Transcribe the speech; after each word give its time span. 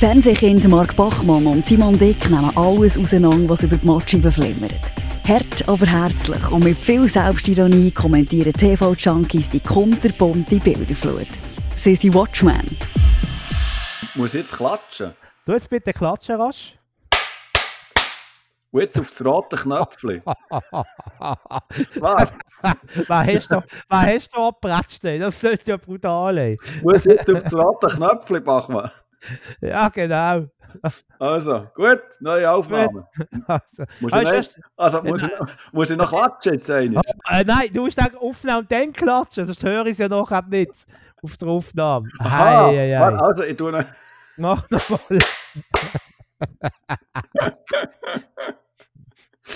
Fernsehkind 0.00 0.66
Mark 0.66 0.96
Bachmann 0.96 1.46
und 1.46 1.66
Simon 1.66 1.98
Dick 1.98 2.30
nehmen 2.30 2.56
alles 2.56 2.96
auseinander, 2.96 3.50
was 3.50 3.64
über 3.64 3.76
die 3.76 3.84
Matscheibe 3.84 4.32
flimmert. 4.32 4.80
Hart, 5.28 5.68
aber 5.68 5.84
herzlich 5.84 6.50
und 6.50 6.64
mit 6.64 6.78
viel 6.78 7.06
Selbstironie 7.06 7.90
kommentieren 7.90 8.54
TV-Junkies 8.54 9.50
die 9.50 9.60
kunterbunte 9.60 10.56
Bilderflut. 10.56 11.26
Sie 11.76 11.94
sind 11.96 12.14
Watchmen. 12.14 12.78
Muss 14.14 14.32
ich 14.32 14.40
jetzt 14.40 14.54
klatschen? 14.54 15.12
Du 15.44 15.52
jetzt 15.52 15.68
bitte 15.68 15.92
klatschen, 15.92 16.36
rasch. 16.36 16.78
Und 18.70 18.80
jetzt 18.80 18.98
aufs 18.98 19.22
rote 19.22 19.56
Knöpfchen. 19.56 20.22
Was? 22.00 22.32
was 23.06 23.26
hast 23.26 23.50
du, 23.50 23.62
was 23.88 24.06
hast 24.06 24.34
du 24.34 24.38
abgepratscht? 24.38 25.04
Das 25.04 25.38
sollte 25.38 25.72
ja 25.72 25.76
brutal 25.76 26.34
sein. 26.34 26.56
Muss 26.82 27.04
jetzt 27.04 27.30
aufs 27.30 27.54
rote 27.54 27.88
Knöpfchen, 27.88 28.42
Bachmann? 28.42 28.90
Ja, 29.60 29.88
genau. 29.88 30.46
Also, 31.18 31.66
gut, 31.74 32.00
neue 32.20 32.50
Aufnahme. 32.50 33.06
Also, 33.46 33.84
Muss 34.00 34.14
ich, 34.14 34.28
Ah, 34.28 34.32
noch, 34.32 34.44
also, 34.76 35.02
muss, 35.02 35.22
ich, 35.22 35.28
noch- 35.38 35.48
muss 35.72 35.90
ich 35.90 35.96
noch 35.96 36.08
klatschen 36.10 36.54
jetzt 36.54 36.70
einmal? 36.70 37.02
äh, 37.28 37.44
nein, 37.44 37.72
du 37.72 37.82
musst 37.82 37.98
sagen, 37.98 38.16
aufnehmen 38.16 38.58
und 38.58 38.70
dann 38.72 38.92
klatschen, 38.92 39.46
sonst 39.46 39.62
höre 39.64 39.86
ich 39.86 39.92
es 39.92 39.98
ja 39.98 40.08
nachher 40.08 40.42
nicht 40.42 40.72
auf 41.22 41.36
der 41.36 41.48
Aufnahme. 41.48 42.08
Aha, 42.18 42.38
Hei, 42.38 42.56
hei, 42.76 42.98
hei. 42.98 43.16
Also, 43.16 43.42
ich 43.44 43.56
tue 43.56 43.72
noch... 43.72 43.84
Mach 44.36 44.68
nochmal. 44.70 45.00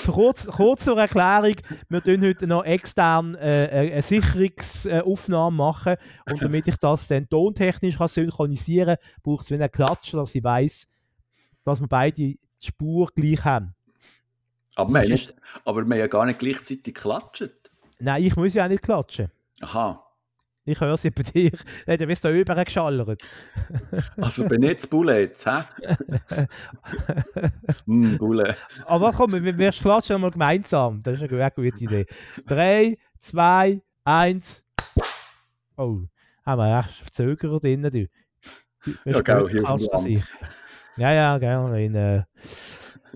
kurz, 0.07 0.47
kurz 0.47 0.85
zur 0.85 0.99
Erklärung, 0.99 1.57
wir 1.89 2.03
tun 2.03 2.21
heute 2.23 2.47
noch 2.47 2.65
extern 2.65 3.35
äh, 3.37 3.65
äh, 3.65 3.93
eine 3.93 4.03
Sicherungsaufnahme 4.03 5.57
machen 5.57 5.97
und 6.29 6.43
damit 6.43 6.69
ich 6.69 6.77
das 6.77 7.09
dann 7.09 7.29
tontechnisch 7.29 7.99
kann 7.99 8.09
synchronisieren 8.09 8.97
kann, 8.97 9.23
braucht 9.23 9.47
es 9.47 9.53
einen 9.53 9.71
Klatscher, 9.71 10.19
dass 10.19 10.35
ich 10.35 10.45
weiß, 10.45 10.89
dass 11.65 11.81
wir 11.81 11.89
beide 11.89 12.15
die 12.15 12.39
Spur 12.61 13.09
gleich 13.15 13.45
haben. 13.45 13.75
Aber 14.77 14.93
wir, 14.93 15.01
haben 15.03 15.33
aber 15.65 15.83
wir 15.83 15.95
haben 15.95 15.99
ja 15.99 16.07
gar 16.07 16.27
nicht 16.27 16.39
gleichzeitig 16.39 16.83
geklatscht. 16.83 17.71
Nein, 17.99 18.25
ich 18.25 18.37
muss 18.37 18.55
ja 18.55 18.65
auch 18.65 18.69
nicht 18.69 18.83
klatschen. 18.83 19.31
Aha. 19.61 20.04
Ich 20.67 20.81
höre 20.81 20.97
sie 20.97 21.11
bei 21.11 21.23
dir. 21.23 21.51
Hat 21.87 22.01
ja 22.01 22.07
bis 22.07 22.21
da 22.21 22.31
über 22.31 22.65
geschallert. 22.65 23.23
Also 24.17 24.49
bin 24.49 24.63
jetzt 24.63 24.89
Bulle 24.89 25.21
jetzt, 25.21 25.47
hä? 25.47 25.63
Hm, 27.87 28.17
Bulle. 28.17 28.57
Aber 28.87 29.13
komm, 29.13 29.33
wir, 29.33 29.59
wir 29.59 29.71
klatschen 29.71 30.21
mal 30.21 30.31
gemeinsam. 30.31 31.03
Das 31.03 31.21
ist 31.21 31.33
eine 31.33 31.51
gute 31.51 31.85
Idee. 31.85 32.07
Drei, 32.47 32.97
zwei, 33.21 33.83
eins. 34.05 34.63
Oh, 35.77 36.01
haben 36.47 36.59
wir 36.59 36.81
echt 36.81 36.95
verzögert 37.03 37.63
drin, 37.63 37.83
du. 37.83 38.09
Ja, 39.05 39.21
gut, 39.21 39.51
hier 39.51 39.69
auf 39.69 39.81
dem. 39.81 40.23
Ja, 40.97 41.13
ja, 41.13 41.39
gell, 41.39 41.79
in 41.81 41.95
äh, 41.95 42.23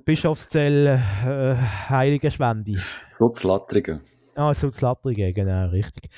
Bischofszell, 0.04 0.86
äh, 0.86 1.56
Heilige 1.88 2.30
Schwende. 2.30 2.74
So 3.12 3.28
zu 3.28 3.48
Lattrigen. 3.48 4.00
Ah, 4.34 4.52
so 4.52 4.70
zu 4.70 4.84
Lattrigen, 4.84 5.32
genau, 5.32 5.69
richtig. 5.69 6.10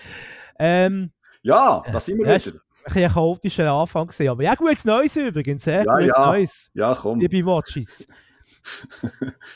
Ähm, 0.59 1.13
Ja, 1.43 1.83
da 1.91 2.01
sind 2.01 2.19
wir 2.19 2.27
Ja, 2.29 2.37
wieder. 2.39 2.53
ein 2.57 2.61
bisschen 2.85 3.05
ein 3.05 3.13
chaotischer 3.13 3.73
Anfang 3.73 4.07
gesehen, 4.09 4.29
aber 4.29 4.43
ja, 4.43 4.55
gutes 4.55 4.85
Neues 4.85 5.17
übrigens, 5.17 5.65
sehr 5.65 5.85
Ja, 5.85 5.93
gutes 5.95 6.07
ja. 6.17 6.27
Neues, 6.27 6.71
Ja, 6.75 6.95
komm. 6.95 7.21
liebe 7.21 7.45
Watches. 7.47 8.07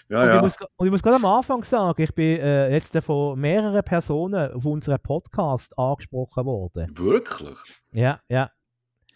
Ja, 0.09 0.23
Und, 0.23 0.29
ich 0.29 0.35
ja. 0.35 0.41
muss, 0.41 0.57
und 0.77 0.87
ich 0.87 0.91
muss 0.93 1.03
gerade 1.03 1.17
am 1.17 1.27
Anfang 1.27 1.63
sagen, 1.63 2.01
ich 2.03 2.15
bin 2.15 2.41
äh, 2.41 2.73
jetzt 2.73 2.97
von 3.05 3.39
mehreren 3.39 3.83
Personen 3.83 4.53
auf 4.53 4.65
unseren 4.65 4.99
Podcast 4.99 5.77
angesprochen 5.79 6.47
worden. 6.47 6.91
Wirklich? 6.97 7.59
Ja, 7.93 8.21
ja, 8.29 8.51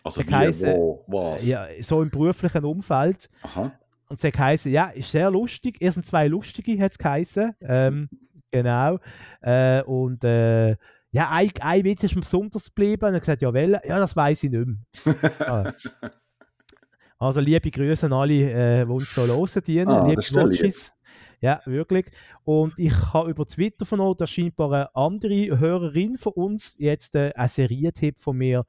Also 0.05 0.20
wie, 0.20 0.27
Kaiser- 0.27 0.74
wo, 0.77 1.05
was? 1.06 1.46
ja, 1.46 1.66
so 1.80 2.02
im 2.02 2.11
beruflichen 2.11 2.64
Umfeld. 2.66 3.30
Aha. 3.42 3.72
Und 4.11 4.19
es 4.19 4.24
hat 4.24 4.33
geheißen, 4.34 4.70
ja, 4.72 4.89
ist 4.89 5.11
sehr 5.11 5.30
lustig. 5.30 5.78
Sind 5.80 6.05
zwei 6.05 6.28
Lustige, 6.28 6.78
hat 6.83 6.92
es 6.92 6.98
geheißen. 6.98 7.55
Ähm, 7.62 8.08
genau. 8.51 8.98
Äh, 9.40 9.83
und 9.84 10.23
äh, 10.24 10.77
ja, 11.11 11.30
ein, 11.30 11.51
ein 11.61 11.85
Witz 11.85 12.02
ist 12.02 12.14
mir 12.14 12.20
besonders 12.23 12.67
geblieben. 12.67 13.05
Und 13.07 13.13
er 13.13 13.17
hat 13.17 13.23
gesagt, 13.23 13.42
ja, 13.42 13.52
welcher? 13.52 13.86
Ja, 13.86 13.98
das 13.98 14.14
weiß 14.14 14.42
ich 14.45 14.51
nicht 14.51 14.67
mehr. 14.67 15.48
Ah. 15.48 15.73
Also, 17.20 17.41
liebe 17.41 17.69
Grüße 17.73 18.07
an 18.07 18.13
alle, 18.13 18.80
äh, 18.80 18.85
die 18.85 18.92
uns 18.92 19.13
so 19.13 19.27
hören 19.27 19.64
dienen. 19.67 19.89
Ah, 19.89 20.07
liebe. 20.07 20.20
Watches. 20.23 20.92
Ja, 21.41 21.61
wirklich. 21.64 22.07
Und 22.45 22.79
ich 22.79 22.92
habe 23.13 23.30
über 23.30 23.45
Twitter 23.45 23.85
vernommen, 23.85 24.17
dass 24.17 24.30
scheinbar 24.30 24.73
eine 24.73 24.95
andere 24.95 25.58
Hörerin 25.58 26.17
von 26.17 26.33
uns 26.35 26.77
jetzt 26.79 27.17
äh, 27.17 27.33
einen 27.35 27.48
Serientipp 27.48 28.20
von 28.23 28.36
mir 28.36 28.64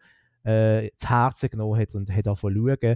äh, 0.46 0.90
zu 0.96 1.10
Herzen 1.10 1.50
genommen 1.50 1.80
hat 1.80 1.94
und 1.94 2.10
hat 2.10 2.28
angefangen 2.28 2.56
zu 2.56 2.78
schauen, 2.82 2.96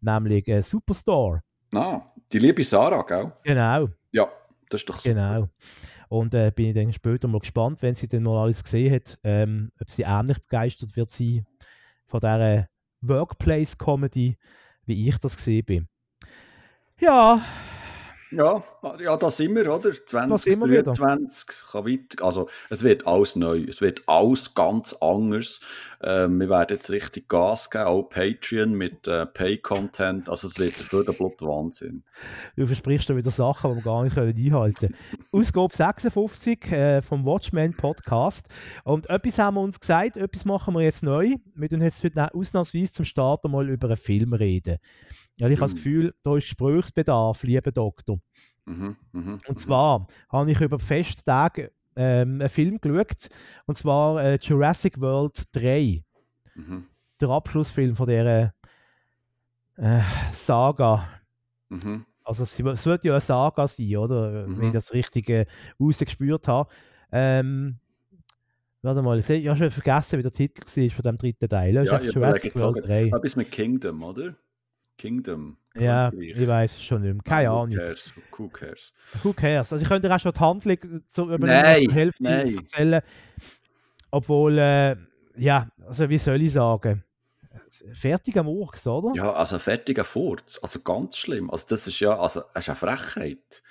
nämlich 0.00 0.48
äh, 0.48 0.62
Superstore. 0.62 1.42
Ah, 1.74 2.00
die 2.32 2.38
liebe 2.38 2.64
Sarah, 2.64 3.02
gell? 3.02 3.32
Genau, 3.42 3.88
Ja, 4.12 4.28
das 4.70 4.80
ist 4.80 4.88
doch 4.88 4.98
so. 4.98 5.10
genau. 5.10 5.48
Und 6.08 6.34
äh, 6.34 6.52
bin 6.54 6.68
ich 6.68 6.74
dann 6.74 6.92
später 6.92 7.28
mal 7.28 7.40
gespannt, 7.40 7.82
wenn 7.82 7.94
sie 7.94 8.08
dann 8.08 8.22
mal 8.22 8.42
alles 8.42 8.62
gesehen 8.62 8.94
hat, 8.94 9.18
ähm, 9.24 9.72
ob 9.80 9.90
sie 9.90 10.02
ähnlich 10.02 10.38
begeistert 10.38 10.96
wird 10.96 11.10
sein 11.10 11.44
von 12.06 12.20
dieser 12.20 12.68
Workplace-Comedy, 13.00 14.36
wie 14.84 15.08
ich 15.08 15.18
das 15.18 15.36
gesehen 15.36 15.64
bin. 15.64 15.88
Ja, 17.00 17.44
Ja, 18.32 18.62
ja, 18.98 19.16
da 19.16 19.30
sind 19.30 19.54
wir, 19.54 19.72
oder? 19.72 19.92
Da 20.10 20.36
sind 20.36 20.60
wir 20.62 20.70
wieder. 20.70 20.92
2023 20.92 21.46
kann 21.70 21.86
weiter. 21.86 22.24
Also, 22.24 22.48
es 22.70 22.82
wird 22.82 23.06
alles 23.06 23.36
neu. 23.36 23.64
Es 23.68 23.80
wird 23.80 24.02
alles 24.06 24.52
ganz 24.52 24.92
anders. 24.94 25.60
Ähm, 26.06 26.38
wir 26.38 26.48
werden 26.48 26.76
jetzt 26.76 26.88
richtig 26.90 27.28
Gas 27.28 27.68
geben, 27.68 27.84
auch 27.86 28.04
Patreon 28.04 28.74
mit 28.74 29.08
äh, 29.08 29.26
Pay-Content. 29.26 30.28
Also, 30.28 30.46
es 30.46 30.56
wird 30.58 30.78
der 30.78 31.12
Blut 31.12 31.42
Wahnsinn. 31.42 32.04
du 32.56 32.64
versprichst 32.64 33.10
da 33.10 33.16
wieder 33.16 33.32
Sachen, 33.32 33.72
die 33.72 33.76
wir 33.78 33.82
gar 33.82 34.04
nicht 34.04 34.14
können 34.14 34.36
einhalten 34.36 34.94
können. 34.94 34.96
Ausgabe 35.32 35.74
56 35.74 36.70
äh, 36.70 37.02
vom 37.02 37.24
Watchmen 37.26 37.74
Podcast. 37.74 38.46
Und 38.84 39.10
etwas 39.10 39.38
haben 39.38 39.56
wir 39.56 39.62
uns 39.62 39.80
gesagt, 39.80 40.16
etwas 40.16 40.44
machen 40.44 40.74
wir 40.74 40.82
jetzt 40.82 41.02
neu. 41.02 41.34
Wir 41.56 41.68
tun 41.68 41.82
jetzt 41.82 42.04
heute 42.04 42.32
ausnahmsweise 42.32 42.92
zum 42.92 43.04
Start 43.04 43.42
mal 43.44 43.68
über 43.68 43.88
einen 43.88 43.96
Film 43.96 44.32
reden. 44.32 44.78
Ja, 45.36 45.48
ich 45.48 45.60
habe 45.60 45.70
das 45.70 45.72
Mhm. 45.72 45.76
Gefühl, 45.76 46.14
da 46.22 46.36
ist 46.36 46.44
Gesprächsbedarf, 46.44 47.42
lieber 47.42 47.72
Doktor. 47.72 48.18
Mhm, 48.64 48.96
mhm, 49.12 49.40
Und 49.46 49.48
mhm. 49.48 49.56
zwar 49.56 50.06
habe 50.28 50.50
ich 50.50 50.60
über 50.60 50.78
Festtage 50.78 51.72
ähm, 51.96 52.40
einen 52.40 52.48
Film 52.48 52.80
geschaut, 52.80 53.28
und 53.66 53.76
zwar 53.76 54.22
äh, 54.22 54.38
Jurassic 54.40 55.00
World 55.00 55.42
3, 55.52 56.02
Mhm, 56.54 56.86
der 57.20 57.28
Abschlussfilm 57.30 57.96
von 57.96 58.06
dieser 58.08 58.54
äh, 59.76 60.00
Saga. 60.32 61.08
mhm. 61.68 62.04
Also 62.24 62.42
es, 62.44 62.58
es 62.58 62.86
wird 62.86 63.04
ja 63.04 63.12
eine 63.12 63.20
Saga 63.20 63.68
sein, 63.68 63.96
oder? 63.96 64.46
Wenn 64.46 64.52
ich 64.62 64.68
Mhm. 64.70 64.72
das 64.72 64.92
richtig 64.92 65.28
äh, 65.28 65.46
rausgespürt 65.80 66.48
habe. 66.48 66.68
Ähm, 67.12 67.78
warte 68.82 69.02
mal, 69.02 69.18
ich 69.18 69.28
habe 69.48 69.56
schon 69.56 69.70
vergessen, 69.70 70.18
wie 70.18 70.22
der 70.22 70.32
Titel 70.32 70.62
war 70.64 70.90
von 70.90 71.02
dem 71.02 71.18
dritten 71.18 71.48
Teil. 71.48 71.74
Das 71.74 71.84
ist 71.84 71.88
Ja, 71.90 71.94
einfach 71.98 72.08
ich 72.08 72.14
Jurassic 72.14 72.54
World 72.56 72.76
sogar- 72.76 72.88
3. 72.88 73.06
Etwas 73.08 73.36
mit 73.36 73.50
Kingdom, 73.52 74.02
oder? 74.02 74.34
Kingdom. 74.96 75.56
Ja, 75.74 76.10
Königreich. 76.10 76.40
ich 76.42 76.48
weiß 76.48 76.82
schon 76.82 77.02
nicht 77.02 77.14
mehr. 77.14 77.22
Keine 77.22 77.50
Who 77.50 77.60
Ahnung. 77.62 77.76
cares? 77.76 78.12
Who 78.36 78.48
cares? 78.48 78.92
Who 79.22 79.32
cares? 79.32 79.72
Also 79.72 79.82
ich 79.82 79.88
könnte 79.88 80.08
dir 80.08 80.14
auch 80.14 80.20
schon 80.20 80.32
die 80.32 80.40
Handlung 80.40 80.78
zur 81.10 81.30
über 81.30 81.46
Nein, 81.46 81.82
die 81.82 81.92
Hälfte 81.92 82.22
nein. 82.22 82.56
erzählen. 82.56 83.02
Obwohl, 84.10 84.58
äh, 84.58 84.96
ja, 85.36 85.68
also 85.86 86.08
wie 86.08 86.18
soll 86.18 86.40
ich 86.42 86.52
sagen? 86.52 87.02
Fertig 87.92 88.36
am 88.38 88.48
Urks, 88.48 88.86
oder? 88.86 89.12
Ja, 89.14 89.32
also 89.34 89.58
fertiger 89.58 90.04
Furz. 90.04 90.58
Also 90.62 90.80
ganz 90.80 91.18
schlimm. 91.18 91.50
Also 91.50 91.66
das 91.68 91.86
ist 91.86 92.00
ja, 92.00 92.18
also 92.18 92.42
es 92.54 92.60
ist 92.60 92.68
eine 92.70 92.76
Frechheit. 92.76 93.62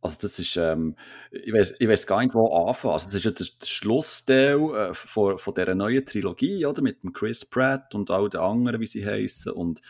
Also 0.00 0.16
das 0.20 0.38
ist, 0.38 0.56
ähm, 0.56 0.96
ich 1.30 1.52
weiß, 1.52 1.74
ich 1.78 1.88
weiß 1.88 2.06
gar 2.06 2.20
nicht, 2.22 2.34
wo 2.34 2.46
anfangen. 2.54 2.94
Also 2.94 3.06
das 3.06 3.16
ist 3.16 3.24
ja 3.24 3.30
der, 3.32 3.46
der 3.60 3.66
Schlussteil 3.66 4.58
äh, 4.74 4.94
von, 4.94 5.38
von 5.38 5.54
dieser 5.54 5.74
neuen 5.74 6.04
Trilogie, 6.04 6.66
oder? 6.66 6.82
Mit 6.82 7.02
dem 7.02 7.12
Chris 7.12 7.44
Pratt 7.44 7.94
und 7.94 8.10
all 8.10 8.28
den 8.28 8.40
anderen, 8.40 8.80
wie 8.80 8.86
sie 8.86 9.04
heißen. 9.04 9.52
Und, 9.52 9.80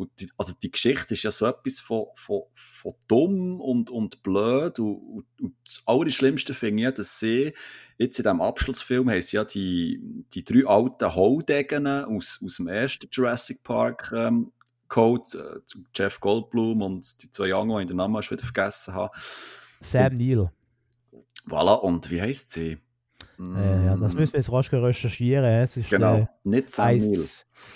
und 0.00 0.10
die, 0.18 0.30
also 0.38 0.54
die 0.62 0.70
Geschichte 0.70 1.12
ist 1.12 1.24
ja 1.24 1.30
so 1.30 1.44
etwas 1.44 1.78
von, 1.78 2.06
von, 2.14 2.44
von 2.54 2.92
dumm 3.06 3.60
und, 3.60 3.90
und 3.90 4.22
blöd. 4.22 4.78
Und, 4.78 4.96
und, 4.96 5.26
und 5.42 5.54
das 5.62 5.82
Allerschlimmste 5.84 6.54
finde 6.54 6.80
ich 6.80 6.84
ja, 6.84 6.90
dass 6.90 7.18
sie 7.18 7.52
jetzt 7.98 8.18
in 8.18 8.22
diesem 8.22 8.40
Abschlussfilm 8.40 9.10
haben 9.10 9.20
sie 9.20 9.36
ja 9.36 9.44
die, 9.44 10.00
die 10.32 10.42
drei 10.42 10.66
alten 10.66 11.14
Haudegen 11.14 11.86
aus, 11.86 12.40
aus 12.42 12.56
dem 12.56 12.68
ersten 12.68 13.08
Jurassic 13.12 13.62
Park 13.62 14.10
ähm, 14.16 14.52
Code, 14.88 15.62
äh, 15.68 15.76
Jeff 15.94 16.18
Goldblum 16.18 16.80
und 16.80 17.22
die 17.22 17.30
zwei 17.30 17.52
anderen, 17.52 17.80
die 17.80 17.82
ich 17.82 17.88
den 17.88 17.98
Namen 17.98 18.22
schon 18.22 18.38
wieder 18.38 18.46
vergessen 18.46 18.94
habe. 18.94 19.14
Sam 19.82 20.16
Neill. 20.16 20.50
Voilà, 21.46 21.74
und 21.74 22.10
wie 22.10 22.22
heisst 22.22 22.52
sie? 22.52 22.78
Ja, 23.40 23.96
das 23.96 24.12
Mm, 24.12 24.18
müssen 24.18 24.32
wir 24.34 24.40
jetzt 24.40 24.52
rasch 24.52 24.70
recherchieren. 24.70 25.44
Es 25.46 25.76
ist, 25.76 25.88
Genau, 25.88 26.16
äh, 26.18 26.26
nicht 26.44 26.68
Sam 26.70 26.98
Neill. 26.98 27.26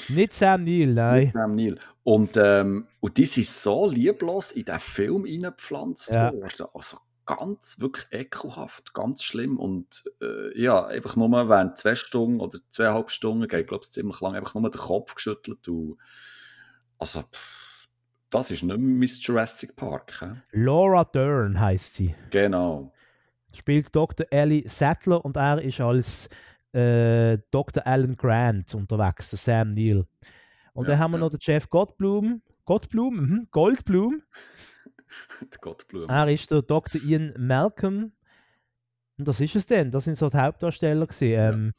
Nicht 0.09 0.33
Sam 0.35 0.65
Neill, 0.65 0.93
nein. 0.93 1.21
Nicht 1.25 1.33
Sam 1.33 1.55
Neill. 1.55 1.79
Und, 2.03 2.37
ähm, 2.37 2.87
und 3.01 3.17
die 3.17 3.25
sind 3.25 3.47
so 3.47 3.89
lieblos 3.91 4.53
in 4.53 4.67
diesen 4.67 4.81
Film 4.81 5.25
reingepflanzt 5.25 6.11
Ja. 6.13 6.33
worden. 6.35 6.67
Also 6.75 6.99
ganz, 7.25 7.81
wirklich 7.81 8.07
ekelhaft, 8.11 8.93
ganz 8.93 9.23
schlimm. 9.23 9.59
Und 9.59 10.05
äh, 10.21 10.61
ja, 10.61 10.85
einfach 10.87 11.17
nur 11.17 11.31
während 11.49 11.79
zwei 11.79 11.95
Stunden 11.95 12.41
oder 12.41 12.59
zweieinhalb 12.71 13.11
Stunden, 13.11 13.49
geht 13.49 13.69
glaube 13.69 13.85
ich 13.85 13.91
ziemlich 13.91 14.21
lang, 14.21 14.35
einfach 14.35 14.55
nur 14.55 14.71
den 14.71 14.79
Kopf 14.79 15.15
geschüttelt 15.15 15.67
und 15.69 15.97
Also, 16.99 17.23
pff, 17.23 17.87
das 18.29 18.51
ist 18.51 18.65
nicht 18.65 18.79
Miss 18.79 19.27
Jurassic 19.27 19.75
Park. 19.77 20.21
He? 20.21 20.27
Laura 20.61 21.05
Dern 21.05 21.59
heißt 21.59 21.95
sie. 21.95 22.15
Genau. 22.31 22.93
Spielt 23.55 23.95
Dr. 23.95 24.27
Ellie 24.31 24.69
Sattler 24.69 25.25
und 25.25 25.37
er 25.37 25.61
ist 25.63 25.81
als 25.81 26.29
äh, 26.73 27.39
Dr. 27.51 27.87
Alan 27.87 28.17
Grant 28.17 28.75
unterwegs, 28.75 29.31
der 29.31 29.39
Sam 29.39 29.75
Neill. 29.75 30.07
Und 30.73 30.85
Ja, 30.87 30.93
dann 30.93 30.99
haben 30.99 31.11
wir 31.13 31.19
ja. 31.19 31.25
noch 31.25 31.31
den 31.31 31.39
Jeff 31.41 31.71
Goldblum. 31.71 32.43
Goldblum? 32.65 33.15
Mhm, 33.17 33.49
Goldblum. 33.51 34.23
Der 35.41 35.59
Gottblume. 35.61 36.07
Er 36.13 36.29
ist 36.29 36.51
der 36.51 36.63
Dr. 36.63 37.01
Ian 37.03 37.33
Malcolm. 37.39 38.11
Und 39.17 39.29
das 39.29 39.41
ist 39.41 39.55
es 39.55 39.67
denn. 39.67 39.93
Das 39.93 40.05
sind 40.05 40.17
so 40.19 40.29
die 40.29 40.37
Hauptdarsteller 40.37 41.07
gewesen. 41.07 41.23
Ähm, 41.39 41.73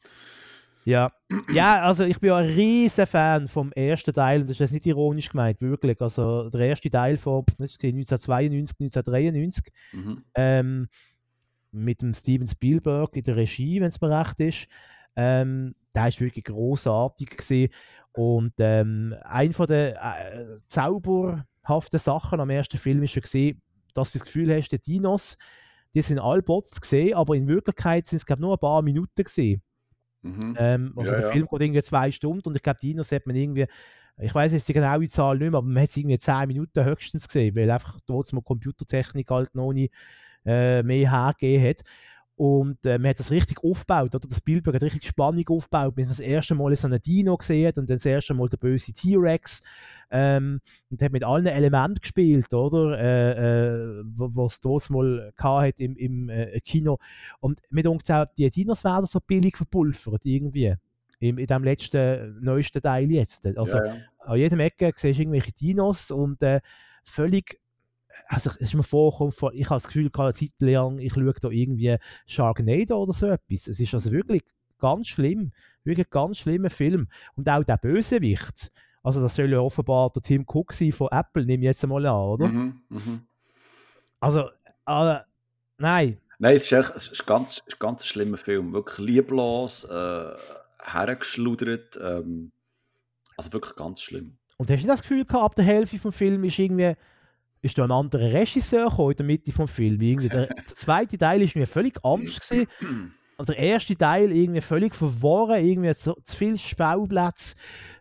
ja. 0.86 1.12
ja, 1.52 1.82
also 1.82 2.04
ich 2.04 2.18
bin 2.20 2.28
ja 2.28 2.36
ein 2.36 2.46
riesen 2.46 3.06
Fan 3.06 3.48
vom 3.48 3.72
ersten 3.72 4.14
Teil 4.14 4.40
und 4.40 4.46
das 4.48 4.54
ist 4.56 4.60
jetzt 4.60 4.72
nicht 4.72 4.86
ironisch 4.86 5.28
gemeint, 5.30 5.60
wirklich. 5.60 6.00
Also 6.00 6.48
der 6.48 6.60
erste 6.60 6.88
Teil 6.88 7.18
von 7.18 7.44
was 7.58 7.72
ist 7.72 7.82
das, 7.82 8.28
1992, 8.28 8.76
1993 8.80 9.72
Mhm. 9.92 10.24
ähm, 10.34 10.88
mit 11.72 12.02
dem 12.02 12.14
Steven 12.14 12.48
Spielberg 12.48 13.16
in 13.16 13.24
der 13.24 13.36
Regie, 13.36 13.80
wenn 13.80 13.88
es 13.88 14.00
mir 14.00 14.10
recht 14.10 14.40
ist. 14.40 14.68
Ähm, 15.16 15.74
der 15.94 16.08
ist 16.08 16.20
wirklich 16.20 16.44
großartig 16.44 17.30
gewesen. 17.38 17.72
Und 18.12 18.54
ähm, 18.58 19.14
ein 19.24 19.52
von 19.52 19.66
der 19.66 19.96
äh, 20.02 20.56
zauberhaften 20.66 21.98
Sachen 22.00 22.40
am 22.40 22.50
ersten 22.50 22.78
Film 22.78 23.02
ist 23.02 23.14
ja 23.14 23.20
gesehen, 23.22 23.62
dass 23.94 24.12
du 24.12 24.18
das 24.18 24.26
Gefühl 24.26 24.54
hast, 24.54 24.68
die 24.70 24.78
Dinos, 24.80 25.36
die 25.94 26.02
sind 26.02 26.18
alle 26.18 26.42
Bots 26.42 26.80
gesehen, 26.80 27.14
aber 27.14 27.34
in 27.34 27.48
Wirklichkeit 27.48 28.06
sind 28.06 28.18
es 28.18 28.26
glaube 28.26 28.42
nur 28.42 28.54
ein 28.54 28.60
paar 28.60 28.82
Minuten 28.82 29.22
gesehen. 29.24 29.62
Mhm. 30.22 30.54
Ähm, 30.58 30.92
also 30.96 31.12
Ja, 31.12 31.16
der 31.16 31.26
ja. 31.26 31.30
Film 31.32 31.46
geht 31.50 31.60
irgendwie 31.62 31.82
zwei 31.82 32.10
Stunden 32.10 32.48
und 32.48 32.56
ich 32.56 32.62
glaube, 32.62 32.80
Dinos 32.80 33.12
hat 33.12 33.26
man 33.26 33.36
irgendwie, 33.36 33.66
ich 34.18 34.34
weiß 34.34 34.52
jetzt 34.52 34.68
die 34.68 34.72
genaue 34.72 35.08
Zahl 35.08 35.38
nicht 35.38 35.50
mehr, 35.50 35.58
aber 35.58 35.66
man 35.66 35.82
hat 35.82 35.90
es 35.90 35.96
irgendwie 35.96 36.18
zehn 36.18 36.48
Minuten 36.48 36.84
höchstens 36.84 37.26
gesehen, 37.28 37.54
weil 37.54 37.70
einfach 37.70 37.98
mal 38.08 38.42
Computertechnik 38.42 39.30
halt 39.30 39.54
noch 39.54 39.72
nicht 39.72 39.92
äh, 40.46 40.82
mehr 40.82 41.10
hergegeben 41.10 41.68
hat. 41.68 41.82
Und 42.36 42.84
äh, 42.84 42.98
man 42.98 43.10
hat 43.10 43.18
das 43.18 43.30
richtig 43.30 43.64
aufgebaut, 43.64 44.14
oder? 44.14 44.28
Der 44.28 44.36
Spielberg 44.36 44.74
hat 44.74 44.82
richtig 44.82 45.06
Spannung 45.06 45.48
aufgebaut, 45.48 45.94
bis 45.94 46.04
man 46.04 46.16
das 46.16 46.20
erste 46.20 46.54
Mal 46.54 46.76
so 46.76 46.86
einen 46.86 47.00
Dino 47.00 47.34
gesehen 47.34 47.66
hat 47.66 47.78
und 47.78 47.88
dann 47.88 47.96
das 47.96 48.04
erste 48.04 48.34
Mal 48.34 48.50
der 48.50 48.58
böse 48.58 48.92
T-Rex. 48.92 49.62
Ähm, 50.10 50.60
und 50.90 51.00
hat 51.00 51.12
mit 51.12 51.24
allen 51.24 51.46
Elementen 51.46 51.98
gespielt, 52.00 52.52
oder? 52.52 52.98
Äh, 52.98 54.00
äh, 54.00 54.02
was 54.04 54.60
dort 54.60 54.90
mal 54.90 55.32
hat 55.38 55.80
im, 55.80 55.96
im 55.96 56.28
äh, 56.28 56.60
Kino. 56.60 56.98
Und 57.40 57.62
mir 57.70 57.82
denkt 57.82 58.10
auch, 58.10 58.26
die 58.36 58.50
Dinos 58.50 58.84
werden 58.84 59.06
so 59.06 59.18
billig 59.18 59.56
verpulvert, 59.56 60.26
irgendwie. 60.26 60.74
Im, 61.18 61.38
in 61.38 61.46
dem 61.46 61.64
letzten, 61.64 62.38
neuesten 62.42 62.82
Teil 62.82 63.10
jetzt. 63.10 63.46
Also, 63.46 63.78
ja, 63.78 63.86
ja. 63.86 63.96
an 64.18 64.38
jedem 64.38 64.60
Ecke 64.60 64.92
siehst 64.94 65.18
du 65.18 65.22
irgendwelche 65.22 65.52
Dinos 65.52 66.10
und 66.10 66.42
äh, 66.42 66.60
völlig. 67.02 67.58
Also, 68.28 68.50
es 68.50 68.56
ist 68.56 68.74
mir 68.74 68.82
vorgekommen, 68.82 69.32
vor- 69.32 69.52
ich 69.54 69.70
habe 69.70 69.80
das 69.80 69.86
Gefühl, 69.86 70.10
gehabt, 70.10 70.18
eine 70.40 70.48
Zeit 70.48 70.60
lang, 70.60 70.98
ich 70.98 71.12
schaue 71.14 71.32
da 71.40 71.48
irgendwie 71.48 71.96
Sharknado 72.26 73.02
oder 73.02 73.12
so 73.12 73.26
etwas. 73.28 73.68
Es 73.68 73.78
ist 73.78 73.94
also 73.94 74.10
wirklich 74.10 74.42
ganz 74.80 75.06
schlimm. 75.08 75.52
Wirklich 75.84 76.10
ganz 76.10 76.38
schlimmer 76.38 76.70
Film. 76.70 77.08
Und 77.36 77.48
auch 77.48 77.62
der 77.62 77.76
Bösewicht. 77.76 78.72
Also, 79.02 79.20
das 79.20 79.36
soll 79.36 79.50
ja 79.52 79.60
offenbar 79.60 80.10
der 80.10 80.22
Tim 80.22 80.44
Cook 80.46 80.72
sein 80.72 80.90
von 80.90 81.08
Apple, 81.12 81.44
nehme 81.46 81.62
ich 81.62 81.66
jetzt 81.66 81.84
einmal 81.84 82.04
an, 82.06 82.14
oder? 82.16 82.48
Mhm. 82.48 82.80
Mhm. 82.88 83.20
Also, 84.18 84.48
äh, 84.86 85.18
nein. 85.78 86.18
Nein, 86.38 86.56
es 86.56 86.64
ist, 86.64 86.72
echt, 86.72 86.96
es 86.96 87.08
ist 87.08 87.26
ganz, 87.26 87.62
es 87.66 87.74
ist 87.74 87.78
ganz 87.78 88.02
ein 88.02 88.06
schlimmer 88.06 88.36
Film. 88.36 88.72
Wirklich 88.72 88.98
lieblos, 89.06 89.84
äh, 89.84 90.30
hergeschludert. 90.82 91.98
Ähm, 92.02 92.50
also 93.36 93.52
wirklich 93.52 93.76
ganz 93.76 94.00
schlimm. 94.00 94.36
Und 94.56 94.70
hast 94.70 94.82
du 94.82 94.86
das 94.88 95.02
Gefühl 95.02 95.24
gehabt, 95.24 95.44
ab 95.44 95.54
der 95.54 95.64
Hälfte 95.64 95.98
vom 95.98 96.12
Film 96.12 96.42
ist 96.44 96.58
irgendwie 96.58 96.94
ist 97.66 97.78
da 97.78 97.84
ein 97.84 97.92
anderer 97.92 98.32
Regisseur 98.32 98.88
gekommen 98.90 99.10
in 99.12 99.16
der 99.18 99.26
Mitte 99.26 99.52
vom 99.52 99.68
Film? 99.68 100.00
Irgendwie 100.00 100.28
der, 100.28 100.46
der 100.68 100.76
zweite 100.76 101.18
Teil 101.18 101.42
ist 101.42 101.56
mir 101.56 101.66
völlig 101.66 101.98
anders 102.04 102.40
gewesen. 102.40 102.68
Und 103.36 103.48
der 103.48 103.58
erste 103.58 103.96
Teil 103.96 104.32
irgendwie 104.32 104.60
völlig 104.60 104.94
verworren, 104.94 105.64
irgendwie 105.64 105.92
so, 105.94 106.14
zu 106.22 106.36
viel 106.36 106.58
Spauplatz. 106.58 107.54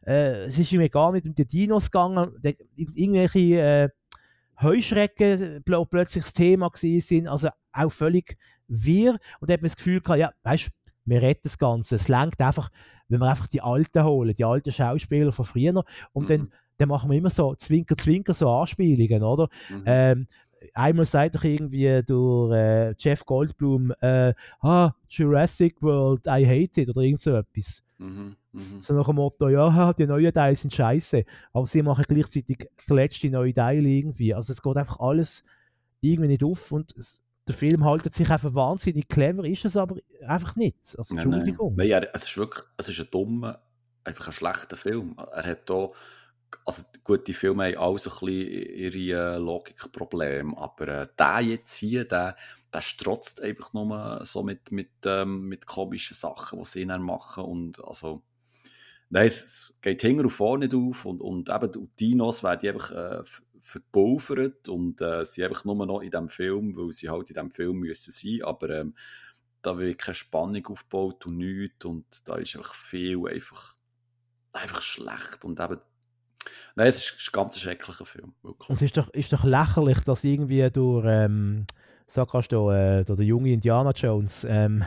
Äh, 0.06 0.46
es 0.46 0.58
ist 0.58 0.72
irgendwie 0.72 0.90
gar 0.90 1.12
nicht 1.12 1.26
um 1.26 1.36
die 1.36 1.46
Dinos 1.46 1.86
gegangen. 1.92 2.32
Der, 2.42 2.56
irgendwelche 2.76 3.40
äh, 3.60 3.90
Heuschrecken 4.62 5.64
pl 5.64 5.86
plötzlich 5.90 6.24
das 6.24 6.34
Thema 6.34 6.70
gewesen 6.70 7.06
sind. 7.06 7.28
Also 7.28 7.50
auch 7.74 7.92
völlig 7.92 8.38
wirr. 8.68 9.20
Und 9.40 9.50
da 9.50 9.54
hat 9.54 9.62
man 9.62 9.70
das 9.70 9.76
Gefühl 9.78 10.02
gehabt, 10.02 10.20
ja, 10.20 10.32
weißt 10.44 10.72
wir 11.06 11.22
retten 11.22 11.42
das 11.44 11.58
Ganze. 11.58 11.96
Es 11.96 12.08
langt 12.08 12.42
einfach, 12.42 12.72
wenn 13.08 13.20
wir 13.20 13.30
einfach 13.30 13.48
die 13.48 13.62
Alten 13.62 14.04
holen, 14.04 14.36
die 14.36 14.44
alten 14.44 14.72
Schauspieler 14.72 15.32
von 15.32 15.46
früher. 15.46 15.84
Und 16.14 16.24
Mhm. 16.24 16.28
dann 16.28 16.54
machen 16.80 17.10
wir 17.10 17.18
immer 17.18 17.30
so 17.30 17.56
Zwinker, 17.56 17.98
Zwinker, 17.98 18.34
so 18.34 18.50
Anspielungen, 18.50 19.24
oder? 19.24 19.50
Mhm. 19.70 19.84
Ähm, 19.86 20.28
einmal 20.74 21.06
sagt 21.06 21.36
doch 21.36 21.44
irgendwie 21.44 22.02
durch 22.06 22.54
äh, 22.54 22.94
Jeff 22.98 23.26
Goldblum, 23.26 23.92
äh, 24.02 24.34
ah, 24.62 24.92
Jurassic 25.10 25.82
World, 25.82 26.26
I 26.28 26.46
hate 26.46 26.82
it, 26.82 26.90
oder 26.90 27.02
irgend 27.02 27.20
so 27.20 27.36
etwas. 27.36 27.84
Mhm. 27.98 28.36
Mhm. 28.52 28.82
So 28.82 28.94
nach 28.94 29.06
dem 29.06 29.16
Motto, 29.16 29.50
ja, 29.50 29.94
die 29.94 30.06
neuen 30.06 30.34
Teile 30.34 30.56
sind 30.56 30.74
scheiße, 30.74 31.24
aber 31.54 31.68
sie 31.68 31.82
machen 31.82 32.06
gleichzeitig 32.08 32.70
der 32.90 32.96
letzte 32.96 33.30
neue 33.30 33.54
Teil 33.54 33.86
irgendwie. 33.86 34.34
Also 34.34 34.54
es 34.54 34.62
geht 34.62 34.78
einfach 34.78 35.00
alles 35.00 35.44
irgendwie 36.02 36.28
nicht 36.28 36.44
auf 36.44 36.72
und 36.72 36.96
es, 36.98 37.22
der 37.48 37.56
Film 37.56 37.86
haltet 37.86 38.16
sich 38.16 38.30
einfach 38.30 38.54
wahnsinnig 38.54 39.08
clever, 39.08 39.46
ist 39.46 39.66
es 39.66 39.78
aber 39.78 39.98
einfach 40.26 40.56
nicht. 40.56 40.78
Also 40.98 41.14
Nein, 41.14 41.30
nein. 41.30 41.40
Entschuldigung. 41.40 41.76
Nein, 41.76 41.90
er, 41.90 42.16
es 42.16 42.24
ist 42.24 42.38
wirklich, 42.38 42.66
es 42.78 42.90
ist 42.90 43.00
ein 43.00 43.08
dummer, 43.12 43.60
einfach 44.04 44.28
ein 44.28 44.34
schlechter 44.34 44.78
Film. 44.78 45.16
Er 45.32 45.44
hat 45.44 45.70
da, 45.70 45.90
also 46.66 46.84
gut, 47.04 47.28
die 47.28 47.34
Filme 47.34 47.66
haben 47.66 47.78
alle 47.78 48.00
so 48.00 48.10
ein 48.10 48.26
bisschen 48.26 48.74
ihre 48.76 49.36
äh, 49.36 49.38
Logikprobleme, 49.38 50.58
aber 50.58 50.88
äh, 50.88 51.08
der 51.18 51.42
jetzt 51.42 51.74
hier, 51.76 52.06
der, 52.06 52.36
der 52.74 52.82
strotzt 52.82 53.42
einfach 53.42 53.74
nur 53.74 54.22
so 54.26 54.44
mit, 54.44 54.72
mit, 54.72 54.92
ähm, 55.06 55.48
mit 55.48 55.66
komischen 55.66 56.16
Sachen, 56.16 56.60
die 56.60 56.66
sie 56.66 56.86
dann 56.86 57.02
machen 57.02 57.44
und 57.46 57.84
also 57.84 58.24
Nein, 59.10 59.28
es 59.28 59.76
geht 59.82 60.02
hinten 60.02 60.26
und 60.26 60.32
vorne 60.32 60.66
nicht 60.66 60.76
auf 60.76 61.06
und, 61.06 61.22
und 61.22 61.50
eben 61.50 61.72
die 61.72 61.88
Dinos 62.08 62.44
werden 62.44 62.70
einfach 62.70 62.92
äh, 62.92 63.24
ver- 63.26 63.44
verpulvert 63.60 64.68
und 64.68 65.00
äh, 65.02 65.24
sind 65.26 65.46
einfach 65.46 65.64
nur 65.66 65.86
noch 65.86 66.02
in 66.02 66.12
diesem 66.12 66.30
Film, 66.30 66.76
weil 66.76 66.92
sie 66.92 67.10
halt 67.10 67.30
in 67.30 67.36
diesem 67.36 67.52
Film 67.52 67.78
müssen 67.80 68.12
sein, 68.12 68.42
aber 68.44 68.70
ähm, 68.72 68.96
da 69.62 69.78
wird 69.78 70.00
keine 70.00 70.16
Spannung 70.16 70.66
aufgebaut 70.68 71.26
und 71.26 71.38
nichts 71.38 71.86
und 71.86 72.06
da 72.28 72.36
ist 72.38 72.56
einfach 72.56 72.74
viel 72.76 73.28
einfach, 73.28 73.76
einfach 74.54 74.82
schlecht 74.82 75.46
und 75.46 75.60
eben 75.60 75.80
Nein, 76.76 76.88
es 76.88 76.98
ist, 76.98 77.30
ein 77.30 77.32
ganz 77.34 77.60
schrecklicher 77.60 78.06
Film, 78.06 78.34
wirklich. 78.44 78.70
Und 78.70 78.76
es 78.78 78.82
ist 78.84 78.98
doch, 78.98 79.10
ist 79.10 79.32
doch 79.34 79.44
lächerlich, 79.44 80.00
dass 80.02 80.24
irgendwie 80.24 80.70
durch, 80.70 81.06
ähm, 81.08 81.66
sag 82.08 82.30
kannst 82.32 82.52
du, 82.52 82.70
äh, 82.70 83.04
durch 83.04 83.18
den 83.18 83.28
jungen 83.28 83.48
Indiana 83.48 83.92
Jones, 83.92 84.46
ähm, 84.48 84.84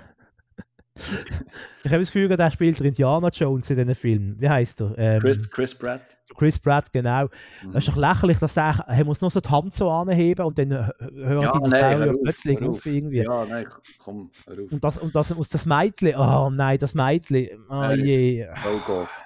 ich 1.85 1.91
habe 1.91 2.01
das 2.01 2.09
Gefühl, 2.13 2.29
der 2.29 2.51
spielt 2.51 2.79
der 2.81 2.87
Indiana 2.87 3.29
Jones 3.29 3.71
in 3.71 3.77
diesen 3.77 3.95
Film. 3.95 4.37
Wie 4.39 4.49
heißt 4.49 4.81
er? 4.81 4.95
Ähm, 4.99 5.21
Chris, 5.21 5.49
Chris 5.51 5.75
Pratt. 5.75 6.01
Chris 6.37 6.59
Pratt, 6.59 6.93
genau. 6.93 7.25
Mhm. 7.63 7.71
Es 7.71 7.87
ist 7.87 7.89
doch 7.89 7.97
lächerlich, 7.97 8.39
dass 8.39 8.57
er, 8.57 8.85
er 8.87 9.05
muss 9.05 9.21
nur 9.21 9.31
so 9.31 9.41
die 9.41 9.49
Hand 9.49 9.75
so 9.75 9.89
anheben 9.91 10.45
und 10.45 10.59
dann 10.59 10.73
hö- 10.73 11.15
hören 11.25 11.43
Ja, 11.43 11.53
die 11.53 11.69
nein, 11.69 12.19
plötzlich 12.23 12.59
auf, 12.63 12.69
auf. 12.69 12.87
irgendwie. 12.87 13.19
Ja, 13.23 13.45
nein, 13.47 13.67
komm, 13.99 14.31
hör 14.47 14.55
auf. 14.65 14.73
Und 14.73 14.85
das, 14.85 14.99
und 14.99 15.15
das 15.15 15.35
muss 15.35 15.49
das 15.49 15.67
Mädchen, 15.67 16.17
oh 16.17 16.51
nein, 16.51 16.79
das 16.79 16.95
Mädchen, 16.95 17.49
oh 17.71 17.75
Ja, 17.75 17.93
je. 17.93 18.47
Voll 18.57 18.97
auf. 19.03 19.23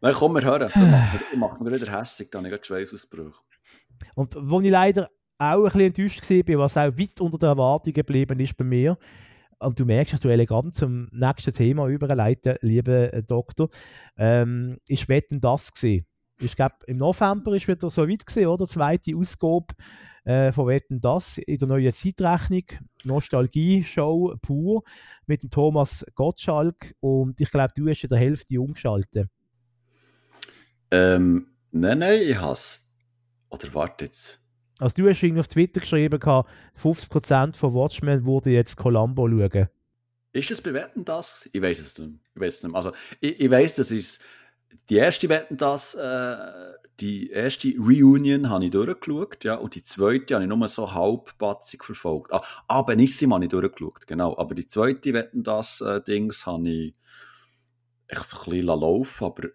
Nein, 0.00 0.14
komm, 0.14 0.34
wir 0.34 0.44
hören. 0.44 0.70
Ich 1.32 1.38
mache 1.38 1.62
mir 1.62 1.72
wieder 1.72 1.98
hässlich, 1.98 2.30
dann 2.30 2.44
habe 2.44 2.56
ich 2.56 2.64
Schweißausbruch. 2.64 3.42
Und 4.14 4.36
wo 4.40 4.60
ich 4.60 4.70
leider 4.70 5.10
auch 5.38 5.56
ein 5.56 5.62
bisschen 5.64 5.80
enttäuscht 5.80 6.30
war, 6.30 6.58
was 6.58 6.76
auch 6.76 6.98
weit 6.98 7.20
unter 7.20 7.38
der 7.38 7.48
Erwartung 7.50 7.92
geblieben 7.92 8.38
ist 8.38 8.56
bei 8.56 8.64
mir, 8.64 8.96
und 9.60 9.78
du 9.78 9.84
merkst, 9.84 10.14
dass 10.14 10.20
du 10.20 10.28
elegant 10.28 10.74
zum 10.74 11.08
nächsten 11.10 11.52
Thema 11.52 11.88
überleiten, 11.88 12.56
lieber 12.60 13.12
äh, 13.12 13.22
Doktor, 13.22 13.70
ähm, 14.16 14.78
ist 14.86 15.08
Wetten 15.08 15.40
das 15.40 15.72
gesehen. 15.72 16.06
Ich 16.40 16.54
glaube, 16.54 16.76
im 16.86 16.98
November 16.98 17.52
ist 17.54 17.66
wieder 17.66 17.90
so 17.90 18.08
weit 18.08 18.24
gesehen, 18.24 18.46
oder? 18.46 18.68
Zweite 18.68 19.16
Ausgabe 19.16 19.74
äh, 20.24 20.52
von 20.52 20.68
Wetten 20.68 21.00
das 21.00 21.38
in 21.38 21.58
der 21.58 21.66
neuen 21.66 21.92
Zeitrechnung. 21.92 22.62
Nostalgie-Show 23.02 24.36
pur 24.40 24.84
mit 25.26 25.42
dem 25.42 25.50
Thomas 25.50 26.06
Gottschalk. 26.14 26.94
Und 27.00 27.40
ich 27.40 27.50
glaube, 27.50 27.72
du 27.74 27.88
hast 27.88 28.04
in 28.04 28.10
der 28.10 28.18
Hälfte 28.18 28.60
umgeschaltet. 28.60 29.28
Ähm, 30.90 31.48
nein, 31.70 31.98
nein, 31.98 32.20
ich 32.22 32.40
hasse. 32.40 32.80
Oder 33.50 33.72
warte 33.74 34.06
jetzt. 34.06 34.40
Also 34.78 34.94
du 34.94 35.08
hast 35.08 35.22
irgendwie 35.22 35.40
auf 35.40 35.48
Twitter 35.48 35.80
geschrieben, 35.80 36.20
gehabt, 36.20 36.48
50% 36.80 37.56
von 37.56 37.74
Watchmen 37.74 38.24
würde 38.24 38.50
jetzt 38.50 38.76
Columbo 38.76 39.28
schauen. 39.28 39.68
Ist 40.32 40.50
das 40.50 40.60
bei 40.60 40.72
Wetten 40.72 41.04
das? 41.04 41.48
Ich 41.52 41.60
weiß 41.60 41.80
es 41.80 41.98
nicht. 41.98 42.12
Ich 42.34 42.40
weiß 42.40 42.58
es 42.58 42.62
nicht. 42.62 42.74
Also, 42.74 42.92
ich, 43.20 43.40
ich 43.40 43.50
weiß, 43.50 43.76
das 43.76 43.90
ist 43.90 44.20
die 44.88 44.96
erste 44.96 45.28
Wetten 45.28 45.56
das, 45.56 45.94
äh, 45.94 46.36
die 47.00 47.30
erste 47.30 47.74
Reunion 47.78 48.50
habe 48.50 48.66
ich 48.66 48.70
durchgeschaut, 48.70 49.44
ja, 49.44 49.54
und 49.54 49.74
die 49.74 49.82
zweite 49.82 50.34
habe 50.34 50.44
ich 50.44 50.50
nur 50.50 50.68
so 50.68 50.92
halbpatzig 50.92 51.84
verfolgt. 51.84 52.32
Ah, 52.32 52.42
ah 52.66 52.82
Benissimo 52.82 53.34
habe 53.34 53.44
ich 53.44 53.50
durchgeschaut, 53.50 54.06
genau. 54.06 54.36
Aber 54.36 54.54
die 54.54 54.66
zweite 54.66 55.12
Wetten 55.12 55.42
das 55.42 55.80
äh, 55.80 56.02
Dings 56.02 56.44
habe 56.46 56.68
ich 56.68 56.94
echt 58.08 58.24
so 58.24 58.36
ein 58.38 58.50
bisschen 58.50 58.66
laufen, 58.66 59.24
aber 59.24 59.48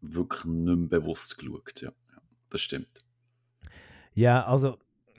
wirklich 0.00 0.44
nicht 0.44 0.64
mehr 0.64 1.00
bewusst 1.00 1.38
geschaut. 1.38 1.82
Ja, 1.82 1.88
ja 1.88 2.22
das 2.50 2.60
stimmt. 2.60 3.04
Ja, 4.14 4.44
also 4.44 4.76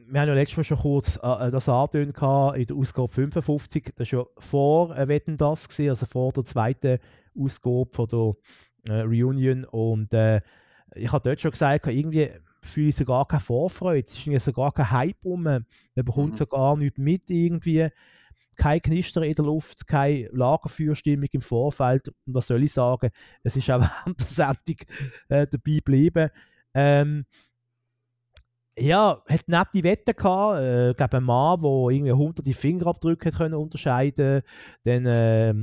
wir 0.08 0.20
haben 0.20 0.28
ja 0.28 0.34
letztes 0.34 0.58
Mal 0.58 0.64
schon 0.64 0.80
kurz 0.80 1.18
äh, 1.18 1.52
das 1.52 1.70
angetönt 1.70 2.18
in 2.58 2.68
der 2.68 2.76
Ausgabe 2.76 3.08
55. 3.08 3.94
Das 3.96 4.12
war 4.12 4.20
ja 4.20 4.26
vor 4.40 4.98
äh, 4.98 5.08
Wetten 5.08 5.38
das, 5.38 5.70
gewesen, 5.70 5.90
also 5.90 6.06
vor 6.06 6.34
der 6.34 6.44
zweiten 6.44 7.00
Ausgabe 7.38 7.88
von 7.92 8.08
der 8.08 8.94
äh, 8.94 9.02
Reunion. 9.04 9.64
Und 9.66 10.14
äh, 10.14 10.42
ich 10.96 11.12
habe 11.12 11.28
dort 11.28 11.40
schon 11.40 11.52
gesagt, 11.52 11.88
irgendwie 11.88 12.32
fühle 12.62 12.90
ich 12.90 12.96
sogar 12.96 13.28
keine 13.28 13.40
Vorfreude. 13.40 14.06
Es 14.06 14.12
ist 14.12 14.20
irgendwie 14.20 14.40
sogar 14.40 14.74
kein 14.74 14.92
Hype 14.92 15.24
rum. 15.24 15.44
Man 15.44 15.66
bekommt 15.96 16.34
mhm. 16.34 16.38
so 16.38 16.46
gar 16.46 16.76
nichts 16.76 16.98
mit 16.98 17.30
irgendwie. 17.30 17.90
Kein 18.56 18.82
Knister 18.82 19.24
in 19.24 19.34
der 19.34 19.46
Luft, 19.46 19.88
keine 19.88 20.30
Lagerfeuerstimmung 20.32 21.30
im 21.32 21.42
Vorfeld. 21.42 22.10
Und 22.26 22.34
was 22.34 22.48
soll 22.48 22.64
ich 22.64 22.74
sagen? 22.74 23.12
Es 23.44 23.56
ist 23.56 23.70
auch 23.70 23.82
während 24.06 24.20
der 24.20 24.28
Sendung 24.28 24.76
äh, 25.30 25.48
dabei 25.48 25.76
geblieben. 25.76 26.30
Ähm, 26.74 27.26
ja, 28.78 29.22
hat 29.28 29.48
nette 29.48 29.84
Wette 29.84 30.14
gehabt. 30.14 30.60
Äh, 30.60 30.94
glaube 30.94 31.18
ein 31.18 31.24
Mann, 31.24 31.62
der 31.62 31.90
irgendwie 31.90 32.12
hunderte 32.12 32.54
Fingerabdrücke 32.54 33.30
hat 33.30 33.38
können 33.38 33.56
unterscheiden. 33.56 34.42
Dann 34.84 35.06
äh, 35.06 35.54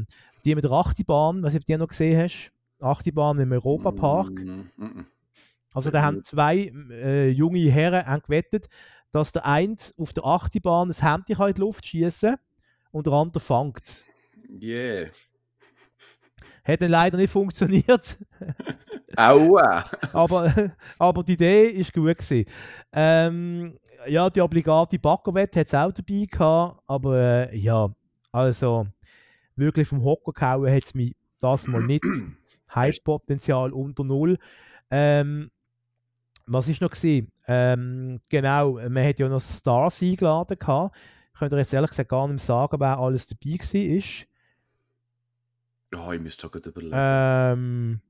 die 0.45 0.55
mit 0.55 0.65
der 0.65 0.73
Achtibahn, 0.73 1.43
was 1.43 1.53
du 1.53 1.61
die 1.61 1.77
noch 1.77 1.89
gesehen 1.89 2.23
hast. 2.23 2.53
Achtibahn 2.81 3.41
im 3.41 3.53
Europapark. 3.53 4.31
Mm 4.31 4.71
-hmm. 4.79 5.05
Also 5.75 5.91
da 5.91 6.03
haben 6.03 6.23
zwei 6.23 6.73
äh, 6.91 7.29
junge 7.29 7.71
Herren 7.71 8.23
gewettet, 8.23 8.69
dass 9.13 9.33
der 9.33 9.47
eine 9.47 9.77
auf 9.97 10.13
der 10.13 10.25
Achtibahn 10.25 10.89
das 10.89 11.03
Handy 11.03 11.35
in 11.35 11.55
die 11.55 11.61
Luft 11.61 11.87
schießen 11.87 12.35
und 12.35 12.39
der 12.93 13.13
andere 13.13 13.41
fängt 13.41 13.85
es. 13.85 14.07
Yeah. 14.63 15.11
Hat 16.65 16.83
dann 16.83 16.91
leider 16.91 17.17
nicht 17.17 17.31
funktioniert. 17.31 18.19
Aua! 19.17 19.85
aber, 20.13 20.73
aber 20.99 21.23
die 21.23 21.33
Idee 21.33 21.69
ist 21.69 21.93
gut 21.93 22.19
gewesen. 22.19 22.45
Ähm, 22.93 23.79
ja, 24.07 24.31
die 24.31 24.41
obligate 24.41 24.99
Backerwette 24.99 25.61
hat 25.61 25.67
es 25.67 25.75
auch 25.75 25.93
dabei 25.93 26.27
gehabt, 26.31 26.83
aber 26.87 27.51
äh, 27.51 27.57
ja, 27.57 27.91
also 28.33 28.87
wirklich 29.57 29.89
vom 29.89 30.05
Hocker 30.05 30.33
gehauen 30.33 30.71
hat 30.71 30.85
es 30.85 30.95
mich 30.95 31.17
das 31.41 31.67
mal 31.67 31.83
nicht. 31.83 32.05
Hype-Potenzial 32.75 33.73
unter 33.73 34.05
Null. 34.05 34.39
Ähm, 34.91 35.51
was 36.47 36.69
ist 36.69 36.81
noch 36.81 36.91
gesehen? 36.91 37.31
Ähm, 37.47 38.21
genau, 38.29 38.75
man 38.75 39.05
hat 39.05 39.19
ja 39.19 39.29
noch 39.29 39.41
Stars 39.41 40.03
eingeladen 40.03 40.59
gehabt. 40.59 40.97
Ich 41.39 41.41
könnte 41.41 41.57
jetzt 41.57 41.73
ehrlich 41.73 41.91
gesagt 41.91 42.09
gar 42.09 42.27
nicht 42.27 42.45
sagen, 42.45 42.81
wer 42.81 42.99
alles 42.99 43.29
dabei 43.29 43.61
war. 45.93 46.09
Oh, 46.09 46.13
ich 46.13 46.21
müsste 46.21 46.49
gerade 46.49 46.69
überlegen. 46.69 46.93
Ähm, 46.97 48.01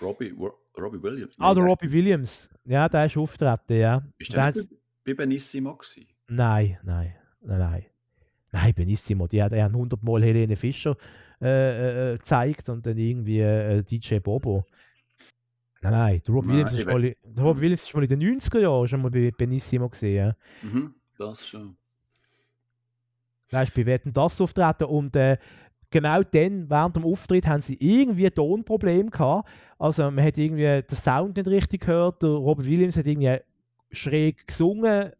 Robbie, 0.00 0.34
Robbie 0.78 1.02
Williams. 1.02 1.34
Ah, 1.38 1.52
der 1.52 1.64
Robbie 1.64 1.92
Williams. 1.92 2.48
Ja, 2.64 2.88
der 2.88 3.04
ist 3.04 3.18
auftreten, 3.18 3.74
ja. 3.74 4.02
Ist 4.16 4.32
der 4.32 4.52
bei, 4.52 4.62
bei 5.04 5.12
Benissimo 5.12 5.76
gewesen? 5.76 6.06
Nein, 6.28 6.78
nein, 6.82 7.14
nein, 7.42 7.58
nein. 7.58 7.84
Nein, 8.50 8.72
Benissimo, 8.74 9.26
die, 9.26 9.42
haben 9.42 9.54
100 9.54 10.02
Mal 10.02 10.22
Helene 10.22 10.56
Fischer 10.56 10.96
äh, 11.42 12.14
äh, 12.14 12.16
gezeigt 12.16 12.70
und 12.70 12.86
dann 12.86 12.96
irgendwie 12.96 13.40
äh, 13.40 13.82
DJ 13.82 14.20
Bobo. 14.20 14.64
Nein, 15.82 15.92
nein, 15.92 16.22
der 16.26 16.34
nein, 16.34 16.48
Williams, 16.48 16.72
ist 16.72 16.86
mal, 16.86 17.02
der 17.02 17.44
Robbie 17.44 17.60
Williams 17.60 17.82
ist 17.82 17.94
mal 17.94 18.04
in 18.04 18.08
den 18.08 18.40
90er 18.40 18.60
Jahren 18.60 18.88
schon 18.88 19.02
mal 19.02 19.10
bei 19.10 19.30
Benissimo 19.36 19.90
gesehen. 19.90 20.34
Ja. 20.62 20.66
Mhm, 20.66 20.94
das 21.18 21.46
schon. 21.46 21.76
Nein, 23.52 23.66
ist 23.66 23.74
bei 23.74 23.86
Wetten 23.86 24.12
das 24.12 24.40
auftreten 24.40 24.84
und 24.84 25.16
äh, 25.16 25.38
genau 25.90 26.22
dann, 26.22 26.70
während 26.70 26.96
dem 26.96 27.04
Auftritt, 27.04 27.46
haben 27.46 27.60
sie 27.60 27.76
irgendwie 27.80 28.26
ein 28.26 28.34
Tonproblem 28.34 29.10
gehabt. 29.10 29.48
Also 29.78 30.10
man 30.10 30.24
hat 30.24 30.38
irgendwie 30.38 30.82
den 30.82 30.96
Sound 30.96 31.36
nicht 31.36 31.48
richtig 31.48 31.82
gehört. 31.82 32.22
Der 32.22 32.30
Robert 32.30 32.66
Williams 32.66 32.96
hat 32.96 33.06
irgendwie 33.06 33.38
schräg 33.90 34.46
gesungen. 34.46 35.12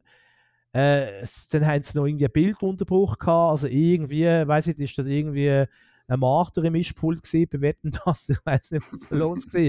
Äh, 0.73 1.25
dann 1.51 1.67
haben 1.67 1.83
sie 1.83 1.99
noch 1.99 2.07
irgendwie 2.07 2.27
einen 2.27 2.33
Bildunterbruch 2.33 3.19
gehabt. 3.19 3.51
Also 3.51 3.67
irgendwie, 3.67 4.25
weiß 4.25 4.69
ich, 4.69 4.79
ist 4.79 4.97
das 4.97 5.07
irgendwie 5.07 5.67
ein 6.11 6.21
Marter 6.21 6.65
im 6.65 6.73
Mischpult 6.73 7.23
gesehen, 7.23 7.49
bei 7.51 7.61
Wetten 7.61 7.97
das, 8.05 8.29
ich 8.29 8.39
weiß 8.45 8.73
nicht, 8.73 8.93
was 8.93 9.09
da 9.09 9.17
los 9.17 9.47
war. 9.55 9.61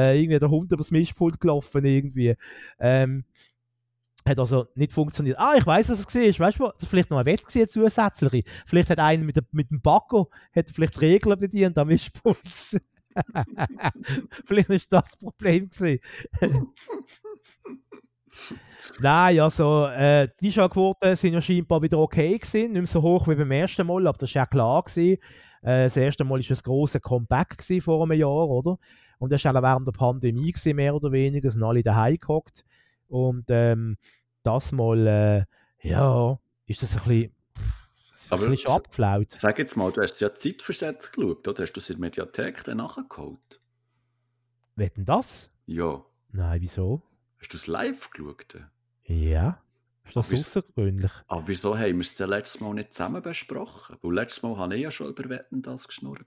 Äh, 0.00 0.20
irgendwie 0.20 0.38
der 0.38 0.50
Hund 0.50 0.72
übers 0.72 0.90
Mischpult 0.90 1.40
gelaufen 1.40 1.84
irgendwie. 1.84 2.36
Ähm, 2.78 3.24
hat 4.26 4.38
also 4.38 4.66
nicht 4.74 4.92
funktioniert. 4.92 5.38
Ah, 5.38 5.54
ich 5.56 5.66
weiß, 5.66 5.90
was 5.90 6.00
es 6.00 6.14
war. 6.14 6.46
Weißt 6.46 6.58
du, 6.58 6.70
vielleicht 6.86 7.10
noch 7.10 7.18
ein 7.18 7.26
Wett 7.26 7.44
gesehen 7.44 7.68
zusätzlich. 7.68 8.44
Vielleicht 8.66 8.90
hat 8.90 8.98
einer 8.98 9.22
mit, 9.22 9.36
mit 9.52 9.70
dem 9.70 9.80
Baco 9.80 10.30
hat 10.54 10.70
vielleicht 10.70 11.00
Regeln 11.00 11.38
bedient 11.38 11.76
am 11.78 11.88
Mischpult. 11.88 12.38
vielleicht 14.46 14.70
ist 14.70 14.92
das 14.92 15.10
das 15.10 15.16
Problem 15.16 15.68
gewesen. 15.70 16.00
Nein, 19.00 19.40
also 19.40 19.86
äh, 19.86 20.28
die 20.40 20.46
Einschaltquoten 20.46 21.16
sind 21.16 21.34
ja 21.34 21.40
scheinbar 21.40 21.82
wieder 21.82 21.98
okay 21.98 22.38
gewesen. 22.38 22.72
Nicht 22.72 22.80
mehr 22.80 22.86
so 22.86 23.02
hoch 23.02 23.28
wie 23.28 23.34
beim 23.34 23.50
ersten 23.50 23.86
Mal, 23.86 24.06
aber 24.06 24.18
das 24.18 24.34
war 24.34 24.42
ja 24.42 24.46
klar 24.46 24.82
gewesen. 24.82 25.18
Äh, 25.62 25.84
das 25.84 25.96
erste 25.96 26.24
Mal 26.24 26.30
war 26.30 26.38
es 26.38 26.50
ein 26.50 26.62
grosses 26.62 27.00
Comeback 27.00 27.62
vor 27.82 28.02
einem 28.02 28.18
Jahr, 28.18 28.48
oder? 28.48 28.78
Und 29.18 29.30
das 29.30 29.44
war 29.44 29.56
auch 29.56 29.62
während 29.62 29.86
der 29.86 29.92
Pandemie 29.92 30.52
gewesen, 30.52 30.76
mehr 30.76 30.94
oder 30.94 31.12
weniger. 31.12 31.50
sind 31.50 31.62
alle 31.62 31.82
daheim 31.82 32.16
gehockt. 32.18 32.64
Und 33.08 33.44
ähm, 33.48 33.96
das 34.42 34.72
mal, 34.72 35.06
äh, 35.06 35.88
ja, 35.88 36.38
ist 36.66 36.82
das 36.82 36.96
ein 36.96 37.02
bisschen, 37.04 37.32
aber 38.30 38.44
ein 38.44 38.50
bisschen 38.50 38.70
abgeflaut. 38.70 39.28
Sag 39.30 39.58
jetzt 39.58 39.76
mal, 39.76 39.92
du 39.92 40.02
hast 40.02 40.14
es 40.14 40.20
ja 40.20 40.34
zeitversetzt 40.34 41.12
geschaut, 41.12 41.46
oder? 41.46 41.62
Hast 41.62 41.72
du 41.72 41.80
es 41.80 41.90
in 41.90 41.96
der 41.96 42.00
Mediathek 42.00 42.64
dann 42.64 42.78
nachgeholt? 42.78 43.60
Wetten 44.76 45.04
das? 45.04 45.50
Ja. 45.66 46.04
Nein, 46.32 46.60
wieso? 46.60 47.02
Hast 47.38 47.52
du 47.52 47.56
es 47.56 47.66
live 47.66 48.10
geschaut? 48.10 48.56
Ja. 49.04 49.60
Ist 50.06 50.16
das 50.16 50.32
außergewöhnlich? 50.32 51.12
Aber 51.28 51.48
wieso 51.48 51.78
haben 51.78 51.94
wir 51.94 52.00
es 52.00 52.14
denn 52.14 52.28
letztes 52.28 52.60
Mal 52.60 52.74
nicht 52.74 52.92
zusammen 52.92 53.22
besprochen? 53.22 53.96
Weil 54.02 54.14
letztes 54.14 54.42
Mal 54.42 54.56
habe 54.56 54.76
ich 54.76 54.82
ja 54.82 54.90
schon 54.90 55.08
über 55.08 55.28
Wetten 55.28 55.62
das 55.62 55.86
geschnurrt. 55.88 56.26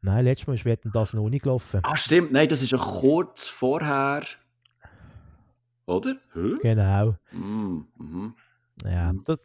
Nein, 0.00 0.24
letztes 0.24 0.46
Mal 0.46 0.54
ist 0.54 0.64
Wetten 0.64 0.90
das 0.92 1.12
noch 1.12 1.28
nicht 1.28 1.42
gelaufen. 1.42 1.80
Ah, 1.82 1.96
stimmt. 1.96 2.32
Nein, 2.32 2.48
das 2.48 2.62
ist 2.62 2.70
ja 2.70 2.78
kurz 2.78 3.48
vorher. 3.48 4.22
Oder? 5.88 6.16
Hä? 6.34 6.54
Genau. 6.60 7.16
Mm, 7.32 7.84
mhm. 7.96 8.34
Ja, 8.84 9.12
mhm. 9.12 9.24
das, 9.24 9.38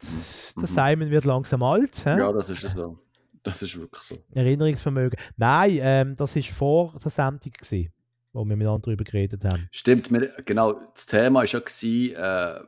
das 0.54 0.70
mhm. 0.70 0.74
Simon 0.74 1.10
wird 1.10 1.24
langsam 1.24 1.62
alt. 1.62 1.96
He? 2.04 2.10
Ja, 2.10 2.32
das 2.32 2.50
ist 2.50 2.68
so. 2.70 2.98
Das 3.42 3.62
ist 3.62 3.78
wirklich 3.78 4.02
so. 4.02 4.18
Erinnerungsvermögen. 4.32 5.18
Nein, 5.36 5.78
ähm, 5.80 6.16
das 6.16 6.36
war 6.36 6.42
vor 6.42 6.94
der 7.02 7.10
Sendung, 7.10 7.52
gewesen, 7.52 7.92
wo 8.32 8.44
wir 8.44 8.56
miteinander 8.56 8.82
darüber 8.82 9.04
geredet 9.04 9.44
haben. 9.44 9.68
Stimmt, 9.70 10.10
wir, 10.10 10.32
genau. 10.44 10.74
Das 10.94 11.06
Thema 11.06 11.40
war 11.40 11.46
ja, 11.46 11.58
gewesen, 11.58 12.14
äh, 12.14 12.56
äh, 12.56 12.62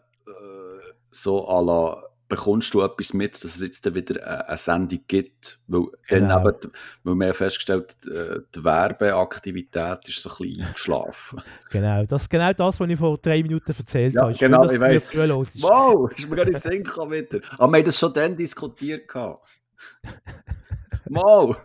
so 1.10 1.46
à 1.48 1.64
la 1.64 2.02
bekommst 2.28 2.74
du 2.74 2.82
etwas 2.82 3.14
mit, 3.14 3.34
dass 3.34 3.56
es 3.56 3.60
jetzt 3.60 3.94
wieder 3.94 4.46
eine 4.48 4.56
Sendung 4.56 5.00
gibt. 5.06 5.58
Weil, 5.66 5.86
genau. 6.08 6.42
dann 6.42 6.54
eben, 6.54 6.72
weil 7.04 7.14
wir 7.14 7.34
festgestellt 7.34 7.96
äh, 8.06 8.40
die 8.54 8.64
Werbeaktivität 8.64 10.08
ist 10.08 10.22
so 10.22 10.30
ein 10.30 10.36
bisschen 10.36 10.66
eingeschlafen. 10.66 11.42
Genau, 11.70 12.04
das 12.04 12.22
ist 12.22 12.30
genau 12.30 12.52
das, 12.52 12.80
was 12.80 12.88
ich 12.88 12.98
vor 12.98 13.18
drei 13.18 13.42
Minuten 13.42 13.74
erzählt 13.76 14.14
ja, 14.14 14.22
habe. 14.22 14.32
Ich 14.32 14.38
genau, 14.38 14.70
ich 14.70 14.80
weiß. 14.80 15.16
Wow, 15.16 16.10
ist 16.12 16.28
mir 16.30 16.36
gar 16.36 16.44
nicht 16.44 16.62
Sinn 16.62 16.84
wieder. 16.84 17.40
Aber 17.58 17.72
wir 17.72 17.78
haben 17.78 17.84
das 17.84 17.98
schon 17.98 18.12
dann 18.12 18.36
diskutiert. 18.36 19.02
Wow! 21.08 21.56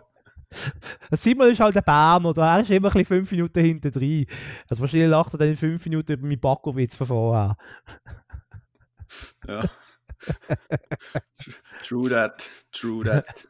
Simon 1.12 1.50
ist 1.50 1.60
halt 1.60 1.76
ein 1.76 1.82
Berner, 1.82 2.36
er 2.36 2.60
ist 2.60 2.70
immer 2.70 2.94
ein 2.94 3.04
fünf 3.04 3.30
Minuten 3.30 3.60
hinter 3.60 3.90
drin. 3.90 4.26
Also 4.68 4.82
wahrscheinlich 4.82 5.08
lacht 5.08 5.34
er 5.34 5.38
dann 5.38 5.48
in 5.48 5.56
fünf 5.56 5.84
Minuten 5.84 6.12
über 6.12 6.26
meinen 6.26 6.40
Backowitz 6.40 6.96
von 6.96 7.06
vorher. 7.06 7.56
ja. 9.46 9.64
true 11.82 12.08
that, 12.08 12.48
true 12.72 13.04
that. 13.04 13.46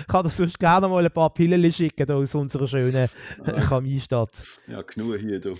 ich 0.00 0.06
kann 0.08 0.24
dir 0.24 0.30
sonst 0.30 0.58
gerne 0.58 0.88
mal 0.88 1.04
ein 1.04 1.12
paar 1.12 1.32
Pillen 1.32 1.72
schicken 1.72 2.10
aus 2.10 2.34
unserer 2.34 2.66
schönen 2.66 3.08
äh, 3.44 3.60
Kaminstadt. 3.60 4.30
Ja, 4.66 4.82
genug 4.82 5.18
hier, 5.18 5.40
du. 5.40 5.54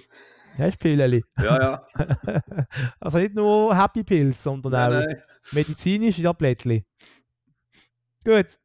Hast 0.58 0.74
du 0.74 0.78
Pillen? 0.78 1.22
Ja, 1.38 1.60
ja. 1.60 1.86
also 3.00 3.18
nicht 3.18 3.34
nur 3.34 3.76
Happy 3.76 4.02
Pills, 4.02 4.42
sondern 4.42 4.72
nein, 4.72 4.92
auch 4.92 5.06
nein. 5.06 5.22
medizinische 5.52 6.22
Tablettchen. 6.22 6.84
Gut. 8.24 8.58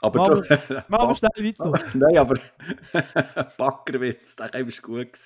Aber 0.00 0.18
machen, 0.18 0.48
wir, 0.48 0.84
machen 0.88 1.08
wir 1.08 1.14
schnell 1.16 1.58
weiter. 1.58 1.84
Nein, 1.94 2.18
aber 2.18 2.38
Backerwitz, 3.56 4.36
der 4.36 4.52
war 4.52 4.82
gut. 4.82 5.18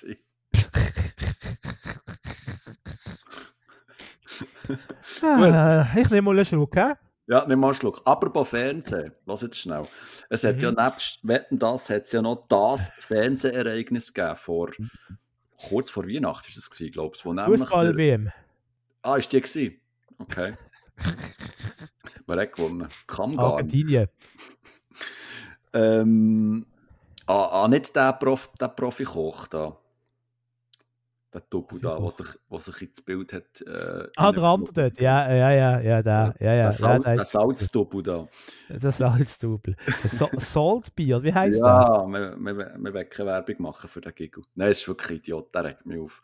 Ah, 5.23 5.87
ich 5.95 6.09
nehme 6.09 6.23
mal 6.23 6.35
einen 6.35 6.45
Schluck, 6.45 6.75
hä? 6.75 6.93
Ja, 7.27 7.45
nimm 7.47 7.59
mal 7.59 7.67
einen 7.67 7.75
Schluck. 7.75 8.01
Apropos 8.05 8.49
Fernsehen, 8.49 9.13
lass 9.25 9.41
jetzt 9.41 9.57
schnell. 9.57 9.83
Es 10.29 10.43
hat 10.43 10.57
mhm. 10.57 10.61
ja 10.61 10.71
nebst 10.71 11.25
Wetten, 11.25 11.57
das 11.57 11.89
hat 11.89 12.03
es 12.03 12.11
ja 12.11 12.21
noch 12.21 12.45
das 12.47 12.91
Fernsehereignis 12.99 14.13
gegeben, 14.13 14.35
vor, 14.35 14.71
kurz 15.69 15.89
vor 15.89 16.05
Weihnachten 16.05 16.47
ist 16.49 16.57
es 16.57 16.69
gewesen, 16.69 16.91
glaube 16.91 17.15
ich. 17.15 17.21
Fußball-WM. 17.21 18.31
Ah, 19.01 19.15
ist 19.15 19.31
die 19.31 19.41
gewesen? 19.41 19.79
Okay. 20.17 20.53
Wer 22.27 22.41
hat 22.41 22.51
gewonnen? 22.53 22.87
Kam 23.07 23.37
gar 23.37 23.53
Argentinien. 23.53 24.07
Ähm, 25.73 26.65
Ah, 27.25 27.63
ah 27.63 27.67
nicht 27.67 27.95
der, 27.95 28.13
Prof, 28.13 28.49
der 28.59 28.67
Profi-Koch 28.67 29.47
da. 29.47 29.77
Der 31.33 31.41
Doppel 31.49 31.79
da, 31.79 31.97
der 31.97 32.09
sich, 32.11 32.27
sich 32.57 32.81
ins 32.83 33.01
Bild 33.01 33.33
hat. 33.33 33.61
Äh, 33.61 34.07
ah, 34.15 34.31
der 34.31 34.43
andere 34.43 34.71
dort, 34.71 35.01
ja, 35.01 35.33
ja, 35.33 35.51
ja, 35.51 35.79
ja, 35.79 36.03
der, 36.03 36.35
ja, 36.39 36.53
ja. 36.53 36.63
Der, 36.63 36.71
Sal 36.71 37.01
ja, 37.03 37.15
der 37.15 37.25
Salzdoppel 37.25 38.03
da. 38.03 38.27
Der 38.69 38.91
Salzdoppel. 38.91 39.75
So 40.53 40.83
wie 40.95 41.33
heisst 41.33 41.59
ja, 41.59 41.85
der? 41.85 41.97
Ja, 41.97 42.07
wir, 42.07 42.37
wir, 42.37 42.75
wir 42.77 42.93
wollen 42.93 43.09
keine 43.09 43.29
Werbung 43.29 43.55
machen 43.59 43.89
für 43.89 44.01
den 44.01 44.13
Giggle. 44.13 44.43
Nein, 44.53 44.69
es 44.69 44.81
ist 44.81 44.87
wirklich 44.87 45.19
Idiot, 45.19 45.55
der 45.55 45.63
regt 45.63 45.85
mich 45.87 45.99
auf. 45.99 46.21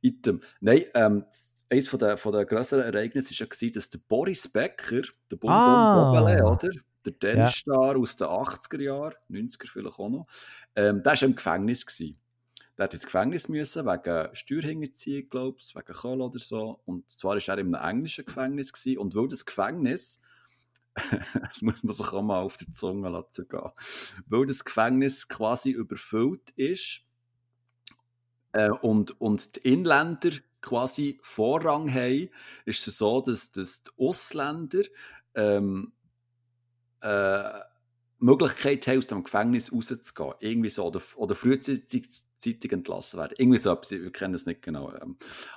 Item. 0.00 0.40
Nein, 0.60 0.84
ähm, 0.94 1.24
eines 1.68 1.88
von 1.88 1.98
der, 1.98 2.16
von 2.16 2.32
der 2.32 2.44
grösseren 2.44 2.84
Ereignisse 2.84 3.34
war 3.40 3.48
ja, 3.60 3.70
dass 3.70 3.90
der 3.90 3.98
Boris 4.06 4.46
Becker, 4.46 5.02
der 5.30 5.36
Bum 5.36 5.50
ah. 5.50 6.12
Bum 6.12 6.46
oder? 6.46 6.70
Der 7.04 7.18
Tennisstar 7.18 7.96
ja. 7.96 7.98
aus 7.98 8.14
den 8.14 8.28
80er 8.28 8.80
Jahren, 8.80 9.14
90er 9.28 9.68
vielleicht 9.68 9.98
auch 9.98 10.08
noch, 10.08 10.26
ähm, 10.76 11.02
der 11.02 11.12
war 11.12 11.22
im 11.22 11.34
Gefängnis. 11.34 11.84
Gewesen. 11.84 12.21
Der 12.76 12.84
hat 12.84 12.94
ins 12.94 13.04
Gefängnis 13.04 13.48
müssen, 13.48 13.86
wegen 13.86 14.34
Steuerhinterziehung, 14.34 15.28
glaube 15.28 15.58
ich, 15.60 15.74
wegen 15.74 15.92
Kohl 15.92 16.20
oder 16.20 16.38
so. 16.38 16.80
Und 16.86 17.10
zwar 17.10 17.36
war 17.36 17.48
er 17.48 17.58
in 17.58 17.74
einem 17.74 17.96
englischen 17.96 18.24
Gefängnis. 18.24 18.72
Gewesen. 18.72 18.98
Und 18.98 19.14
weil 19.14 19.28
das 19.28 19.44
Gefängnis, 19.44 20.18
das 21.40 21.62
muss 21.62 21.82
man 21.82 21.94
sich 21.94 22.12
auch 22.12 22.22
mal 22.22 22.40
auf 22.40 22.56
die 22.56 22.70
Zunge 22.72 23.08
lassen 23.08 23.48
gehen, 23.48 23.70
weil 24.26 24.46
das 24.46 24.64
Gefängnis 24.64 25.28
quasi 25.28 25.70
überfüllt 25.70 26.50
ist 26.50 27.02
äh, 28.52 28.70
und, 28.70 29.20
und 29.20 29.56
die 29.56 29.72
Inländer 29.72 30.30
quasi 30.60 31.18
Vorrang 31.22 31.92
haben, 31.92 32.28
ist 32.64 32.86
es 32.86 32.98
so, 32.98 33.20
dass, 33.20 33.52
dass 33.52 33.82
die 33.82 33.90
Ausländer 33.98 34.82
ähm, 35.34 35.92
äh, 37.00 37.60
Möglichkeit 38.22 38.86
haben, 38.86 38.98
aus 38.98 39.06
dem 39.08 39.24
Gefängnis 39.24 39.72
rauszugehen. 39.72 40.34
Irgendwie 40.40 40.70
so. 40.70 40.86
Oder, 40.86 41.00
oder 41.16 41.34
frühzeitig 41.34 42.72
entlassen 42.72 43.18
werden. 43.20 43.34
Irgendwie 43.38 43.58
so 43.58 43.70
etwas, 43.72 43.90
wir 43.90 44.12
kennen 44.12 44.34
es 44.34 44.46
nicht 44.46 44.62
genau. 44.62 44.92
Ähm. 44.94 45.16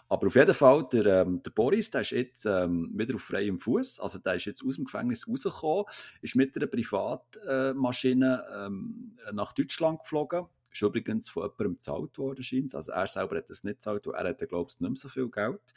Aber 0.10 0.28
auf 0.28 0.36
jeden 0.36 0.54
Fall, 0.54 0.88
der, 0.92 1.06
ähm, 1.22 1.42
der 1.44 1.52
Boris, 1.52 1.92
der 1.92 2.02
ist 2.02 2.12
jetzt 2.12 2.46
ähm, 2.46 2.92
wieder 2.94 3.16
auf 3.16 3.22
freiem 3.22 3.60
Fuß. 3.60 4.00
Also 4.00 4.20
der 4.20 4.36
ist 4.36 4.46
jetzt 4.46 4.64
aus 4.66 4.76
dem 4.76 4.86
Gefängnis 4.86 5.28
rausgekommen, 5.28 5.86
ist 6.22 6.36
mit 6.36 6.56
einer 6.56 6.68
Privatmaschine 6.68 8.46
ähm, 8.54 9.18
nach 9.32 9.54
Deutschland 9.54 10.00
geflogen. 10.02 10.46
Ist 10.72 10.82
übrigens 10.82 11.30
von 11.30 11.44
jemandem 11.44 11.76
gezahlt 11.76 12.18
worden, 12.18 12.44
scheint 12.44 12.76
Also 12.76 12.92
er 12.92 13.08
selber 13.08 13.38
hat 13.38 13.50
das 13.50 13.64
nicht 13.64 13.76
gezahlt, 13.76 14.06
weil 14.08 14.26
er 14.26 14.30
hat, 14.32 14.50
glaube 14.50 14.70
ich, 14.70 14.80
nicht 14.82 14.90
mehr 14.90 14.98
so 14.98 15.08
viel 15.08 15.30
Geld. 15.30 15.74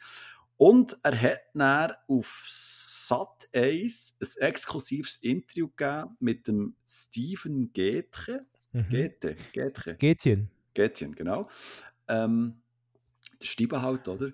Und 0.59 0.97
er 1.03 1.21
hat 1.21 1.39
dann 1.53 1.93
auf 2.09 2.45
Sat 2.45 3.47
1 3.53 4.17
ein 4.21 4.41
exklusives 4.41 5.15
Interview 5.15 5.69
gegeben 5.69 6.17
mit 6.19 6.49
dem 6.49 6.75
Steven 6.85 7.71
Gätche. 7.71 8.41
Mhm. 8.73 8.89
Gäthe, 8.89 9.37
Gätche. 9.53 9.95
Gätchen. 9.95 10.51
Gätchen, 10.73 11.15
genau. 11.15 11.47
Ähm, 12.09 12.61
der 13.39 13.45
Stiebe 13.45 13.81
halt, 13.81 14.07
oder? 14.07 14.31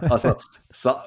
also, 0.08 0.36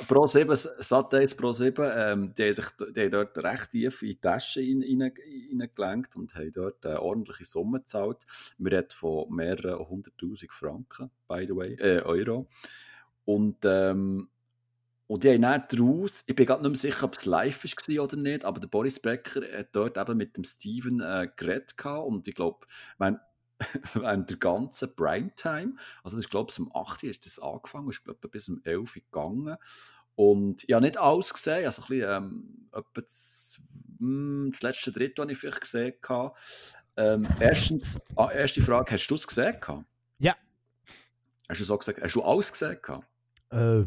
Pro 0.07 0.27
7, 0.27 0.55
Sat 0.55 1.13
1 1.13 1.35
Pro 1.35 1.51
7, 1.51 1.91
ähm, 1.95 2.33
die, 2.35 2.43
haben 2.43 2.53
sich, 2.53 2.65
die 2.95 3.01
haben 3.01 3.11
dort 3.11 3.37
recht 3.37 3.71
tief 3.71 4.01
in 4.01 4.09
die 4.09 4.19
Tasche 4.19 4.59
reingelenkt 4.59 6.15
und 6.15 6.35
haben 6.35 6.51
dort 6.51 6.85
eine 6.85 7.01
ordentliche 7.01 7.45
Summe 7.45 7.79
gezahlt. 7.79 8.25
Wir 8.57 8.71
reden 8.71 8.91
von 8.91 9.33
mehreren 9.33 9.87
hunderttausend 9.87 10.51
Franken, 10.51 11.09
by 11.27 11.45
the 11.47 11.55
way, 11.55 11.75
äh, 11.75 12.01
Euro. 12.01 12.47
Und 13.23 13.57
ähm, 13.63 14.29
und 15.07 15.23
die 15.23 15.29
haben 15.29 15.41
dann 15.43 15.63
daraus, 15.69 16.23
ich 16.25 16.35
bin 16.35 16.47
gerade 16.47 16.63
nicht 16.63 16.81
mehr 16.81 16.91
sicher, 16.91 17.03
ob 17.05 17.15
es 17.15 17.25
live 17.25 17.63
war 17.63 18.03
oder 18.03 18.17
nicht, 18.17 18.43
aber 18.43 18.59
der 18.59 18.67
Boris 18.67 18.99
Becker 18.99 19.41
hat 19.55 19.67
dort 19.73 19.97
eben 19.97 20.17
mit 20.17 20.35
dem 20.35 20.43
Steven 20.43 20.99
äh, 20.99 21.29
geredet 21.35 21.77
gehabt 21.77 22.07
und 22.07 22.27
ich 22.27 22.33
glaube, 22.33 22.65
während 23.93 24.29
der 24.29 24.37
ganzen 24.37 24.95
Primetime, 24.95 25.75
also 26.03 26.17
das 26.17 26.25
ist 26.25 26.29
glaube 26.29 26.51
ich 26.51 26.59
um 26.59 26.71
8 26.75 27.03
Uhr 27.03 27.09
ist 27.09 27.25
das 27.25 27.39
angefangen, 27.39 27.89
ist 27.89 28.03
glaube 28.03 28.27
bis 28.27 28.49
um 28.49 28.61
11 28.63 28.95
Uhr 28.95 29.01
gegangen 29.01 29.57
und 30.15 30.63
ich 30.63 30.73
habe 30.73 30.85
nicht 30.85 30.97
alles 30.97 31.33
gesehen, 31.33 31.65
also 31.65 31.81
ein 31.83 31.87
bisschen, 31.87 32.09
ähm, 32.09 32.69
das, 32.93 33.61
mh, 33.99 34.07
hm, 34.07 34.51
das 34.51 34.61
letzte 34.61 34.91
Drittel 34.91 35.21
habe 35.21 35.31
ich 35.31 35.37
vielleicht 35.37 35.61
gesehen. 35.61 35.93
Ähm, 36.97 37.27
erstens, 37.41 37.99
ah, 38.15 38.31
erste 38.31 38.61
Frage, 38.61 38.93
hast 38.93 39.07
du 39.07 39.15
es 39.15 39.27
gesehen? 39.27 39.57
Ja. 40.19 40.35
Hast 41.49 41.59
du 41.59 41.65
so 41.65 41.77
gesagt, 41.77 42.01
hast 42.01 42.15
du 42.15 42.23
alles 42.23 42.51
gesehen? 42.51 42.79
Äh 43.51 43.85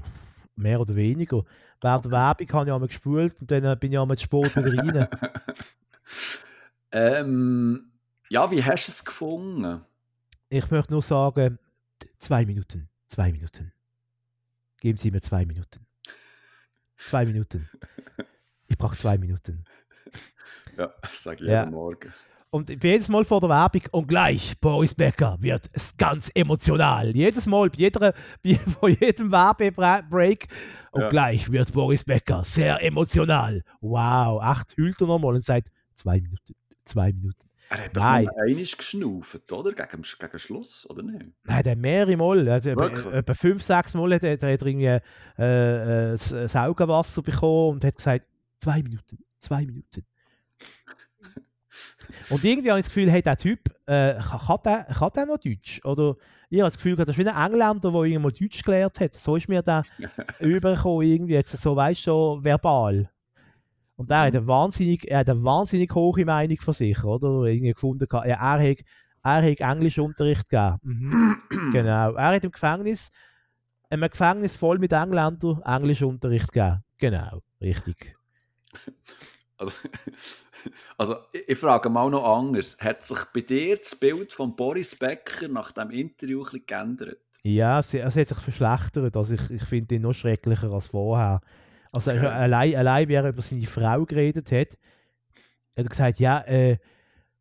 mehr 0.58 0.80
oder 0.80 0.94
weniger. 0.94 1.44
Während 1.80 2.04
der 2.04 2.12
Werbung 2.12 2.52
habe 2.52 2.68
ich 2.68 2.72
einmal 2.72 2.88
gespult 2.88 3.40
und 3.40 3.50
dann 3.50 3.64
äh, 3.64 3.76
bin 3.78 3.92
ich 3.92 3.98
einmal 3.98 4.14
mit 4.14 4.20
Sport 4.20 4.56
wieder 4.56 4.76
rein. 4.76 5.08
ähm, 6.92 7.92
ja, 8.30 8.50
wie 8.50 8.62
hast 8.62 8.88
du 8.88 8.92
es 8.92 9.04
gefunden? 9.04 9.84
Ich 10.48 10.70
möchte 10.70 10.92
nur 10.92 11.02
sagen, 11.02 11.58
zwei 12.18 12.44
Minuten, 12.44 12.88
zwei 13.06 13.32
Minuten. 13.32 13.72
Geben 14.80 14.98
Sie 14.98 15.10
mir 15.10 15.20
zwei 15.20 15.44
Minuten. 15.44 15.86
Zwei 16.96 17.24
Minuten. 17.26 17.68
Ich 18.66 18.76
brauche 18.76 18.96
zwei 18.96 19.18
Minuten. 19.18 19.64
Ja, 20.76 20.92
das 21.02 21.22
sage 21.22 21.42
ich 21.42 21.50
ja. 21.50 21.60
jeden 21.60 21.72
Morgen. 21.72 22.12
Und 22.50 22.70
jedes 22.70 23.08
Mal 23.08 23.24
vor 23.24 23.40
der 23.40 23.50
Werbung 23.50 23.82
und 23.90 24.08
gleich 24.08 24.58
Boris 24.60 24.94
Becker 24.94 25.36
wird 25.40 25.68
es 25.72 25.94
ganz 25.96 26.30
emotional. 26.34 27.14
Jedes 27.14 27.46
Mal, 27.46 27.68
bei, 27.68 27.76
jeder, 27.76 28.14
bei, 28.42 28.60
bei 28.80 28.88
jedem 28.88 29.30
Werbebreak 29.30 30.48
und 30.92 31.02
ja. 31.02 31.08
gleich 31.10 31.50
wird 31.50 31.72
Boris 31.72 32.04
Becker 32.04 32.44
sehr 32.44 32.82
emotional. 32.82 33.62
Wow, 33.80 34.40
acht 34.40 34.76
hüllt 34.76 35.00
er 35.00 35.08
nochmal 35.08 35.34
und 35.34 35.44
sagt 35.44 35.70
zwei 35.92 36.20
Minuten, 36.20 36.54
zwei 36.84 37.12
Minuten. 37.12 37.47
Er 37.70 37.84
hat 37.84 37.96
doch 37.96 38.02
Nein. 38.02 38.24
nur 38.24 38.42
einmal 38.42 38.64
geschnauft, 38.64 39.52
oder? 39.52 39.72
Gegen, 39.72 40.02
gegen 40.02 40.38
Schluss, 40.38 40.88
oder 40.88 41.02
nicht? 41.02 41.26
Nein, 41.44 41.62
der 41.62 41.76
mehrere 41.76 42.16
Mal. 42.16 42.48
Also, 42.48 42.70
etwa 42.70 43.34
fünf, 43.34 43.62
sechs 43.62 43.92
Mal 43.94 44.14
hat 44.14 44.22
er, 44.22 44.32
hat 44.32 44.42
irgendwie 44.42 44.86
äh, 45.38 46.12
äh, 46.12 46.18
das 46.30 46.56
Augenwasser 46.56 47.22
bekommen 47.22 47.74
und 47.74 47.84
hat 47.84 47.96
gesagt, 47.96 48.24
zwei 48.58 48.82
Minuten, 48.82 49.18
zwei 49.38 49.66
Minuten. 49.66 50.04
Und 52.30 52.42
irgendwie 52.42 52.70
habe 52.70 52.80
ich 52.80 52.86
das 52.86 52.94
Gefühl, 52.94 53.10
hey, 53.10 53.22
der 53.22 53.36
Typ, 53.36 53.60
äh, 53.86 54.14
kann, 54.14 54.58
der, 54.64 54.84
kann 54.84 55.10
der 55.14 55.26
noch 55.26 55.38
Deutsch? 55.38 55.80
Oder 55.84 56.16
ich 56.50 56.60
habe 56.60 56.70
das 56.70 56.76
Gefühl, 56.76 56.96
das 56.96 57.08
ist 57.08 57.18
wie 57.18 57.28
ein 57.28 57.52
Engländer, 57.52 57.92
der 57.92 58.02
irgendwann 58.02 58.32
Deutsch 58.32 58.62
gelernt 58.62 58.98
hat. 58.98 59.14
So 59.14 59.36
ist 59.36 59.48
mir 59.48 59.62
der 59.62 59.84
übergekommen, 60.40 61.06
irgendwie 61.06 61.34
jetzt 61.34 61.52
so, 61.52 61.76
weißt 61.76 62.06
du, 62.06 62.10
so 62.10 62.38
verbal. 62.42 63.10
Und 63.98 64.10
er 64.10 64.20
hat, 64.20 64.36
eine 64.36 64.46
wahnsinnig, 64.46 65.10
er 65.10 65.18
hat 65.18 65.28
eine 65.28 65.42
wahnsinnig 65.42 65.92
hohe 65.92 66.24
Meinung 66.24 66.58
von 66.58 66.72
sich, 66.72 67.02
oder? 67.02 67.42
Irgendwie 67.42 67.72
gefunden, 67.72 68.06
ja, 68.12 68.20
er 68.20 68.70
hat, 68.70 68.78
er 69.24 69.42
hat 69.42 69.60
Englischunterricht 69.60 70.48
gegeben. 70.48 70.78
Mhm. 70.84 71.36
genau. 71.72 72.12
Er 72.12 72.28
hat 72.28 72.44
im 72.44 72.52
Gefängnis, 72.52 73.10
im 73.90 74.00
Gefängnis 74.02 74.54
voll 74.54 74.78
mit 74.78 74.92
Engländern 74.92 75.62
Englischunterricht 75.62 76.52
gegeben. 76.52 76.84
Genau, 76.98 77.42
richtig. 77.60 78.16
Also, 79.60 79.74
also 80.98 81.16
ich, 81.32 81.48
ich, 81.48 81.58
frage 81.58 81.88
mal 81.88 82.08
noch 82.08 82.22
anders. 82.22 82.76
Hat 82.78 83.02
sich 83.02 83.18
bei 83.34 83.40
dir 83.40 83.76
das 83.76 83.96
Bild 83.96 84.32
von 84.32 84.54
Boris 84.54 84.94
Becker 84.94 85.48
nach 85.48 85.72
dem 85.72 85.90
Interview 85.90 86.44
ein 86.44 86.62
geändert? 86.64 87.18
Ja, 87.42 87.80
es, 87.80 87.92
es, 87.92 88.14
hat 88.14 88.28
sich 88.28 88.38
verschlechtert. 88.38 89.16
Also 89.16 89.34
ich, 89.34 89.50
ich 89.50 89.64
finde 89.64 89.96
ihn 89.96 90.02
noch 90.02 90.12
schrecklicher 90.12 90.70
als 90.70 90.86
vorher. 90.86 91.40
Also 91.92 92.10
okay. 92.10 92.26
allein, 92.26 92.74
allein, 92.74 93.08
wie 93.08 93.14
er 93.14 93.28
über 93.28 93.42
seine 93.42 93.66
Frau 93.66 94.04
geredet 94.04 94.52
hat, 94.52 94.72
hat 94.72 94.78
er 95.74 95.84
gesagt, 95.84 96.18
ja, 96.18 96.40
äh, 96.40 96.78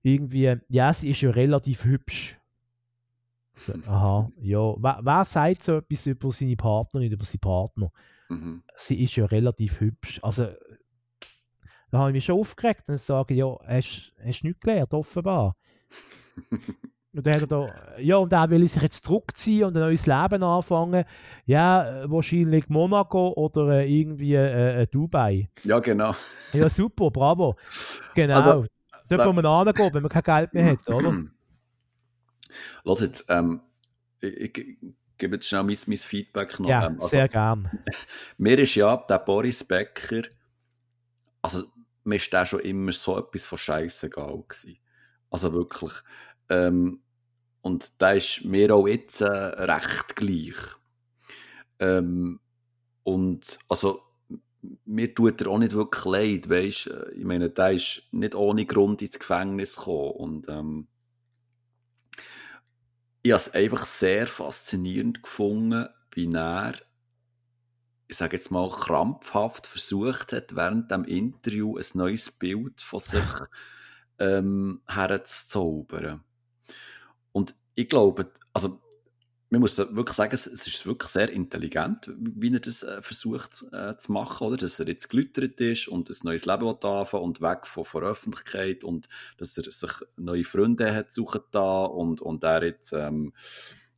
irgendwie, 0.03 0.55
ja, 0.69 0.93
sie 0.93 1.11
ist 1.11 1.21
ja 1.21 1.31
relativ 1.31 1.83
hübsch. 1.83 2.37
So, 3.55 3.73
aha, 3.87 4.31
ja. 4.39 4.75
Wer, 4.77 4.99
wer, 5.01 5.25
sagt 5.25 5.63
so 5.63 5.77
etwas 5.77 6.05
über 6.05 6.31
seine 6.31 6.55
Partnerin, 6.55 7.11
über 7.11 7.25
seinen 7.25 7.39
Partner? 7.39 7.91
Mhm. 8.29 8.63
Sie 8.75 9.03
ist 9.03 9.15
ja 9.15 9.25
relativ 9.25 9.79
hübsch. 9.79 10.19
Also 10.21 10.49
da 11.91 11.99
habe 11.99 12.11
ich 12.11 12.15
mich 12.15 12.25
schon 12.25 12.39
aufgeregt 12.39 12.83
und 12.87 12.99
sage, 12.99 13.33
ja, 13.33 13.57
hast 13.65 14.13
du 14.17 14.47
nichts 14.47 14.61
gelernt, 14.61 14.93
offenbar. 14.93 15.55
und 17.17 17.25
dann 17.25 17.33
hat 17.33 17.41
er 17.41 17.47
da, 17.47 17.67
ja, 17.97 18.17
und 18.17 18.31
er 18.31 18.47
will 18.51 18.69
sich 18.69 18.79
jetzt 18.79 19.03
zurückziehen 19.03 19.65
und 19.65 19.75
ein 19.75 19.81
neues 19.81 20.05
Leben 20.05 20.43
anfangen. 20.43 21.03
Ja, 21.47 22.03
äh, 22.03 22.11
wahrscheinlich 22.11 22.69
Monaco 22.69 23.33
oder 23.33 23.79
äh, 23.79 23.91
irgendwie 23.91 24.35
äh, 24.35 24.83
äh, 24.83 24.87
Dubai. 24.87 25.49
Ja, 25.63 25.79
genau. 25.79 26.13
Ja, 26.53 26.69
super, 26.69 27.09
bravo. 27.09 27.55
Genau. 28.13 28.35
Aber, 28.35 28.67
Dort, 29.09 29.25
wo 29.25 29.33
man 29.33 29.45
angehen, 29.45 29.93
wenn 29.93 30.03
man 30.03 30.11
kein 30.11 30.21
Geld 30.21 30.53
mehr 30.53 30.71
hat, 30.71 30.87
oder? 30.87 31.23
Lass 32.83 33.01
jetzt, 33.01 33.25
ähm, 33.29 33.61
ich, 34.19 34.57
ich, 34.57 34.77
gebe 35.17 35.35
jetzt 35.35 35.47
schnell 35.47 35.63
mein, 35.63 35.77
mein 35.87 35.97
Feedback 35.97 36.59
noch. 36.59 36.69
Ja, 36.69 36.85
ähm, 36.85 37.01
also, 37.01 37.09
sehr 37.09 37.29
gern. 37.29 37.71
Mir 38.37 38.59
ist 38.59 38.75
ja 38.75 38.95
der 38.95 39.19
Boris 39.19 39.63
Becker, 39.63 40.21
also 41.41 41.63
mir 42.03 42.17
ist 42.17 42.31
der 42.31 42.45
schon 42.45 42.59
immer 42.59 42.91
so 42.91 43.17
etwas 43.17 43.47
von 43.47 43.57
scheißegal 43.57 44.43
gewesen. 44.47 44.77
Also 45.31 45.51
wirklich. 45.53 45.93
Ähm, 46.49 47.01
und 47.67 48.01
da 48.01 48.11
ist 48.11 48.45
mir 48.45 48.73
auch 48.73 48.87
jetzt 48.87 49.19
äh, 49.19 49.27
recht 49.27 50.15
gleich. 50.15 50.55
Ähm, 51.79 52.39
und 53.03 53.59
also 53.67 54.03
mir 54.85 55.13
tut 55.13 55.41
er 55.41 55.49
auch 55.49 55.57
nicht 55.57 55.73
wirklich 55.73 56.05
leid, 56.05 56.49
weißt 56.49 56.89
Ich 57.17 57.25
meine, 57.25 57.49
der 57.49 57.73
ist 57.73 58.03
nicht 58.11 58.35
ohne 58.35 58.65
Grund 58.65 59.01
ins 59.01 59.19
Gefängnis 59.19 59.75
gekommen 59.75 60.11
und 60.11 60.49
ähm, 60.49 60.87
ich 63.21 63.33
habe 63.33 63.41
es 63.41 63.53
einfach 63.53 63.85
sehr 63.85 64.27
faszinierend 64.27 65.21
gefunden, 65.21 65.89
wie 66.13 66.33
er, 66.33 66.73
ich 68.07 68.15
sage 68.15 68.37
jetzt 68.37 68.49
mal, 68.49 68.69
krampfhaft 68.69 69.67
versucht 69.67 70.31
hat, 70.31 70.55
während 70.55 70.89
dem 70.89 71.03
Interview 71.03 71.77
ein 71.77 71.85
neues 71.95 72.31
Bild 72.31 72.79
von 72.81 73.01
sich 73.01 73.27
ähm, 74.19 74.79
herzuzaubern. 74.87 76.23
Und 77.37 77.53
ich 77.75 77.87
glaube, 77.87 78.31
also 78.51 78.81
man 79.51 79.61
muss 79.61 79.77
wirklich 79.77 80.15
sagen, 80.15 80.33
es 80.33 80.47
ist 80.47 80.87
wirklich 80.87 81.11
sehr 81.11 81.31
intelligent, 81.31 82.11
wie 82.17 82.51
er 82.51 82.59
das 82.59 82.81
äh, 82.81 82.99
versucht 83.03 83.63
äh, 83.71 83.95
zu 83.95 84.11
machen, 84.11 84.47
oder? 84.47 84.57
Dass 84.57 84.79
er 84.79 84.87
jetzt 84.87 85.07
gelütert 85.07 85.61
ist 85.61 85.87
und 85.87 86.09
ein 86.09 86.17
neues 86.23 86.47
Leben 86.47 86.67
anfangen 86.67 87.23
und 87.23 87.39
weg 87.39 87.67
von, 87.67 87.85
von 87.85 88.03
Öffentlichkeit 88.03 88.83
und 88.83 89.07
dass 89.37 89.55
er 89.55 89.69
sich 89.69 89.91
neue 90.15 90.43
Freunde 90.43 90.91
hat 90.91 91.11
suchen 91.11 91.41
da 91.51 91.85
und, 91.85 92.21
und 92.21 92.43
er 92.43 92.63
jetzt 92.63 92.91
ähm, 92.93 93.33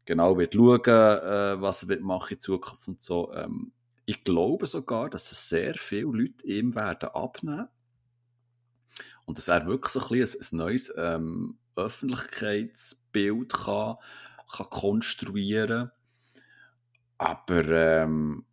genau 0.04 0.38
wird 0.38 0.56
schauen, 0.56 0.82
äh, 0.84 1.62
was 1.62 1.84
er 1.84 1.88
wird 1.88 2.02
machen 2.02 2.34
in 2.34 2.40
Zukunft 2.40 2.90
und 2.90 3.02
so. 3.02 3.32
Ähm, 3.34 3.72
ich 4.06 4.26
glaube 4.26 4.66
sogar, 4.66 5.10
dass 5.10 5.32
es 5.32 5.48
sehr 5.48 5.76
viele 5.76 6.12
Leute 6.12 6.46
ihm 6.46 6.76
werden 6.76 7.08
abnehmen 7.14 7.70
und 9.30 9.38
dass 9.38 9.48
er 9.48 9.68
wirklich 9.68 9.94
so 9.94 10.02
ein, 10.02 10.08
bisschen 10.10 10.58
ein, 10.58 10.58
neues 10.58 10.92
ähm, 10.98 11.60
Öffentlichkeitsbild 11.76 13.54
kann 13.54 13.98
kann 14.52 14.70
konstruieren 14.72 15.92
Aber 17.20 17.66
ähm, 17.68 18.44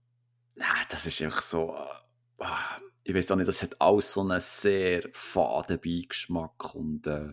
nein, 0.55 0.85
das 0.91 1.07
ist 1.07 1.23
einfach 1.23 1.41
so. 1.41 1.75
Äh, 2.39 2.45
ich 3.05 3.15
weiß 3.15 3.31
auch 3.31 3.37
nicht, 3.37 3.49
das 3.49 3.62
hat 3.62 3.81
alles 3.81 4.12
so 4.12 4.21
einen 4.21 4.39
sehr 4.39 5.09
faden 5.15 5.81
Beigeschmack. 5.81 6.75
Und 6.75 7.07
äh, 7.07 7.33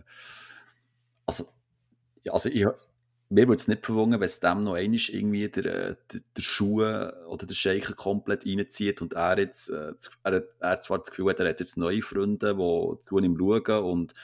also, 1.26 1.46
also 2.30 2.48
ich, 2.48 2.66
mir 3.30 3.48
würde 3.48 3.60
es 3.60 3.68
nicht 3.68 3.84
verwundern, 3.84 4.20
wenn 4.20 4.26
es 4.26 4.40
dem 4.40 4.60
noch 4.60 4.74
einmal 4.74 5.00
irgendwie 5.08 5.48
der, 5.48 5.64
äh, 5.64 5.96
der, 6.12 6.20
der 6.36 6.42
Schuh 6.42 6.82
oder 6.82 7.46
der 7.46 7.54
Scheicher 7.54 7.94
komplett 7.94 8.46
reinzieht 8.46 9.02
und 9.02 9.14
er 9.14 9.38
jetzt, 9.38 9.70
äh, 9.70 9.92
er, 10.22 10.44
er 10.60 10.80
zwar 10.80 10.98
das 10.98 11.10
Gefühl 11.10 11.30
hat, 11.30 11.40
er 11.40 11.48
hat 11.48 11.60
jetzt 11.60 11.76
neue 11.76 12.02
Freunde, 12.02 12.54
die 12.54 13.02
zu 13.02 13.18
ihm 13.18 13.36
schauen 13.38 13.84
und 13.84 14.14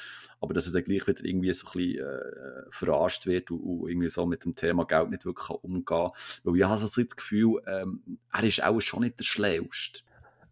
aber 0.43 0.55
dass 0.55 0.67
er 0.67 0.73
dann 0.73 0.85
gleich 0.85 1.07
wieder 1.07 1.25
irgendwie 1.25 1.53
so 1.53 1.67
ein 1.67 1.73
bisschen 1.73 2.07
äh, 2.07 2.63
verarscht 2.71 3.27
wird 3.27 3.51
und, 3.51 3.61
und, 3.61 3.91
irgendwie 3.91 4.09
so 4.09 4.25
mit 4.27 4.45
dem 4.45 4.55
Thema 4.55 4.85
Geld 4.85 5.11
nicht 5.11 5.27
wirklich 5.27 5.51
umgehen 5.51 5.85
kann. 5.85 6.11
Weil 6.45 6.57
ich 6.57 6.65
habe 6.65 6.79
so 6.79 6.87
das 7.03 7.17
Gefühl, 7.17 7.61
ähm, 7.67 8.19
er 8.33 8.43
ist 8.45 8.63
auch 8.63 8.81
schon 8.81 9.03
nicht 9.03 9.19
der 9.19 9.25
Schlauste. 9.25 10.01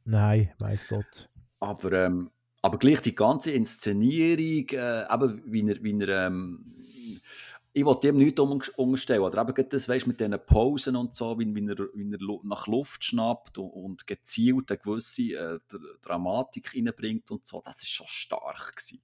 Nein, 0.05 0.53
weiß 0.59 0.89
Gott. 0.89 1.29
Aber, 1.61 1.93
ähm, 1.93 2.31
aber 2.61 2.79
gleich 2.79 3.01
die 3.01 3.15
ganze 3.15 3.53
Inszenierung, 3.53 4.69
äh, 4.71 5.13
eben 5.13 5.43
wie 5.47 5.67
er, 5.67 5.83
wie 5.83 5.99
er 6.01 6.27
ähm, 6.27 6.78
ich 7.79 7.85
wollte 7.85 8.09
dem 8.09 8.17
nichts 8.17 8.41
umstellen. 8.77 9.23
Oder 9.23 9.49
eben 9.49 9.69
das, 9.69 9.89
weißt, 9.89 10.07
mit 10.07 10.21
diesen 10.21 10.39
Pausen 10.47 10.97
und 10.97 11.15
so, 11.15 11.39
wie, 11.39 11.55
wie, 11.55 11.69
er, 11.69 11.89
wie 11.95 12.13
er 12.13 12.41
nach 12.43 12.67
Luft 12.67 13.05
schnappt 13.05 13.59
und, 13.59 13.71
und 13.71 14.07
gezielt 14.07 14.71
eine 14.71 14.79
gewisse 14.79 15.23
äh, 15.35 15.59
Dramatik 16.03 16.75
reinbringt 16.75 17.31
und 17.31 17.47
so, 17.47 17.63
das 17.65 17.81
war 17.81 17.87
schon 17.87 18.07
stark 18.09 18.77
gewesen. 18.77 19.03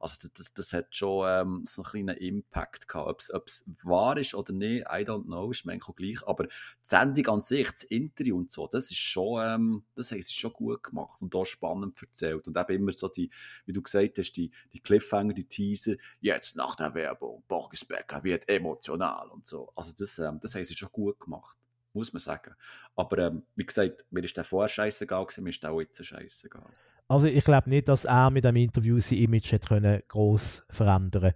Also 0.00 0.28
das, 0.34 0.52
das 0.52 0.72
hat 0.72 0.94
schon 0.94 1.26
ähm, 1.28 1.64
so 1.66 1.82
einen 1.82 1.90
kleinen 1.90 2.16
Impact 2.16 2.88
gehabt. 2.88 3.30
Ob 3.32 3.46
es 3.46 3.64
wahr 3.82 4.16
ist 4.16 4.34
oder 4.34 4.52
nicht, 4.52 4.82
I 4.82 5.04
don't 5.04 5.24
know, 5.24 5.50
ist 5.50 5.64
mir 5.64 5.72
eigentlich 5.72 5.96
gleich. 5.96 6.26
Aber 6.26 6.44
die 6.44 6.52
Sendung 6.82 7.26
an 7.28 7.40
sich, 7.40 7.70
das 7.70 7.82
Interview 7.84 8.36
und 8.36 8.50
so, 8.50 8.66
das 8.66 8.90
ist 8.90 8.98
schon, 8.98 9.42
ähm, 9.42 9.84
das 9.94 10.10
haben 10.10 10.22
sie 10.22 10.32
schon 10.32 10.52
gut 10.52 10.82
gemacht 10.82 11.20
und 11.20 11.34
auch 11.34 11.44
spannend 11.44 12.00
erzählt. 12.00 12.46
Und 12.46 12.56
eben 12.56 12.82
immer 12.82 12.92
so 12.92 13.08
die, 13.08 13.30
wie 13.64 13.72
du 13.72 13.82
gesagt 13.82 14.18
hast, 14.18 14.32
die, 14.32 14.50
die 14.72 14.80
Cliffhanger, 14.80 15.34
die 15.34 15.48
Teaser, 15.48 15.96
jetzt 16.20 16.56
nach 16.56 16.76
der 16.76 16.94
Werbung, 16.94 17.42
Boris 17.48 17.84
Becker 17.84 18.24
wird 18.24 18.48
emotional 18.48 19.28
und 19.28 19.46
so. 19.46 19.72
Also 19.74 19.92
das, 19.96 20.18
ähm, 20.18 20.40
das 20.40 20.54
haben 20.54 20.64
sie 20.64 20.76
schon 20.76 20.90
gut 20.92 21.20
gemacht 21.20 21.56
muss 21.96 22.12
man 22.12 22.20
sagen. 22.20 22.54
Aber 22.94 23.18
ähm, 23.18 23.42
wie 23.56 23.66
gesagt, 23.66 24.04
mir 24.10 24.22
ist 24.22 24.36
der 24.36 24.44
vorher 24.44 24.68
scheißegal 24.68 25.26
mir 25.38 25.50
ist 25.50 25.62
der 25.62 25.72
auch 25.72 25.80
jetzt 25.80 26.04
scheißegal. 26.04 26.70
Also 27.08 27.28
ich 27.28 27.44
glaube 27.44 27.70
nicht, 27.70 27.88
dass 27.88 28.04
er 28.04 28.30
mit 28.30 28.44
dem 28.44 28.56
Interview 28.56 28.98
sein 29.00 29.18
Image 29.18 29.52
hat 29.52 29.68
können 29.68 30.02
groß 30.08 30.64
verändern. 30.70 31.32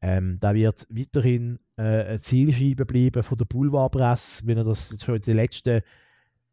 Ähm, 0.00 0.38
da 0.40 0.52
wird 0.52 0.86
weiterhin 0.90 1.60
äh, 1.76 1.82
eine 1.82 2.20
Zielscheibe 2.20 2.84
bleiben 2.84 3.22
von 3.22 3.38
der 3.38 3.44
Boulevardpresse, 3.44 4.44
wie 4.46 4.52
er 4.54 4.64
das 4.64 4.96
schon 5.00 5.14
in 5.14 5.22
den 5.22 5.36
letzten 5.36 5.82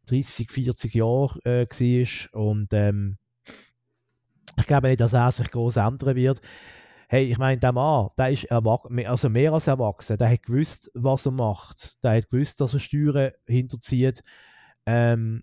30, 0.06 0.50
40 0.50 0.94
Jahren 0.94 1.40
äh, 1.44 1.66
war. 1.66 2.40
Und 2.40 2.68
ähm, 2.72 3.18
ich 4.56 4.66
glaube 4.66 4.88
nicht, 4.88 5.00
dass 5.00 5.14
er 5.14 5.32
sich 5.32 5.50
groß 5.50 5.76
ändern 5.76 6.14
wird. 6.14 6.40
Hey, 7.08 7.24
ich 7.24 7.38
meine, 7.38 7.58
der 7.58 7.72
Mann, 7.72 8.10
der 8.16 8.30
ist 8.30 8.52
also 8.52 9.28
mehr 9.28 9.52
als 9.52 9.66
erwachsen. 9.66 10.16
Der 10.16 10.30
hat 10.30 10.44
gewusst, 10.44 10.92
was 10.94 11.26
er 11.26 11.32
macht. 11.32 12.04
Der 12.04 12.18
hat 12.18 12.30
gewusst, 12.30 12.60
dass 12.60 12.74
er 12.74 12.78
Steuern 12.78 13.32
hinterzieht. 13.48 14.22
Ähm, 14.86 15.42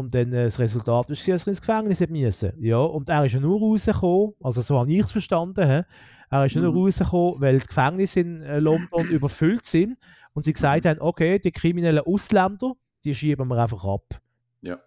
und 0.00 0.14
dann 0.14 0.32
äh, 0.32 0.44
das 0.44 0.58
Resultat 0.58 1.10
ist, 1.10 1.28
dass 1.28 1.46
er 1.46 1.48
ins 1.48 1.60
Gefängnis 1.60 2.00
musste. 2.08 2.54
Ja, 2.58 2.78
und 2.78 3.08
er 3.08 3.26
ist 3.26 3.32
ja 3.32 3.40
nur 3.40 3.60
rausgekommen, 3.60 4.34
also 4.42 4.60
so 4.62 4.78
habe 4.78 4.92
ich 4.92 5.00
es 5.00 5.12
verstanden, 5.12 5.66
he? 5.66 5.82
er 6.30 6.46
ist 6.46 6.56
mhm. 6.56 6.62
nur 6.62 6.74
rausgekommen, 6.74 7.40
weil 7.40 7.58
die 7.58 7.66
Gefängnisse 7.66 8.20
in 8.20 8.42
äh, 8.42 8.58
London 8.58 9.06
überfüllt 9.10 9.64
sind 9.64 9.98
und 10.32 10.42
sie 10.42 10.52
gesagt 10.52 10.86
haben, 10.86 11.00
okay, 11.00 11.38
die 11.38 11.52
kriminellen 11.52 12.04
Ausländer, 12.04 12.72
die 13.04 13.14
schieben 13.14 13.48
wir 13.48 13.62
einfach 13.62 13.84
ab. 13.84 14.20
Ja. 14.62 14.78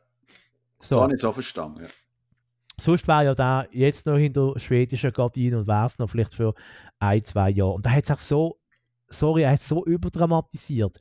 So, 0.80 1.02
habe 1.02 1.14
ich 1.14 1.20
es 1.20 1.26
auch 1.26 1.34
verstanden, 1.34 1.84
ja. 1.84 1.90
Sonst 2.80 3.08
wäre 3.08 3.26
ja 3.26 3.36
der 3.36 3.68
jetzt 3.72 4.08
noch 4.08 4.18
hinter 4.18 4.60
schwedischen 4.60 5.14
Gardinen 5.14 5.60
und 5.60 5.68
wäre 5.68 5.86
es 5.86 6.00
noch 6.00 6.10
vielleicht 6.10 6.34
für 6.34 6.56
ein, 6.98 7.24
zwei 7.24 7.52
Jahre. 7.52 7.74
Und 7.74 7.86
da 7.86 7.92
hat 7.92 8.06
es 8.06 8.12
auch 8.12 8.20
so, 8.20 8.60
sorry, 9.08 9.44
er 9.44 9.52
hat 9.52 9.60
es 9.60 9.68
so 9.68 9.86
überdramatisiert 9.86 11.00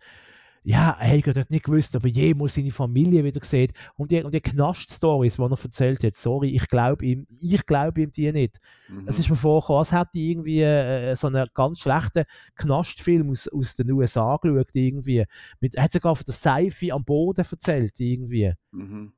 ja, 0.65 0.97
er 1.01 1.19
hat 1.19 1.37
dort 1.37 1.51
nicht 1.51 1.65
gewusst, 1.65 1.97
aber 1.97 2.09
je 2.09 2.35
muss 2.35 2.55
seine 2.55 2.71
Familie 2.71 3.25
wieder 3.25 3.45
sehen. 3.45 3.73
Und 3.97 4.11
die, 4.11 4.23
und 4.23 4.33
die 4.33 4.41
Knast-Stories, 4.41 5.37
die 5.37 5.43
er 5.43 5.51
erzählt 5.51 6.05
hat, 6.05 6.15
sorry, 6.15 6.51
ich 6.51 6.69
glaube 6.69 7.05
ihm, 7.05 7.27
ich 7.39 7.67
glaube 7.67 8.03
ihm 8.03 8.13
die 8.13 8.31
nicht. 8.31 8.59
Mhm. 8.89 9.09
Es 9.09 9.19
ist 9.19 9.29
mir 9.29 9.37
vorgekommen, 9.37 9.81
als 9.81 9.93
hätte 9.93 10.11
ich 10.15 10.31
irgendwie 10.31 10.63
äh, 10.63 11.17
so 11.17 11.27
einen 11.27 11.49
ganz 11.55 11.81
schlechten 11.81 12.25
Knastfilm 12.55 13.31
aus, 13.31 13.49
aus 13.49 13.75
den 13.75 13.91
USA 13.91 14.37
geschaut, 14.37 14.69
irgendwie. 14.75 15.25
Mit, 15.61 15.75
er 15.75 15.85
hat 15.85 15.93
sogar 15.93 16.15
von 16.15 16.25
der 16.27 16.35
Seife 16.35 16.93
am 16.93 17.05
Boden 17.05 17.45
erzählt, 17.51 17.99
irgendwie. 17.99 18.53
Mhm 18.71 19.13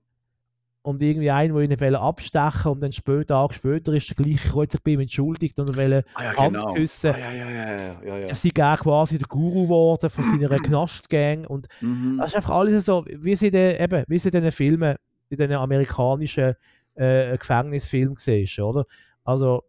und 0.84 1.00
irgendwie 1.00 1.30
einen, 1.30 1.54
der 1.54 1.88
ihn 1.88 1.94
abstechen 1.94 2.72
und 2.72 2.82
dann 2.82 2.92
später, 2.92 3.24
Tage 3.24 3.54
später 3.54 3.94
ist 3.94 4.06
der 4.10 4.16
gleiche 4.16 4.50
Kreuz, 4.50 4.76
bin 4.82 4.94
ihm 4.94 5.00
entschuldigt 5.00 5.58
und 5.58 5.70
er 5.70 5.76
wollte 5.76 6.04
ah, 6.14 6.24
ja, 6.24 6.48
genau. 6.48 6.74
küssen. 6.74 7.10
Ah, 7.10 7.18
ja, 7.18 7.32
ja, 7.32 7.50
ja, 7.50 8.02
ja, 8.02 8.18
ja. 8.18 8.26
Er 8.26 8.34
sei 8.34 8.50
quasi 8.50 9.16
der 9.16 9.26
Guru 9.26 9.62
geworden 9.62 10.10
von 10.10 10.24
seiner 10.24 10.48
Knastgang 10.62 11.46
und 11.46 11.68
mhm. 11.80 12.18
das 12.18 12.28
ist 12.28 12.36
einfach 12.36 12.56
alles 12.56 12.84
so, 12.84 13.02
wie 13.08 13.34
sie 13.34 13.48
in, 13.48 13.54
eben, 13.54 14.04
wie 14.08 14.18
sie 14.18 14.30
diesen 14.30 14.52
Filmen, 14.52 14.96
in 15.30 15.38
diesen 15.38 15.54
amerikanischen 15.54 16.54
äh, 16.96 17.38
Gefängnisfilmen 17.38 18.18
siehst, 18.18 18.58
oder? 18.58 18.84
Also 19.24 19.64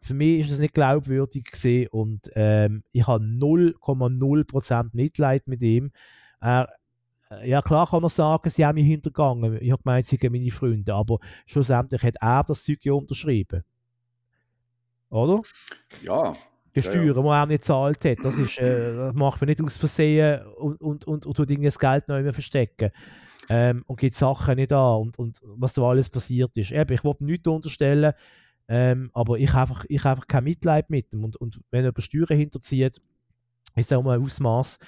für 0.00 0.14
mich 0.14 0.40
ist 0.40 0.52
das 0.52 0.58
nicht 0.58 0.72
glaubwürdig 0.72 1.50
gesehen 1.50 1.88
und 1.88 2.30
ähm, 2.34 2.82
ich 2.92 3.06
habe 3.06 3.22
0,0% 3.22 4.88
Mitleid 4.94 5.46
mit 5.48 5.60
ihm. 5.60 5.92
Er 6.40 6.70
ja 7.42 7.62
klar 7.62 7.88
kann 7.88 8.02
er 8.02 8.08
sagen, 8.08 8.50
sie 8.50 8.64
haben 8.64 8.76
mich 8.76 8.86
hintergangen. 8.86 9.60
Ich 9.60 9.70
habe 9.72 9.82
gemeint, 9.82 10.06
sie 10.06 10.16
sind 10.16 10.32
meine 10.32 10.50
Freunde, 10.50 10.94
aber 10.94 11.18
schlussendlich 11.46 12.02
hat 12.02 12.16
er 12.20 12.44
das 12.44 12.64
Zeug 12.64 12.84
ja 12.84 12.92
unterschrieben. 12.92 13.62
Oder? 15.10 15.42
Ja. 16.02 16.32
Die 16.74 16.82
Steuern, 16.82 17.06
ja, 17.06 17.12
ja. 17.14 17.22
die 17.22 17.28
er 17.28 17.46
nicht 17.46 17.60
gezahlt 17.60 18.04
hat, 18.04 18.18
das, 18.24 18.36
ist, 18.36 18.58
äh, 18.58 18.96
das 18.96 19.14
macht 19.14 19.40
man 19.40 19.48
nicht 19.48 19.62
aus 19.62 19.76
Versehen 19.76 20.44
und, 20.56 20.80
und, 20.80 21.04
und, 21.06 21.24
und 21.24 21.36
tut 21.36 21.64
das 21.64 21.78
Geld 21.78 22.08
noch 22.08 22.18
immer 22.18 22.32
verstecken. 22.32 22.90
Ähm, 23.48 23.84
und 23.86 24.00
gibt 24.00 24.14
Sachen 24.14 24.56
nicht 24.56 24.72
an 24.72 25.02
und, 25.02 25.18
und 25.18 25.40
was 25.42 25.74
da 25.74 25.82
alles 25.82 26.10
passiert 26.10 26.56
ist. 26.56 26.72
Eben, 26.72 26.92
ich 26.92 27.04
wollte 27.04 27.24
nichts 27.24 27.46
unterstellen, 27.46 28.14
ähm, 28.68 29.10
aber 29.12 29.38
ich 29.38 29.52
habe 29.52 29.72
einfach, 29.72 29.84
ich 29.88 30.04
einfach 30.04 30.26
kein 30.26 30.44
Mitleid 30.44 30.90
mit 30.90 31.12
ihm. 31.12 31.24
Und, 31.24 31.36
und 31.36 31.60
wenn 31.70 31.84
er 31.84 31.90
über 31.90 32.00
Steuern 32.00 32.38
hinterzieht, 32.38 33.00
ist 33.76 33.90
es 33.90 33.92
auch 33.92 34.02
mal 34.02 34.18
ein 34.18 34.24
Ausmaß, 34.24 34.78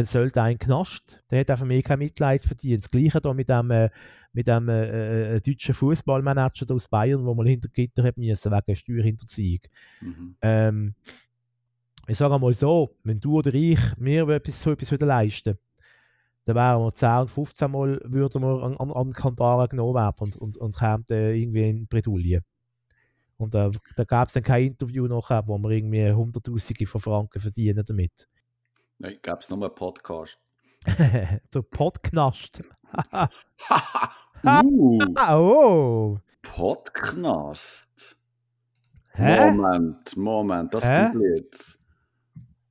dann 0.00 0.06
sollte 0.06 0.42
ein 0.42 0.58
Knast, 0.58 1.22
der 1.30 1.40
hat 1.40 1.50
einfach 1.50 1.66
mehr 1.66 1.82
kein 1.82 1.98
Mitleid 1.98 2.44
verdient. 2.44 2.84
Das 2.84 2.90
Gleiche 2.90 3.20
da 3.20 3.34
mit 3.34 3.48
dem, 3.48 3.70
äh, 3.70 3.90
mit 4.32 4.48
dem 4.48 4.68
äh, 4.68 5.36
äh, 5.36 5.40
deutschen 5.40 5.74
Fußballmanager 5.74 6.74
aus 6.74 6.88
Bayern, 6.88 7.24
wo 7.24 7.34
man 7.34 7.46
hinter 7.46 7.68
Gitter 7.68 8.02
hat 8.02 8.16
müssen, 8.16 8.52
wegen 8.52 8.76
Steuerhinterziehung. 8.76 9.60
Mhm. 10.00 10.36
Ähm, 10.40 10.94
ich 12.06 12.16
sage 12.16 12.34
einmal 12.34 12.54
so, 12.54 12.96
wenn 13.04 13.20
du 13.20 13.38
oder 13.38 13.52
ich 13.54 13.78
mir 13.98 14.28
etwas, 14.28 14.62
so 14.62 14.72
etwas 14.72 14.90
leisten 15.00 15.58
dann 16.46 16.56
wären 16.56 16.80
wir 16.80 16.94
10 16.94 17.08
und 17.20 17.30
15 17.30 17.70
Mal 17.70 18.00
würden 18.04 18.42
wir 18.42 18.62
an, 18.62 18.76
an, 18.78 18.90
an 18.90 19.12
Kandara 19.12 19.66
genommen 19.66 19.94
werden 19.94 20.16
und, 20.20 20.36
und, 20.36 20.56
und 20.56 20.76
kämen 20.76 21.04
irgendwie 21.08 21.68
in 21.68 21.86
Bredouille. 21.86 22.40
Und 23.36 23.54
äh, 23.54 23.70
da 23.96 24.04
gab 24.04 24.28
es 24.28 24.34
dann 24.34 24.42
kein 24.42 24.64
Interview 24.64 25.06
nachher, 25.06 25.46
wo 25.46 25.58
wir 25.58 25.70
irgendwie 25.70 26.10
Hunderttausende 26.10 26.86
von 26.86 27.00
Franken 27.00 27.40
verdienen 27.40 27.84
damit. 27.86 28.26
Nein, 29.02 29.18
gab 29.22 29.40
es 29.40 29.48
nur 29.48 29.62
einen 29.62 29.74
Podcast. 29.74 30.38
der 30.86 31.62
Podcast. 31.70 32.60
uh, 34.44 35.00
oh. 35.30 36.18
Podknast. 36.42 38.18
Hä? 39.14 39.52
Moment, 39.52 40.16
Moment, 40.18 40.74
das 40.74 40.86
Hä? 40.86 41.12
kommt 41.12 41.24
jetzt. 41.34 41.80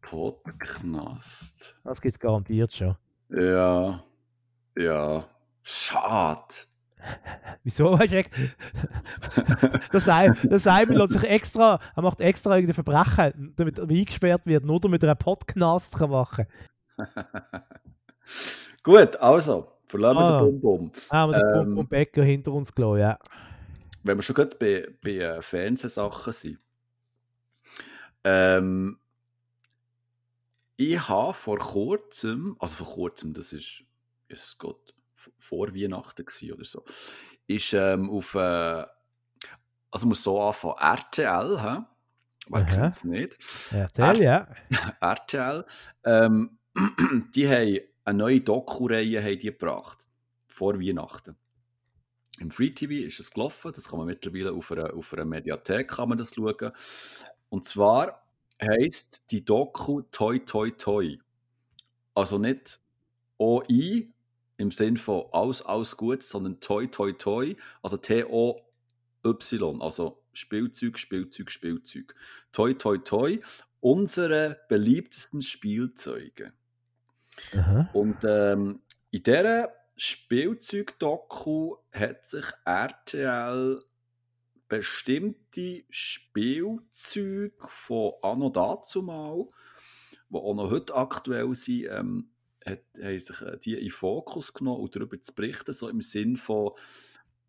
Podknast. 0.02 1.80
Das 1.84 2.00
gibt 2.00 2.14
es 2.14 2.20
garantiert 2.20 2.74
schon. 2.74 2.96
Ja, 3.30 4.04
ja. 4.78 5.28
Schade. 5.64 6.69
Wieso 7.64 7.98
ex- 7.98 8.30
der 9.94 10.00
Sei- 10.02 10.30
der 10.44 10.60
Simon 10.60 10.96
lässt 10.98 11.14
sich 11.14 11.24
extra, 11.24 11.80
er 11.96 12.02
macht 12.04 12.20
extra 12.22 12.56
irgendein 12.56 12.84
Verbrechen, 12.84 13.54
damit 13.56 13.78
er 13.78 13.90
eingesperrt 13.90 14.46
wird, 14.46 14.66
nur 14.66 14.80
damit 14.80 15.04
er 15.04 15.10
einen 15.10 15.18
Podcast 15.18 15.96
kann 15.96 16.10
machen 16.10 16.46
Gut, 18.84 19.16
also, 19.18 19.72
verlassen 19.86 20.18
wir 20.20 20.26
Ah. 20.26 20.40
den 20.44 20.60
Bum-Bum. 20.62 20.92
Haben 21.12 21.32
wir 21.32 21.64
den 21.64 21.78
Ähm. 21.78 21.88
Becker 21.88 22.24
hinter 22.24 22.52
uns 22.54 22.74
gelassen, 22.74 23.00
ja. 23.00 23.20
Wenn 24.04 24.18
wir 24.18 24.22
schon 24.22 24.36
gerade 24.36 24.56
bei, 24.56 24.88
bei 25.04 25.12
äh, 25.18 25.42
Fernsehsachen 25.42 26.32
sind. 26.34 26.60
Ähm, 28.24 28.98
ich 30.78 31.08
habe 31.10 31.34
vor 31.34 31.58
kurzem, 31.58 32.56
also 32.60 32.84
vor 32.84 32.94
kurzem, 32.96 33.34
das 33.34 33.52
ist, 33.54 33.84
Jesus 34.30 34.58
Gott, 34.58 34.94
vor 35.38 35.74
Weihnachten 35.74 36.26
gewesen 36.26 36.54
oder 36.54 36.64
so, 36.64 36.84
ist 37.48 37.74
ähm, 37.74 38.10
auf, 38.10 38.36
äh, 38.36 38.86
also 39.92 40.08
muss 40.08 40.24
so 40.24 40.42
anfangen, 40.42 40.78
RTL, 40.80 41.62
hä? 41.62 41.84
Aha. 42.52 42.64
kennt 42.64 42.94
es 42.94 43.04
nicht? 43.04 43.38
Erzähl, 43.72 44.24
ja. 44.24 44.48
RTL, 45.02 45.66
ähm, 46.04 46.58
die 47.36 47.48
haben 47.48 47.80
eine 48.06 48.18
neue 48.18 48.42
Doku-Reihe 48.42 49.38
gebracht. 49.38 50.08
Vor 50.48 50.80
Weihnachten. 50.80 51.36
Im 52.40 52.50
Free 52.50 52.72
TV 52.72 53.06
ist 53.06 53.20
es 53.20 53.32
gelaufen, 53.32 53.72
das 53.76 53.88
kann 53.88 54.00
man 54.00 54.08
mittlerweile 54.08 54.54
auf 54.54 54.72
einer, 54.72 54.94
auf 54.94 55.14
einer 55.14 55.26
Mediathek 55.26 55.90
kann 55.90 56.10
man 56.10 56.18
das 56.18 56.34
schauen. 56.34 56.72
Und 57.50 57.66
zwar 57.66 58.24
heisst 58.62 59.30
die 59.32 59.44
Doku 59.44 60.02
Toi 60.04 60.40
Toi 60.40 60.72
Toi. 60.72 61.18
Also 62.16 62.38
nicht 62.38 62.80
OI 63.38 64.12
im 64.60 64.72
Sinn 64.72 64.98
von 64.98 65.26
alles, 65.32 65.62
alles 65.62 65.96
gut, 65.96 66.22
sondern 66.22 66.60
Toi 66.60 66.88
Toi 66.88 67.14
Toi, 67.14 67.56
also 67.82 67.96
T-O-Y, 67.98 69.82
also 69.82 70.22
Spielzeug, 70.34 71.00
Spielzeug, 71.00 71.50
Spielzeug. 71.50 72.14
Toi 72.52 72.74
Toi 72.74 72.98
Toi, 72.98 73.40
unsere 73.80 74.60
beliebtesten 74.68 75.42
Spielzeuge. 75.42 76.52
Aha. 77.54 77.90
Und 77.94 78.18
ähm, 78.26 78.82
in 79.12 79.24
dieser 79.24 79.74
Spielzeug-Doku 79.96 81.78
hat 81.94 82.26
sich 82.26 82.46
RTL 82.66 83.80
bestimmte 84.68 85.84
Spielzeuge 85.90 87.54
von 87.60 88.14
anno 88.22 88.50
dazumal, 88.50 89.48
die 90.30 90.36
auch 90.36 90.54
noch 90.54 90.70
heute 90.70 90.96
aktuell 90.96 91.56
sind, 91.56 91.88
ähm, 91.90 92.30
hat, 92.66 92.84
haben 93.02 93.20
sich 93.20 93.42
äh, 93.42 93.58
die 93.58 93.74
in 93.74 93.90
Fokus 93.90 94.54
genommen 94.54 94.82
und 94.82 94.96
darüber 94.96 95.20
zu 95.22 95.34
berichten, 95.34 95.74
so 95.74 95.90
im 95.90 96.02
Sinn 96.02 96.38
von, 96.38 96.72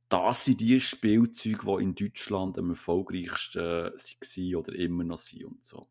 das 0.09 0.45
sind 0.45 0.61
die 0.61 0.81
Spielzeuge, 0.81 1.77
die 1.79 1.85
in 1.85 1.95
Deutschland 1.95 2.59
am 2.59 2.71
erfolgreichsten 2.71 3.63
waren 3.63 4.55
oder 4.57 4.75
immer 4.75 5.05
noch 5.05 5.19
sind 5.19 5.45
und 5.45 5.65
so. 5.65 5.87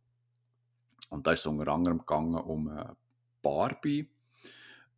Und 1.09 1.25
da 1.25 1.33
ist 1.33 1.39
es 1.39 1.45
unter 1.47 1.71
anderem 1.71 1.99
gegangen 1.99 2.35
um 2.35 2.69
äh, 2.69 2.85
Barbie, 3.41 4.09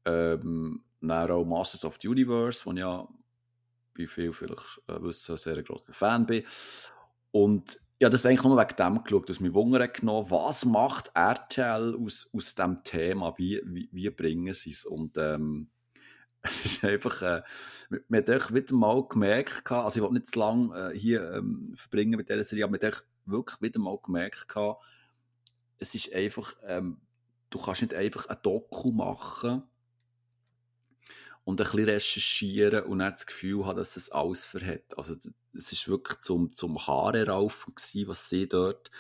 ähm, 0.05 0.84
dann 0.99 1.31
auch 1.31 1.45
Masters 1.45 1.86
of 1.86 1.97
the 2.01 2.07
Universe, 2.07 2.65
wo 2.65 2.71
ich 2.71 2.79
ja, 2.79 3.07
wie 3.95 4.07
viele 4.07 4.34
vielleicht 4.34 4.81
äh, 4.88 5.01
wissen, 5.01 5.38
sehr 5.38 5.62
grosser 5.63 5.93
Fan 5.93 6.25
bin. 6.25 6.43
Und 7.31 7.79
ja, 8.01 8.09
das 8.09 8.25
eigentlich 8.25 8.41
nur 8.41 8.57
wegen 8.57 8.75
dem 8.75 9.03
geschaut, 9.03 9.29
dass 9.29 9.39
mich 9.39 9.53
Wunder 9.53 9.87
genommen, 9.87 10.31
was 10.31 10.65
macht 10.65 11.11
RTL 11.13 11.95
aus, 12.03 12.27
aus 12.33 12.55
diesem 12.55 12.83
Thema, 12.83 13.37
wie, 13.37 13.61
wie, 13.63 13.89
wie 13.91 14.09
bringen 14.09 14.55
sie 14.55 14.71
es? 14.71 14.85
Und 14.85 15.19
ähm, 15.19 15.69
es 16.41 16.65
ist 16.65 16.83
einfach, 16.83 17.21
äh, 17.21 17.43
man 18.07 18.25
hat 18.25 18.55
wieder 18.55 18.73
mal 18.73 19.07
gemerkt, 19.07 19.71
also 19.71 19.99
ich 19.99 20.03
will 20.03 20.13
nicht 20.13 20.25
zu 20.25 20.39
lange 20.39 20.93
äh, 20.93 20.97
hier 20.97 21.31
ähm, 21.31 21.73
verbringen 21.75 22.17
mit 22.17 22.27
dieser 22.27 22.43
Serie, 22.43 22.63
aber 22.63 22.71
man 22.71 22.81
hat 22.81 23.05
wirklich 23.25 23.61
wieder 23.61 23.79
mal 23.79 23.99
gemerkt, 24.03 24.47
es 25.77 25.93
ist 25.93 26.11
einfach, 26.15 26.55
ähm, 26.65 27.01
du 27.51 27.59
kannst 27.59 27.83
nicht 27.83 27.93
einfach 27.93 28.25
ein 28.25 28.37
Doku 28.41 28.91
machen 28.91 29.61
und 31.43 31.60
ein 31.60 31.63
bisschen 31.63 31.89
recherchieren 31.89 32.84
und 32.84 32.99
dann 32.99 33.13
das 33.13 33.25
Gefühl 33.25 33.65
haben, 33.65 33.77
dass 33.77 33.97
es 33.97 34.12
alles 34.12 34.45
verhält. 34.45 34.97
Also 34.97 35.15
es 35.54 35.71
ist 35.71 35.88
wirklich 35.88 36.19
zum, 36.19 36.51
zum 36.51 36.86
Haare 36.86 37.27
raufen 37.27 37.73
gewesen, 37.75 38.08
was 38.08 38.30
sie 38.30 38.47
dort 38.47 38.91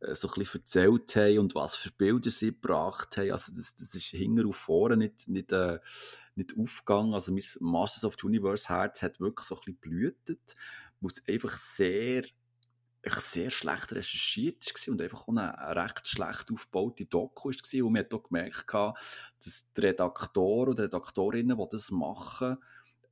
äh, 0.00 0.14
so 0.14 0.28
ein 0.28 0.34
bisschen 0.34 0.60
erzählt 0.60 1.16
haben 1.16 1.38
und 1.38 1.54
was 1.54 1.76
für 1.76 1.90
Bilder 1.90 2.30
sie 2.30 2.52
gebracht 2.52 3.16
haben. 3.16 3.32
Also 3.32 3.52
das, 3.54 3.74
das 3.76 3.94
ist 3.94 4.08
hinter 4.08 4.44
und 4.44 4.54
vorne 4.54 4.96
nicht, 4.96 5.28
nicht, 5.28 5.52
äh, 5.52 5.78
nicht 6.34 6.54
aufgegangen. 6.58 7.14
Also 7.14 7.32
mein 7.32 7.44
Masters 7.60 8.04
of 8.04 8.16
the 8.20 8.26
Universe 8.26 8.68
Herz 8.68 9.02
hat 9.02 9.20
wirklich 9.20 9.46
so 9.46 9.54
ein 9.54 9.60
bisschen 9.60 9.78
blühtet, 9.78 10.54
es 11.06 11.22
einfach 11.28 11.56
sehr 11.56 12.24
sehr 13.14 13.50
schlecht 13.50 13.92
recherchiert 13.92 14.66
war 14.66 14.92
und 14.92 15.02
einfach 15.02 15.22
auch 15.22 15.36
eine, 15.36 15.76
recht 15.82 16.06
schlecht 16.06 16.50
aufgebaute 16.50 17.06
Doku 17.06 17.50
war. 17.50 17.84
Und 17.84 17.92
man 17.92 18.00
hat 18.00 18.14
auch 18.14 18.22
gemerkt, 18.22 18.72
dass 19.44 19.72
die 19.72 19.80
Redaktoren 19.80 20.70
oder 20.70 20.84
Redaktorinnen, 20.84 21.56
die 21.56 21.68
das 21.70 21.90
machen, 21.90 22.56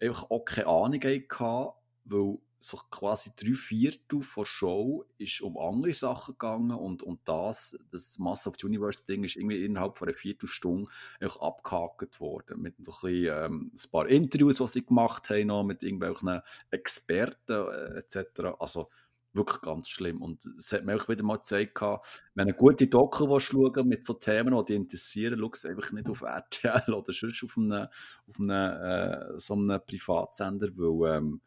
einfach 0.01 0.31
auch 0.31 0.45
keine 0.45 0.67
Ahnung 0.67 1.01
hatten, 1.03 1.73
weil 2.05 2.39
so 2.65 2.79
quasi 2.91 3.31
drei 3.37 3.53
Viertel 3.53 4.21
der 4.37 4.45
Show 4.47 5.05
ist 5.19 5.43
um 5.43 5.59
andere 5.59 5.93
Sachen 5.93 6.33
gegangen 6.33 6.71
und, 6.71 7.03
und 7.03 7.21
das, 7.25 7.77
das 7.91 8.19
Mass 8.19 8.47
of 8.47 8.55
the 8.59 8.67
Universe 8.67 9.05
Ding 9.07 9.23
ist 9.23 9.37
irgendwie 9.37 9.65
innerhalb 9.65 9.99
von 9.99 10.09
einer 10.09 10.17
Viertelstunde 10.17 10.91
einfach 11.21 11.41
abgehakt 11.41 12.21
worden. 12.21 12.63
Mit 12.63 12.77
so 12.83 12.93
ein, 12.93 13.13
bisschen, 13.13 13.45
ähm, 13.45 13.73
ein 13.75 13.91
paar 13.91 14.09
Interviews, 14.09 14.57
die 14.57 14.67
sie 14.67 14.87
gemacht 14.87 15.29
haben, 15.29 15.49
noch 15.49 15.63
mit 15.63 15.83
irgendwelchen 15.83 16.41
Experten 16.71 17.69
äh, 17.69 17.99
etc. 17.99 18.57
Also 18.59 18.89
wirklich 19.35 19.61
ganz 19.61 19.89
schlimm. 19.89 20.23
Und 20.23 20.45
es 20.47 20.73
hat 20.73 20.85
mir 20.85 20.97
auch 20.97 21.09
wieder 21.09 21.25
mal 21.25 21.37
gezeigt, 21.37 21.81
wenn 21.81 21.99
eine 22.37 22.55
gute 22.55 22.87
Doku 22.87 23.39
schauen 23.39 23.89
mit 23.89 24.05
so 24.05 24.15
Themen, 24.15 24.57
die 24.59 24.65
dich 24.65 24.77
interessieren, 24.77 25.39
schau 25.39 25.69
einfach 25.69 25.93
nicht 25.93 26.09
auf 26.09 26.23
RTL 26.23 26.93
oder 26.93 27.13
sonst 27.13 27.43
auf 27.45 27.57
einem, 27.57 27.89
auf 28.29 28.41
einem, 28.41 28.51
äh, 28.51 29.39
so 29.39 29.55
einem 29.55 29.81
Privatsender, 29.87 30.69
weil 30.77 31.17
ähm, 31.17 31.41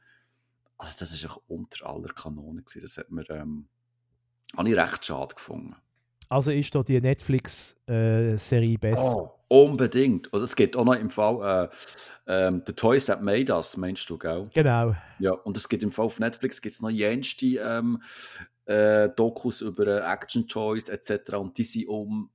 also 0.78 0.96
das 1.00 1.14
ist 1.14 1.28
unter 1.48 1.88
aller 1.88 2.14
Kanone. 2.14 2.64
Das 2.82 2.98
hat 2.98 3.10
mir, 3.10 3.28
ähm, 3.30 3.68
habe 4.56 4.70
ich 4.70 4.76
recht 4.76 5.06
schade 5.06 5.36
gefunden. 5.36 5.76
Also 6.30 6.52
ist 6.52 6.74
da 6.76 6.84
die 6.84 7.00
Netflix-Serie 7.00 8.78
besser. 8.78 9.16
Oh, 9.16 9.32
unbedingt. 9.48 10.32
Und 10.34 10.42
es 10.42 10.56
gibt 10.56 10.76
auch 10.76 10.86
noch 10.86 10.96
im 10.96 11.10
Fall 11.10 11.70
äh, 12.28 12.48
ähm, 12.48 12.64
The 12.66 12.74
Toys 12.74 13.06
That 13.06 13.22
Made 13.22 13.52
Us, 13.54 13.78
meinst 13.78 14.10
du, 14.10 14.18
gell? 14.18 14.50
Genau. 14.54 14.96
Ja, 15.20 15.32
und 15.32 15.56
es 15.56 15.70
gibt 15.70 15.84
im 15.84 15.92
Fall 15.92 16.06
auf 16.06 16.20
Netflix 16.20 16.62
gibt's 16.62 16.82
noch 16.82 16.90
jenste 16.90 17.46
ähm, 17.46 18.02
äh, 18.66 19.10
Dokus 19.10 19.62
über 19.62 19.88
äh, 19.88 20.14
Action 20.14 20.48
Toys 20.48 20.90
etc. 20.90 21.36
Und 21.36 21.58
die 21.58 21.64
sind 21.64 21.88
um, 21.88 22.30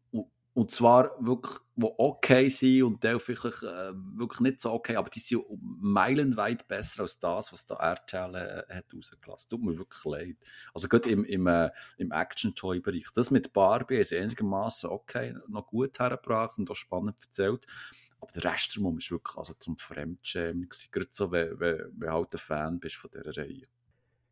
und 0.55 0.71
zwar 0.71 1.13
wirklich, 1.19 1.59
die 1.77 1.87
okay 1.97 2.49
sind 2.51 2.83
und 2.83 3.03
die 3.03 3.19
vielleicht 3.19 3.63
äh, 3.63 3.93
wirklich 3.95 4.41
nicht 4.41 4.61
so 4.61 4.73
okay, 4.73 4.97
aber 4.97 5.09
die 5.09 5.21
sind 5.21 5.45
meilenweit 5.81 6.69
besser 6.69 7.03
als 7.03 7.19
das, 7.19 7.53
was 7.53 7.65
da 7.65 7.77
RTL 7.77 8.35
äh, 8.35 8.75
hat 8.75 8.85
rausgelassen. 8.95 9.49
Tut 9.49 9.63
mir 9.63 9.79
wirklich 9.79 10.05
leid. 10.05 10.37
Also 10.75 10.89
gerade 10.89 11.09
im, 11.09 11.25
im, 11.25 11.47
äh, 11.47 11.71
im 11.97 12.13
Action-Toy-Bereich. 12.13 13.07
Das 13.15 13.31
mit 13.31 13.55
Barbie 13.55 13.97
ist 13.97 14.13
einigermaßen 14.13 14.91
okay, 14.91 15.35
noch 15.49 15.67
gut 15.67 15.99
hergebracht 15.99 16.59
und 16.59 16.71
auch 16.71 16.77
spannend 16.77 17.17
erzählt. 17.23 17.67
Aber 18.21 18.31
der 18.33 18.45
Rest 18.45 18.77
drumherum 18.77 18.99
ist 18.99 19.11
wirklich 19.11 19.37
also 19.37 19.55
zum 19.55 19.79
Fremdschämen. 19.79 20.69
Gerade 20.91 21.09
so, 21.11 21.33
wenn, 21.33 21.59
wenn, 21.59 21.79
wenn 21.97 22.13
halt 22.13 22.35
ein 22.35 22.39
Fan 22.39 22.79
bist 22.79 22.97
von 22.97 23.11
dieser 23.11 23.37
Reihe. 23.37 23.65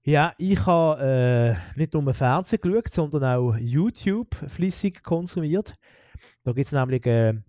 Ja, 0.02 0.35
ich 0.38 0.64
habe 0.66 1.56
äh, 1.76 1.78
nicht 1.78 1.94
nur 1.94 2.14
Fernsehen 2.14 2.61
geschaut, 2.61 2.90
sondern 2.90 3.24
auch 3.24 3.56
YouTube 3.56 4.35
flüssig 4.48 5.02
konsumiert. 5.02 5.74
Da 6.44 6.52
gibt 6.52 6.66
es 6.66 6.72
nämlich 6.72 7.04
eine 7.06 7.42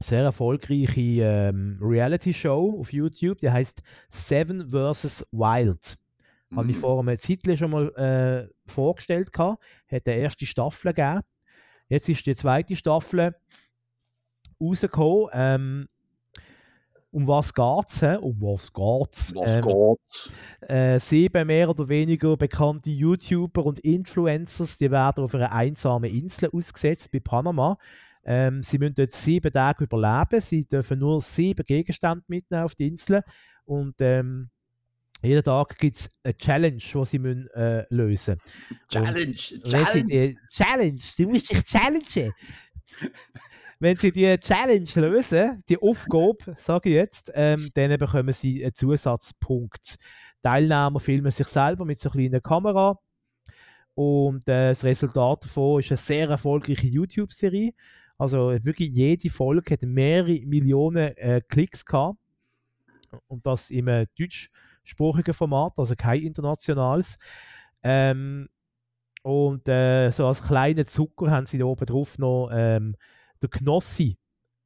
sehr 0.00 0.22
erfolgreiche 0.22 1.00
ähm, 1.00 1.78
Reality-Show 1.80 2.80
auf 2.80 2.92
YouTube, 2.92 3.38
die 3.38 3.50
heißt 3.50 3.82
Seven 4.10 4.68
vs. 4.68 5.24
Wild. 5.30 5.96
Habe 6.54 6.70
ich 6.70 6.76
Mm. 6.76 6.80
vor 6.80 7.00
einem 7.00 7.16
Zeitchen 7.18 7.56
schon 7.56 7.70
mal 7.70 7.88
äh, 7.96 8.70
vorgestellt 8.70 9.32
gehabt. 9.32 9.62
Hat 9.90 10.06
eine 10.06 10.16
erste 10.16 10.46
Staffel 10.46 10.92
gegeben. 10.92 11.20
Jetzt 11.88 12.08
ist 12.08 12.26
die 12.26 12.34
zweite 12.36 12.76
Staffel 12.76 13.34
rausgekommen. 14.60 15.28
Ähm, 15.32 15.88
um 17.14 17.26
was 17.28 17.54
geht's? 17.54 18.00
hä? 18.02 18.16
Um 18.20 18.40
was 18.40 18.72
geht's? 18.72 19.34
Was 19.34 19.56
Ähm, 19.56 19.62
geht's? 19.62 20.32
äh, 20.60 20.98
sieben 21.00 21.46
mehr 21.46 21.70
oder 21.70 21.88
weniger 21.88 22.36
bekannte 22.36 22.90
YouTuber 22.90 23.64
und 23.64 23.78
Influencers, 23.80 24.78
die 24.78 24.90
werden 24.90 25.24
auf 25.24 25.34
einer 25.34 25.52
einsamen 25.52 26.10
Insel 26.10 26.50
ausgesetzt 26.52 27.10
bei 27.12 27.20
Panama. 27.20 27.78
Ähm, 28.24 28.62
sie 28.62 28.78
müssen 28.78 28.94
dort 28.94 29.12
sieben 29.12 29.52
Tage 29.52 29.84
überleben. 29.84 30.40
Sie 30.40 30.64
dürfen 30.66 30.98
nur 30.98 31.20
sieben 31.20 31.64
Gegenstände 31.66 32.24
mitnehmen 32.28 32.64
auf 32.64 32.74
die 32.74 32.88
Insel. 32.88 33.22
Und 33.64 33.96
ähm, 34.00 34.50
jeden 35.22 35.42
Tag 35.44 35.78
gibt 35.78 35.96
es 35.96 36.10
eine 36.22 36.36
Challenge, 36.36 36.78
die 36.78 37.04
sie 37.06 37.18
müssen, 37.18 37.48
äh, 37.50 37.86
lösen 37.90 38.38
müssen. 38.38 38.40
Challenge! 38.88 39.34
Challenge! 39.34 40.04
Die, 40.04 40.38
Challenge! 40.50 41.00
Du 41.16 41.28
musst 41.28 41.50
dich 41.50 41.64
challengen! 41.64 42.32
Wenn 43.84 43.96
sie 43.96 44.12
die 44.12 44.38
Challenge 44.38 44.88
lösen, 44.94 45.62
die 45.68 45.76
Aufgabe, 45.76 46.56
sage 46.56 46.88
ich 46.88 46.94
jetzt, 46.94 47.30
ähm, 47.34 47.68
dann 47.74 47.98
bekommen 47.98 48.32
sie 48.32 48.64
einen 48.64 48.72
Zusatzpunkt. 48.72 49.96
Teilnehmer 50.42 50.98
filmen 51.00 51.30
sich 51.30 51.46
selber 51.48 51.84
mit 51.84 52.00
so 52.00 52.08
einer 52.08 52.30
kleinen 52.30 52.42
Kamera 52.42 52.98
und 53.92 54.48
äh, 54.48 54.70
das 54.70 54.84
Resultat 54.84 55.44
davon 55.44 55.80
ist 55.80 55.90
eine 55.90 55.98
sehr 55.98 56.30
erfolgreiche 56.30 56.86
YouTube-Serie. 56.86 57.74
Also 58.16 58.56
wirklich 58.64 58.90
jede 58.90 59.28
Folge 59.28 59.74
hat 59.74 59.82
mehrere 59.82 60.40
Millionen 60.46 61.14
äh, 61.18 61.42
Klicks 61.46 61.84
gehabt 61.84 62.16
und 63.26 63.44
das 63.44 63.70
im 63.70 63.88
äh, 63.88 64.06
deutschsprachigen 64.18 65.34
Format, 65.34 65.74
also 65.76 65.94
kein 65.94 66.22
internationales. 66.22 67.18
Ähm, 67.82 68.48
und 69.22 69.68
äh, 69.68 70.10
so 70.10 70.26
als 70.26 70.42
kleinen 70.42 70.86
Zucker 70.86 71.30
haben 71.30 71.44
sie 71.44 71.58
da 71.58 71.66
oben 71.66 71.84
drauf 71.84 72.18
noch 72.18 72.48
ähm, 72.50 72.96
den 73.46 73.50
Knossi 73.50 74.16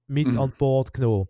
mit 0.06 0.28
Mhm. 0.28 0.38
an 0.38 0.52
Bord 0.58 0.92
genommen. 0.92 1.26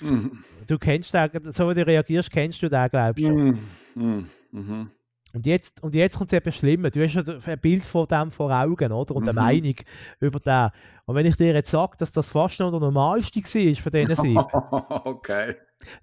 Mhm. 0.00 0.44
Du 0.66 0.78
kennst 0.78 1.14
den, 1.14 1.30
so 1.52 1.68
wie 1.70 1.74
du 1.74 1.86
reagierst, 1.86 2.30
kennst 2.30 2.62
du 2.62 2.68
den, 2.68 2.88
glaubst 2.90 3.22
du? 3.24 3.32
Mhm. 3.32 3.58
Mhm. 3.94 4.30
Mhm. 4.52 4.90
Und 5.32 5.44
jetzt, 5.44 5.82
und 5.82 5.94
jetzt 5.94 6.16
kommt 6.16 6.32
es 6.32 6.36
eben 6.38 6.52
schlimmer. 6.52 6.90
Du 6.90 7.02
hast 7.04 7.14
ja 7.14 7.22
ein 7.46 7.60
Bild 7.60 7.82
von 7.84 8.06
dem 8.06 8.30
vor 8.30 8.50
Augen, 8.50 8.90
oder? 8.92 9.14
Und 9.14 9.24
eine 9.28 9.32
Mhm. 9.38 9.46
Meinung 9.46 9.74
über 10.20 10.40
den. 10.40 10.70
Und 11.04 11.14
wenn 11.14 11.26
ich 11.26 11.36
dir 11.36 11.52
jetzt 11.52 11.70
sage, 11.70 11.96
dass 11.98 12.10
das 12.12 12.30
fast 12.30 12.58
noch 12.60 12.70
der 12.70 12.80
normalste 12.80 13.40
war 13.40 13.74
von 13.82 13.92
diesen 13.92 14.16
sieben, 14.16 14.38
okay. 15.04 15.56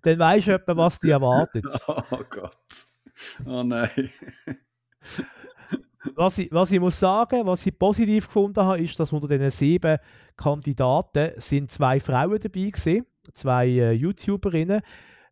dann 0.04 0.20
weißt 0.20 0.48
du 0.48 0.54
etwa, 0.54 0.78
was 0.78 1.00
dich 1.00 1.12
erwartet. 1.12 1.66
Oh 1.88 2.24
Gott. 2.30 2.58
Oh 3.46 3.64
nein. 3.64 3.90
Was 6.16 6.38
ich, 6.38 6.52
was 6.52 6.72
ich 6.72 6.80
muss 6.80 7.00
sagen, 7.00 7.46
was 7.46 7.66
ich 7.66 7.78
positiv 7.78 8.26
gefunden 8.28 8.62
habe, 8.62 8.80
ist, 8.82 9.00
dass 9.00 9.12
unter 9.14 9.28
diesen 9.28 9.50
sieben 9.52 9.98
Kandidaten 10.38 11.32
sind 11.38 11.72
zwei 11.72 12.00
Frauen 12.00 12.40
dabei 12.40 12.70
gewesen, 12.70 13.06
zwei 13.34 13.68
äh, 13.68 13.92
YouTuberinnen. 13.92 14.82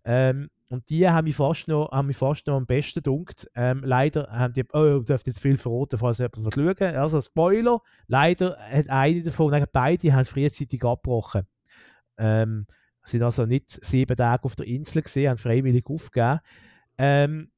Ähm, 0.03 0.49
und 0.69 0.89
die 0.89 1.07
haben 1.07 1.25
mich 1.25 1.35
fast 1.35 1.67
noch, 1.67 1.91
haben 1.91 2.07
mich 2.07 2.15
fast 2.15 2.47
noch 2.47 2.55
am 2.55 2.65
besten 2.65 2.99
gedunkt. 2.99 3.49
Ähm, 3.55 3.83
leider 3.83 4.27
haben 4.31 4.53
die, 4.53 4.63
oh, 4.71 4.99
ich 5.01 5.05
darf 5.05 5.25
jetzt 5.25 5.41
viel 5.41 5.57
verraten, 5.57 5.99
falls 5.99 6.19
jemand 6.19 6.55
will 6.55 6.75
schauen. 6.77 6.95
Also 6.95 7.21
Spoiler, 7.21 7.81
leider 8.07 8.57
hat 8.57 8.89
eine 8.89 9.21
davon, 9.21 9.51
nein, 9.51 9.65
beide 9.73 10.13
haben 10.13 10.23
frühzeitig 10.23 10.81
abgebrochen. 10.83 11.45
Ähm, 12.17 12.67
sind 13.03 13.23
also 13.23 13.45
nicht 13.45 13.83
sieben 13.83 14.15
Tage 14.15 14.45
auf 14.45 14.55
der 14.55 14.67
Insel 14.67 15.01
gesehen, 15.01 15.29
haben 15.29 15.37
freiwillig 15.37 15.85
aufgegeben. 15.87 16.39
Ähm, 16.97 17.51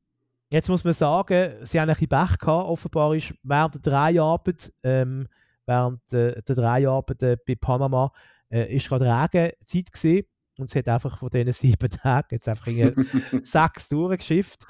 jetzt 0.50 0.70
muss 0.70 0.84
man 0.84 0.94
sagen, 0.94 1.54
sie 1.66 1.80
haben 1.80 1.90
ein 1.90 1.96
bisschen 1.96 2.10
Pech 2.10 2.40
gehabt. 2.40 2.68
Offenbar 2.68 3.14
ist 3.14 3.34
während 3.44 3.76
der 3.76 3.82
Dreharbeit, 3.82 4.74
ähm, 4.82 5.28
während 5.66 6.02
äh, 6.14 6.42
der 6.42 6.56
Dreharbeit 6.56 7.24
äh, 7.24 7.38
bei 7.46 7.56
Panama, 7.56 8.12
äh, 8.50 8.76
ist 8.76 8.88
gerade 8.88 9.06
Regenzeit 9.06 9.92
gesehen 9.92 10.26
und 10.58 10.70
es 10.70 10.76
hat 10.76 10.88
einfach 10.88 11.18
von 11.18 11.30
diesen 11.30 11.54
sieben 11.54 11.90
Tagen 11.90 12.28
jetzt 12.32 12.48
einfach 12.48 12.68
sechs 13.44 13.90
durchgeschifft. 13.90 14.66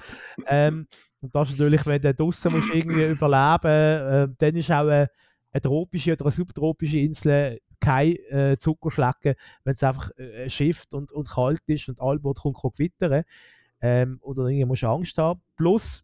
Ähm, 0.47 0.87
und 1.21 1.33
das 1.35 1.49
ist 1.49 1.59
natürlich, 1.59 1.85
wenn 1.85 2.01
du 2.01 2.13
draußen 2.13 2.51
musst 2.51 2.69
irgendwie 2.73 3.05
überleben, 3.05 3.67
äh, 3.67 4.27
dann 4.37 4.55
ist 4.55 4.71
auch 4.71 4.81
eine, 4.81 5.09
eine 5.51 5.61
tropische 5.61 6.13
oder 6.13 6.25
eine 6.25 6.31
subtropische 6.31 6.99
Insel 6.99 7.59
kein 7.79 8.15
äh, 8.29 8.57
Zuckerschlecken, 8.57 9.35
wenn 9.63 9.73
es 9.73 9.83
einfach 9.83 10.09
äh, 10.17 10.49
schifft 10.49 10.93
und, 10.93 11.11
und 11.11 11.29
kalt 11.29 11.61
ist 11.67 11.89
und 11.89 11.99
allbald 11.99 12.37
kommt 12.37 12.57
kann 12.61 12.71
gewittern. 12.71 13.23
Ähm, 13.81 14.19
oder 14.21 14.45
irgendwie 14.45 14.65
musst 14.65 14.83
du 14.83 14.87
Angst 14.87 15.17
haben. 15.17 15.41
Plus 15.57 16.03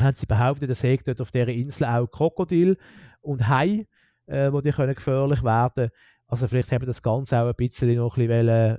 haben 0.00 0.14
sie 0.14 0.26
behauptet, 0.26 0.70
es 0.70 0.82
hätte 0.82 1.04
dort 1.04 1.20
auf 1.20 1.32
dieser 1.32 1.48
Insel 1.48 1.84
auch 1.86 2.06
Krokodil 2.06 2.76
und 3.20 3.48
Hai, 3.48 3.86
äh, 4.26 4.52
wo 4.52 4.60
die 4.60 4.72
können 4.72 4.94
gefährlich 4.94 5.42
werden 5.42 5.90
Also 6.26 6.48
vielleicht 6.48 6.72
haben 6.72 6.86
das 6.86 7.02
Ganze 7.02 7.40
auch 7.40 7.48
ein 7.48 7.54
bisschen 7.54 7.94
noch 7.96 8.16
ein 8.16 8.28
bisschen 8.28 8.78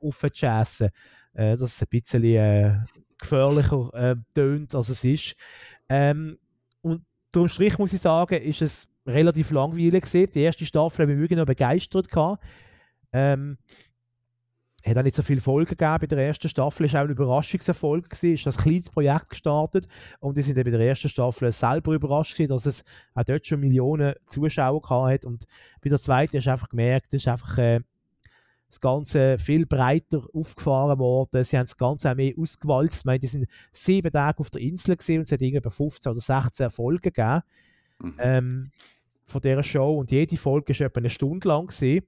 aufzuschässen, 0.00 0.90
äh, 1.34 1.56
dass 1.56 1.62
es 1.62 1.82
ein 1.82 1.88
bisschen 1.90 2.24
äh, 2.24 2.78
gefährlicher 3.18 3.90
äh, 3.94 4.16
tönt, 4.34 4.74
als 4.74 4.88
es 4.88 5.04
ist. 5.04 5.36
Ähm, 5.88 6.38
und 6.82 7.04
unterm 7.28 7.48
Strich 7.48 7.78
muss 7.78 7.92
ich 7.92 8.00
sagen, 8.00 8.42
ist 8.42 8.62
es 8.62 8.88
relativ 9.06 9.50
langweilig 9.50 10.04
gewesen. 10.04 10.32
Die 10.32 10.42
erste 10.42 10.66
Staffel 10.66 11.02
habe 11.02 11.12
ich 11.12 11.18
wirklich 11.18 11.38
noch 11.38 11.46
begeistert 11.46 12.08
gehabt. 12.08 12.42
Ähm, 13.12 13.58
hat 14.82 14.96
auch 14.96 15.02
nicht 15.02 15.16
so 15.16 15.22
viele 15.22 15.40
Folgen 15.40 15.68
gegeben 15.70 15.98
bei 16.00 16.06
der 16.06 16.26
ersten 16.26 16.48
Staffel. 16.48 16.86
Es 16.86 16.92
war 16.92 17.00
auch 17.02 17.04
ein 17.04 17.10
Überraschungserfolg. 17.10 18.08
Gewesen. 18.10 18.34
Ist 18.34 18.46
das 18.46 18.56
ein 18.58 18.62
kleines 18.62 18.90
Projekt 18.90 19.30
gestartet 19.30 19.86
und 20.20 20.36
die 20.36 20.42
sind 20.42 20.54
bei 20.54 20.62
der 20.62 20.80
ersten 20.80 21.08
Staffel 21.08 21.52
selber 21.52 21.92
überrascht 21.92 22.34
gewesen, 22.36 22.50
dass 22.50 22.66
es 22.66 22.84
auch 23.14 23.24
dort 23.24 23.46
schon 23.46 23.60
Millionen 23.60 24.14
Zuschauer 24.26 24.80
gehabt 24.80 25.12
hat. 25.12 25.24
Und 25.24 25.46
bei 25.82 25.90
der 25.90 25.98
zweiten 25.98 26.36
hast 26.36 26.46
du 26.46 26.50
einfach 26.50 26.68
gemerkt, 26.70 27.12
das 27.12 27.22
ist 27.22 27.28
einfach 27.28 27.58
äh, 27.58 27.80
das 28.68 28.80
Ganze 28.80 29.38
viel 29.38 29.66
breiter 29.66 30.24
aufgefahren 30.32 30.98
worden. 30.98 31.44
Sie 31.44 31.56
haben 31.58 31.66
das 31.66 31.76
Ganze 31.76 32.10
auch 32.10 32.14
mehr 32.14 32.34
ausgewalzt. 32.38 33.00
Ich 33.00 33.04
meine, 33.04 33.18
die 33.18 33.26
sind 33.26 33.48
sieben 33.72 34.12
Tage 34.12 34.38
auf 34.38 34.50
der 34.50 34.62
Insel 34.62 34.96
gesehen 34.96 35.18
und 35.18 35.22
es 35.22 35.32
hat 35.32 35.42
irgendwie 35.42 35.70
15 35.70 36.12
oder 36.12 36.20
16 36.20 36.70
Folgen 36.70 37.02
gegeben 37.02 37.42
Mhm. 38.02 38.14
ähm, 38.18 38.70
von 39.26 39.40
dieser 39.42 39.62
Show 39.62 39.98
und 39.98 40.10
jede 40.10 40.36
Folge 40.36 40.78
war 40.78 40.86
etwa 40.86 41.00
eine 41.00 41.10
Stunde 41.10 41.48
lang 41.48 41.66
gewesen. 41.66 42.06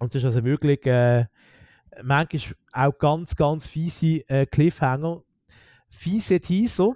und 0.00 0.08
es 0.08 0.16
ist 0.16 0.24
also 0.24 0.44
wirklich 0.44 0.84
äh, 0.86 1.26
manchmal 2.02 2.56
auch 2.72 2.98
ganz, 2.98 3.36
ganz 3.36 3.66
fiese 3.66 4.28
äh, 4.28 4.46
Cliffhanger, 4.46 5.22
fiese 5.90 6.40
Teaser, 6.40 6.92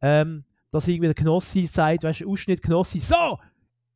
ähm, 0.00 0.44
dass 0.70 0.88
irgendwie 0.88 1.12
der 1.12 1.14
Knossi 1.14 1.66
sagt, 1.66 2.04
weißt 2.04 2.20
du, 2.20 2.30
Ausschnitt 2.30 2.62
Knossi, 2.62 3.00
so, 3.00 3.38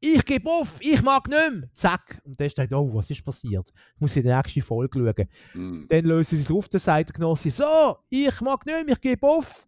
ich 0.01 0.25
gebe 0.25 0.51
auf, 0.51 0.79
ich 0.81 1.01
mag 1.03 1.29
nicht 1.29 1.53
mehr, 1.53 1.69
zack, 1.75 2.21
und 2.25 2.41
dann 2.41 2.51
steht, 2.51 2.73
oh, 2.73 2.93
was 2.95 3.09
ist 3.11 3.25
passiert? 3.25 3.73
Ich 3.95 4.01
muss 4.01 4.17
in 4.17 4.25
die 4.25 4.31
nächste 4.31 4.63
Folge 4.63 4.99
schauen. 4.99 5.29
Mhm. 5.55 5.87
Dann 5.89 6.05
lösen 6.05 6.39
sie 6.39 6.43
es 6.43 6.51
auf, 6.51 6.69
dann 6.69 6.81
sagt 6.81 7.11
der 7.11 7.15
Knossi, 7.15 7.51
so, 7.51 7.99
ich 8.09 8.41
mag 8.41 8.67
nicht 8.67 8.85
mehr, 8.85 8.95
ich 8.95 9.01
gebe 9.01 9.27
auf. 9.27 9.67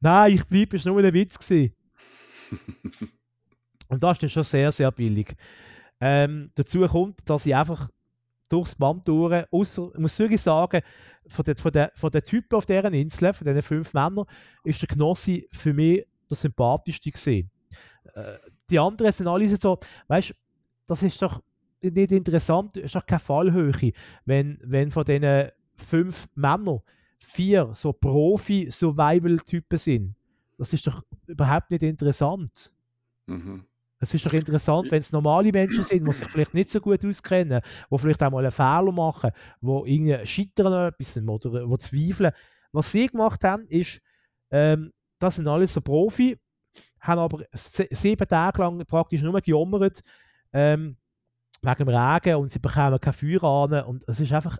Nein, 0.00 0.34
ich 0.34 0.44
bleibe, 0.44 0.76
es 0.76 0.86
war 0.86 0.92
nur 0.92 1.02
ein 1.02 1.12
Witz. 1.12 1.38
Gewesen. 1.38 1.74
Und 3.88 4.02
das 4.02 4.12
ist 4.12 4.22
dann 4.22 4.30
schon 4.30 4.44
sehr, 4.44 4.70
sehr 4.70 4.92
billig. 4.92 5.34
Ähm, 6.00 6.52
dazu 6.54 6.86
kommt, 6.86 7.28
dass 7.28 7.46
ich 7.46 7.56
einfach 7.56 7.88
durchs 8.48 8.74
Band 8.74 9.06
durch, 9.06 9.44
ausser, 9.50 9.90
ich 9.94 10.00
muss 10.00 10.18
wirklich 10.18 10.40
sagen, 10.40 10.82
von 11.26 11.44
den, 11.44 11.56
von, 11.56 11.72
den, 11.72 11.88
von 11.94 12.10
den 12.10 12.22
Typen 12.22 12.56
auf 12.56 12.66
deren 12.66 12.94
Insel, 12.94 13.32
von 13.32 13.46
diesen 13.46 13.62
fünf 13.62 13.92
Männern, 13.92 14.24
ist 14.64 14.80
der 14.80 14.88
Knossi 14.88 15.48
für 15.52 15.72
mich 15.72 16.06
der 16.28 16.36
sympathischste 16.36 17.10
gewesen. 17.10 17.50
Äh, 18.14 18.38
die 18.70 18.78
anderen 18.78 19.12
sind 19.12 19.28
alle 19.28 19.56
so, 19.56 19.78
weißt 20.08 20.30
du, 20.30 20.34
das 20.86 21.02
ist 21.02 21.20
doch 21.20 21.42
nicht 21.80 22.12
interessant, 22.12 22.76
ist 22.76 22.94
doch 22.94 23.06
keine 23.06 23.20
Fallhöhe, 23.20 23.92
wenn, 24.24 24.58
wenn 24.62 24.90
von 24.90 25.04
diesen 25.04 25.50
fünf 25.74 26.28
Männern 26.34 26.80
vier 27.18 27.70
so 27.74 27.92
Profi-Survival-Typen 27.92 29.78
sind. 29.78 30.14
Das 30.56 30.72
ist 30.72 30.86
doch 30.86 31.04
überhaupt 31.26 31.70
nicht 31.70 31.82
interessant. 31.82 32.72
Mhm. 33.26 33.64
Es 34.00 34.14
ist 34.14 34.24
doch 34.24 34.32
interessant, 34.32 34.90
wenn 34.90 35.00
es 35.00 35.10
normale 35.10 35.50
Menschen 35.50 35.82
sind, 35.82 36.06
die 36.06 36.12
sich 36.12 36.28
vielleicht 36.28 36.54
nicht 36.54 36.70
so 36.70 36.80
gut 36.80 37.04
auskennen, 37.04 37.60
die 37.90 37.98
vielleicht 37.98 38.22
auch 38.22 38.30
mal 38.30 38.44
einen 38.44 38.52
Fehler 38.52 38.92
machen, 38.92 39.32
die 39.60 39.92
irgendwie 39.92 40.26
scheitern 40.26 40.72
an 40.72 40.88
etwas 40.88 41.16
oder 41.16 41.66
die 41.66 41.78
zweifeln. 41.78 42.32
Was 42.72 42.92
sie 42.92 43.08
gemacht 43.08 43.42
haben, 43.42 43.66
ist, 43.68 44.00
ähm, 44.50 44.92
das 45.18 45.36
sind 45.36 45.48
alles 45.48 45.74
so 45.74 45.80
Profi, 45.80 46.38
haben 47.00 47.18
aber 47.20 47.44
sieben 47.52 48.28
Tage 48.28 48.60
lang 48.62 48.84
praktisch 48.86 49.22
nur 49.22 49.40
gejammert 49.40 50.02
ähm, 50.52 50.96
wegen 51.62 51.84
dem 51.84 51.88
Regen 51.88 52.36
und 52.36 52.52
sie 52.52 52.60
bekommen 52.60 53.00
kein 53.00 53.12
Feuer 53.12 53.42
an 53.42 53.84
und 53.84 54.04
es 54.06 54.20
ist 54.20 54.32
einfach 54.32 54.58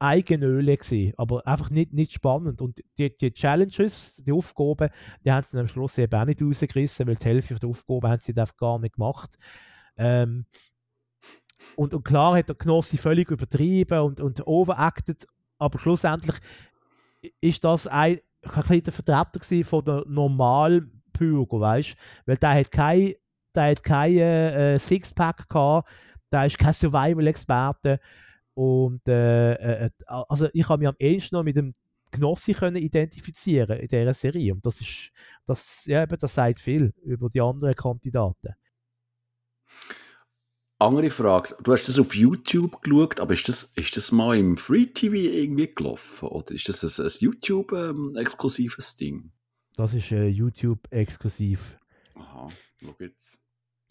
Eigenöle 0.00 0.76
gewesen, 0.76 1.12
aber 1.16 1.46
einfach 1.46 1.70
nicht, 1.70 1.92
nicht 1.92 2.12
spannend. 2.12 2.62
Und 2.62 2.82
die, 2.98 3.16
die 3.16 3.32
Challenges, 3.32 4.16
die 4.16 4.32
Aufgaben, 4.32 4.90
die 5.24 5.32
haben 5.32 5.42
sie 5.42 5.52
dann 5.52 5.62
am 5.62 5.68
Schluss 5.68 5.98
eben 5.98 6.14
auch 6.14 6.24
nicht 6.24 6.42
rausgerissen, 6.42 7.06
weil 7.06 7.16
die 7.16 7.26
Hälfte 7.26 7.54
der 7.56 7.68
Aufgaben 7.68 8.08
haben 8.08 8.20
sie 8.20 8.36
einfach 8.36 8.56
gar 8.56 8.78
nicht 8.78 8.94
gemacht. 8.94 9.36
Ähm, 9.96 10.46
und, 11.76 11.94
und 11.94 12.04
klar 12.04 12.36
hat 12.36 12.48
der 12.48 12.56
Knossi 12.56 12.96
völlig 12.96 13.30
übertrieben 13.30 14.00
und, 14.00 14.20
und 14.20 14.46
overacted, 14.46 15.26
aber 15.58 15.78
schlussendlich 15.78 16.36
ist 17.40 17.64
das 17.64 17.86
ein, 17.86 18.20
ein 18.42 18.82
der 18.82 18.92
Vertreter 18.92 19.64
von 19.64 19.84
der 19.84 20.04
Normalbürger, 20.06 21.60
weißt 21.60 21.96
Weil 22.26 22.36
der 22.36 22.54
hat 22.54 22.70
kein, 22.70 23.14
der 23.54 23.70
hat 23.70 23.82
kein 23.82 24.16
äh, 24.16 24.78
Sixpack 24.78 25.48
gehabt, 25.48 25.88
der 26.30 26.46
ist 26.46 26.58
kein 26.58 26.72
Survival-Experte 26.72 27.98
und 28.58 29.06
äh, 29.06 29.84
äh, 29.84 29.90
also 30.08 30.48
ich 30.52 30.68
habe 30.68 30.80
mich 30.80 30.88
am 30.88 30.96
ehesten 30.98 31.36
noch 31.36 31.44
mit 31.44 31.54
dem 31.54 31.76
Knossi 32.10 32.54
können 32.54 32.82
identifizieren 32.82 33.78
in 33.78 33.86
dieser 33.86 34.14
Serie. 34.14 34.52
Und 34.52 34.66
das 34.66 34.80
ist, 34.80 35.12
das, 35.46 35.86
ja, 35.86 36.02
eben, 36.02 36.18
das 36.18 36.34
sagt 36.34 36.58
viel 36.58 36.92
über 37.04 37.30
die 37.30 37.40
anderen 37.40 37.76
Kandidaten. 37.76 38.56
Andere 40.80 41.08
Frage. 41.10 41.54
Du 41.62 41.70
hast 41.70 41.86
das 41.86 42.00
auf 42.00 42.16
YouTube 42.16 42.82
geschaut, 42.82 43.20
aber 43.20 43.34
ist 43.34 43.48
das, 43.48 43.70
ist 43.76 43.96
das 43.96 44.10
mal 44.10 44.36
im 44.36 44.56
Free 44.56 44.86
TV 44.86 45.14
irgendwie 45.14 45.72
gelaufen? 45.72 46.28
Oder 46.28 46.52
ist 46.52 46.68
das 46.68 46.82
ein, 46.82 47.06
ein 47.06 47.12
YouTube-exklusives 47.20 48.92
ähm, 48.92 48.98
Ding? 48.98 49.32
Das 49.76 49.94
ist 49.94 50.10
äh, 50.10 50.26
YouTube-exklusiv. 50.26 51.78
Aha, 52.16 52.48
schau 52.80 52.96
jetzt. 52.98 53.40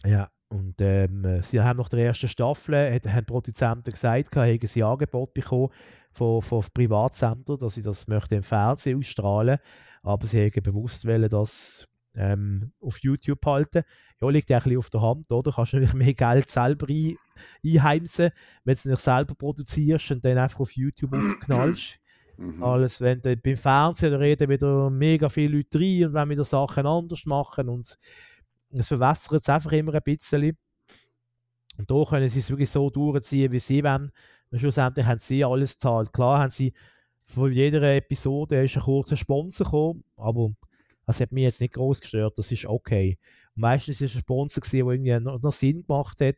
Ja, 0.04 0.30
und 0.48 0.76
ähm, 0.80 1.42
sie 1.42 1.60
haben 1.60 1.78
nach 1.78 1.88
der 1.88 2.06
ersten 2.06 2.28
Staffel, 2.28 2.94
hat, 2.94 3.06
haben 3.06 3.18
die 3.18 3.32
Produzenten 3.32 3.90
gesagt, 3.90 4.34
haben 4.36 4.58
sie 4.62 4.82
Angebot 4.82 5.34
bekommen 5.34 5.68
von, 6.12 6.42
von 6.42 6.64
Privatsender, 6.72 7.58
dass 7.58 7.74
sie 7.74 7.82
das 7.82 8.08
möchten 8.08 8.34
im 8.34 8.42
Fernsehen 8.42 8.98
ausstrahlen 8.98 9.58
aber 10.02 10.26
sie 10.26 10.40
haben 10.40 10.62
bewusst 10.62 11.06
wollen, 11.06 11.28
das 11.28 11.86
ähm, 12.14 12.72
auf 12.80 12.98
YouTube 13.00 13.44
halten. 13.44 13.82
Ja, 14.20 14.28
liegt 14.30 14.50
ja 14.50 14.58
ein 14.58 14.62
bisschen 14.64 14.78
auf 14.78 14.90
der 14.90 15.02
Hand, 15.02 15.30
oder? 15.30 15.52
Kannst 15.52 15.72
du 15.72 15.76
natürlich 15.76 15.94
mehr 15.94 16.14
Geld 16.14 16.48
selber 16.50 16.86
ein, 16.88 17.16
einheimsen, 17.64 18.30
wenn 18.64 18.74
du 18.74 18.78
es 18.78 18.84
nicht 18.84 19.00
selber 19.00 19.34
produzierst 19.34 20.10
und 20.10 20.24
dann 20.24 20.38
einfach 20.38 20.60
auf 20.60 20.72
YouTube 20.72 21.14
aufknallst. 21.14 21.98
Mhm. 22.40 22.62
Alles, 22.62 23.00
wenn 23.00 23.20
du 23.20 23.36
beim 23.36 23.56
Fernsehen 23.56 24.14
reden 24.14 24.48
wieder 24.48 24.90
mega 24.90 25.28
viele 25.28 25.56
Leute 25.56 25.80
rein 25.80 26.04
und 26.04 26.14
wenn 26.14 26.28
wieder 26.28 26.44
Sachen 26.44 26.86
anders 26.86 27.26
machen 27.26 27.68
und 27.68 27.98
es 28.70 28.88
verwässert 28.88 29.42
es 29.42 29.48
einfach 29.48 29.72
immer 29.72 29.94
ein 29.94 30.02
bisschen. 30.04 30.56
Und 31.76 31.90
da 31.90 32.04
können 32.04 32.28
sie 32.28 32.40
es 32.40 32.50
wirklich 32.50 32.70
so 32.70 32.90
durchziehen, 32.90 33.52
wie 33.52 33.60
sie 33.60 33.84
wollen. 33.84 34.10
Schlussendlich 34.52 35.06
haben 35.06 35.20
sie 35.20 35.44
alles 35.44 35.74
gezahlt. 35.74 36.12
Klar 36.12 36.40
haben 36.40 36.50
sie 36.50 36.72
von 37.26 37.52
jeder 37.52 37.82
Episode 37.94 38.64
ist 38.64 38.76
ein 38.76 38.82
kurzer 38.82 39.16
Sponsor 39.16 39.66
gekommen, 39.66 40.04
aber 40.16 40.50
das 41.06 41.20
hat 41.20 41.32
mich 41.32 41.44
jetzt 41.44 41.60
nicht 41.60 41.74
groß 41.74 42.00
gestört, 42.00 42.38
das 42.38 42.50
ist 42.50 42.64
okay. 42.66 43.18
Und 43.54 43.62
meistens 43.62 44.00
ist 44.00 44.10
es 44.10 44.16
ein 44.16 44.20
Sponsor, 44.20 44.62
der 44.62 44.80
irgendwie 44.80 45.20
noch, 45.20 45.40
noch 45.42 45.52
Sinn 45.52 45.86
gemacht 45.86 46.20
hat. 46.20 46.36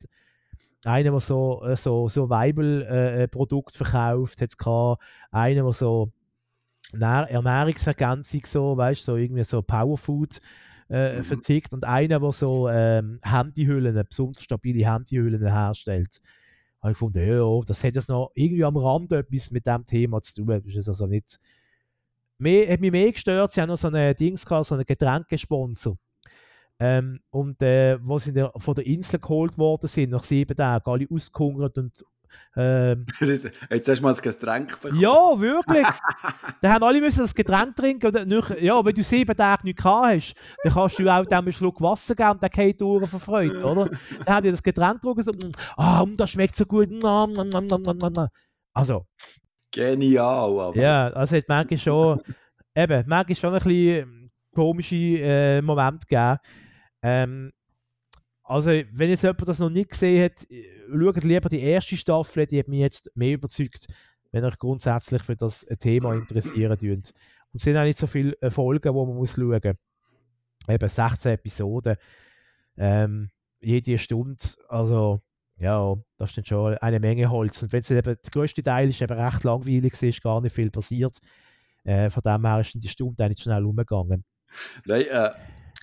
Einer, 0.85 1.11
der 1.13 1.21
so, 1.21 1.65
äh, 1.65 1.77
so, 1.77 2.09
so 2.09 2.29
Weibel-Produkt 2.29 3.75
äh, 3.75 3.79
verkauft, 3.79 4.41
hat. 4.41 4.99
Einer, 5.31 5.63
der 5.63 5.73
so 5.73 6.11
Ernährungsergänzung, 6.93 8.43
so, 8.47 8.77
weißt, 8.77 9.05
so 9.05 9.17
irgendwie 9.17 9.45
so 9.45 9.63
Powerfood 9.63 10.41
äh, 10.91 11.19
mhm. 11.19 11.25
vertickt 11.25 11.73
und 11.73 11.85
einer, 11.85 12.21
der 12.21 12.33
so 12.33 12.69
ähm, 12.69 13.21
Handyhüllen, 13.23 14.05
besonders 14.09 14.43
stabile 14.43 14.93
Handyhüllen 14.93 15.47
herstellt 15.47 16.21
habe 16.81 16.93
ich 16.93 16.99
gefunden, 16.99 17.27
ja, 17.27 17.61
das 17.67 17.85
hat 17.85 17.95
jetzt 17.95 18.09
noch 18.09 18.31
irgendwie 18.35 18.65
am 18.65 18.77
Rand 18.77 19.13
etwas 19.13 19.51
mit 19.51 19.67
dem 19.67 19.85
Thema 19.85 20.23
zu 20.23 20.35
tun. 20.35 20.63
Das 20.65 20.75
ist 20.75 20.89
also 20.89 21.07
nicht. 21.07 21.39
Mehr, 22.39 22.73
hat 22.73 22.81
mich 22.81 22.91
mehr 22.91 23.13
gestört, 23.13 23.53
sie 23.53 23.61
haben 23.61 23.69
noch 23.69 23.77
so 23.77 23.89
einen 23.89 24.17
Dings 24.17 24.47
gehabt, 24.47 24.67
so 24.67 24.75
einen 24.75 24.87
Getränkesponsor. 24.87 25.99
Ähm, 26.79 27.21
und 27.29 27.61
äh, 27.61 27.99
wo 28.03 28.19
sie 28.19 28.33
der, 28.33 28.53
von 28.57 28.75
der 28.75 28.87
Insel 28.87 29.21
geholt 29.21 29.59
worden 29.59 29.89
sind, 29.89 30.11
nach 30.11 30.25
sieben 30.25 30.57
Tagen, 30.57 30.91
alle 30.91 31.07
ausgehungert 31.11 31.77
und 31.77 32.03
ähm, 32.57 33.07
Jetzt 33.21 33.89
hast 33.89 33.99
du 33.99 34.03
mal 34.03 34.15
ein 34.15 34.21
Getränk 34.21 34.81
bekommen. 34.81 35.01
Ja, 35.01 35.39
wirklich. 35.39 35.87
dann 36.63 36.73
haben 36.73 36.85
alle 36.85 37.01
müssen 37.01 37.21
das 37.21 37.35
Getränk 37.35 37.77
trinken. 37.77 38.15
Und 38.15 38.27
nicht, 38.27 38.61
ja, 38.61 38.85
wenn 38.85 38.95
du 38.95 39.03
sieben 39.03 39.37
Tage 39.37 39.65
nicht 39.65 39.79
gehabt 39.79 40.07
hast, 40.07 40.35
dann 40.65 40.73
kannst 40.73 40.99
du 40.99 41.09
auch 41.09 41.25
dem 41.25 41.39
einen 41.39 41.53
Schluck 41.53 41.81
Wasser 41.81 42.15
geben 42.15 42.31
und 42.31 42.43
dann 42.43 42.51
geht 42.51 42.81
durch 42.81 43.09
von 43.09 43.21
Freude, 43.21 43.65
oder? 43.65 43.89
Dann 44.25 44.35
haben 44.35 44.45
die 44.45 44.51
das 44.51 44.63
Getränk 44.63 45.01
getrunken 45.01 45.23
so, 45.23 45.33
ah, 45.77 46.03
oh, 46.03 46.09
das 46.17 46.31
schmeckt 46.31 46.57
so 46.57 46.65
gut. 46.67 46.89
Also. 48.73 49.07
Genial, 49.73 50.61
aber. 50.61 50.77
Ja, 50.77 51.09
also 51.09 51.37
hat 51.37 51.49
manchmal 51.49 51.79
schon, 51.79 52.21
eben, 52.75 53.05
manchmal 53.07 53.37
schon 53.37 53.55
ein 53.55 53.63
bisschen 53.63 54.31
komische 54.53 54.97
äh, 54.97 55.63
Momente 55.63 56.07
gegeben. 56.07 56.39
Ähm, 57.03 57.53
also, 58.51 58.71
wenn 58.71 59.11
jetzt 59.11 59.23
jemand 59.23 59.47
das 59.47 59.61
noch 59.61 59.71
nicht 59.71 59.91
gesehen 59.91 60.25
hat, 60.25 60.45
schaut 60.91 61.23
lieber 61.23 61.49
die 61.49 61.61
erste 61.61 61.97
Staffel, 61.97 62.47
die 62.47 62.59
hat 62.59 62.67
mich 62.67 62.81
jetzt 62.81 63.09
mehr 63.15 63.35
überzeugt, 63.35 63.87
wenn 64.33 64.45
euch 64.45 64.59
grundsätzlich 64.59 65.23
für 65.23 65.37
das 65.37 65.65
Thema 65.79 66.15
interessieren 66.15 66.77
dürft. 66.77 67.15
Und 67.53 67.55
es 67.55 67.63
sind 67.63 67.77
auch 67.77 67.85
nicht 67.85 68.01
so 68.01 68.09
viele 68.09 68.33
äh, 68.43 68.51
Folgen, 68.51 68.93
wo 68.93 69.07
man 69.07 69.15
muss 69.15 69.35
schauen 69.35 69.61
muss. 69.63 69.75
Eben 70.69 70.89
16 70.89 71.33
Episoden. 71.33 71.97
Ähm, 72.77 73.31
jede 73.61 73.99
Stunde. 73.99 74.43
Also, 74.69 75.21
ja, 75.57 75.95
das 76.19 76.31
ist 76.31 76.39
dann 76.39 76.45
schon 76.45 76.79
eine 76.79 76.99
Menge 76.99 77.31
Holz. 77.31 77.63
Und 77.63 77.73
wenn 77.73 77.81
es 77.81 77.91
eben, 77.93 78.03
der 78.03 78.31
größte 78.33 78.65
Teil 78.65 78.89
ist 78.89 79.01
eben 79.01 79.17
recht 79.17 79.45
langweilig, 79.45 80.03
ist 80.03 80.23
gar 80.23 80.41
nicht 80.41 80.57
viel 80.57 80.73
passiert. 80.73 81.17
Äh, 81.85 82.11
von 82.11 82.23
dem 82.25 82.45
her 82.45 82.61
ist 82.63 82.75
die 82.75 82.89
Stunde 82.89 83.25
eigentlich 83.25 83.45
schnell 83.45 83.65
umgegangen. 83.65 84.25
Nein, 84.87 85.07
äh, 85.07 85.31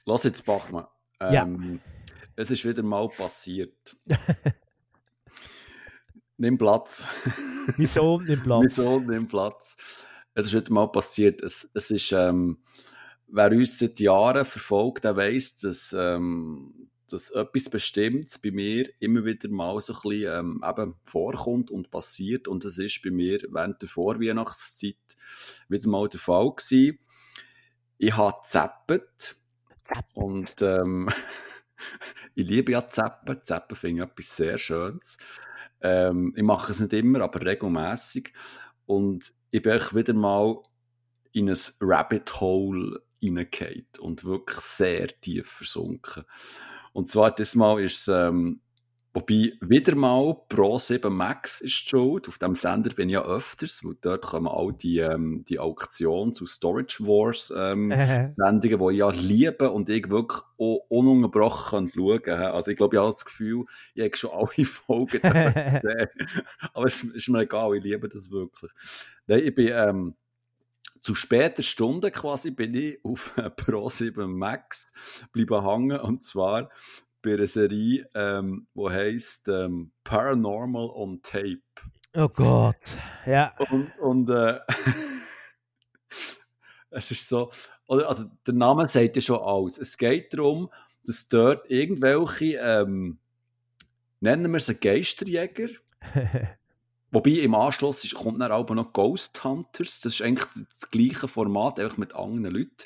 lass 0.06 0.26
jetzt 0.26 0.46
Bachmann. 0.46 0.86
Ähm, 1.22 1.34
ja. 1.34 1.97
Es 2.40 2.52
ist 2.52 2.64
wieder 2.66 2.84
mal 2.84 3.10
passiert. 3.10 3.98
nimm 6.38 6.60
Platz. 6.60 7.04
mein 7.78 7.88
Sohn 7.88 8.26
nimmt 8.26 8.44
Platz. 8.44 8.62
mein 8.62 8.70
Sohn 8.70 9.06
nimmt 9.08 9.30
Platz. 9.30 9.76
Es 10.36 10.46
ist 10.46 10.54
wieder 10.54 10.72
mal 10.72 10.92
passiert. 10.92 11.42
Es, 11.42 11.68
es 11.74 11.90
ist, 11.90 12.12
ähm, 12.12 12.60
wer 13.28 13.52
uns 13.52 13.80
seit 13.80 14.00
Jahren 14.00 14.46
verfolgt, 14.46 15.04
der 15.04 15.16
weiss, 15.16 15.58
dass, 15.58 15.96
ähm, 15.98 16.92
dass 17.10 17.32
etwas 17.32 17.72
Bestimmtes 17.72 18.38
bei 18.38 18.52
mir 18.52 18.88
immer 19.00 19.26
wieder 19.26 19.50
mal 19.50 19.82
so 19.82 19.94
ein 19.94 20.00
bisschen 20.04 20.40
ähm, 20.40 20.64
eben 20.64 20.94
vorkommt 21.02 21.72
und 21.72 21.90
passiert. 21.90 22.48
Und 22.48 22.66
das 22.66 22.78
ist 22.78 23.02
bei 23.02 23.10
mir 23.10 23.40
während 23.50 23.82
der 23.82 23.90
Vorweihnachtszeit 23.90 25.18
wieder 25.70 25.90
mal 25.90 26.08
der 26.08 26.20
Fall 26.20 26.52
gewesen. 26.52 27.00
Ich 27.98 28.16
habe 28.16 28.38
zappet. 28.44 29.36
Und 30.14 30.62
ähm, 30.62 31.10
ich 32.38 32.48
liebe 32.48 32.74
ja 32.74 32.88
Zappen. 32.88 33.42
Zappen 33.42 33.76
finde 33.76 34.04
ich 34.04 34.10
etwas 34.12 34.38
sehr 34.38 34.60
Schönes. 34.60 35.18
Ähm, 35.82 36.34
ich 36.36 36.44
mache 36.44 36.72
es 36.72 36.80
nicht 36.80 36.94
immer, 36.94 37.22
aber 37.22 37.44
regelmäßig. 37.44 38.32
Und 38.86 39.34
ich 39.50 39.64
bin 39.64 39.74
auch 39.74 39.96
wieder 39.96 40.14
mal 40.14 40.62
in 41.32 41.50
ein 41.50 41.58
Rabbit 41.82 42.40
Hole 42.40 43.02
hineingefallen 43.20 43.88
und 44.00 44.24
wirklich 44.24 44.60
sehr 44.60 45.08
tief 45.08 45.50
versunken. 45.50 46.26
Und 46.94 47.08
zwar 47.08 47.34
das 47.34 47.56
Mal 47.56 47.84
ist 47.84 48.08
es 48.08 48.08
ähm, 48.08 48.62
Wobei 49.18 49.54
wieder 49.62 49.96
mal 49.96 50.36
Pro 50.48 50.78
7 50.78 51.12
Max 51.12 51.60
ist 51.62 51.86
die 51.86 51.90
schuld. 51.90 52.28
Auf 52.28 52.38
dem 52.38 52.54
Sender 52.54 52.92
bin 52.92 53.10
ich 53.10 53.14
ja 53.14 53.26
öfters, 53.26 53.84
weil 53.84 53.96
dort 54.00 54.28
kommen 54.28 54.48
all 54.48 54.74
die, 54.74 55.00
ähm, 55.00 55.44
die 55.44 55.58
Auktionen 55.58 56.36
zu 56.36 56.46
Storage 56.46 57.00
Wars 57.00 57.52
ähm, 57.58 57.90
Sendungen, 57.90 58.78
die 58.78 58.94
ich 58.94 59.00
ja 59.00 59.10
liebe 59.10 59.72
und 59.72 59.90
ich 59.90 60.08
wirklich 60.12 60.44
auch 60.60 60.86
ununterbrochen 60.90 61.92
schauen 61.92 62.22
kann. 62.22 62.44
Also 62.44 62.70
ich 62.70 62.78
glaube, 62.78 62.96
ich 62.96 63.02
habe 63.02 63.12
das 63.12 63.26
Gefühl, 63.26 63.66
ich 63.96 64.04
habe 64.04 64.16
schon 64.16 64.30
alle 64.34 64.66
Folgen 64.66 65.22
gesehen. 65.82 66.10
Aber 66.76 66.86
es 66.86 67.04
ist 67.04 67.30
mir 67.30 67.40
egal, 67.42 67.76
ich 67.76 67.84
liebe 67.84 68.08
das 68.08 68.30
wirklich. 68.30 68.70
Nein, 69.26 69.40
ich 69.44 69.56
bin 69.56 69.70
ähm, 69.72 70.16
zu 71.02 71.16
später 71.16 71.64
Stunde 71.64 72.12
quasi 72.12 72.52
bin 72.52 72.76
ich 72.76 73.00
auf 73.04 73.34
Pro 73.56 73.90
7 73.90 74.32
Max 74.32 74.92
bleiben 75.32 75.66
hängen 75.66 76.00
und 76.00 76.22
zwar 76.22 76.70
bei 77.28 77.34
einer 77.34 77.48
Serie, 77.48 78.08
ähm, 78.16 78.68
die 78.74 78.90
heisst 78.90 79.50
ähm, 79.50 79.92
Paranormal 80.06 80.90
on 80.90 81.22
Tape. 81.22 81.60
Oh 82.14 82.30
Gott, 82.30 82.78
ja. 83.26 83.54
Und, 83.70 83.92
und 84.00 84.30
äh, 84.30 84.60
es 86.90 87.12
ist 87.12 87.28
so, 87.28 87.52
oder, 87.88 88.08
also 88.08 88.26
der 88.46 88.54
Name 88.54 88.88
sagt 88.88 89.18
ja 89.18 89.22
schon 89.22 89.42
alles. 89.42 89.78
Es 89.78 89.98
geht 89.98 90.34
darum, 90.34 90.70
dass 91.06 91.28
dort 91.28 91.70
irgendwelche, 91.70 92.60
ähm, 92.62 93.20
nennen 94.22 94.54
wir 94.54 94.62
sie 94.62 94.76
Geisterjäger, 94.76 95.68
Wobei 97.12 97.32
im 97.32 97.56
Anschluss 97.56 98.04
ist, 98.04 98.16
kommt 98.16 98.42
dann 98.42 98.52
auch 98.52 98.70
noch 98.70 98.92
Ghost 98.92 99.44
Hunters. 99.44 100.02
Das 100.02 100.14
ist 100.14 100.22
eigentlich 100.22 100.66
das 100.70 100.90
gleiche 100.92 101.28
Format, 101.28 101.80
einfach 101.80 101.98
mit 101.98 102.14
anderen 102.14 102.54
Leuten. 102.54 102.84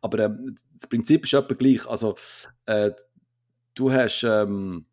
Aber 0.00 0.18
ähm, 0.20 0.56
das 0.74 0.86
Prinzip 0.86 1.24
ist 1.24 1.34
etwa 1.34 1.54
gleich. 1.54 1.86
Also, 1.86 2.16
äh, 2.64 2.92
du 3.78 3.92
hast 3.92 4.24
ähm, 4.24 4.84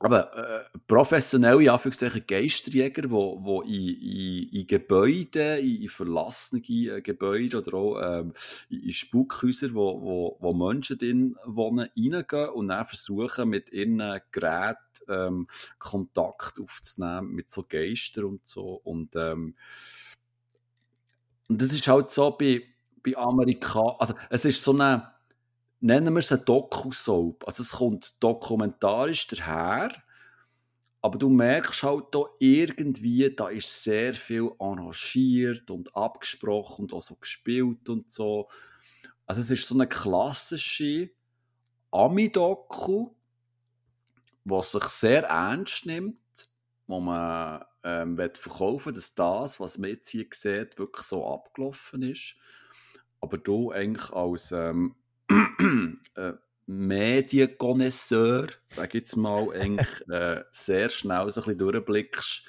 aber 0.00 0.36
äh, 0.36 0.78
professionelle 0.86 1.72
Anführungszeichen 1.72 2.24
Geisterjäger, 2.24 3.10
wo, 3.10 3.44
wo 3.44 3.62
in, 3.62 3.88
in, 3.88 4.48
in 4.50 4.66
Gebäude, 4.68 5.58
in, 5.58 5.82
in 5.82 5.88
verlassene 5.88 6.62
äh, 6.62 7.00
Gebäude 7.00 7.58
oder 7.58 7.74
auch 7.74 8.00
ähm, 8.00 8.32
in, 8.68 8.82
in 8.84 8.92
Spukhäuser, 8.92 9.74
wo, 9.74 10.00
wo, 10.00 10.36
wo 10.38 10.52
Menschen 10.54 10.98
drin 10.98 11.36
wohnen, 11.44 11.88
reingehen 11.96 12.48
und 12.50 12.68
dann 12.68 12.86
versuchen, 12.86 13.48
mit 13.48 13.72
ihren 13.72 14.20
Geräten 14.30 14.78
ähm, 15.08 15.48
Kontakt 15.80 16.60
aufzunehmen 16.60 17.32
mit 17.32 17.50
so 17.50 17.64
Geistern 17.68 18.24
und 18.24 18.46
so. 18.46 18.80
Und, 18.84 19.16
ähm, 19.16 19.56
das 21.48 21.72
ist 21.72 21.88
halt 21.88 22.10
so 22.10 22.30
bei, 22.30 22.62
bei 23.02 23.16
Amerika, 23.16 23.96
also 23.98 24.14
es 24.30 24.44
ist 24.44 24.62
so 24.62 24.72
eine 24.72 25.17
nennen 25.80 26.14
wir 26.14 26.20
es 26.20 26.32
eine 26.32 26.42
Doku-Soap. 26.42 27.44
Also 27.46 27.62
es 27.62 27.72
kommt 27.72 28.22
dokumentarisch 28.22 29.26
daher, 29.28 29.90
aber 31.00 31.18
du 31.18 31.28
merkst 31.28 31.82
halt 31.82 32.06
da 32.12 32.24
irgendwie, 32.38 33.34
da 33.34 33.48
ist 33.48 33.84
sehr 33.84 34.14
viel 34.14 34.50
arrangiert 34.58 35.70
und 35.70 35.94
abgesprochen 35.94 36.82
und 36.82 36.92
auch 36.92 37.02
so 37.02 37.14
gespielt 37.14 37.88
und 37.88 38.10
so. 38.10 38.48
Also 39.26 39.40
es 39.40 39.50
ist 39.50 39.68
so 39.68 39.74
eine 39.74 39.86
klassische 39.86 41.10
Ami-Doku, 41.90 43.10
was 44.44 44.72
sich 44.72 44.84
sehr 44.84 45.24
ernst 45.24 45.86
nimmt, 45.86 46.20
wo 46.86 47.00
man 47.00 47.64
ähm, 47.84 48.16
verkaufen 48.16 48.94
dass 48.94 49.14
das, 49.14 49.60
was 49.60 49.78
man 49.78 49.90
jetzt 49.90 50.08
hier 50.08 50.26
sieht, 50.32 50.78
wirklich 50.78 51.06
so 51.06 51.26
abgelaufen 51.26 52.02
ist. 52.02 52.34
Aber 53.20 53.38
du 53.38 53.70
eigentlich 53.72 54.12
als 54.12 54.52
ähm, 54.52 54.94
äh, 56.16 56.32
Medienconnoisseur, 56.66 58.48
sag 58.66 58.88
ich 58.88 59.00
jetzt 59.00 59.16
mal, 59.16 59.52
eigentlich 59.52 60.08
äh, 60.08 60.44
sehr 60.50 60.88
schnell 60.90 61.30
so 61.30 61.40
ein 61.40 61.46
bisschen 61.46 61.58
durchblickst, 61.58 62.42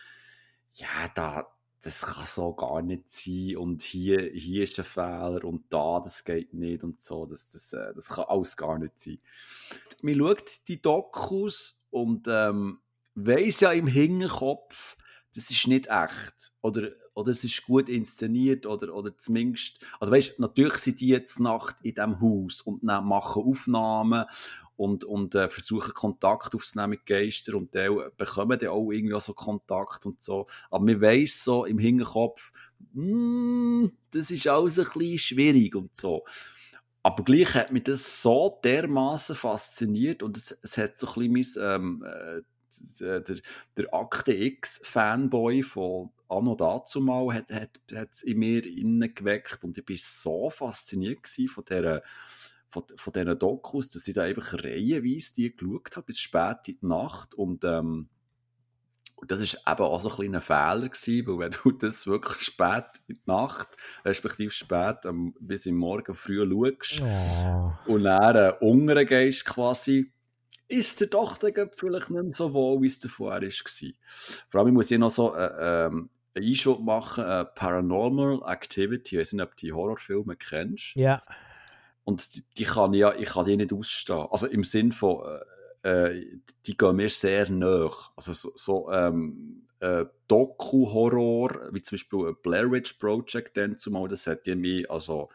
ja, 0.73 1.07
da, 1.15 1.47
das 1.81 2.01
kann 2.01 2.25
so 2.25 2.53
gar 2.53 2.81
nicht 2.81 3.09
sein 3.09 3.57
und 3.57 3.81
hier, 3.81 4.29
hier 4.33 4.63
ist 4.63 4.77
ein 4.79 4.85
Fehler 4.85 5.43
und 5.45 5.73
da, 5.73 6.01
das 6.03 6.23
geht 6.23 6.53
nicht 6.53 6.83
und 6.83 7.01
so, 7.01 7.25
das, 7.25 7.47
das, 7.49 7.71
äh, 7.73 7.93
das 7.93 8.09
kann 8.09 8.25
alles 8.27 8.57
gar 8.57 8.77
nicht 8.77 8.99
sein. 8.99 9.19
Man 10.01 10.15
schaut 10.15 10.67
die 10.67 10.81
Dokus 10.81 11.81
und 11.89 12.27
ähm, 12.27 12.79
weiss 13.15 13.61
ja 13.61 13.71
im 13.71 13.87
Hinterkopf, 13.87 14.97
das 15.33 15.49
ist 15.49 15.67
nicht 15.67 15.87
echt. 15.87 16.51
Oder, 16.61 16.91
oder 17.19 17.31
es 17.31 17.43
ist 17.43 17.65
gut 17.65 17.89
inszeniert 17.89 18.65
oder, 18.65 18.95
oder 18.95 19.17
zumindest, 19.17 19.85
also 19.99 20.13
weißt, 20.13 20.39
natürlich 20.39 20.75
sind 20.75 21.01
die 21.01 21.09
jetzt 21.09 21.39
Nacht 21.39 21.75
in 21.83 21.93
diesem 21.93 22.21
Haus 22.21 22.61
und 22.61 22.81
machen 22.81 23.43
Aufnahmen 23.43 24.25
und, 24.77 25.03
und 25.03 25.35
äh, 25.35 25.49
versuchen 25.49 25.93
Kontakt 25.93 26.55
aufzunehmen 26.55 26.91
mit 26.91 27.05
Geistern 27.05 27.55
und 27.55 27.75
die 27.75 27.89
bekommen 28.15 28.57
dann 28.57 28.69
auch 28.69 28.91
irgendwie 28.91 29.19
so 29.19 29.33
Kontakt 29.33 30.05
und 30.05 30.23
so. 30.23 30.47
Aber 30.71 30.85
man 30.85 31.01
weiss 31.01 31.43
so 31.43 31.65
im 31.65 31.77
Hinterkopf, 31.77 32.53
mm, 32.93 33.87
das 34.11 34.31
ist 34.31 34.47
alles 34.47 34.79
ein 34.79 34.85
bisschen 34.85 35.17
schwierig 35.17 35.75
und 35.75 35.97
so. 35.97 36.23
Aber 37.03 37.23
gleich 37.25 37.53
hat 37.55 37.73
mich 37.73 37.83
das 37.83 38.21
so 38.21 38.57
dermaßen 38.63 39.35
fasziniert 39.35 40.23
und 40.23 40.37
es, 40.37 40.57
es 40.61 40.77
hat 40.77 40.97
so 40.97 41.07
ein 41.13 41.33
bisschen 41.33 41.63
mein, 41.63 41.81
ähm, 41.81 42.03
äh, 42.05 42.41
der, 42.99 43.21
der 43.77 43.93
Akte 43.93 44.33
X-Fanboy 44.33 45.63
von 45.63 46.11
Anno 46.27 46.55
dazu 46.55 47.01
mal 47.01 47.33
hat, 47.33 47.49
hat, 47.51 47.79
hat 47.93 48.13
es 48.13 48.21
in 48.21 48.39
mir 48.39 48.65
innen 48.65 49.13
geweckt 49.13 49.63
und 49.63 49.77
ich 49.77 49.89
war 49.89 49.95
so 49.97 50.49
fasziniert 50.49 51.27
von 51.27 51.65
dieser 51.65 52.03
von, 52.71 52.83
von 52.97 53.13
diesen 53.13 53.39
Dokus, 53.39 53.89
dass 53.89 54.07
ich 54.07 54.13
da 54.13 54.23
einfach 54.23 54.53
reihenweise 54.53 55.33
die 55.33 55.55
geschaut 55.55 55.95
habe, 55.95 56.05
bis 56.05 56.19
spät 56.19 56.67
in 56.67 56.77
die 56.81 56.85
Nacht 56.85 57.33
und 57.33 57.63
ähm, 57.63 58.09
und 59.15 59.31
das 59.31 59.41
war 59.41 59.73
eben 59.73 59.83
auch 59.83 59.99
so 59.99 60.09
ein 60.09 60.15
kleiner 60.15 60.39
Fehler, 60.39 60.87
gewesen, 60.87 61.27
weil 61.27 61.39
wenn 61.39 61.51
du 61.51 61.71
das 61.77 62.07
wirklich 62.07 62.41
spät 62.41 62.85
in 63.07 63.15
die 63.15 63.21
Nacht, 63.25 63.67
respektive 64.05 64.49
spät 64.49 65.05
ähm, 65.05 65.35
bis 65.41 65.65
im 65.65 65.75
Morgen 65.75 66.13
früh 66.13 66.37
schaust 66.37 67.01
oh. 67.01 67.73
und 67.85 68.03
dann 68.03 68.35
äh, 68.35 68.53
unten 68.61 69.05
gehst 69.05 69.45
quasi, 69.45 70.13
ist 70.69 71.01
der 71.01 71.07
dann 71.07 71.27
vielleicht 71.73 72.09
nicht 72.11 72.23
mehr 72.23 72.33
so 72.33 72.53
wohl, 72.53 72.81
wie 72.81 72.87
es 72.87 72.99
davor 72.99 73.31
war. 73.31 73.41
Vor 74.49 74.61
allem 74.61 74.73
muss 74.75 74.91
ich 74.91 74.99
noch 74.99 75.09
so 75.09 75.35
äh, 75.35 75.87
ähm, 75.87 76.09
einen 76.35 76.45
Einschub 76.47 76.79
machen, 76.79 77.25
äh, 77.25 77.43
Paranormal 77.43 78.41
Activity, 78.45 79.15
ich 79.15 79.21
weiß 79.21 79.33
nicht, 79.33 79.43
ob 79.43 79.57
du 79.57 79.65
die 79.65 79.73
Horrorfilme 79.73 80.35
kennst. 80.35 80.95
Ja. 80.95 81.21
Und 82.03 82.35
die, 82.35 82.43
die 82.57 82.63
kann 82.63 82.93
ich 82.93 82.99
ja, 82.99 83.13
ich 83.15 83.29
kann 83.29 83.45
die 83.45 83.57
nicht 83.57 83.73
ausstehen. 83.73 84.27
Also 84.29 84.47
im 84.47 84.63
Sinn 84.63 84.91
von, 84.91 85.25
äh, 85.83 86.11
äh 86.11 86.39
die 86.67 86.77
gehen 86.77 86.95
mir 86.95 87.09
sehr 87.09 87.49
nah. 87.49 87.89
Also 88.15 88.33
so, 88.33 88.51
so 88.53 88.91
ähm, 88.91 89.67
äh, 89.79 90.05
Doku-Horror, 90.27 91.69
wie 91.71 91.81
zum 91.81 91.95
Beispiel 91.95 92.35
Blair 92.43 92.71
Witch 92.71 92.93
Project, 92.93 93.57
dann 93.57 93.77
zumal, 93.77 94.07
das 94.07 94.27
hat 94.27 94.45
ja 94.45 94.55
mich, 94.55 94.89
also 94.89 95.29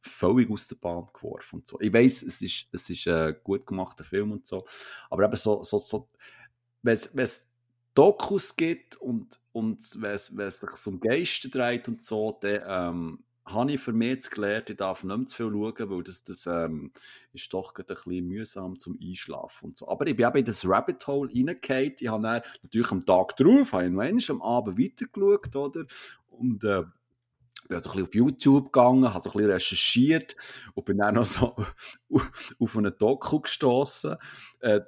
völlig 0.00 0.50
aus 0.50 0.68
der 0.68 0.76
Bahn 0.76 1.08
geworfen 1.12 1.60
und 1.60 1.68
so. 1.68 1.80
Ich 1.80 1.92
weiß, 1.92 2.22
es 2.22 2.42
ist, 2.42 2.68
es 2.72 2.90
ist 2.90 3.08
ein 3.08 3.36
gut 3.42 3.66
gemachter 3.66 4.04
Film 4.04 4.32
und 4.32 4.46
so, 4.46 4.66
aber 5.10 5.24
eben 5.24 5.36
so, 5.36 5.62
so, 5.62 5.78
so 5.78 6.08
wenn 6.82 6.94
es 6.94 7.48
Dokus 7.94 8.54
gibt 8.54 8.96
und, 8.96 9.40
und 9.52 9.78
wenn 10.00 10.12
es 10.12 10.26
sich 10.60 10.86
um 10.86 11.00
Geister 11.00 11.48
dreht 11.48 11.88
und 11.88 12.02
so, 12.02 12.38
dann 12.40 12.62
ähm, 12.66 13.24
habe 13.46 13.72
ich 13.72 13.80
für 13.80 13.92
mich 13.92 14.08
jetzt 14.08 14.30
gelernt, 14.30 14.70
ich 14.70 14.76
darf 14.76 15.04
nicht 15.04 15.16
mehr 15.16 15.26
zu 15.26 15.36
viel 15.36 15.50
schauen, 15.50 15.90
weil 15.90 16.02
das, 16.02 16.22
das 16.24 16.46
ähm, 16.46 16.90
ist 17.32 17.52
doch 17.54 17.72
ein 17.74 17.86
bisschen 17.86 18.26
mühsam 18.26 18.78
zum 18.78 18.98
Einschlafen 19.00 19.66
und 19.66 19.76
so. 19.76 19.88
Aber 19.88 20.06
ich 20.06 20.16
bin 20.16 20.26
eben 20.26 20.38
in 20.38 20.44
das 20.44 20.68
Rabbit 20.68 21.06
Hole 21.06 21.30
reingefallen. 21.32 21.94
Ich 21.98 22.08
habe 22.08 22.22
natürlich 22.22 22.90
am 22.90 23.06
Tag 23.06 23.36
drauf, 23.36 23.72
habe 23.72 23.86
ich 23.86 23.90
noch 23.92 24.34
am 24.34 24.42
Abend 24.42 24.78
weitergeschaut, 24.78 25.56
oder? 25.56 25.86
Und 26.28 26.64
äh, 26.64 26.82
bin 27.68 27.76
also 27.76 27.90
ein 27.90 27.96
bisschen 27.96 28.08
auf 28.08 28.14
YouTube 28.14 28.72
gegangen, 28.72 29.12
habe 29.12 29.22
so 29.22 29.30
ein 29.30 29.32
bisschen 29.32 29.50
recherchiert 29.50 30.36
und 30.74 30.84
bin 30.84 30.98
dann 30.98 31.14
noch 31.14 31.24
so 31.24 31.56
auf 32.58 32.76
eine 32.76 32.92
Doku 32.92 33.40
gestoßen. 33.40 34.16
Äh, 34.60 34.80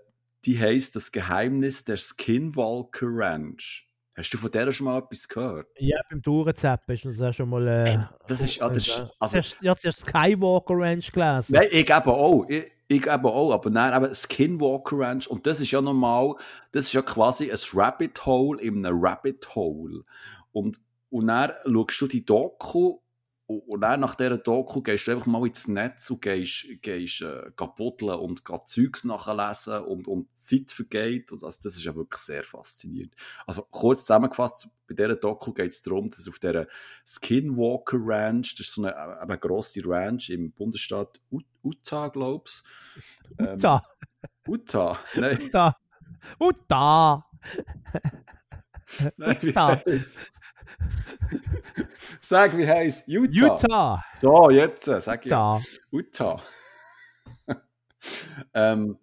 die 0.45 0.59
heißt 0.59 0.97
Das 0.97 1.12
Geheimnis 1.12 1.85
der 1.85 1.97
Skinwalker 1.97 3.09
Ranch. 3.11 3.89
Hast 4.18 4.35
du 4.35 4.39
von 4.39 4.51
der 4.51 4.72
schon 4.72 4.87
mal 4.87 4.99
etwas 4.99 5.29
gehört? 5.29 5.68
Ja, 5.79 6.01
beim 6.11 6.20
Tourenzappen 6.20 6.93
ist 6.93 7.05
das 7.05 7.18
ja 7.18 7.33
schon 7.33 7.49
mal. 7.51 7.68
Äh, 7.68 7.91
Ey, 7.91 7.99
das 8.26 8.41
ist. 8.41 8.57
Ja, 8.57 8.68
das 8.68 8.79
ist 8.79 9.12
also, 9.20 9.39
ja, 9.61 9.74
das 9.74 9.85
ist 9.85 10.01
Skywalker 10.01 10.74
Ranch 10.74 11.12
gelesen. 11.12 11.53
Nein, 11.53 11.68
ich 11.70 11.89
eben 11.89 12.11
auch. 12.11 12.45
Ich, 12.49 12.64
ich 12.89 13.07
eben 13.07 13.26
auch. 13.26 13.53
Aber 13.53 13.70
nein, 13.70 13.95
eben 13.95 14.12
Skinwalker 14.12 14.99
Ranch. 14.99 15.29
Und 15.29 15.47
das 15.47 15.61
ist 15.61 15.70
ja 15.70 15.81
normal. 15.81 16.35
Das 16.72 16.87
ist 16.87 16.95
ja 16.95 17.03
quasi 17.03 17.53
ein 17.53 17.59
Rabbit 17.74 18.26
Hole 18.26 18.61
in 18.61 18.85
einem 18.85 18.99
Rabbit 19.01 19.55
Hole. 19.55 20.03
Und 20.51 20.81
und 21.11 21.27
dann 21.29 21.53
schaust 21.65 22.01
du 22.01 22.07
die 22.07 22.25
Doku 22.25 22.99
und 23.49 23.81
dann 23.81 24.01
nach 24.01 24.15
dieser 24.15 24.37
Doku 24.37 24.83
gehst 24.83 25.07
du 25.07 25.13
einfach 25.13 25.25
mal 25.25 25.47
ins 25.47 25.69
Netz 25.69 26.11
und 26.11 26.21
gehst, 26.21 26.67
gehst 26.83 27.23
äh, 27.23 27.51
buddeln 27.57 28.19
und 28.19 28.45
gehst 28.45 28.69
Zeugs 28.69 29.05
nachlesen 29.05 29.85
und, 29.85 30.07
und 30.07 30.29
Zeit 30.39 30.71
vergeht. 30.71 31.33
Also, 31.33 31.47
das 31.47 31.65
ist 31.65 31.83
ja 31.83 31.97
wirklich 31.97 32.21
sehr 32.21 32.45
faszinierend. 32.45 33.15
Also 33.47 33.63
kurz 33.71 34.01
zusammengefasst, 34.01 34.69
bei 34.87 34.95
dieser 34.95 35.17
Doku 35.17 35.55
geht 35.55 35.73
es 35.73 35.81
darum, 35.81 36.11
dass 36.11 36.29
auf 36.29 36.39
dieser 36.39 36.67
Skinwalker 37.07 37.97
Ranch, 37.99 38.55
das 38.55 38.67
ist 38.67 38.75
so 38.75 38.83
eine, 38.83 38.93
äh, 38.93 39.23
eine 39.23 39.39
grosse 39.39 39.81
Ranch 39.83 40.29
im 40.29 40.53
Bundesstaat 40.53 41.19
Utah, 41.63 42.09
glaube 42.09 42.45
ich. 42.47 42.63
Ähm, 43.39 43.57
Utah. 43.57 43.83
Utah, 44.47 44.99
nein. 45.15 45.39
Utah. 45.41 45.77
Utah. 46.39 47.31
Nein, 49.17 49.39
Utah. 49.41 49.83
Sag, 52.21 52.57
wie 52.57 52.69
heißt 52.69 53.05
Utah. 53.07 53.55
Utah. 53.55 54.05
So, 54.21 54.51
jetzt 54.51 54.89
äh, 54.89 55.01
sag 55.01 55.25
ich. 55.25 55.31
Utah. 55.31 55.61
Utah. 55.91 56.43
ähm, 58.55 58.99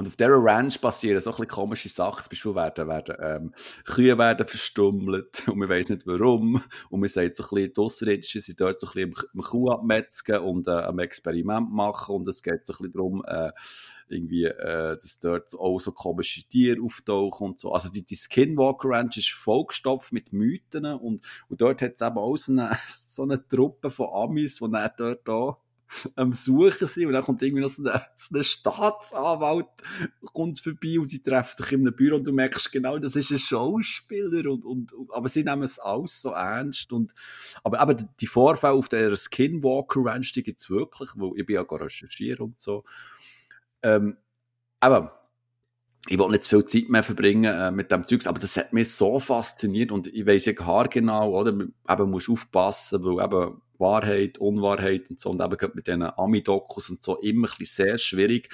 und 0.00 0.08
auf 0.08 0.16
dieser 0.16 0.42
Ranch 0.42 0.80
passieren 0.80 1.20
so 1.20 1.28
ein 1.28 1.36
bisschen 1.36 1.48
komische 1.48 1.90
Sachen. 1.90 2.22
Zum 2.22 2.30
Beispiel 2.30 2.54
werden, 2.54 2.88
werden 2.88 3.16
ähm, 3.20 3.54
Kühe 3.84 4.16
werden 4.16 4.46
verstummelt 4.46 5.42
und 5.46 5.58
man 5.58 5.68
weiß 5.68 5.90
nicht 5.90 6.06
warum. 6.06 6.62
Und 6.88 7.00
man 7.00 7.08
sagt 7.10 7.36
so 7.36 7.42
ein 7.42 7.48
bisschen, 7.50 7.72
die 7.74 7.80
Ausrittschen 7.82 8.40
sind 8.40 8.60
dort 8.62 8.80
so 8.80 8.86
ein 8.86 9.10
bisschen 9.10 9.28
am 9.34 9.42
Kuh 9.42 9.68
abmetzgen 9.68 10.38
und 10.38 10.68
äh, 10.68 10.70
am 10.70 11.00
Experiment 11.00 11.70
machen. 11.70 12.14
Und 12.14 12.28
es 12.28 12.42
geht 12.42 12.66
so 12.66 12.72
ein 12.72 12.76
bisschen 12.78 12.92
darum, 12.94 13.22
äh, 13.26 13.52
irgendwie, 14.08 14.44
äh, 14.46 14.96
dass 14.96 15.18
dort 15.18 15.54
auch 15.58 15.78
so 15.78 15.92
komische 15.92 16.48
Tiere 16.48 16.80
auftauchen 16.82 17.48
und 17.48 17.60
so. 17.60 17.70
Also 17.70 17.90
die, 17.90 18.02
die 18.02 18.16
Skinwalker 18.16 18.88
Ranch 18.88 19.18
ist 19.18 19.32
vollgestopft 19.32 20.14
mit 20.14 20.32
Mythen 20.32 20.86
und, 20.86 21.20
und 21.50 21.60
dort 21.60 21.82
hat 21.82 21.92
es 21.96 22.00
eben 22.00 22.16
auch 22.16 22.38
so 22.38 22.52
eine, 22.52 22.70
so 22.88 23.24
eine 23.24 23.46
Truppe 23.46 23.90
von 23.90 24.08
Amis, 24.14 24.60
die 24.60 24.70
dann 24.70 24.90
dort 24.96 25.28
da 25.28 25.58
am 26.14 26.32
Suchen 26.32 26.86
sind 26.86 27.06
und 27.06 27.12
dann 27.12 27.24
kommt 27.24 27.42
irgendwie 27.42 27.62
noch 27.62 27.70
so 27.70 27.84
ein, 27.88 28.00
so 28.16 28.42
Staatsanwalt 28.42 29.66
kommt 30.32 30.60
vorbei 30.60 30.98
und 30.98 31.08
sie 31.08 31.20
treffen 31.20 31.56
sich 31.56 31.72
in 31.72 31.80
einem 31.80 31.94
Büro 31.94 32.16
und 32.16 32.26
du 32.26 32.32
merkst 32.32 32.70
genau, 32.72 32.98
das 32.98 33.16
ist 33.16 33.30
ein 33.30 33.38
Schauspieler 33.38 34.50
und, 34.50 34.64
und, 34.64 34.92
aber 35.10 35.28
sie 35.28 35.44
nehmen 35.44 35.62
es 35.62 35.78
alles 35.78 36.22
so 36.22 36.30
ernst 36.30 36.92
und 36.92 37.14
aber 37.62 37.82
eben 37.82 38.08
die 38.20 38.26
Vorfälle 38.26 38.74
auf 38.74 38.88
der 38.88 39.14
Skinwalker 39.16 40.04
Ranch, 40.04 40.32
die 40.32 40.42
gibt 40.42 40.60
es 40.60 40.70
wirklich, 40.70 41.10
wo 41.16 41.34
ich 41.36 41.46
bin 41.46 41.54
ja 41.54 41.62
recherchieren 41.62 42.46
und 42.46 42.60
so. 42.60 42.84
Ähm, 43.82 44.16
aber 44.80 45.20
ich 46.08 46.18
will 46.18 46.28
nicht 46.28 46.44
zu 46.44 46.50
viel 46.50 46.64
Zeit 46.64 46.88
mehr 46.88 47.02
verbringen 47.02 47.54
äh, 47.54 47.70
mit 47.70 47.90
dem 47.90 48.04
Zeugs, 48.04 48.26
aber 48.26 48.38
das 48.38 48.56
hat 48.56 48.72
mich 48.72 48.94
so 48.94 49.20
fasziniert 49.20 49.92
und 49.92 50.06
ich 50.06 50.26
weiß 50.26 50.46
ja 50.46 50.82
genau, 50.84 51.30
oder? 51.30 51.52
Eben 51.52 52.10
musst 52.10 52.30
aufpassen, 52.30 53.04
weil 53.04 53.24
eben 53.24 53.60
Wahrheit, 53.80 54.38
Unwahrheit 54.38 55.10
und 55.10 55.18
so. 55.18 55.30
Und 55.30 55.40
eben 55.40 55.72
mit 55.74 55.86
diesen 55.86 56.02
Ami-Dokus 56.02 56.90
und 56.90 57.02
so 57.02 57.16
immer 57.18 57.48
ein 57.48 57.58
bisschen 57.58 57.86
sehr 57.86 57.98
schwierig. 57.98 58.50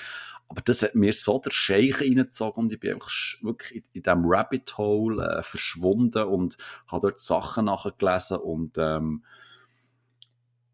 Aber 0.49 0.61
das 0.61 0.83
hat 0.83 0.95
mir 0.95 1.12
so 1.12 1.39
der 1.39 1.51
Scheich 1.51 2.01
reingezogen 2.01 2.64
und 2.64 2.72
ich 2.72 2.79
bin 2.79 2.95
einfach 2.95 3.11
wirklich 3.43 3.79
in, 3.79 3.85
in 3.95 4.03
diesem 4.03 4.22
Rabbit 4.24 4.79
Hole 4.79 5.24
äh, 5.24 5.43
verschwunden 5.43 6.22
und 6.24 6.57
habe 6.87 7.09
dort 7.09 7.18
Sachen 7.18 7.64
nachgelesen 7.64 8.39
und, 8.39 8.79
ähm, 8.79 9.24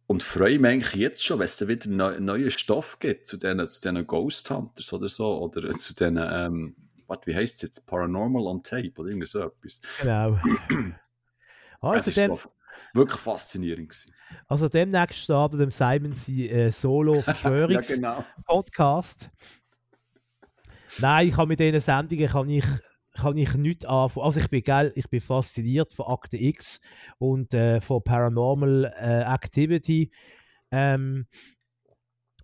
und 0.07 0.23
freue 0.23 0.59
mich 0.59 0.71
eigentlich 0.71 0.95
jetzt 0.95 1.25
schon, 1.25 1.39
wenn 1.39 1.47
es 1.47 1.67
wieder 1.67 1.89
neu, 1.89 2.21
neuen 2.21 2.51
Stoff 2.51 2.99
gibt 2.99 3.27
zu 3.27 3.39
diesen, 3.39 3.67
zu 3.67 4.05
Ghost 4.05 4.51
Hunters 4.51 4.93
oder 4.93 5.09
so 5.09 5.41
oder 5.41 5.71
zu 5.71 5.95
diesen, 5.95 6.19
ähm, 6.19 6.77
what, 7.07 7.27
wie 7.27 7.35
heißt 7.35 7.55
es 7.57 7.63
jetzt, 7.63 7.87
Paranormal 7.87 8.47
on 8.47 8.63
Tape 8.63 8.93
oder 8.97 9.09
irgend 9.09 9.29
so 9.29 9.41
etwas. 9.41 9.81
Genau. 10.03 10.39
also, 11.81 12.11
dann, 12.11 12.39
wirklich 12.95 13.21
faszinierend 13.21 13.91
gewesen. 13.91 14.15
Also 14.47 14.69
demnächst 14.69 15.21
startet 15.21 15.61
dem 15.61 15.71
Simon 15.71 16.13
sein 16.13 16.39
äh, 16.39 16.71
Solo-Verschwörungs-Podcast. 16.71 19.23
ja, 19.23 19.29
genau. 19.29 19.43
Nein, 20.99 21.29
ich 21.29 21.37
habe 21.37 21.49
mit 21.49 21.61
diesen 21.61 21.81
Sendungen 21.81 22.29
kann 22.29 22.51
ich, 22.51 22.65
kann 23.15 23.37
ich 23.37 23.55
nicht 23.55 23.87
anfangen. 23.87 24.27
Also 24.27 24.41
ich 24.41 24.51
bin 24.51 24.63
geil, 24.63 24.93
ich 24.95 25.09
bin 25.09 25.21
fasziniert 25.21 25.95
von 25.95 26.07
Akte 26.07 26.37
X 26.37 26.81
und 27.19 27.55
äh, 27.55 27.81
von 27.81 28.03
Paranormal 28.03 28.93
äh, 28.99 29.23
Activity. 29.23 30.11
Ähm, 30.71 31.27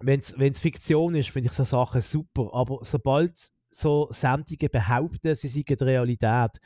wenn 0.01 0.21
es 0.21 0.61
Fiktion 0.61 1.15
ist, 1.15 1.31
finde 1.31 1.49
ich 1.49 1.55
so 1.55 1.65
Sachen 1.65 2.03
super. 2.03 2.51
Aber 2.53 2.81
sobald 2.83 3.35
so 3.71 4.09
Sendungen 4.11 4.71
behaupten, 4.71 5.35
sie 5.35 5.49
seien 5.49 5.65
die 5.65 5.75
Realität, 5.75 6.61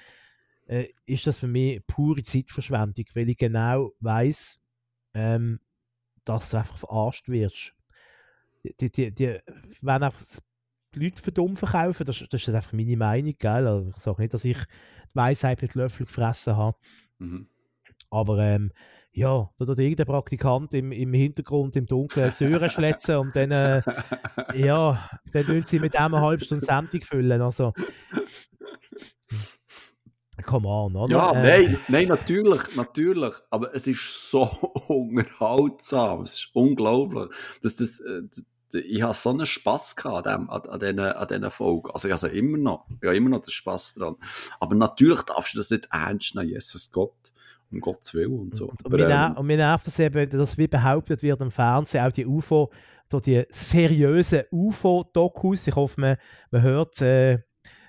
äh, 0.66 0.88
ist 1.06 1.26
das 1.26 1.38
für 1.38 1.48
mich 1.48 1.84
pure 1.86 2.22
Zeitverschwendung, 2.22 3.04
weil 3.14 3.28
ich 3.28 3.36
genau 3.36 3.92
weiß, 4.00 4.60
ähm, 5.14 5.60
dass 6.24 6.50
du 6.50 6.58
einfach 6.58 6.78
verarscht 6.78 7.28
wirst. 7.28 7.74
Die, 8.80 8.90
die, 8.90 9.12
die, 9.12 9.40
wenn 9.80 10.04
auch 10.04 10.14
die 10.94 11.00
Leute 11.00 11.22
für 11.22 11.32
dumm 11.32 11.56
verkaufen, 11.56 12.06
das, 12.06 12.24
das 12.30 12.46
ist 12.46 12.54
einfach 12.54 12.72
meine 12.72 12.96
Meinung, 12.96 13.34
gell? 13.38 13.66
Also 13.66 13.90
ich 13.90 13.96
sage 13.96 14.22
nicht, 14.22 14.34
dass 14.34 14.44
ich 14.44 14.56
die 14.56 15.14
Weisheit 15.14 15.62
mit 15.62 15.74
Löffel 15.74 16.06
gefressen 16.06 16.56
habe. 16.56 16.76
Mhm. 17.18 17.48
Aber 18.10 18.38
ähm, 18.38 18.72
ja, 19.12 19.50
da 19.58 19.64
tut 19.64 19.78
irgendein 19.78 20.06
Praktikant 20.06 20.72
im, 20.74 20.90
im 20.92 21.12
Hintergrund 21.12 21.76
im 21.76 21.86
Dunkeln 21.86 22.32
Türen 22.36 22.70
schletzen 22.70 23.16
und 23.16 23.36
dann, 23.36 23.50
äh, 23.50 23.82
ja, 24.54 25.10
dann 25.32 25.48
wollen 25.48 25.64
sie 25.64 25.80
mit 25.80 25.94
dem 25.94 26.14
eine 26.14 26.20
halbe 26.20 26.44
Stunde 26.44 26.64
Sendung 26.64 27.02
füllen. 27.02 27.42
Also, 27.42 27.74
come 30.52 30.68
on, 30.68 30.96
oder? 30.96 31.12
Ja, 31.12 31.32
äh, 31.32 31.42
nein, 31.42 31.80
nein, 31.88 32.08
natürlich, 32.08 32.76
natürlich. 32.76 33.34
Aber 33.50 33.74
es 33.74 33.86
ist 33.86 34.30
so 34.30 34.42
unterhaltsam. 34.88 36.22
Es 36.22 36.34
ist 36.34 36.50
unglaublich. 36.52 37.28
Dass 37.62 37.76
das, 37.76 38.00
äh, 38.00 38.22
ich 38.78 39.02
habe 39.02 39.14
so 39.14 39.30
einen 39.30 39.46
Spass 39.46 39.96
gehabt 39.96 40.26
an, 40.26 40.48
an, 40.48 40.62
an, 40.62 40.80
diesen, 40.80 40.98
an 40.98 41.28
diesen 41.28 41.50
Folgen. 41.50 41.90
Also 41.92 42.08
ich 42.08 42.14
habe 42.14 42.28
immer 42.28 42.58
noch, 42.58 42.86
ich 43.00 43.06
habe 43.06 43.16
immer 43.16 43.30
noch 43.30 43.40
den 43.40 43.50
Spass 43.50 43.94
dran. 43.94 44.16
Aber 44.60 44.74
natürlich 44.74 45.22
darfst 45.22 45.54
du 45.54 45.58
das 45.58 45.70
nicht 45.70 45.88
ernst 45.90 46.34
nehmen, 46.34 46.48
Jesus 46.48 46.90
Gott 46.90 47.32
um 47.70 47.80
Gottes 47.80 48.12
Willen 48.14 48.38
und 48.38 48.54
so. 48.54 48.66
Und, 48.66 48.84
und, 48.84 48.92
mir, 48.92 49.08
ähm, 49.08 49.36
und 49.36 49.46
mir 49.46 49.56
nervt 49.56 49.86
das 49.86 49.98
eben, 49.98 50.28
dass 50.28 50.58
wie 50.58 50.68
behauptet 50.68 51.22
wird 51.22 51.40
im 51.40 51.50
Fernsehen, 51.50 52.04
auch 52.04 52.12
die 52.12 52.26
UFO, 52.26 52.70
die 53.24 53.44
seriösen 53.50 54.42
UFO-Dokus, 54.50 55.66
ich 55.66 55.74
hoffe, 55.74 56.00
man, 56.00 56.16
man 56.50 56.62
hört 56.62 57.00
äh, 57.00 57.38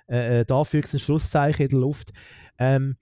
äh, 0.10 0.40
äh 0.40 0.46
dafür 0.46 0.84
ein 0.92 1.00
Schlusszeichen 1.00 1.66
in 1.66 1.70
der 1.70 1.80
Luft. 1.80 2.14
Ähm, 2.64 2.98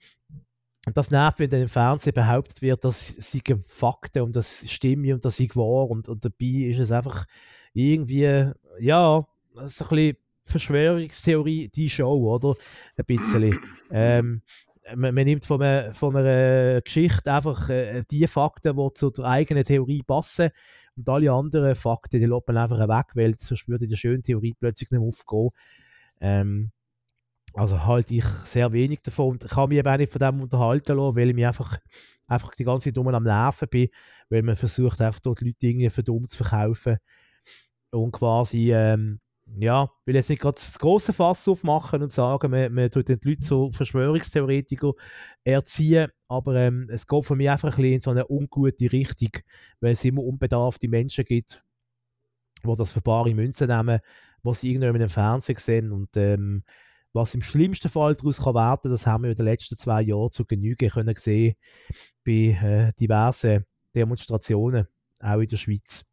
und 0.87 0.97
das 0.97 1.11
nervt, 1.11 1.39
wenn 1.39 1.49
dann 1.49 1.61
im 1.61 1.67
Fernsehen 1.67 2.13
behauptet 2.13 2.61
wird, 2.61 2.83
dass 2.83 3.07
sie 3.07 3.41
Fakten 3.65 4.23
und 4.23 4.35
das 4.35 4.69
stimmen 4.69 5.13
und 5.13 5.23
das 5.23 5.37
sei 5.37 5.47
wahr 5.53 5.89
und, 5.89 6.09
und 6.09 6.25
dabei 6.25 6.69
ist 6.69 6.79
es 6.79 6.91
einfach 6.91 7.25
irgendwie, 7.73 8.51
ja, 8.79 9.27
so 9.53 9.85
ein 9.85 9.89
bisschen 9.89 10.17
Verschwörungstheorie, 10.43 11.69
die 11.69 11.89
Show, 11.89 12.33
oder? 12.33 12.55
Ein 12.97 13.05
bisschen. 13.05 13.59
Ähm, 13.91 14.41
man, 14.95 15.13
man, 15.13 15.25
nimmt 15.25 15.45
von 15.45 15.61
einer, 15.61 15.93
von 15.93 16.15
einer 16.15 16.81
Geschichte 16.81 17.31
einfach 17.31 17.69
äh, 17.69 18.03
die 18.09 18.25
Fakten, 18.25 18.75
die 18.75 18.93
zu 18.95 19.11
der 19.11 19.25
eigenen 19.25 19.63
Theorie 19.63 20.01
passen 20.01 20.49
und 20.95 21.07
alle 21.07 21.31
anderen 21.31 21.75
Fakten, 21.75 22.19
die 22.19 22.25
lässt 22.25 22.47
man 22.47 22.57
einfach 22.57 22.79
weg, 22.79 23.11
weil 23.13 23.35
sonst 23.35 23.67
würde 23.67 23.85
die 23.85 23.95
schöne 23.95 24.23
Theorie 24.23 24.55
plötzlich 24.59 24.89
nicht 24.89 24.99
mehr 24.99 25.07
aufgehen. 25.07 25.49
Ähm, 26.19 26.71
also 27.53 27.85
halte 27.85 28.15
ich 28.15 28.25
sehr 28.45 28.71
wenig 28.71 29.01
davon. 29.01 29.31
Und 29.31 29.49
kann 29.49 29.69
mich 29.69 29.77
eben 29.77 29.97
nicht 29.97 30.11
von 30.11 30.19
dem 30.19 30.41
unterhalten 30.41 30.97
lassen, 30.97 31.15
weil 31.15 31.29
ich 31.29 31.35
mich 31.35 31.45
einfach, 31.45 31.77
einfach 32.27 32.55
die 32.55 32.63
ganze 32.63 32.85
Zeit 32.85 32.97
dumm 32.97 33.07
am 33.09 33.23
Nerven 33.23 33.67
bin, 33.69 33.89
weil 34.29 34.43
man 34.43 34.55
versucht 34.55 35.01
einfach 35.01 35.19
dort 35.19 35.41
Leute 35.41 35.67
irgendwie 35.67 35.89
für 35.89 36.03
zu 36.03 36.37
verkaufen. 36.37 36.97
Und 37.91 38.11
quasi 38.13 38.73
ähm, 38.73 39.19
ja, 39.59 39.89
will 40.05 40.15
jetzt 40.15 40.29
nicht 40.29 40.41
gerade 40.41 40.55
das 40.55 40.79
große 40.79 41.13
Fass 41.13 41.47
aufmachen 41.47 42.01
und 42.01 42.11
sagen, 42.11 42.51
man, 42.51 42.73
man 42.73 42.89
tut 42.89 43.09
den 43.09 43.19
Leuten 43.23 43.43
so 43.43 43.71
Verschwörungstheoretiker 43.71 44.93
erziehen, 45.43 46.09
aber 46.27 46.55
ähm, 46.55 46.87
es 46.91 47.07
geht 47.07 47.25
für 47.25 47.35
mich 47.35 47.49
einfach 47.49 47.77
ein 47.77 47.85
in 47.85 47.99
so 47.99 48.11
eine 48.11 48.29
ungute 48.29 48.91
Richtung, 48.91 49.31
weil 49.79 49.93
es 49.93 50.05
immer 50.05 50.23
unbedarfte 50.23 50.87
Menschen 50.87 51.25
gibt, 51.25 51.61
die 52.63 52.75
das 52.75 52.91
für 52.93 53.01
bare 53.01 53.33
Münzen 53.33 53.67
nehmen, 53.67 53.99
was 54.43 54.61
sie 54.61 54.71
irgendwann 54.71 55.01
im 55.01 55.09
Fernsehen 55.09 55.57
sehen. 55.57 55.91
Und 55.91 56.15
ähm, 56.15 56.63
was 57.13 57.35
im 57.35 57.41
schlimmsten 57.41 57.89
Fall 57.89 58.15
daraus 58.15 58.37
kann 58.37 58.55
werden, 58.55 58.91
das 58.91 59.05
haben 59.05 59.23
wir 59.23 59.31
in 59.31 59.37
den 59.37 59.45
letzten 59.45 59.77
zwei 59.77 60.01
Jahren 60.01 60.31
zu 60.31 60.45
Genüge 60.45 60.89
können 60.89 61.15
sehen 61.15 61.55
bei 62.25 62.31
äh, 62.31 62.93
diversen 62.99 63.65
Demonstrationen, 63.95 64.87
auch 65.19 65.39
in 65.39 65.47
der 65.47 65.57
Schweiz. 65.57 66.05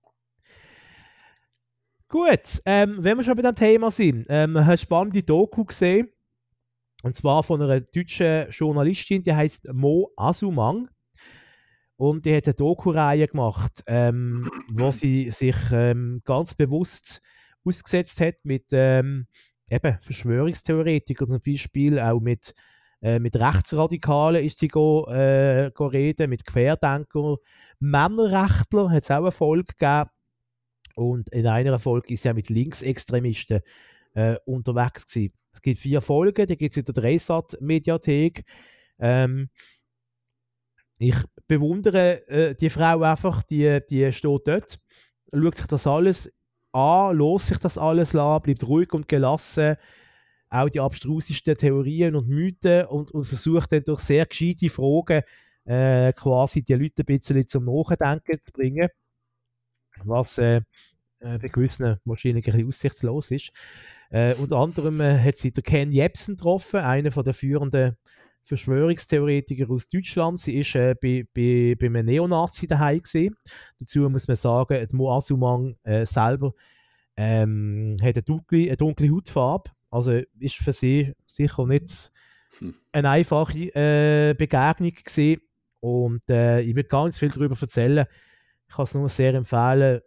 Gut, 2.09 2.63
ähm, 2.65 2.97
wenn 3.01 3.19
wir 3.19 3.25
schon 3.25 3.37
bei 3.37 3.43
dem 3.43 3.55
Thema 3.55 3.91
sind, 3.91 4.27
ähm, 4.31 4.57
eine 4.57 4.79
spannende 4.79 5.23
Doku 5.23 5.65
gesehen. 5.65 6.09
Und 7.03 7.15
zwar 7.15 7.45
von 7.45 7.63
einer 7.63 7.81
deutschen 7.81 8.51
Journalistin, 8.51 9.23
die 9.23 9.35
heißt 9.35 9.69
Mo 9.73 10.11
Asumang. 10.17 10.89
Und 11.97 12.25
die 12.25 12.35
hat 12.35 12.47
eine 12.47 12.55
Doku-Reihe 12.55 13.29
gemacht, 13.29 13.83
ähm, 13.87 14.51
wo 14.71 14.91
sie 14.91 15.31
sich 15.31 15.57
ähm, 15.71 16.23
ganz 16.25 16.55
bewusst 16.55 17.21
ausgesetzt 17.65 18.21
hat 18.21 18.37
mit 18.43 18.67
ähm, 18.71 19.27
eben 19.71 19.99
Verschwörungstheoretikern, 20.01 21.29
zum 21.29 21.41
Beispiel 21.41 21.99
auch 21.99 22.21
mit, 22.21 22.55
äh, 23.03 23.19
mit 23.19 23.37
Rechtsradikalen 23.37 24.45
ist 24.45 24.59
sie 24.59 24.69
go, 24.69 25.07
äh, 25.09 25.71
go 25.75 25.87
reden, 25.87 26.31
mit 26.31 26.45
Querdenkern, 26.45 27.37
Männerrechtler 27.81 28.91
hat 28.91 29.05
es 29.05 29.11
auch 29.11 29.19
eine 29.19 29.33
Folge 29.33 29.75
gegeben 29.79 30.11
und 30.95 31.29
in 31.29 31.47
einer 31.47 31.79
Folge 31.79 32.15
ist 32.15 32.27
er 32.27 32.35
mit 32.35 32.49
Linksextremisten 32.49 33.61
äh, 34.15 34.37
unterwegs 34.47 35.07
gewesen. 35.07 35.33
Es 35.53 35.63
gibt 35.63 35.81
vier 35.81 36.01
Folgen, 36.01 36.47
die 36.47 36.57
gibt 36.57 36.73
es 36.73 36.77
in 36.77 36.85
der 36.85 36.95
Dreisat-Mediathek. 36.95 38.45
Ähm, 38.99 39.49
ich 40.99 41.17
bewundere 41.47 42.27
äh, 42.29 42.55
die 42.55 42.71
Frau 42.71 43.03
einfach, 43.03 43.45
die, 43.45 43.81
die 43.89 44.13
steht 44.13 44.47
dort, 44.47 44.81
schaut 45.33 45.57
sich 45.57 45.67
das 45.67 45.87
alles 45.87 46.33
an, 46.73 47.17
los 47.17 47.49
sich 47.49 47.59
das 47.59 47.79
alles 47.79 48.15
an, 48.15 48.43
bleibt 48.43 48.67
ruhig 48.67 48.93
und 48.93 49.09
gelassen, 49.09 49.77
auch 50.51 50.69
die 50.69 50.81
abstrusesten 50.81 51.57
Theorien 51.57 52.17
und 52.17 52.29
Mythen 52.29 52.87
und, 52.87 53.11
und 53.11 53.25
versucht 53.25 53.73
dann 53.73 53.85
durch 53.85 54.01
sehr 54.01 54.27
gescheite 54.27 54.69
Fragen 54.69 55.23
äh, 55.65 56.13
quasi 56.15 56.63
die 56.63 56.75
Leute 56.75 57.03
ein 57.03 57.07
bisschen 57.07 57.47
zum 57.47 57.65
Nachdenken 57.67 58.41
zu 58.41 58.53
bringen 58.53 58.89
was 60.05 60.39
äh, 60.39 60.63
äh, 61.21 61.39
bei 61.39 61.49
gewissen 61.49 61.99
wahrscheinlich 62.05 62.47
ein 62.47 62.53
bisschen 62.53 62.69
aussichtslos 62.69 63.31
ist. 63.31 63.53
Äh, 64.11 64.35
unter 64.35 64.57
anderem 64.57 65.01
äh, 65.01 65.19
hat 65.19 65.37
sie 65.37 65.53
der 65.53 65.63
Ken 65.63 65.93
Jebsen 65.93 66.37
getroffen, 66.37 66.81
einer 66.81 67.11
der 67.11 67.35
führenden 67.35 67.97
Verschwörungstheoretiker 68.49 69.71
aus 69.71 69.89
Deutschland. 69.89 70.41
Sie 70.41 70.59
ist 70.59 70.75
äh, 70.75 70.95
bei, 71.01 71.27
bei, 71.35 71.77
bei 71.79 71.87
einem 71.87 72.07
Neonazi 72.07 72.67
daheim 72.67 73.03
gewesen. 73.03 73.37
Dazu 73.79 74.09
muss 74.09 74.27
man 74.27 74.37
sagen, 74.37 74.89
Mo 74.93 75.15
Asumang 75.15 75.77
äh, 75.83 76.07
selber 76.07 76.55
ähm, 77.17 77.97
hat 78.01 78.17
eine 78.17 78.23
dunkle, 78.23 78.67
eine 78.69 78.77
dunkle 78.77 79.11
Hautfarbe. 79.11 79.71
Also 79.91 80.21
ist 80.39 80.57
für 80.57 80.73
sie 80.73 81.15
sicher 81.27 81.67
nicht 81.67 82.11
hm. 82.59 82.75
eine 82.93 83.11
einfache 83.11 83.75
äh, 83.75 84.35
Begegnung 84.35 84.93
gewesen. 84.93 85.43
Und 85.81 86.29
äh, 86.29 86.61
ich 86.61 86.75
will 86.75 86.85
gar 86.85 87.07
nicht 87.07 87.19
viel 87.19 87.31
darüber 87.31 87.57
erzählen. 87.61 88.07
Ich 88.69 88.75
kann 88.75 88.85
es 88.85 88.95
nur 88.95 89.09
sehr 89.09 89.35
empfehlen. 89.35 90.01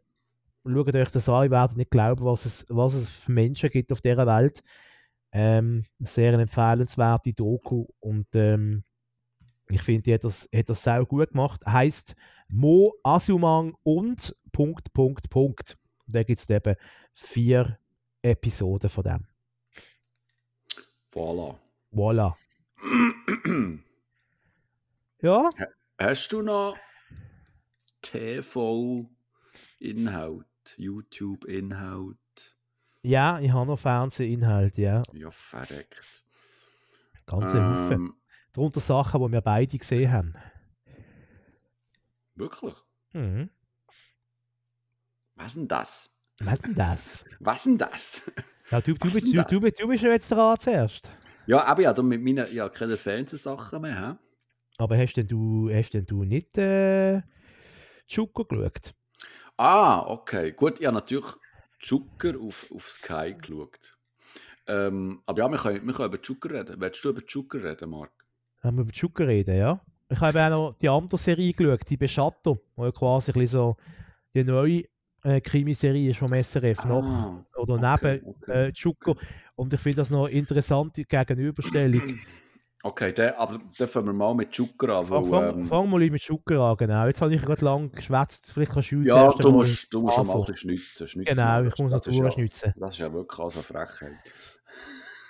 Schaut 0.66 0.96
euch 0.96 1.10
das 1.10 1.30
an, 1.30 1.46
ihr 1.46 1.52
werdet 1.52 1.78
nicht 1.78 1.92
glauben, 1.92 2.26
was 2.26 2.46
es, 2.46 2.66
was 2.70 2.94
es 2.94 3.10
für 3.10 3.32
Menschen 3.32 3.70
gibt 3.70 3.92
auf 3.92 4.02
dieser 4.02 4.28
Welt. 4.28 4.64
Ähm, 5.34 5.86
sehr 6.00 6.34
empfehlenswerte 6.34 7.34
Doku 7.34 7.86
und 8.00 8.28
ähm, 8.34 8.84
ich 9.70 9.82
finde, 9.84 10.02
die 10.02 10.14
hat 10.14 10.24
das, 10.24 10.50
hat 10.54 10.70
das 10.70 10.84
sehr 10.84 11.06
gut 11.06 11.30
gemacht. 11.30 11.66
Heißt 11.66 12.16
Mo 12.50 12.94
Asumang 13.04 13.78
und 13.84 14.36
Punkt, 14.52 14.92
Punkt, 14.94 15.30
Punkt. 15.30 15.78
Und 16.06 16.16
da 16.16 16.24
gibt 16.24 16.40
es 16.40 16.50
eben 16.50 16.76
vier 17.14 17.80
Episoden 18.22 18.90
von 18.90 19.04
dem. 19.04 19.28
Voilà. 21.14 21.58
Voilà. 21.94 22.36
ja. 25.22 25.50
Hast 25.98 26.32
du 26.32 26.42
noch 26.42 26.78
TV-Inhalt, 28.02 29.16
YouTube-Inhalt. 30.78 32.21
Ja, 33.04 33.40
ich 33.40 33.52
habe 33.52 33.66
noch 33.66 33.80
Fernsehinhalt, 33.80 34.78
ja. 34.78 35.02
Ja, 35.14 35.32
verreckt. 35.32 36.26
Ganze 37.26 37.58
ähm, 37.58 37.64
Haufen. 37.64 38.14
Darunter 38.54 38.80
Sachen, 38.80 39.22
die 39.26 39.32
wir 39.32 39.42
beide 39.42 39.78
gesehen 39.78 40.12
haben. 40.12 40.34
Wirklich? 42.36 42.76
Mhm. 43.14 43.50
Was 45.36 45.54
denn 45.56 45.68
das? 45.68 46.10
Was 46.40 46.62
denn 46.62 46.76
das? 46.76 47.26
Was 47.40 47.64
denn 47.64 47.78
das? 47.78 48.32
Ja, 48.70 48.82
du, 48.82 48.94
du, 48.94 49.12
bist, 49.12 49.26
du, 49.26 49.44
du, 49.44 49.60
du, 49.60 49.88
bist 49.88 50.04
ja 50.04 50.12
jetzt 50.12 50.30
dran 50.30 50.60
zuerst. 50.60 51.10
Ja, 51.48 51.66
aber 51.66 51.82
ja, 51.82 51.94
mit 52.04 52.22
meinen 52.22 52.54
ja, 52.54 52.70
keine 52.70 52.98
Fernsehsachen 52.98 53.82
mehr. 53.82 54.12
He? 54.12 54.32
Aber 54.78 54.98
hast 54.98 55.14
denn 55.16 55.28
du, 55.28 55.70
hast 55.74 55.94
denn 55.94 56.06
du 56.06 56.24
nicht 56.24 56.58
äh, 56.58 57.22
Zucker 58.08 58.46
geschaut? 58.46 58.94
Ah, 59.58 60.02
okay. 60.08 60.52
Gut, 60.52 60.80
habe 60.80 60.92
natürlich 60.92 61.26
Zucker 61.82 62.40
auf, 62.40 62.68
auf 62.74 62.90
Sky 62.90 63.36
geschaut. 63.40 63.98
Ähm, 64.68 65.22
aber 65.26 65.40
ja, 65.40 65.50
wir 65.50 65.58
können, 65.58 65.86
wir 65.86 65.94
können 65.94 66.14
über 66.14 66.22
Joker 66.22 66.52
reden. 66.52 66.76
Willst 66.80 67.04
du 67.04 67.10
über 67.10 67.22
Joker 67.28 67.64
reden, 67.64 67.90
Marc? 67.90 68.12
Haben 68.62 68.78
wir 68.78 68.82
über 68.84 68.92
Joker 68.92 69.28
reden, 69.28 69.58
ja? 69.58 69.82
Ich 70.10 70.20
habe 70.20 70.44
auch 70.46 70.50
noch 70.50 70.78
die 70.80 70.90
andere 70.90 71.18
Serie 71.18 71.54
geschaut, 71.54 71.90
die 71.90 71.98
Beschatter, 71.98 72.60
wo 72.76 72.86
ja 72.86 72.92
quasi 72.92 73.32
ein 73.32 73.34
bisschen 73.40 73.48
so 73.48 73.78
die 74.34 74.44
neue 74.44 74.84
äh, 75.24 75.42
Krimiserie 75.42 76.10
ist 76.12 76.20
vom 76.20 76.34
SRF 76.34 76.80
Ah, 76.80 76.88
noch 76.88 77.46
oder 77.56 77.74
okay, 77.76 78.20
neben 78.22 78.26
okay. 78.28 78.68
äh, 78.68 78.70
Joker. 78.70 79.16
Und 79.56 79.74
ich 79.74 79.80
finde 79.80 79.98
das 79.98 80.10
noch 80.10 80.26
eine 80.26 80.36
interessante 80.36 81.04
Gegenüberstellung. 81.04 82.20
Okay, 82.84 83.14
dann, 83.14 83.34
aber 83.36 83.60
dann 83.78 83.88
fangen 83.88 84.08
wir 84.08 84.14
mal 84.14 84.34
mit 84.34 84.56
Joker 84.56 85.00
an. 85.00 85.06
Fang, 85.06 85.32
Weil, 85.32 85.52
fang, 85.52 85.60
ähm, 85.60 85.68
fang 85.68 85.90
mal 85.90 86.10
mit 86.10 86.24
Joker 86.24 86.60
an, 86.60 86.78
genau. 86.78 87.06
Jetzt 87.06 87.22
habe 87.22 87.36
ich 87.36 87.42
gerade 87.42 87.64
lange 87.64 87.90
geschwätzt, 87.90 88.52
vielleicht 88.54 88.72
kannst 88.72 88.92
du 88.92 89.02
ja, 89.02 89.30
du 89.30 89.52
musst, 89.52 89.94
du 89.94 90.02
musst 90.02 90.16
schon 90.16 90.28
mal 90.28 90.34
ein 90.34 90.40
bisschen 90.40 90.56
schnitzen. 90.56 91.08
schnitzen 91.08 91.34
Genau, 91.36 91.64
ich 91.64 91.78
muss 91.78 92.08
ist 92.08 92.16
ja- 92.16 92.30
zuschnitzen. 92.30 92.74
Das 92.78 92.94
ist 92.96 93.00
ja 93.00 93.14
wirklich 93.14 93.40
auch 93.40 93.52
so 93.52 93.60
eine 93.60 93.64
Frechheit. 93.64 94.18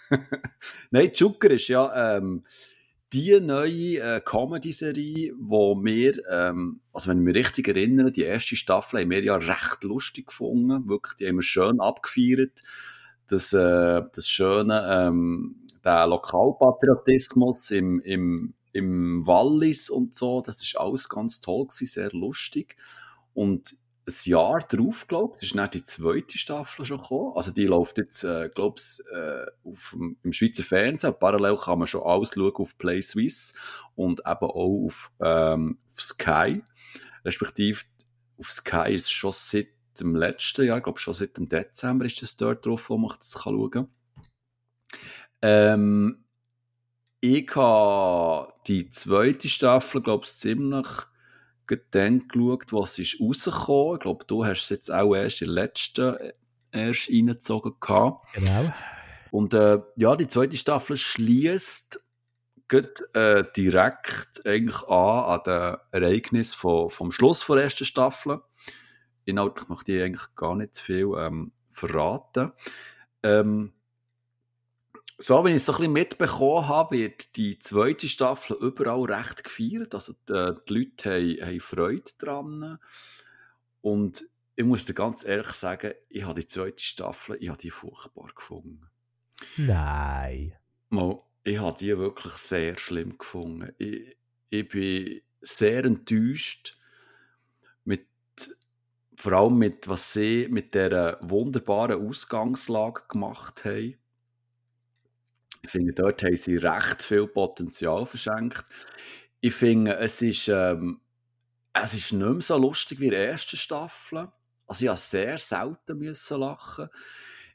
Nein, 0.92 1.12
Joker 1.14 1.50
ist 1.52 1.68
ja 1.68 2.18
ähm, 2.18 2.46
die 3.14 3.38
neue 3.42 4.00
äh, 4.00 4.22
Comedy-Serie, 4.24 5.34
wo 5.38 5.76
wir, 5.84 6.22
ähm, 6.30 6.80
also 6.94 7.10
wenn 7.10 7.18
ich 7.20 7.24
mich 7.26 7.36
richtig 7.36 7.68
erinnere, 7.68 8.12
die 8.12 8.22
erste 8.24 8.56
Staffel 8.56 9.02
haben 9.02 9.10
wir 9.10 9.24
ja 9.24 9.36
recht 9.36 9.84
lustig 9.84 10.28
gefunden. 10.28 10.88
Wirklich, 10.88 11.16
die 11.18 11.28
haben 11.28 11.36
wir 11.36 11.42
schön 11.44 11.82
abgefeiert. 11.82 12.62
Das, 13.28 13.54
äh, 13.54 14.02
das 14.14 14.28
schöne, 14.28 15.08
ähm, 15.08 15.61
der 15.84 16.08
Lokalpatriotismus 16.08 17.72
im, 17.72 18.00
im, 18.02 18.54
im 18.74 19.26
Wallis 19.26 19.90
und 19.90 20.14
so, 20.14 20.42
das 20.42 20.62
ist 20.62 20.78
alles 20.78 21.10
ganz 21.10 21.42
toll 21.42 21.68
gewesen, 21.68 21.86
sehr 21.86 22.12
lustig. 22.12 22.76
Und 23.34 23.76
ein 24.08 24.16
Jahr 24.24 24.60
drauf, 24.60 25.08
glaube 25.08 25.36
ich, 25.38 25.44
ist 25.44 25.56
dann 25.56 25.70
die 25.70 25.84
zweite 25.84 26.38
Staffel 26.38 26.86
schon 26.86 26.98
gekommen. 26.98 27.34
Also 27.36 27.52
die 27.52 27.66
läuft 27.66 27.98
jetzt, 27.98 28.24
äh, 28.24 28.50
glaube 28.54 28.80
ich, 28.80 29.00
äh, 29.14 29.46
im 30.24 30.34
Schweizer 30.34 30.64
Fernsehen. 30.64 31.14
Parallel 31.20 31.56
kann 31.58 31.80
man 31.80 31.88
schon 31.88 32.04
alles 32.04 32.32
schauen 32.34 32.56
auf 32.56 32.78
Play 32.78 33.02
Swiss 33.02 33.54
und 33.96 34.22
eben 34.22 34.46
auch 34.46 34.86
auf, 34.86 35.12
ähm, 35.20 35.78
auf 35.92 36.02
Sky. 36.02 36.64
Respektive 37.24 37.82
auf 38.40 38.52
Sky 38.52 38.96
ist 38.96 39.12
schon 39.12 39.32
seit 39.32 39.68
dem 40.00 40.16
letzten 40.16 40.66
Jahr, 40.66 40.82
glaube 40.82 41.00
schon 41.00 41.14
seit 41.14 41.38
dem 41.38 41.48
Dezember 41.48 42.06
ist 42.06 42.22
das 42.22 42.38
dort 42.38 42.66
drauf, 42.66 42.90
wo 42.90 42.98
man 42.98 43.14
das 43.18 43.34
kann 43.34 43.56
schauen 43.56 43.72
kann. 43.72 43.88
Ähm, 45.42 46.24
ich 47.20 47.56
habe 47.56 48.54
die 48.68 48.90
zweite 48.90 49.48
Staffel, 49.48 50.02
glaube 50.02 50.26
ich, 50.26 50.32
ziemlich 50.32 50.88
dann 51.92 52.28
geschaut, 52.28 52.74
was 52.74 53.00
ist 53.00 53.22
rausgekommen. 53.22 53.94
Ich 53.96 54.00
glaube, 54.02 54.26
du 54.26 54.46
hast 54.46 54.64
es 54.64 54.70
jetzt 54.70 54.92
auch 54.92 55.16
erst 55.16 55.42
in 55.42 55.48
der 55.48 55.64
letzten 55.64 56.16
äh, 56.16 56.34
erst 56.72 57.10
reingezogen 57.10 57.76
gehabt. 57.80 58.26
Genau. 58.34 58.74
Und 59.32 59.54
äh, 59.54 59.80
ja, 59.96 60.16
die 60.16 60.28
zweite 60.28 60.58
Staffel 60.58 60.98
schließt 60.98 62.02
äh, 63.14 63.44
direkt 63.56 64.42
eigentlich 64.46 64.82
an 64.88 65.26
an 65.26 65.42
den 65.46 65.78
Ereignis 65.92 66.54
von, 66.54 66.90
vom 66.90 67.12
Schluss 67.12 67.46
der 67.46 67.58
ersten 67.58 67.86
Staffel. 67.86 68.42
Inhaltlich 69.26 69.70
möchte 69.70 69.92
ich 69.94 70.04
eigentlich 70.04 70.36
gar 70.36 70.56
nicht 70.56 70.76
zu 70.76 70.84
viel 70.84 71.12
ähm, 71.18 71.52
verraten. 71.70 72.52
Ähm, 73.24 73.74
so, 75.22 75.44
wenn 75.44 75.52
ich 75.52 75.58
es 75.58 75.66
so 75.66 75.74
ein 75.74 75.78
bisschen 75.78 75.94
mitbekommen 75.94 76.68
habe, 76.68 76.98
wird 76.98 77.36
die 77.36 77.60
zweite 77.60 78.08
Staffel 78.08 78.58
überall 78.58 79.04
recht 79.04 79.44
gefeiert. 79.44 79.94
Also 79.94 80.14
die, 80.28 80.56
die 80.68 80.74
Leute 80.74 81.12
haben, 81.12 81.48
haben 81.48 81.60
Freude 81.60 82.12
dran. 82.18 82.80
Und 83.82 84.28
ich 84.56 84.66
muss 84.66 84.86
dir 84.86 84.94
ganz 84.94 85.24
ehrlich 85.24 85.52
sagen, 85.54 85.94
ich 86.10 86.24
habe 86.24 86.42
die 86.42 86.48
zweite 86.48 86.84
Staffel, 86.84 87.38
ich 87.40 87.50
habe 87.50 87.58
die 87.58 87.70
furchtbar 87.70 88.30
gefunden. 88.36 88.90
Nein. 89.58 90.54
Mal, 90.90 91.20
ich 91.44 91.60
habe 91.60 91.78
die 91.78 91.98
wirklich 91.98 92.34
sehr 92.34 92.78
schlimm 92.78 93.18
gefunden. 93.18 93.74
Ich, 93.78 94.18
ich 94.50 94.68
bin 94.68 95.22
sehr 95.42 95.86
enttäuscht 95.86 96.78
mit, 97.84 98.08
vor 99.16 99.34
allem 99.34 99.58
mit, 99.58 99.88
was 99.88 100.14
sie 100.14 100.48
mit 100.50 100.74
dieser 100.74 101.18
wunderbaren 101.22 102.08
Ausgangslage 102.08 103.04
gemacht 103.08 103.66
haben. 103.66 104.01
Ich 105.62 105.70
finde, 105.70 105.94
dort 105.94 106.24
haben 106.24 106.36
sie 106.36 106.58
recht 106.58 107.04
viel 107.04 107.28
Potenzial 107.28 108.06
verschenkt. 108.06 108.66
Ich 109.40 109.54
finde, 109.54 109.98
es 109.98 110.22
ist, 110.22 110.48
ähm, 110.48 111.02
es 111.74 111.94
ist 111.94 112.14
nicht 112.14 112.28
mehr 112.28 112.42
so 112.42 112.58
lustig 112.58 113.00
wie 113.00 113.06
in 113.06 113.12
der 113.12 113.30
ersten 113.30 113.58
Staffel. 113.58 114.28
Also 114.68 114.86
ich 114.86 114.92
musste 114.92 115.10
sehr 115.10 115.38
selten 115.38 115.98
müssen 115.98 116.40
lachen. 116.40 116.90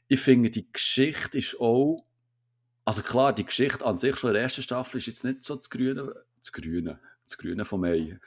Ich 0.07 0.19
finde, 0.19 0.49
die 0.49 0.71
Geschichte 0.71 1.37
ist 1.37 1.59
auch 1.59 2.07
also 2.87 3.01
klar, 3.01 3.33
die 3.33 3.45
Geschichte 3.45 3.85
an 3.85 3.97
sich 3.97 4.15
schon 4.15 4.29
in 4.29 4.35
der 4.35 4.43
ersten 4.43 4.61
Staffel 4.61 4.99
ist 4.99 5.07
jetzt 5.07 5.25
nicht 5.25 5.43
so 5.43 5.57
das 5.57 5.69
Grüne, 5.69 6.13
das 6.39 6.53
Grüne, 6.53 7.01
das 7.25 7.37
Grüne 7.37 7.65
vom 7.65 7.83
Ei. 7.83 8.17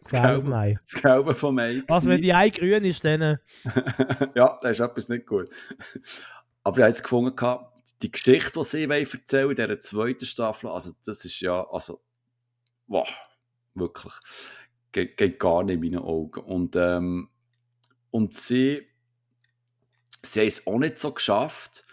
Das 0.00 0.12
Gelb, 0.12 0.24
Gelbe, 0.24 0.48
nein. 0.48 0.80
das 0.82 1.02
Gelbe 1.02 1.34
vom 1.34 1.58
Ei. 1.58 1.82
Also 1.88 2.08
wenn 2.08 2.22
die 2.22 2.32
eine 2.32 2.50
grün 2.50 2.86
ist, 2.86 3.04
dann... 3.04 3.20
äh, 3.20 3.36
ja, 4.34 4.58
da 4.62 4.70
ist 4.70 4.80
etwas 4.80 5.10
nicht 5.10 5.26
gut. 5.26 5.50
Aber 6.62 6.78
ich 6.78 6.82
habe 6.82 6.90
jetzt 6.90 7.02
gefunden, 7.02 7.36
die 8.02 8.10
Geschichte, 8.10 8.60
die 8.60 8.64
sie 8.64 8.84
erzählen 8.84 9.50
in 9.50 9.56
dieser 9.56 9.80
zweiten 9.80 10.26
Staffel, 10.26 10.70
also 10.70 10.92
das 11.04 11.24
ist 11.24 11.40
ja, 11.40 11.66
also, 11.70 12.02
wow, 12.86 13.08
wirklich, 13.74 14.12
geht, 14.92 15.16
geht 15.16 15.38
gar 15.38 15.62
nicht 15.62 15.74
in 15.74 15.80
meinen 15.80 16.04
Augen. 16.04 16.40
Und, 16.40 16.76
ähm, 16.76 17.30
und 18.10 18.34
sie, 18.34 18.86
sie 20.22 20.40
haben 20.40 20.48
es 20.48 20.66
auch 20.66 20.78
nicht 20.78 20.98
so 20.98 21.12
geschafft, 21.12 21.84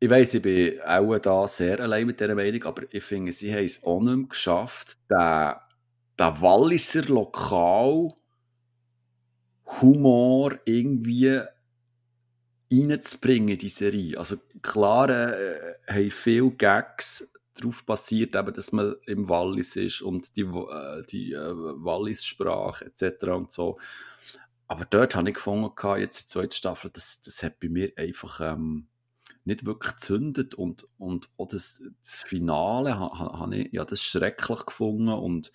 ich 0.00 0.10
weiss, 0.10 0.32
ich 0.32 0.42
bin 0.42 0.80
auch 0.82 1.18
da 1.18 1.48
sehr 1.48 1.80
allein 1.80 2.06
mit 2.06 2.20
dieser 2.20 2.34
Meinung, 2.36 2.62
aber 2.64 2.82
ich 2.92 3.02
finde, 3.02 3.32
sie 3.32 3.52
haben 3.52 3.64
es 3.64 3.82
auch 3.82 4.00
nicht 4.00 4.30
geschafft, 4.30 4.96
den, 5.10 5.54
den 6.18 6.40
Walliser 6.40 7.02
Lokal 7.02 8.12
Humor 9.80 10.58
irgendwie 10.64 11.40
reinzubringen 12.70 13.50
in 13.50 13.58
die 13.58 13.68
Serie. 13.68 14.18
Also 14.18 14.36
klar 14.62 15.10
äh, 15.10 15.74
haben 15.86 16.10
viele 16.10 16.50
Gags 16.52 17.32
darauf 17.54 17.84
basiert, 17.84 18.36
eben, 18.36 18.52
dass 18.54 18.72
man 18.72 18.94
im 19.06 19.28
Wallis 19.28 19.76
ist 19.76 20.00
und 20.02 20.36
die, 20.36 20.42
äh, 20.42 21.04
die 21.10 21.32
äh, 21.32 21.52
Wallis-Sprache 21.54 22.86
etc. 22.86 23.24
und 23.36 23.50
so. 23.50 23.78
Aber 24.66 24.84
dort 24.84 25.16
habe 25.16 25.30
ich 25.30 25.34
gefunden, 25.36 25.72
jetzt 25.98 26.20
in 26.20 26.24
der 26.24 26.28
zweiten 26.28 26.54
Staffel, 26.54 26.90
das, 26.92 27.22
das 27.22 27.42
hat 27.42 27.58
bei 27.58 27.68
mir 27.68 27.92
einfach 27.96 28.40
ähm, 28.40 28.86
nicht 29.44 29.64
wirklich 29.64 29.94
gezündet 29.94 30.54
und, 30.54 30.86
und 30.98 31.30
auch 31.38 31.48
das, 31.48 31.82
das 32.02 32.22
Finale 32.22 32.98
ha- 32.98 33.18
ha- 33.18 33.38
habe 33.38 33.56
ich 33.56 33.72
ja, 33.72 33.84
das 33.84 34.02
schrecklich 34.02 34.66
gefunden 34.66 35.08
und 35.08 35.52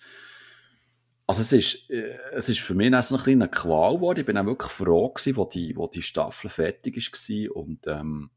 also 1.26 1.42
es 1.42 1.52
ist, 1.52 1.90
äh, 1.90 2.18
es 2.32 2.48
ist 2.48 2.60
für 2.60 2.74
mich 2.74 2.94
so 3.04 3.16
ein 3.16 3.22
kleiner 3.22 3.48
Qual 3.48 3.96
geworden. 3.96 4.20
Ich 4.20 4.26
bin 4.26 4.36
auch 4.36 4.44
wirklich 4.44 4.70
froh 4.70 5.10
gewesen, 5.10 5.36
wo 5.36 5.44
die, 5.44 5.76
wo 5.76 5.88
die 5.88 6.02
Staffel 6.02 6.50
fertig 6.50 6.96
war 6.96 7.56
und 7.56 7.86
ähm, 7.86 8.30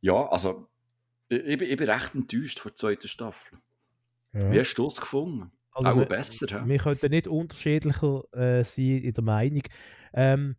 ja, 0.00 0.26
also 0.28 0.68
ich, 1.28 1.60
ich, 1.60 1.76
bin, 1.76 1.90
recht 1.90 2.14
enttäuscht 2.14 2.58
von 2.58 2.70
der 2.70 2.76
zweiten 2.76 3.08
Staffel. 3.08 3.58
Ja. 4.32 4.50
Wie 4.50 4.60
hast 4.60 4.74
du 4.74 4.86
es 4.86 5.00
gefunden? 5.00 5.52
Also, 5.72 5.88
auch 5.88 5.96
wir- 5.96 6.06
besser, 6.06 6.46
hä? 6.50 6.62
Wir 6.66 6.78
könnten 6.78 7.10
nicht 7.10 7.28
unterschiedlicher 7.28 8.24
äh, 8.32 8.64
sein 8.64 8.98
in 8.98 9.12
der 9.12 9.24
Meinung. 9.24 9.62
Ähm, 10.12 10.56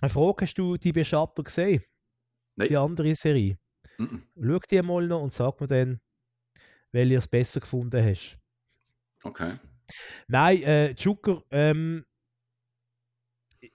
eine 0.00 0.10
Frage, 0.10 0.44
hast 0.44 0.58
du 0.58 0.76
die 0.76 0.92
Beschatter 0.92 1.42
gesehen? 1.42 1.82
Nein. 2.56 2.68
Die 2.68 2.76
andere 2.76 3.14
Serie? 3.14 3.58
Mhm. 3.98 4.22
Schau 4.42 4.58
die 4.70 4.82
mal 4.82 5.06
noch 5.06 5.22
und 5.22 5.32
sag 5.32 5.60
mir 5.60 5.68
dann, 5.68 6.00
welche 6.92 7.14
du 7.14 7.18
es 7.18 7.28
besser 7.28 7.60
gefunden 7.60 8.04
hast. 8.04 8.38
Okay. 9.22 9.52
Nein, 10.28 10.62
äh, 10.62 10.90
Joker, 10.92 11.42
ähm, 11.50 12.04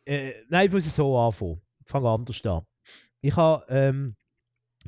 äh, 0.06 0.34
nein, 0.50 0.68
ich 0.68 0.74
muss 0.74 0.86
es 0.86 0.96
so 0.96 1.18
anfangen. 1.18 1.62
Fang 1.86 2.06
anders 2.06 2.46
an. 2.46 2.66
Ich 3.22 3.36
habe 3.36 3.66
ähm, 3.70 4.16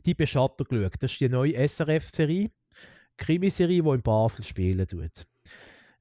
die 0.05 0.13
Beschatter 0.13 0.63
geschaut. 0.63 0.95
Das 0.99 1.11
ist 1.11 1.21
die 1.21 1.29
neue 1.29 1.67
SRF-Serie, 1.67 2.51
Krimiserie, 3.17 3.83
die 3.83 3.89
in 3.89 4.01
Basel 4.01 4.43
spielen 4.43 4.87
tut. 4.87 5.27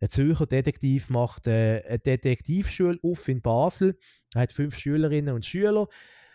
Ein 0.00 0.08
Zürcher 0.08 0.46
Detektiv 0.46 1.10
macht 1.10 1.46
äh, 1.46 1.82
eine 1.86 1.98
Detektivschule 1.98 2.98
auf 3.02 3.28
in 3.28 3.40
Basel. 3.40 3.98
Er 4.34 4.42
hat 4.42 4.52
fünf 4.52 4.76
Schülerinnen 4.76 5.34
und 5.34 5.44
Schüler. 5.44 5.88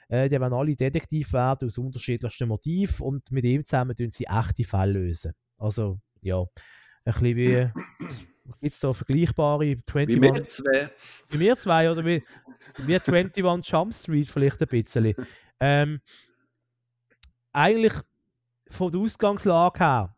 Äh, 0.08 0.30
die 0.30 0.40
werden 0.40 0.54
alle 0.54 0.76
Detektiv 0.76 1.34
werden 1.34 1.68
aus 1.68 1.78
unterschiedlichsten 1.78 2.48
Motiven 2.48 3.06
und 3.06 3.32
mit 3.32 3.44
ihm 3.44 3.66
zusammen 3.66 3.96
tun 3.96 4.12
sie 4.12 4.26
echte 4.26 4.64
Fälle 4.64 4.94
lösen. 4.94 5.34
Also, 5.58 6.00
ja, 6.22 6.42
ein 6.42 6.48
bisschen 7.06 7.36
wie. 7.36 7.70
Gibt 8.62 8.74
es 8.74 8.80
da 8.80 8.94
vergleichbare 8.94 9.66
Wie 9.66 9.82
21 9.94 10.22
wir 10.22 10.48
zwei. 10.48 10.92
bei 11.30 11.38
mir 11.38 11.58
zwei 11.58 11.92
oder 11.92 12.06
wie, 12.06 12.24
wie 12.78 12.96
21 12.96 13.72
Jump 13.72 13.94
Street 13.94 14.30
vielleicht 14.30 14.62
ein 14.62 14.68
bisschen. 14.68 15.14
Ähm, 15.60 16.02
eigentlich 17.52 17.94
von 18.70 18.92
der 18.92 19.02
Ausgangslage 19.02 19.80
her 19.80 20.16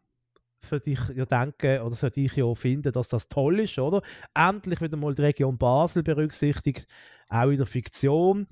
würde 0.69 0.91
ich 0.91 0.99
ja 1.15 1.25
denken, 1.25 1.81
oder 1.81 1.95
sollte 1.95 2.21
ich 2.21 2.35
ja 2.35 2.53
finden, 2.53 2.91
dass 2.91 3.09
das 3.09 3.27
toll 3.27 3.61
ist, 3.61 3.79
oder? 3.79 4.01
Endlich 4.33 4.81
wieder 4.81 4.97
mal 4.97 5.15
die 5.15 5.23
Region 5.23 5.57
Basel 5.57 6.03
berücksichtigt, 6.03 6.85
auch 7.29 7.49
in 7.49 7.57
der 7.57 7.65
Fiktion. 7.65 8.47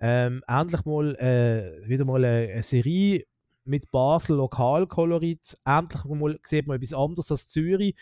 Ähm, 0.00 0.42
endlich 0.48 0.84
mal 0.84 1.14
äh, 1.16 1.88
wieder 1.88 2.04
mal 2.04 2.24
eine, 2.24 2.52
eine, 2.52 2.62
Serie 2.62 3.24
mit 3.64 3.90
Basel 3.90 4.36
Lokalkolorit. 4.36 5.56
Endlich 5.64 6.04
mal 6.04 6.38
sieht 6.42 6.66
man 6.66 6.76
etwas 6.76 6.94
anderes 6.94 7.30
als 7.30 7.48
Zürich 7.48 7.94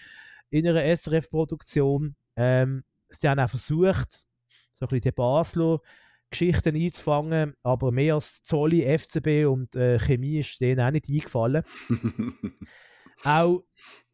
in 0.50 0.66
einer 0.66 0.84
SRF-Produktion. 0.84 2.16
Ähm, 2.36 2.84
sie 3.08 3.28
haben 3.28 3.40
auch 3.40 3.50
versucht, 3.50 4.26
so 4.74 4.86
ein 4.86 4.88
bisschen 4.88 5.00
die 5.00 5.12
Basler 5.12 5.80
Geschichten 6.30 6.76
einzufangen, 6.76 7.54
aber 7.62 7.90
mehr 7.90 8.14
als 8.14 8.42
Zolli, 8.42 8.84
FCB 8.98 9.46
und 9.46 9.74
äh, 9.74 9.98
Chemie 9.98 10.40
ist 10.40 10.60
denen 10.60 10.80
auch 10.80 10.90
nicht 10.90 11.08
eingefallen. 11.08 11.64
auch 13.24 13.64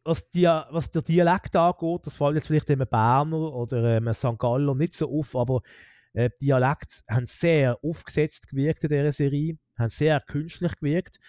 was, 0.05 0.29
die, 0.31 0.45
was 0.45 0.91
der 0.91 1.01
Dialekt 1.01 1.55
angeht, 1.55 2.05
das 2.05 2.15
fällt 2.15 2.35
jetzt 2.35 2.47
vielleicht 2.47 2.69
einem 2.69 2.87
Berner 2.87 3.53
oder 3.53 3.83
einem 3.83 4.13
St. 4.13 4.37
Galler 4.37 4.75
nicht 4.75 4.93
so 4.93 5.11
auf, 5.11 5.35
aber 5.35 5.61
äh, 6.13 6.29
Dialekt 6.41 7.03
haben 7.09 7.25
sehr 7.25 7.77
aufgesetzt 7.83 8.47
gewirkt 8.47 8.83
in 8.83 8.89
dieser 8.89 9.11
Serie, 9.11 9.57
haben 9.77 9.89
sehr 9.89 10.21
künstlich 10.21 10.75
gewirkt. 10.77 11.19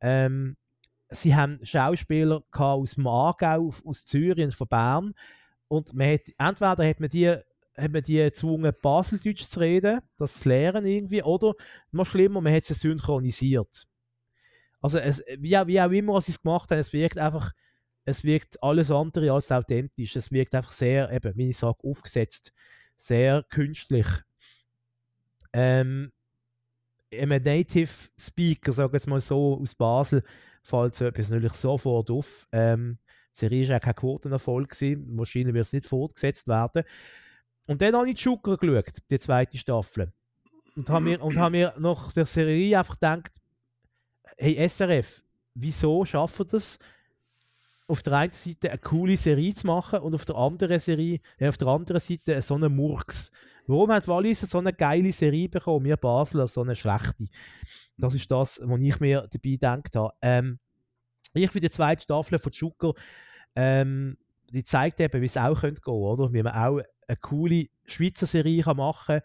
Ähm, 0.00 0.56
sie 1.10 1.34
haben 1.34 1.58
Schauspieler 1.62 2.42
aus 2.52 2.94
dem 2.94 3.06
Aargau, 3.06 3.74
aus 3.84 4.04
Zürich 4.04 4.44
und 4.44 4.54
von 4.54 4.68
Bern 4.68 5.14
und 5.68 5.92
man 5.94 6.14
hat, 6.14 6.22
entweder 6.38 6.88
hat 6.88 7.00
man 7.00 7.10
die 7.10 7.36
hat 7.76 7.92
man 7.92 8.02
die 8.02 8.16
gezwungen, 8.16 8.74
Baseldeutsch 8.82 9.44
zu 9.44 9.60
reden, 9.60 10.00
das 10.18 10.34
zu 10.34 10.48
lernen 10.48 10.84
irgendwie, 10.84 11.22
oder 11.22 11.54
noch 11.92 12.06
schlimmer, 12.06 12.40
man 12.40 12.52
hat 12.52 12.64
sie 12.64 12.74
synchronisiert. 12.74 13.86
Also 14.82 14.98
es, 14.98 15.22
wie, 15.38 15.52
wie 15.52 15.80
auch 15.80 15.90
immer 15.90 16.20
sie 16.20 16.32
es 16.32 16.42
gemacht 16.42 16.70
haben, 16.70 16.78
es 16.78 16.92
wirkt 16.92 17.18
einfach, 17.18 17.52
es 18.04 18.24
wirkt 18.24 18.62
alles 18.62 18.90
andere 18.90 19.32
als 19.32 19.52
authentisch. 19.52 20.16
Es 20.16 20.32
wirkt 20.32 20.54
einfach 20.54 20.72
sehr, 20.72 21.10
eben, 21.12 21.36
wie 21.36 21.50
ich 21.50 21.58
sage, 21.58 21.78
aufgesetzt, 21.84 22.52
sehr 22.96 23.44
künstlich. 23.50 24.06
Ähm, 25.52 26.12
einem 27.12 27.42
Native 27.42 27.90
Speaker, 28.18 28.72
sagen 28.72 28.92
wir 28.92 28.98
es 28.98 29.06
mal 29.06 29.20
so, 29.20 29.58
aus 29.60 29.74
Basel, 29.74 30.22
fällt 30.62 30.94
so 30.94 31.06
etwas 31.06 31.30
natürlich 31.30 31.54
sofort 31.54 32.10
auf. 32.10 32.48
Ähm, 32.52 32.98
die 33.34 33.38
Serie 33.38 33.68
war 33.68 33.76
auch 33.76 33.80
kein 33.80 33.94
Quotenerfolg, 33.94 34.70
gewesen. 34.70 35.16
wahrscheinlich 35.16 35.54
wird 35.54 35.66
es 35.66 35.72
nicht 35.72 35.86
fortgesetzt 35.86 36.48
werden. 36.48 36.84
Und 37.66 37.80
dann 37.80 37.94
habe 37.94 38.08
ich 38.08 38.16
die 38.16 38.22
Schucker 38.22 38.56
geschaut, 38.56 38.96
die 39.10 39.18
zweite 39.18 39.56
Staffel. 39.56 40.12
Und 40.76 40.88
habe 40.88 41.04
mir, 41.04 41.22
und 41.22 41.36
mir 41.50 41.74
nach 41.78 42.12
der 42.12 42.26
Serie 42.26 42.78
einfach 42.78 42.94
gedacht, 42.94 43.32
hey 44.36 44.68
SRF, 44.68 45.22
wieso 45.54 46.04
schaffen 46.04 46.46
das, 46.50 46.78
auf 47.86 48.02
der 48.02 48.14
einen 48.14 48.32
Seite 48.32 48.70
eine 48.70 48.78
coole 48.78 49.16
Serie 49.16 49.54
zu 49.54 49.66
machen 49.66 50.00
und 50.00 50.14
auf 50.14 50.24
der 50.24 50.36
anderen 50.36 50.80
Serie, 50.80 51.20
äh, 51.38 51.48
auf 51.48 51.58
der 51.58 51.68
anderen 51.68 52.00
Seite 52.00 52.40
so 52.40 52.54
einen 52.54 52.74
Murks. 52.74 53.30
Warum 53.70 53.92
hat 53.92 54.08
Wallis 54.08 54.40
so 54.40 54.58
eine 54.58 54.72
geile 54.72 55.12
Serie 55.12 55.48
bekommen, 55.48 55.84
wir 55.84 55.96
Basler 55.96 56.48
so 56.48 56.62
eine 56.62 56.74
schlechte? 56.74 57.26
Das 57.96 58.14
ist 58.14 58.28
das, 58.28 58.60
was 58.64 58.80
ich 58.80 58.98
mir 58.98 59.28
dabei 59.30 59.50
gedacht 59.50 59.94
habe. 59.94 60.12
Ähm, 60.22 60.58
ich 61.34 61.50
finde 61.50 61.68
die 61.68 61.74
zweite 61.74 62.02
Staffel 62.02 62.40
von 62.40 62.52
Schucker, 62.52 62.94
ähm, 63.54 64.16
die 64.52 64.64
zeigt 64.64 64.98
eben, 64.98 65.22
wie 65.22 65.26
es 65.26 65.36
auch 65.36 65.60
gehen 65.60 65.76
könnte? 65.80 66.32
Wie 66.32 66.42
man 66.42 66.52
auch 66.52 66.80
eine 67.06 67.16
coole 67.18 67.66
Schweizer 67.86 68.26
Serie 68.26 68.64
kann 68.64 68.76
machen 68.76 69.20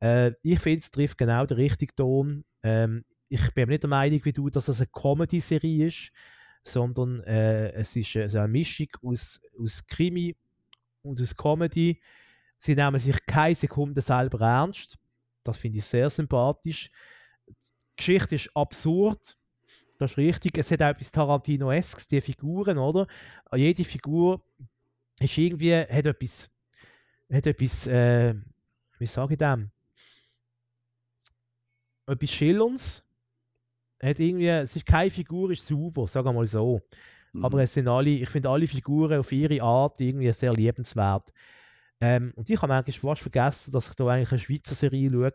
kann. 0.00 0.28
Äh, 0.30 0.34
ich 0.42 0.60
finde, 0.60 0.78
es 0.78 0.90
trifft 0.90 1.18
genau 1.18 1.44
den 1.44 1.58
richtigen 1.58 1.94
Ton. 1.94 2.44
Ähm, 2.62 3.04
ich 3.28 3.52
bin 3.52 3.68
nicht 3.68 3.82
der 3.82 3.90
Meinung 3.90 4.24
wie 4.24 4.32
du, 4.32 4.48
dass 4.48 4.68
es 4.68 4.80
eine 4.80 4.88
Comedy-Serie 4.92 5.88
ist, 5.88 6.10
sondern 6.62 7.22
äh, 7.24 7.72
es 7.72 7.94
ist 7.96 8.16
also 8.16 8.38
eine 8.38 8.48
Mischung 8.48 8.88
aus, 9.02 9.42
aus 9.60 9.84
Krimi 9.86 10.36
und 11.02 11.20
aus 11.20 11.36
Comedy. 11.36 12.00
Sie 12.56 12.74
nehmen 12.74 12.98
sich 12.98 13.24
keine 13.26 13.54
Sekunde 13.54 14.00
selber 14.00 14.40
ernst. 14.40 14.98
Das 15.42 15.58
finde 15.58 15.78
ich 15.78 15.84
sehr 15.84 16.08
sympathisch. 16.10 16.90
Die 17.46 17.54
Geschichte 17.96 18.34
ist 18.34 18.50
absurd. 18.54 19.36
Das 19.98 20.12
ist 20.12 20.16
richtig. 20.16 20.58
Es 20.58 20.70
hat 20.70 20.82
auch 20.82 20.88
etwas 20.88 21.12
Tarantino-esques, 21.12 22.08
die 22.08 22.20
Figuren, 22.20 22.78
oder? 22.78 23.06
Jede 23.54 23.84
Figur 23.84 24.42
ist 25.20 25.38
irgendwie, 25.38 25.74
hat 25.74 26.06
etwas, 26.06 26.50
hat 27.32 27.46
etwas, 27.46 27.86
äh, 27.86 28.34
wie 28.98 29.06
sage 29.06 29.34
ich 29.34 29.38
dem? 29.38 29.70
Etwas 32.06 32.30
Schillerns 32.30 33.04
hat 34.02 34.20
irgendwie, 34.20 34.48
es 34.48 34.76
ist 34.76 34.86
keine 34.86 35.10
Figur 35.10 35.50
ist 35.50 35.66
sauber, 35.66 36.06
sagen 36.06 36.26
wir 36.26 36.32
mal 36.32 36.46
so. 36.46 36.80
Mhm. 37.32 37.44
Aber 37.44 37.62
es 37.62 37.72
sind 37.72 37.88
alle, 37.88 38.10
ich 38.10 38.28
finde 38.28 38.50
alle 38.50 38.66
Figuren 38.66 39.18
auf 39.18 39.32
ihre 39.32 39.62
Art 39.62 40.00
irgendwie 40.00 40.32
sehr 40.32 40.52
liebenswert. 40.52 41.32
Ähm, 42.00 42.32
und 42.36 42.50
ich 42.50 42.60
habe 42.60 42.74
eigentlich 42.74 43.00
fast 43.00 43.22
vergessen, 43.22 43.72
dass 43.72 43.88
ich 43.88 43.94
da 43.94 44.06
eigentlich 44.06 44.30
eine 44.30 44.38
Schweizer 44.38 44.74
Serie 44.74 45.10
schaue. 45.10 45.32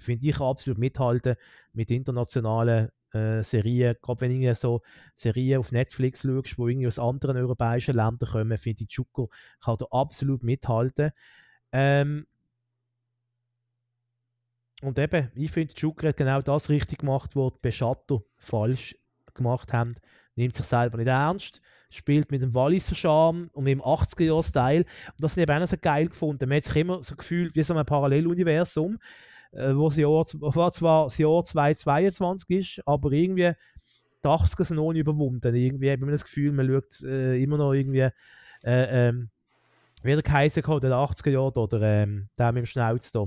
Finde 0.00 0.28
ich 0.28 0.40
absolut 0.40 0.78
mithalten 0.78 1.36
mit 1.72 1.90
internationalen 1.90 2.90
äh, 3.12 3.42
Serien. 3.42 3.96
Gerade 4.00 4.20
wenn 4.20 4.40
du 4.40 4.54
so 4.54 4.82
Serien 5.16 5.58
auf 5.58 5.72
Netflix 5.72 6.22
schaust, 6.22 6.58
wo 6.58 6.68
irgendwie 6.68 6.86
aus 6.86 6.98
anderen 6.98 7.36
europäischen 7.36 7.96
Ländern 7.96 8.30
kommen, 8.30 8.56
finde 8.58 8.84
ich, 8.84 8.90
Zucker 8.90 9.26
kann 9.60 9.76
da 9.78 9.86
absolut 9.90 10.42
mithalten. 10.42 11.10
Ähm, 11.72 12.26
und 14.80 14.98
eben, 14.98 15.30
ich 15.34 15.50
finde, 15.50 15.74
Schucker 15.76 16.08
hat 16.08 16.16
genau 16.16 16.40
das 16.40 16.68
richtig 16.68 17.00
gemacht, 17.00 17.34
was 17.34 17.52
die 17.54 17.58
Beschatter 17.62 18.22
falsch 18.36 18.96
gemacht 19.34 19.72
haben. 19.72 19.96
Nimmt 20.36 20.54
sich 20.54 20.66
selber 20.66 20.98
nicht 20.98 21.08
ernst, 21.08 21.60
spielt 21.90 22.30
mit 22.30 22.42
dem 22.42 22.54
Walliser 22.54 22.94
Charme 22.94 23.50
und 23.52 23.64
mit 23.64 23.72
dem 23.72 23.82
80er-Jahr-Style. 23.82 24.84
Und 24.84 25.22
das 25.22 25.32
habe 25.32 25.42
ich 25.42 25.50
auch 25.50 25.60
noch 25.60 25.68
so 25.68 25.76
geil 25.80 26.08
gefunden. 26.08 26.48
Man 26.48 26.56
hat 26.56 26.64
sich 26.64 26.76
immer 26.76 27.02
so 27.02 27.16
gefühlt 27.16 27.54
wie 27.56 27.62
so 27.62 27.74
ein 27.74 27.86
Paralleluniversum, 27.86 28.98
äh, 29.52 29.74
wo, 29.74 29.88
das 29.88 29.96
Jahr, 29.96 30.10
wo 30.10 30.70
zwar 30.70 31.04
das 31.04 31.18
Jahr 31.18 31.44
2022 31.44 32.50
ist, 32.50 32.82
aber 32.86 33.12
irgendwie 33.12 33.52
die 34.22 34.28
80er 34.28 34.64
sind 34.64 34.78
ohne 34.78 34.98
überwunden. 34.98 35.54
Irgendwie 35.54 35.90
hat 35.90 36.00
man 36.00 36.10
das 36.10 36.24
Gefühl, 36.24 36.52
man 36.52 36.68
schaut 36.68 37.02
äh, 37.04 37.42
immer 37.42 37.56
noch 37.56 37.72
irgendwie 37.72 38.10
äh, 38.64 39.08
ähm, 39.08 39.30
wie 40.02 40.12
der 40.12 40.22
Kaiser 40.22 40.62
kommt, 40.62 40.82
der 40.82 40.92
80er 40.92 41.30
Jahre 41.30 41.60
oder 41.60 41.80
ähm, 41.82 42.28
der 42.38 42.52
mit 42.52 42.62
dem 42.62 42.66
Schnauz 42.66 43.10
da. 43.12 43.26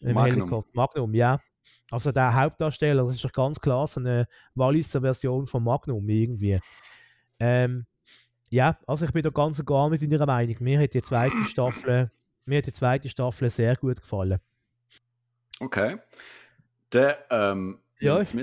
Magnum. 0.00 0.64
Magnum, 0.72 1.14
ja. 1.14 1.40
Also 1.90 2.10
der 2.12 2.34
Hauptdarsteller, 2.34 3.04
das 3.04 3.14
ist 3.14 3.24
doch 3.24 3.32
ganz 3.32 3.60
klar 3.60 3.86
so 3.86 4.00
eine 4.00 4.26
Walliser 4.54 5.00
Version 5.00 5.46
von 5.46 5.62
Magnum 5.62 6.08
irgendwie. 6.08 6.60
Ähm, 7.38 7.86
ja, 8.48 8.78
also 8.86 9.04
ich 9.04 9.12
bin 9.12 9.22
da 9.22 9.30
ganz 9.30 9.58
und 9.58 9.66
gar 9.66 9.90
nicht 9.90 10.02
in 10.02 10.10
ihrer 10.10 10.26
Meinung. 10.26 10.56
Mir 10.60 10.80
hat 10.80 10.94
die 10.94 11.02
zweite 11.02 11.44
Staffel, 11.46 12.10
mir 12.44 12.58
hat 12.58 12.66
die 12.66 12.72
zweite 12.72 13.08
Staffel 13.08 13.50
sehr 13.50 13.76
gut 13.76 14.00
gefallen. 14.00 14.40
Okay. 15.60 15.98
Der, 16.92 17.24
ähm, 17.30 17.80
ja, 17.98 18.20
ich, 18.20 18.34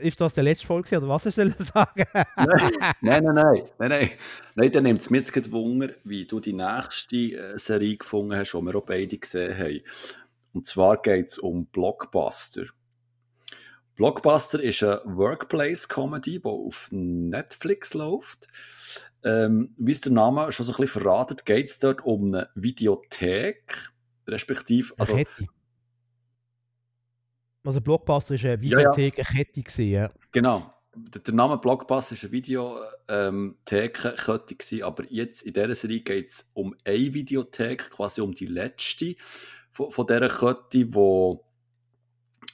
ist 0.00 0.20
das 0.20 0.34
der 0.34 0.44
letzte 0.44 0.66
Folge 0.66 0.96
oder 0.96 1.08
was 1.08 1.24
soll 1.24 1.48
ich 1.58 1.66
sagen? 1.66 2.04
nein, 2.14 2.96
nein, 3.00 3.24
nein, 3.24 3.34
nein, 3.34 3.64
nein, 3.78 4.10
nein. 4.54 4.72
dann 4.72 4.82
nimmt 4.82 5.00
es 5.00 5.10
mir 5.10 5.18
jetzt 5.18 5.52
Wunder, 5.52 5.90
wie 6.04 6.24
du 6.24 6.40
die 6.40 6.52
nächste 6.52 7.16
äh, 7.16 7.58
Serie 7.58 7.96
gefunden 7.96 8.34
hast, 8.34 8.52
die 8.52 8.62
wir 8.62 8.74
auch 8.74 8.84
beide 8.84 9.18
gesehen 9.18 9.56
haben. 9.56 9.80
Und 10.52 10.66
zwar 10.66 11.00
geht 11.00 11.28
es 11.28 11.38
um 11.38 11.66
Blockbuster. 11.66 12.64
Blockbuster 14.00 14.62
ist 14.62 14.82
eine 14.82 15.02
Workplace-Comedy, 15.04 16.38
die 16.38 16.44
auf 16.46 16.88
Netflix 16.90 17.92
läuft. 17.92 18.48
Ähm, 19.22 19.74
wie 19.76 19.90
es 19.90 20.00
der 20.00 20.12
Name 20.12 20.50
schon 20.52 20.64
so 20.64 20.72
ein 20.72 20.78
bisschen 20.78 21.02
verratet, 21.02 21.44
geht 21.44 21.68
es 21.68 21.80
dort 21.80 22.02
um 22.06 22.28
eine 22.28 22.48
Videothek, 22.54 23.92
respektive... 24.26 24.94
Also, 24.96 25.12
eine 25.12 25.26
Kette. 25.26 25.48
Also 27.62 27.82
Blockbuster 27.82 28.36
ist 28.36 28.44
eine 28.46 28.62
Videothek, 28.62 29.18
ja, 29.18 29.22
ja. 29.22 29.28
eine 29.28 29.44
Kette 29.44 29.62
gewesen, 29.62 29.90
ja. 29.90 30.10
Genau. 30.32 30.72
Der 30.94 31.34
Name 31.34 31.58
Blockbuster 31.58 32.14
ist 32.14 32.24
eine 32.24 32.32
Videothek-Kette 32.32 34.54
gewesen, 34.54 34.82
aber 34.82 35.04
jetzt 35.12 35.42
in 35.42 35.52
dieser 35.52 35.74
Serie 35.74 36.00
geht 36.00 36.28
es 36.28 36.50
um 36.54 36.74
eine 36.86 37.12
Videothek, 37.12 37.90
quasi 37.90 38.22
um 38.22 38.32
die 38.32 38.46
letzte 38.46 39.16
von, 39.70 39.90
von 39.90 40.06
dieser 40.06 40.30
Kette, 40.30 40.94
wo, 40.94 41.49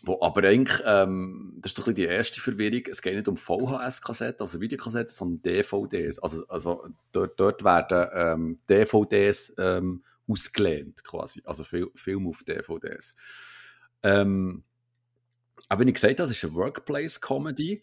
wo 0.07 0.21
aber 0.23 0.45
eigentlich, 0.45 0.81
ähm, 0.87 1.55
das 1.59 1.73
ist 1.73 1.85
so 1.85 1.93
die 1.93 2.05
erste 2.05 2.41
Verwirrung, 2.41 2.83
es 2.91 3.03
geht 3.03 3.15
nicht 3.15 3.29
um 3.29 3.37
VHS-Kassetten, 3.37 4.41
also 4.41 4.61
Videokassetten, 4.61 5.13
sondern 5.13 5.43
DVDs. 5.43 6.19
Also, 6.21 6.47
also 6.47 6.87
dort, 7.13 7.39
dort 7.39 7.65
werden 7.65 8.09
ähm, 8.15 8.59
DVDs 8.71 9.55
ähm, 9.59 10.05
ausgelehnt 10.29 11.03
quasi, 11.05 11.43
also 11.45 11.65
Fil 11.65 11.91
Film 11.95 12.29
auf 12.29 12.45
DVDs. 12.45 13.17
Ähm, 14.03 14.63
aber 15.69 15.85
wie 15.85 15.89
ich 15.89 15.95
gesagt 15.95 16.21
habe, 16.21 16.31
es 16.31 16.37
ist 16.37 16.45
eine 16.45 16.55
Workplace-Comedy 16.55 17.83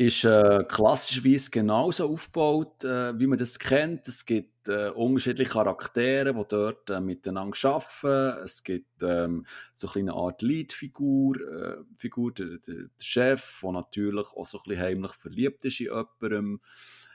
ist 0.00 0.24
äh, 0.24 0.64
klassischerweise 0.66 1.50
genauso 1.50 2.08
aufgebaut, 2.08 2.84
äh, 2.84 3.18
wie 3.18 3.26
man 3.26 3.36
das 3.36 3.58
kennt. 3.58 4.08
Es 4.08 4.24
gibt 4.24 4.66
äh, 4.66 4.88
unterschiedliche 4.88 5.50
Charaktere, 5.50 6.32
die 6.32 6.44
dort 6.48 6.88
äh, 6.88 7.02
miteinander 7.02 7.54
arbeiten. 7.64 8.42
Es 8.42 8.64
gibt 8.64 9.02
ähm, 9.02 9.44
so 9.74 9.90
eine 9.94 10.14
Art 10.14 10.40
Lead-Figur, 10.40 11.36
äh, 11.36 11.76
Figur, 11.98 12.32
der, 12.32 12.56
der, 12.66 12.86
Chef, 12.98 13.60
der 13.62 13.72
natürlich 13.72 14.26
auch 14.28 14.46
so 14.46 14.56
ein 14.56 14.62
bisschen 14.68 14.82
heimlich 14.82 15.12
verliebt 15.12 15.66
ist 15.66 15.80
in 15.80 15.88
jemandem. 15.88 16.60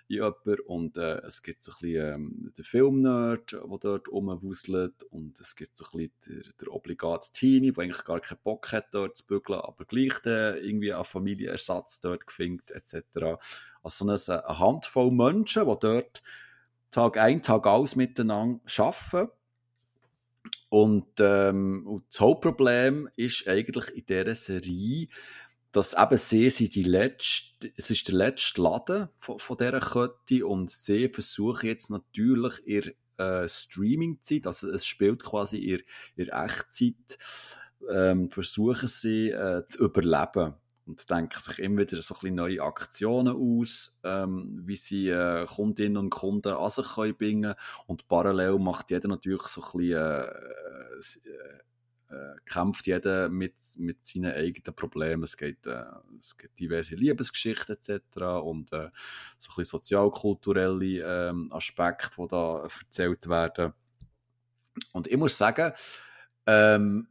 Jemanden 0.07 0.59
und 0.61 0.97
äh, 0.97 1.17
es 1.25 1.41
gibt 1.41 1.63
so 1.63 1.71
ein 1.71 1.77
bisschen 1.81 2.13
ähm, 2.13 2.53
den 2.57 2.65
Filmnerd, 2.65 3.53
der 3.53 3.77
dort 3.79 4.07
rumwuselt 4.07 5.03
und 5.03 5.39
es 5.39 5.55
gibt 5.55 5.75
so 5.75 5.85
ein 5.85 6.09
bisschen 6.25 6.43
der, 6.43 6.53
der 6.61 6.73
obligate 6.73 7.31
Teenie, 7.31 7.71
der 7.71 7.83
eigentlich 7.83 8.03
gar 8.03 8.19
keinen 8.19 8.39
Bock 8.43 8.71
hat, 8.71 8.93
dort 8.93 9.17
zu 9.17 9.25
bügeln, 9.25 9.59
aber 9.59 9.85
gleich 9.85 10.19
den, 10.19 10.57
irgendwie 10.57 10.93
einen 10.93 11.03
Familienersatz 11.03 11.99
dort 11.99 12.27
gefinkt 12.27 12.71
etc. 12.71 13.39
Also 13.81 14.05
so 14.05 14.31
eine, 14.33 14.43
eine 14.43 14.59
Handvoll 14.59 15.11
Menschen, 15.11 15.67
die 15.67 15.75
dort 15.79 16.21
Tag 16.91 17.17
ein, 17.17 17.41
Tag 17.41 17.67
aus 17.67 17.95
miteinander 17.95 18.61
arbeiten 18.77 19.31
und, 20.69 21.07
ähm, 21.19 21.87
und 21.87 22.03
das 22.09 22.19
Hauptproblem 22.19 23.09
ist 23.15 23.47
eigentlich 23.47 23.95
in 23.95 24.05
dieser 24.05 24.35
Serie, 24.35 25.07
dass 25.75 25.93
eben 25.93 26.17
sie 26.17 26.49
sind 26.49 26.73
die 26.75 26.83
letzte, 26.83 27.69
es 27.75 27.91
ist 27.91 28.07
der 28.07 28.15
letzte 28.15 28.61
Laden 28.61 29.09
von, 29.17 29.39
von 29.39 29.57
dieser 29.57 29.81
Kette 29.81 30.47
und 30.47 30.69
sie 30.69 31.09
versuchen 31.09 31.67
jetzt 31.67 31.89
natürlich 31.89 32.65
ihr 32.65 32.93
äh, 33.17 33.47
Streaming-Zeit, 33.47 34.47
also 34.47 34.71
es 34.71 34.85
spielt 34.85 35.23
quasi 35.23 35.57
ihr, 35.57 35.81
ihr 36.15 36.31
Echtzeit, 36.31 37.17
ähm, 37.91 38.29
versuchen 38.29 38.87
sie 38.87 39.31
äh, 39.31 39.65
zu 39.67 39.83
überleben 39.83 40.53
und 40.85 41.09
denken 41.09 41.39
sich 41.39 41.59
immer 41.59 41.81
wieder 41.81 42.01
so 42.01 42.13
ein 42.13 42.19
bisschen 42.21 42.35
neue 42.35 42.61
Aktionen 42.61 43.35
aus, 43.35 43.99
ähm, 44.05 44.61
wie 44.65 44.77
sie 44.77 45.09
äh, 45.09 45.45
Kundinnen 45.45 45.97
und 45.97 46.09
Kunden 46.09 46.53
an 46.53 46.69
sich 46.69 46.87
können 46.93 47.17
bringen. 47.17 47.53
Und 47.87 48.07
parallel 48.07 48.59
macht 48.59 48.91
jeder 48.91 49.09
natürlich 49.09 49.43
so 49.43 49.61
ein 49.61 49.77
bisschen 49.77 49.97
äh, 49.97 51.59
äh, 52.09 52.35
kämpft 52.45 52.87
jeder 52.87 53.29
mit, 53.29 53.55
mit 53.77 54.05
seinen 54.05 54.33
eigenen 54.33 54.75
Problemen. 54.75 55.23
Es 55.23 55.35
gibt, 55.37 55.67
äh, 55.67 55.83
es 56.19 56.37
gibt 56.37 56.59
diverse 56.59 56.95
Liebesgeschichten 56.95 57.75
etc. 57.75 58.17
und 58.43 58.71
äh, 58.73 58.89
so 59.37 59.51
ein 59.51 59.55
bisschen 59.55 59.65
sozialkulturelle 59.65 61.29
ähm, 61.29 61.51
Aspekte, 61.51 62.17
die 62.17 62.27
da 62.27 62.63
erzählt 62.63 63.27
werden. 63.27 63.73
Und 64.91 65.07
ich 65.07 65.17
muss 65.17 65.37
sagen, 65.37 65.73
ähm, 66.45 67.07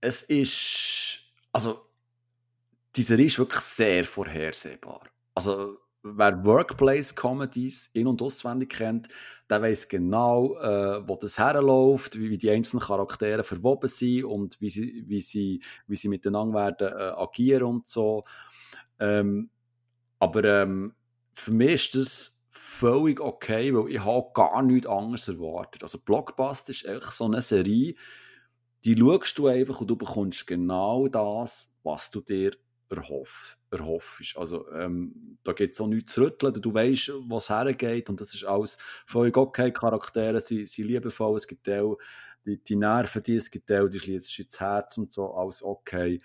es 0.00 0.22
ist, 0.22 1.20
also 1.52 1.88
die 2.96 3.02
Serie 3.02 3.26
ist 3.26 3.38
wirklich 3.38 3.60
sehr 3.60 4.04
vorhersehbar. 4.04 5.02
Also 5.34 5.78
wer 6.02 6.44
Workplace-Comedies 6.44 7.90
in- 7.92 8.06
und 8.06 8.22
auswendig 8.22 8.70
kennt, 8.70 9.08
der 9.48 9.62
weiß 9.62 9.88
genau, 9.88 10.56
äh, 10.58 11.08
wo 11.08 11.16
das 11.16 11.38
herläuft, 11.38 12.18
wie, 12.18 12.30
wie, 12.30 12.38
die 12.38 12.50
einzelnen 12.50 12.82
Charaktere 12.82 13.42
verwoben 13.42 13.88
sind 13.88 14.24
und 14.24 14.60
wie 14.60 14.70
sie, 14.70 15.04
wie 15.06 15.20
sie, 15.20 15.62
wie 15.86 15.96
sie 15.96 16.08
miteinander 16.08 16.54
werden 16.54 16.88
äh, 16.88 17.12
agieren 17.16 17.64
und 17.64 17.88
so. 17.88 18.22
Ähm, 18.98 19.50
aber 20.18 20.44
ähm, 20.44 20.94
für 21.32 21.52
mich 21.52 21.94
ist 21.94 21.94
das 21.94 22.42
völlig 22.48 23.20
okay, 23.20 23.74
weil 23.74 23.90
ich 23.90 24.04
habe 24.04 24.30
gar 24.34 24.62
nichts 24.62 24.88
anderes 24.88 25.28
erwartet. 25.28 25.82
Also 25.82 25.98
Blockbuster 25.98 26.70
ist 26.70 26.84
echt 26.84 27.12
so 27.12 27.24
eine 27.24 27.40
Serie, 27.40 27.94
die 28.84 28.96
schaust 28.96 29.38
du 29.38 29.46
einfach 29.46 29.80
und 29.80 29.88
du 29.88 29.96
bekommst 29.96 30.46
genau 30.46 31.08
das, 31.08 31.74
was 31.82 32.10
du 32.10 32.20
dir 32.20 32.52
erhoff, 32.90 33.57
erhoffst. 33.70 34.36
Also 34.36 34.70
ähm, 34.72 35.38
da 35.42 35.52
gibt 35.52 35.74
es 35.74 35.80
auch 35.80 35.86
nichts 35.86 36.12
zu 36.12 36.22
rütteln, 36.22 36.54
du 36.60 36.72
weißt, 36.72 37.12
was 37.28 37.50
hergeht 37.50 38.08
und 38.08 38.20
das 38.20 38.34
ist 38.34 38.44
alles 38.44 38.78
völlig 39.06 39.36
okay. 39.36 39.72
Charaktere 39.72 40.40
sind, 40.40 40.68
sind 40.68 40.86
liebevoll, 40.86 41.36
es 41.36 41.46
gibt 41.46 41.68
auch 41.68 41.98
die, 42.44 42.62
die 42.62 42.76
Nerven, 42.76 43.22
die 43.22 43.36
es 43.36 43.50
gibt 43.50 43.70
auch, 43.72 43.88
die 43.88 43.98
schließt 43.98 44.38
ins 44.38 44.60
Herz 44.60 44.98
und 44.98 45.12
so, 45.12 45.34
alles 45.34 45.62
okay. 45.62 46.20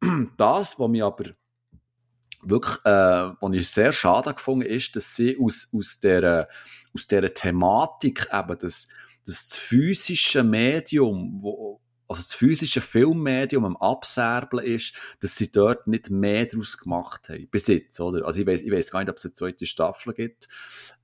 Das, 0.36 0.78
was 0.78 0.88
mich 0.88 1.02
aber 1.02 1.24
wirklich, 2.42 2.78
äh, 2.84 3.32
was 3.40 3.52
ich 3.52 3.68
sehr 3.68 3.92
schade 3.92 4.32
gefunden 4.32 4.66
ist, 4.66 4.96
dass 4.96 5.14
sie 5.14 5.36
aus, 5.38 5.68
aus, 5.74 6.00
dieser, 6.00 6.48
aus 6.94 7.06
dieser 7.06 7.34
Thematik 7.34 8.28
eben 8.32 8.58
das, 8.58 8.88
das 9.26 9.58
physische 9.58 10.42
Medium, 10.42 11.38
wo, 11.42 11.80
also 12.10 12.22
das 12.22 12.34
physische 12.34 12.80
Filmmedium 12.80 13.64
am 13.64 13.76
Abserbeln 13.76 14.64
ist, 14.64 14.96
dass 15.20 15.36
sie 15.36 15.52
dort 15.52 15.86
nicht 15.86 16.10
mehr 16.10 16.44
daraus 16.44 16.76
gemacht 16.76 17.28
haben. 17.28 17.46
Bis 17.52 17.68
jetzt, 17.68 18.00
oder? 18.00 18.26
Also 18.26 18.40
ich 18.40 18.46
weiß, 18.48 18.62
ich 18.62 18.72
weiß 18.72 18.90
gar 18.90 18.98
nicht, 18.98 19.10
ob 19.10 19.16
es 19.16 19.24
eine 19.24 19.34
zweite 19.34 19.64
Staffel 19.64 20.12
gibt. 20.14 20.48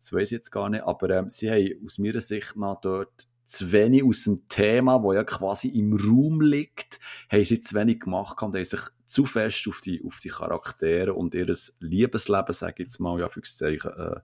Das 0.00 0.12
weiß 0.12 0.24
ich 0.24 0.32
jetzt 0.32 0.50
gar 0.50 0.68
nicht. 0.68 0.82
Aber 0.82 1.08
ähm, 1.10 1.30
sie 1.30 1.48
haben 1.48 1.84
aus 1.84 1.98
meiner 1.98 2.20
Sicht 2.20 2.56
nach 2.56 2.80
dort 2.80 3.28
zu 3.44 3.70
wenig 3.70 4.02
aus 4.02 4.24
dem 4.24 4.48
Thema, 4.48 5.00
wo 5.00 5.12
ja 5.12 5.22
quasi 5.22 5.68
im 5.68 5.92
Raum 5.92 6.40
liegt, 6.40 6.98
haben 7.30 7.44
sie 7.44 7.60
zu 7.60 7.76
wenig 7.76 8.00
gemacht 8.00 8.42
und 8.42 8.56
haben 8.56 8.64
sich 8.64 8.80
zu 9.04 9.24
fest 9.26 9.68
auf 9.68 9.80
die, 9.80 10.02
auf 10.04 10.18
die 10.18 10.30
Charaktere 10.30 11.14
und 11.14 11.34
ihr 11.34 11.56
Liebesleben, 11.78 12.52
sage 12.52 12.72
ich 12.72 12.78
jetzt 12.80 12.98
mal, 12.98 13.20
ja, 13.20 13.28
Zeichen, 13.30 13.92
äh, 13.92 14.20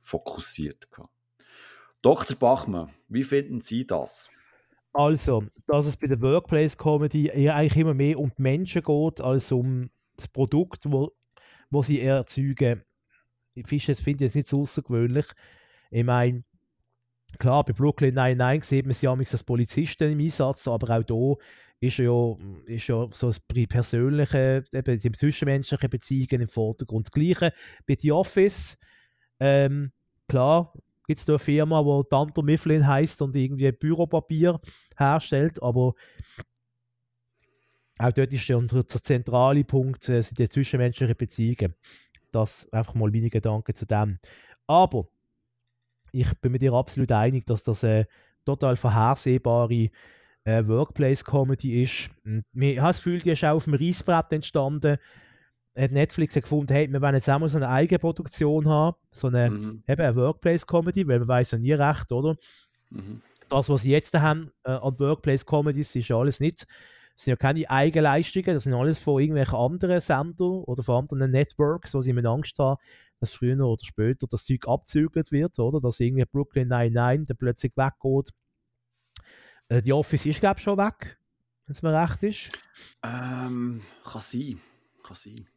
fokussiert. 0.00 0.88
Dr. 2.00 2.38
Bachmann, 2.38 2.94
wie 3.08 3.24
finden 3.24 3.60
Sie 3.60 3.86
das? 3.86 4.30
Also, 4.94 5.44
dass 5.66 5.86
es 5.86 5.96
bei 5.96 6.06
der 6.06 6.22
Workplace 6.22 6.78
Comedy 6.78 7.30
eigentlich 7.30 7.76
immer 7.76 7.94
mehr 7.94 8.18
um 8.18 8.30
die 8.30 8.42
Menschen 8.42 8.82
geht, 8.82 9.20
als 9.20 9.50
um 9.50 9.90
das 10.16 10.28
Produkt, 10.28 10.84
wo, 10.86 11.12
wo 11.70 11.82
sie 11.82 12.00
erzeugen. 12.00 12.82
Ich 13.54 13.66
finde 13.66 14.24
es 14.24 14.34
nicht 14.34 14.46
so 14.46 14.62
außergewöhnlich. 14.62 15.26
Ich 15.90 16.04
meine, 16.04 16.44
klar, 17.38 17.64
bei 17.64 17.72
Brooklyn 17.72 18.14
99 18.14 18.68
sieht 18.68 18.86
man 18.86 18.94
sie 18.94 19.06
ja 19.06 19.12
als 19.12 19.44
Polizisten 19.44 20.12
im 20.12 20.20
Einsatz, 20.20 20.68
aber 20.68 20.96
auch 20.96 21.04
hier 21.04 21.36
ist 21.80 21.98
ja, 21.98 22.36
ist 22.66 22.86
ja 22.86 23.08
so 23.12 23.26
das 23.26 23.40
persönliche, 23.40 24.64
eben 24.72 24.98
die 24.98 25.12
zwischenmenschlichen 25.12 25.90
Beziehungen 25.90 26.42
im 26.42 26.48
Vordergrund. 26.48 27.06
Das 27.06 27.12
Gleiche 27.12 27.52
bei 27.86 27.96
The 27.98 28.12
Office. 28.12 28.78
Ähm, 29.40 29.90
klar, 30.28 30.72
gibt 31.06 31.20
es 31.20 31.26
da 31.26 31.34
eine 31.34 31.38
Firma, 31.38 31.82
die 31.82 32.08
Tanto 32.08 32.42
Mifflin 32.42 32.86
heißt 32.86 33.20
und 33.22 33.36
irgendwie 33.36 33.70
Büropapier 33.72 34.60
herstellt, 34.96 35.62
aber 35.62 35.94
auch 37.98 38.12
dort 38.12 38.32
ist 38.32 38.48
ja 38.48 38.60
der 38.60 38.86
zentrale 38.86 39.64
Punkt 39.64 40.08
äh, 40.08 40.22
die 40.22 40.48
zwischenmenschlichen 40.48 41.16
Beziehungen. 41.16 41.74
Das 42.32 42.70
einfach 42.72 42.94
mal 42.94 43.10
meine 43.10 43.30
Gedanken 43.30 43.74
zu 43.74 43.86
dem. 43.86 44.18
Aber 44.66 45.06
ich 46.10 46.32
bin 46.40 46.52
mit 46.52 46.62
dir 46.62 46.72
absolut 46.72 47.12
einig, 47.12 47.46
dass 47.46 47.64
das 47.64 47.84
eine 47.84 48.08
total 48.44 48.76
vorhersehbare 48.76 49.90
äh, 50.44 50.66
Workplace-Comedy 50.66 51.82
ist. 51.82 52.10
ich 52.24 52.78
habe 52.78 52.88
das 52.88 52.96
Gefühl, 52.96 53.20
die 53.20 53.30
ist 53.30 53.44
auch 53.44 53.56
auf 53.56 53.64
dem 53.64 53.74
Reisbrett 53.74 54.32
entstanden 54.32 54.98
hat 55.76 55.90
Netflix 55.90 56.34
gefunden, 56.34 56.72
hey, 56.72 56.90
wir 56.90 57.00
wollen 57.00 57.14
jetzt 57.14 57.28
auch 57.28 57.38
mal 57.38 57.48
so 57.48 57.56
eine 57.56 57.68
Eigenproduktion 57.68 58.68
haben, 58.68 58.96
so 59.10 59.26
eine, 59.26 59.50
mhm. 59.50 59.82
eben 59.88 60.00
eine 60.00 60.16
Workplace-Comedy, 60.16 61.06
weil 61.08 61.18
man 61.18 61.28
weiß 61.28 61.52
ja 61.52 61.58
nie 61.58 61.72
recht, 61.72 62.12
oder? 62.12 62.36
Mhm. 62.90 63.20
Das, 63.48 63.68
was 63.68 63.82
sie 63.82 63.90
jetzt 63.90 64.14
haben 64.14 64.50
äh, 64.64 64.70
an 64.70 64.98
Workplace-Comedies, 64.98 65.94
ist 65.96 66.08
ja 66.08 66.16
alles 66.16 66.40
nicht, 66.40 66.66
das 67.14 67.24
sind 67.24 67.32
ja 67.32 67.36
keine 67.36 67.70
Eigenleistungen, 67.70 68.54
das 68.54 68.64
sind 68.64 68.74
alles 68.74 68.98
von 68.98 69.20
irgendwelchen 69.20 69.54
anderen 69.54 70.00
Sendern 70.00 70.64
oder 70.64 70.82
von 70.82 71.02
anderen 71.02 71.30
Networks, 71.30 71.94
wo 71.94 72.02
sie 72.02 72.12
mit 72.12 72.26
Angst 72.26 72.58
haben, 72.58 72.80
dass 73.20 73.34
früher 73.34 73.64
oder 73.64 73.84
später 73.84 74.26
das 74.26 74.44
Zeug 74.44 74.66
abzügelt 74.66 75.30
wird, 75.30 75.58
oder? 75.58 75.80
Dass 75.80 76.00
irgendwie 76.00 76.24
Brooklyn 76.24 76.68
99 76.68 77.28
dann 77.28 77.36
plötzlich 77.36 77.72
weggeht. 77.76 78.30
Äh, 79.68 79.82
die 79.82 79.92
Office 79.92 80.26
ist, 80.26 80.40
glaube 80.40 80.58
ich, 80.58 80.64
schon 80.64 80.76
weg, 80.76 81.18
wenn 81.66 81.74
es 81.74 81.82
mir 81.82 81.92
recht 81.92 82.22
ist. 82.24 82.58
Ähm, 83.04 83.82
kann 84.02 84.22
sein. 84.22 84.60
Kann 85.02 85.16
sein. 85.16 85.48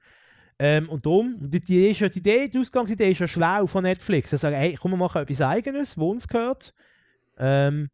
Ähm, 0.59 0.89
und 0.89 1.05
darum, 1.05 1.38
die, 1.39 1.59
die, 1.59 1.89
ist 1.89 1.99
ja, 1.99 2.09
die 2.09 2.19
Idee, 2.19 2.47
die 2.47 2.59
Ausgangsidee 2.59 3.11
ist 3.11 3.19
ja 3.19 3.27
schlau 3.27 3.67
von 3.67 3.83
Netflix. 3.83 4.31
Sie 4.31 4.38
sagen, 4.38 4.55
hey, 4.55 4.77
komm, 4.79 4.91
wir 4.91 4.97
machen 4.97 5.21
etwas 5.21 5.41
Eigenes, 5.41 5.97
wo 5.97 6.11
uns 6.11 6.27
gehört. 6.27 6.73
Ähm, 7.39 7.89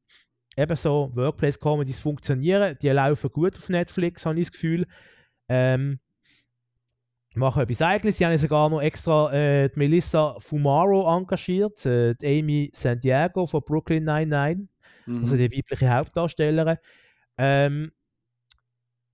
eben 0.55 0.75
so 0.75 1.11
Workplace-Comedies 1.15 1.99
funktionieren, 1.99 2.77
die 2.81 2.89
laufen 2.89 3.29
gut 3.31 3.57
auf 3.57 3.69
Netflix, 3.69 4.25
habe 4.25 4.39
ich 4.39 4.47
das 4.47 4.51
Gefühl. 4.51 4.85
Ähm, 5.49 5.99
machen 7.35 7.63
etwas 7.63 7.81
Eigenes. 7.81 8.17
Sie 8.17 8.25
haben 8.25 8.37
sogar 8.37 8.69
noch 8.69 8.81
extra 8.81 9.33
äh, 9.33 9.69
die 9.69 9.79
Melissa 9.79 10.35
Fumaro 10.39 11.15
engagiert, 11.17 11.85
äh, 11.85 12.15
die 12.15 12.39
Amy 12.39 12.71
Santiago 12.73 13.47
von 13.47 13.61
Brooklyn 13.63 14.03
99, 14.03 14.67
mhm. 15.05 15.21
also 15.21 15.37
die 15.37 15.51
weibliche 15.51 15.89
Hauptdarstellerin. 15.89 16.77
Ähm, 17.37 17.91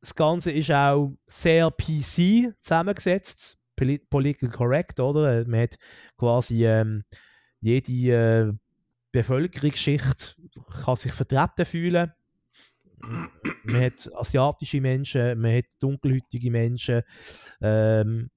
das 0.02 0.16
Ganze 0.16 0.52
ist 0.52 0.72
auch 0.72 1.14
sehr 1.28 1.70
PC 1.72 2.54
zusammengesetzt, 2.60 3.58
political 4.10 4.50
correct, 4.50 5.00
oder? 5.00 5.46
Man 5.46 5.62
hat 5.62 5.78
quasi 6.18 6.66
ähm, 6.66 7.04
jede 7.60 7.92
äh, 7.92 8.54
Bevölkerungsschicht 9.12 10.38
kann 10.84 10.96
sich 10.96 11.14
vertreten 11.14 11.66
fühlen. 11.66 12.14
Man 13.64 13.82
hat 13.82 14.10
asiatische 14.14 14.82
Menschen, 14.82 15.40
man 15.40 15.58
hat 15.58 15.66
dunkelhäutige 15.80 16.52
Menschen, 16.52 17.02
ähm, 17.62 18.30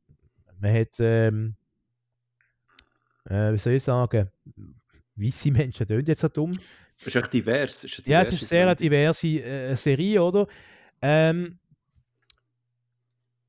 man 0.60 0.74
hat, 0.74 1.00
ähm, 1.00 1.56
äh, 3.28 3.52
wie 3.52 3.58
soll 3.58 3.72
ich 3.74 3.82
sagen, 3.82 4.30
weiße 5.16 5.50
Menschen, 5.50 5.86
das 5.86 6.06
jetzt 6.06 6.20
so 6.20 6.28
dumm. 6.28 6.58
Es 6.98 7.08
ist 7.08 7.16
echt 7.16 7.32
divers. 7.32 7.84
Ist 7.84 8.06
ja, 8.06 8.22
es 8.22 8.32
ist 8.32 8.48
sehr 8.48 8.66
eine 8.66 8.76
diverse 8.76 9.26
äh, 9.26 9.74
Serie, 9.74 10.22
oder? 10.22 10.46
Ähm, 11.00 11.58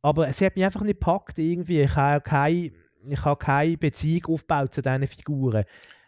aber 0.02 0.28
es 0.28 0.42
hat 0.42 0.56
mich 0.56 0.66
einfach 0.66 0.82
nicht 0.82 1.00
gepackt 1.00 1.38
irgendwie. 1.38 1.82
Ich 1.82 1.96
habe 1.96 2.22
keine, 2.22 2.72
ich 3.08 3.24
habe 3.24 3.38
keine 3.38 3.78
Beziehung 3.78 4.26
aufgebaut 4.26 4.74
zu 4.74 4.82
diesen 4.82 5.08
Figuren. 5.08 5.66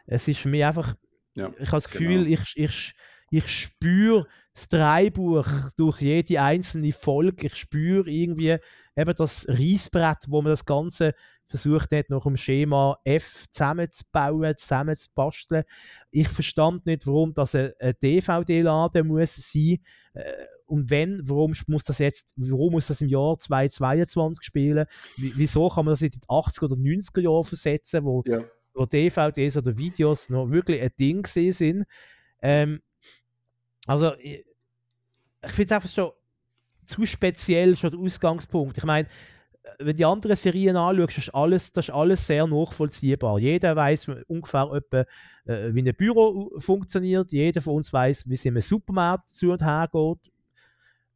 Es 0.07 0.27
ist 0.27 0.39
für 0.39 0.49
mich 0.49 0.65
einfach, 0.65 0.95
Ja, 1.35 1.49
ich 1.59 1.67
habe 1.67 1.77
das 1.81 1.89
Gefühl, 1.89 2.23
genau. 2.25 2.41
ich, 2.41 2.53
ich, 2.57 2.93
ich 3.31 3.47
spüre 3.49 4.27
das 4.53 4.69
Dreibuch 4.69 5.47
durch 5.75 5.99
jede 6.01 6.41
einzelne 6.41 6.93
Folge. 6.93 7.47
Ich 7.47 7.55
spüre 7.55 8.09
irgendwie 8.09 8.57
eben 8.95 9.15
das 9.17 9.45
Reißbrett, 9.49 10.25
wo 10.29 10.41
man 10.41 10.51
das 10.51 10.63
Ganze 10.65 11.13
versucht 11.47 11.91
hat, 11.91 12.09
nach 12.09 12.23
dem 12.23 12.37
Schema 12.37 12.97
F 13.03 13.45
zusammenzubauen, 13.51 14.55
zusammenzubasteln. 14.55 15.63
Ich 16.11 16.29
verstand 16.29 16.85
nicht, 16.85 17.05
warum 17.05 17.33
das 17.33 17.53
ein, 17.53 17.71
DVD-Laden 18.01 19.07
muss 19.07 19.35
sein 19.35 19.79
äh, 20.13 20.23
und 20.65 20.89
wenn, 20.89 21.21
warum 21.29 21.53
muss 21.67 21.83
das 21.83 21.99
jetzt, 21.99 22.33
warum 22.37 22.71
muss 22.71 22.87
das 22.87 23.01
im 23.01 23.09
Jahr 23.09 23.37
2022 23.37 24.43
spielen? 24.43 24.85
Wie- 25.17 25.33
Wieso 25.35 25.69
kann 25.69 25.85
man 25.85 25.91
das 25.91 26.01
in 26.01 26.09
die 26.11 26.19
80er 26.27 26.63
oder 26.65 26.75
90er 26.75 27.21
Jahre 27.21 27.43
versetzen, 27.43 28.03
wo 28.03 28.23
Ja. 28.25 28.43
Wo 28.75 28.85
DVDs 28.85 29.57
oder 29.57 29.77
Videos 29.77 30.29
noch 30.29 30.51
wirklich 30.51 30.81
ein 30.81 30.91
Ding 30.99 31.23
gewesen 31.23 31.53
sind. 31.53 31.85
Ähm, 32.41 32.81
also, 33.87 34.13
ich, 34.15 34.45
ich 35.43 35.51
finde 35.51 35.65
es 35.65 35.71
einfach 35.71 35.89
schon 35.89 36.11
zu 36.85 37.05
speziell, 37.05 37.75
schon 37.75 37.91
der 37.91 37.99
Ausgangspunkt. 37.99 38.77
Ich 38.77 38.83
meine, 38.83 39.07
wenn 39.79 39.87
du 39.87 39.93
die 39.95 40.05
anderen 40.05 40.35
Serien 40.35 40.75
anschaust, 40.75 41.17
ist 41.17 41.29
alles, 41.33 41.71
das 41.71 41.87
ist 41.89 41.93
alles 41.93 42.27
sehr 42.27 42.47
nachvollziehbar. 42.47 43.39
Jeder 43.39 43.75
weiß 43.75 44.09
ungefähr, 44.27 44.69
etwa, 44.73 45.05
äh, 45.45 45.73
wie 45.73 45.87
ein 45.87 45.95
Büro 45.95 46.51
funktioniert. 46.59 47.31
Jeder 47.31 47.61
von 47.61 47.75
uns 47.75 47.91
weiß, 47.91 48.29
wie 48.29 48.35
es 48.35 48.45
in 48.45 48.53
einem 48.53 48.61
Supermarkt 48.61 49.29
zu 49.29 49.51
und 49.51 49.63
her 49.63 49.89
geht. 49.91 50.31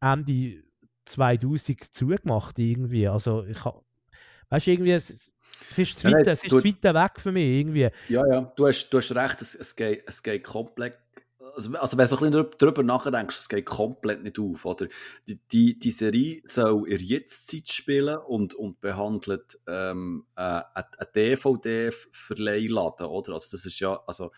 Ende 0.00 0.62
2000 1.04 1.84
zugemacht 1.92 2.58
irgendwie. 2.58 3.08
Also 3.08 3.44
ich 3.44 3.64
habe, 3.64 3.82
weißt 4.50 4.66
du, 4.66 4.70
irgendwie, 4.72 4.92
es, 4.92 5.32
es 5.70 5.78
ist 5.78 5.98
zu 6.00 6.08
Ja, 6.08 6.16
weit, 6.16 6.26
nein, 6.26 6.34
es 6.34 6.44
ist 6.44 6.52
du- 6.52 6.64
weit 6.64 6.82
weg 6.82 7.20
für 7.20 7.32
mich 7.32 7.44
irgendwie. 7.46 7.90
Ja, 8.08 8.26
ja, 8.26 8.40
du 8.56 8.66
hast, 8.66 8.90
du 8.90 8.98
hast 8.98 9.14
recht, 9.14 9.42
es, 9.42 9.54
es, 9.54 9.76
geht, 9.76 10.04
es 10.06 10.22
geht 10.22 10.44
komplett. 10.44 10.98
Also, 11.54 11.72
also 11.72 11.98
wenn 11.98 12.32
du 12.32 12.38
ein 12.38 12.44
bisschen 12.44 12.58
drüber 12.58 12.82
nachdenkst, 12.82 13.38
es 13.38 13.48
geht 13.48 13.66
komplett 13.66 14.22
nicht 14.22 14.38
auf. 14.38 14.64
Oder? 14.64 14.88
Die, 15.28 15.38
die, 15.50 15.78
die 15.78 15.90
Serie 15.90 16.42
soll 16.44 16.88
in 16.88 16.98
Jetztzeit 16.98 17.68
spielen 17.68 18.18
und, 18.18 18.54
und 18.54 18.80
behandelt 18.80 19.60
ähm, 19.66 20.26
äh, 20.36 20.62
eine 20.74 21.08
DVD-Verleihladen. 21.14 23.06
Also, 23.06 23.32
das 23.32 23.64
ist 23.66 23.80
ja. 23.80 24.00
Also, 24.06 24.32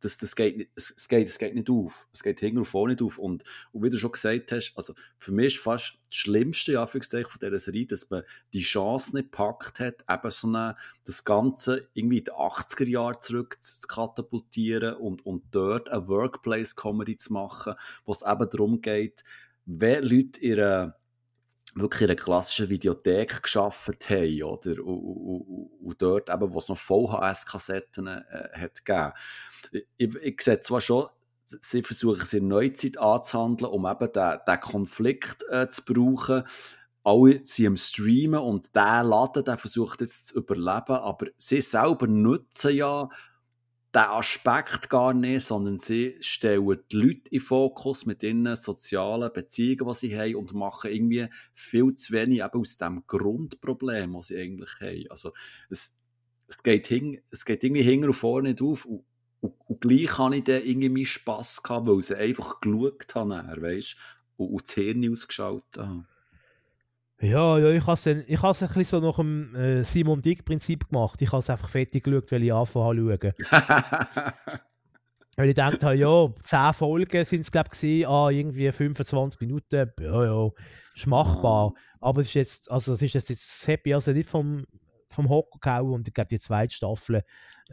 das, 0.00 0.18
das, 0.18 0.36
geht 0.36 0.56
nicht, 0.56 0.70
geht, 1.08 1.28
es 1.28 1.38
geht 1.38 1.54
nicht 1.54 1.68
auf. 1.68 2.08
Es 2.12 2.22
geht 2.22 2.40
hinten 2.40 2.58
und 2.58 2.64
vorne 2.64 2.94
nicht 2.94 3.02
auf. 3.02 3.18
Und, 3.18 3.44
und 3.72 3.82
wie 3.82 3.90
du 3.90 3.98
schon 3.98 4.12
gesagt 4.12 4.52
hast, 4.52 4.72
also 4.76 4.94
für 5.16 5.32
mich 5.32 5.54
ist 5.54 5.62
fast 5.62 5.98
das 6.06 6.14
Schlimmste 6.14 6.72
ja, 6.72 6.86
von 6.86 7.00
dieser 7.00 7.58
Serie, 7.58 7.86
dass 7.86 8.08
man 8.10 8.22
die 8.52 8.60
Chance 8.60 9.16
nicht 9.16 9.32
gepackt 9.32 9.80
hat, 9.80 10.04
eben 10.08 10.30
so 10.30 10.48
eine, 10.48 10.76
das 11.04 11.24
Ganze 11.24 11.88
irgendwie 11.94 12.18
in 12.18 12.24
die 12.24 12.32
80er 12.32 12.88
Jahre 12.88 13.18
zurück 13.18 13.58
zu, 13.60 13.80
zu 13.80 13.88
katapultieren 13.88 14.94
und, 14.96 15.26
und 15.26 15.44
dort 15.50 15.88
eine 15.88 16.06
Workplace-Comedy 16.06 17.16
zu 17.16 17.32
machen, 17.32 17.74
wo 18.04 18.12
es 18.12 18.22
eben 18.22 18.48
darum 18.50 18.80
geht, 18.80 19.24
wenn 19.66 20.04
Leute 20.04 20.40
ihre 20.40 20.96
wirklich 21.74 22.02
in 22.02 22.10
einer 22.10 22.16
klassischen 22.16 22.68
Videothek 22.68 23.42
geschafft 23.42 24.08
haben, 24.08 24.42
oder? 24.42 24.84
Und, 24.84 25.00
und, 25.00 25.70
und, 25.82 26.02
dort 26.02 26.30
eben, 26.30 26.52
wo 26.52 26.58
es 26.58 26.68
noch 26.68 26.78
VHS-Kassetten 26.78 28.06
äh, 28.06 28.48
hat 28.52 28.84
gegeben. 28.84 29.12
Ich, 29.96 30.14
ich, 30.14 30.40
sehe 30.40 30.60
zwar 30.60 30.80
schon, 30.80 31.06
sie 31.44 31.82
versuchen 31.82 32.22
es 32.22 32.32
in 32.32 32.48
Neuzeit 32.48 32.98
anzuhandeln, 32.98 33.70
um 33.70 33.86
eben 33.86 34.12
den 34.12 34.60
Konflikt 34.60 35.44
äh, 35.50 35.68
zu 35.68 35.84
brauchen. 35.84 36.44
Alle 37.02 37.40
sind 37.44 37.66
am 37.66 37.76
Streamen 37.76 38.40
und 38.40 38.74
der 38.74 39.02
Laden, 39.02 39.44
der 39.44 39.58
versucht 39.58 40.00
es 40.00 40.26
zu 40.26 40.36
überleben, 40.36 40.96
aber 40.96 41.26
sie 41.36 41.60
selber 41.60 42.06
nutzen 42.06 42.74
ja 42.74 43.10
den 43.94 44.02
Aspekt 44.02 44.90
gar 44.90 45.14
nicht, 45.14 45.46
sondern 45.46 45.78
sie 45.78 46.16
stellen 46.20 46.80
die 46.90 46.96
Leute 46.96 47.28
in 47.30 47.38
den 47.38 47.40
Fokus 47.40 48.06
mit 48.06 48.22
ihren 48.22 48.56
sozialen 48.56 49.32
Beziehungen, 49.32 49.86
die 49.88 49.94
sie 49.94 50.18
haben 50.18 50.34
und 50.34 50.52
machen 50.52 50.90
irgendwie 50.90 51.26
viel 51.54 51.94
zu 51.94 52.12
wenig 52.12 52.40
eben 52.40 52.60
aus 52.60 52.76
dem 52.76 53.04
Grundproblem, 53.06 54.14
das 54.14 54.28
sie 54.28 54.40
eigentlich 54.40 54.70
haben. 54.80 55.10
Also 55.10 55.32
es, 55.70 55.94
es, 56.48 56.62
geht, 56.62 56.88
hing, 56.88 57.22
es 57.30 57.44
geht 57.44 57.62
irgendwie 57.62 57.82
hinten 57.82 58.08
und 58.08 58.14
vorne 58.14 58.50
nicht 58.50 58.62
auf 58.62 58.84
und, 58.84 59.04
und, 59.40 59.54
und 59.66 59.80
gleich 59.80 60.18
habe 60.18 60.36
ich 60.36 60.44
dann 60.44 60.64
irgendwie 60.64 60.88
meinen 60.88 61.06
Spass 61.06 61.62
gehabt, 61.62 61.86
weil 61.86 62.02
sie 62.02 62.16
einfach 62.16 62.60
geschaut 62.60 63.14
haben, 63.14 63.62
weißt, 63.62 63.96
und, 64.36 64.48
und 64.48 64.62
das 64.62 64.74
Hirn 64.74 65.12
ausgeschaltet 65.12 65.78
haben. 65.78 66.08
Ja, 67.20 67.58
ja, 67.58 67.70
ich 67.70 67.86
habe 67.86 67.92
es 67.92 68.06
ich 68.06 68.42
has 68.42 68.62
ein 68.62 68.68
bisschen 68.68 68.84
so 68.84 69.00
nach 69.00 69.16
dem 69.16 69.54
äh, 69.54 69.84
Simon 69.84 70.20
Dick-Prinzip 70.20 70.88
gemacht. 70.88 71.22
Ich 71.22 71.30
habe 71.30 71.38
es 71.38 71.48
einfach 71.48 71.68
fertig 71.68 72.04
geschaut, 72.04 72.30
weil 72.32 72.42
ich 72.42 72.52
anfangen 72.52 72.98
zu 72.98 73.18
schauen. 73.20 74.32
Weil 75.36 75.48
ich 75.48 75.56
gedacht 75.56 75.82
habe, 75.82 75.96
ja, 75.96 76.28
10 76.44 76.74
Folgen 76.74 77.24
sind 77.24 77.40
es, 77.40 77.50
glaube 77.50 77.70
ich, 77.80 78.06
ah, 78.06 78.30
irgendwie 78.30 78.70
25 78.70 79.40
Minuten, 79.40 79.90
ja, 79.98 80.24
ja, 80.24 80.50
ist 80.94 81.06
machbar. 81.08 81.72
Aber 82.00 82.20
es 82.20 82.28
ist 82.28 82.34
jetzt, 82.34 82.70
also 82.70 82.92
es 82.92 83.02
ist 83.02 83.14
jetzt, 83.14 83.30
jetzt 83.30 83.66
happy, 83.66 83.94
also 83.94 84.12
nicht 84.12 84.28
vom, 84.28 84.64
vom 85.08 85.28
Hocker 85.28 85.58
gehauen 85.60 85.92
und 85.92 86.06
ich 86.06 86.14
glaube, 86.14 86.28
die 86.28 86.38
zweite 86.38 86.72
Staffel, 86.72 87.16
äh, 87.16 87.22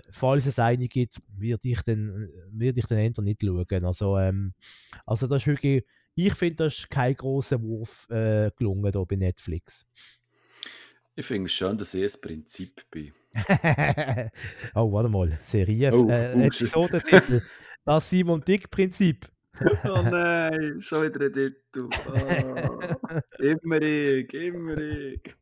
falls 0.10 0.48
es 0.48 0.58
eine 0.58 0.88
gibt, 0.88 1.22
werde 1.38 1.70
ich 1.70 1.82
dann, 1.84 2.30
werde 2.52 2.80
ich 2.80 2.88
dann 2.88 3.26
nicht 3.26 3.44
schauen. 3.44 3.86
Also, 3.86 4.18
ähm, 4.18 4.54
also 5.06 5.28
das 5.28 5.44
ist 5.44 5.48
wirklich, 5.48 5.86
ich 6.16 6.34
finde, 6.34 6.66
das 6.66 6.80
ist 6.80 6.90
kein 6.90 7.16
großer 7.16 7.62
Wurf 7.62 8.08
äh, 8.10 8.52
gelungen 8.58 8.92
hier 8.92 9.06
bei 9.06 9.16
Netflix. 9.16 9.86
Ich 11.16 11.26
finde 11.26 11.46
es 11.46 11.52
schön, 11.52 11.78
dass 11.78 11.94
ich 11.94 12.14
ein 12.14 12.22
Prinzip 12.22 12.90
bin. 12.90 13.14
oh, 14.76 14.92
warte 14.92 15.10
mal, 15.10 15.38
Serie, 15.42 15.94
Oh, 15.94 16.10
äh, 16.10 16.34
oh, 16.36 16.40
Episodentitel. 16.40 17.42
Das 17.86 18.10
Simon 18.10 18.42
Dick-Prinzip. 18.42 19.30
oh 19.86 20.02
nein, 20.02 20.82
schon 20.82 21.04
wieder 21.04 21.26
ein 21.26 21.34
Titel. 21.34 21.90
Oh, 22.08 23.44
immer 23.44 23.82
ich, 23.82 24.34
immer 24.34 24.78
ich. 24.78 25.36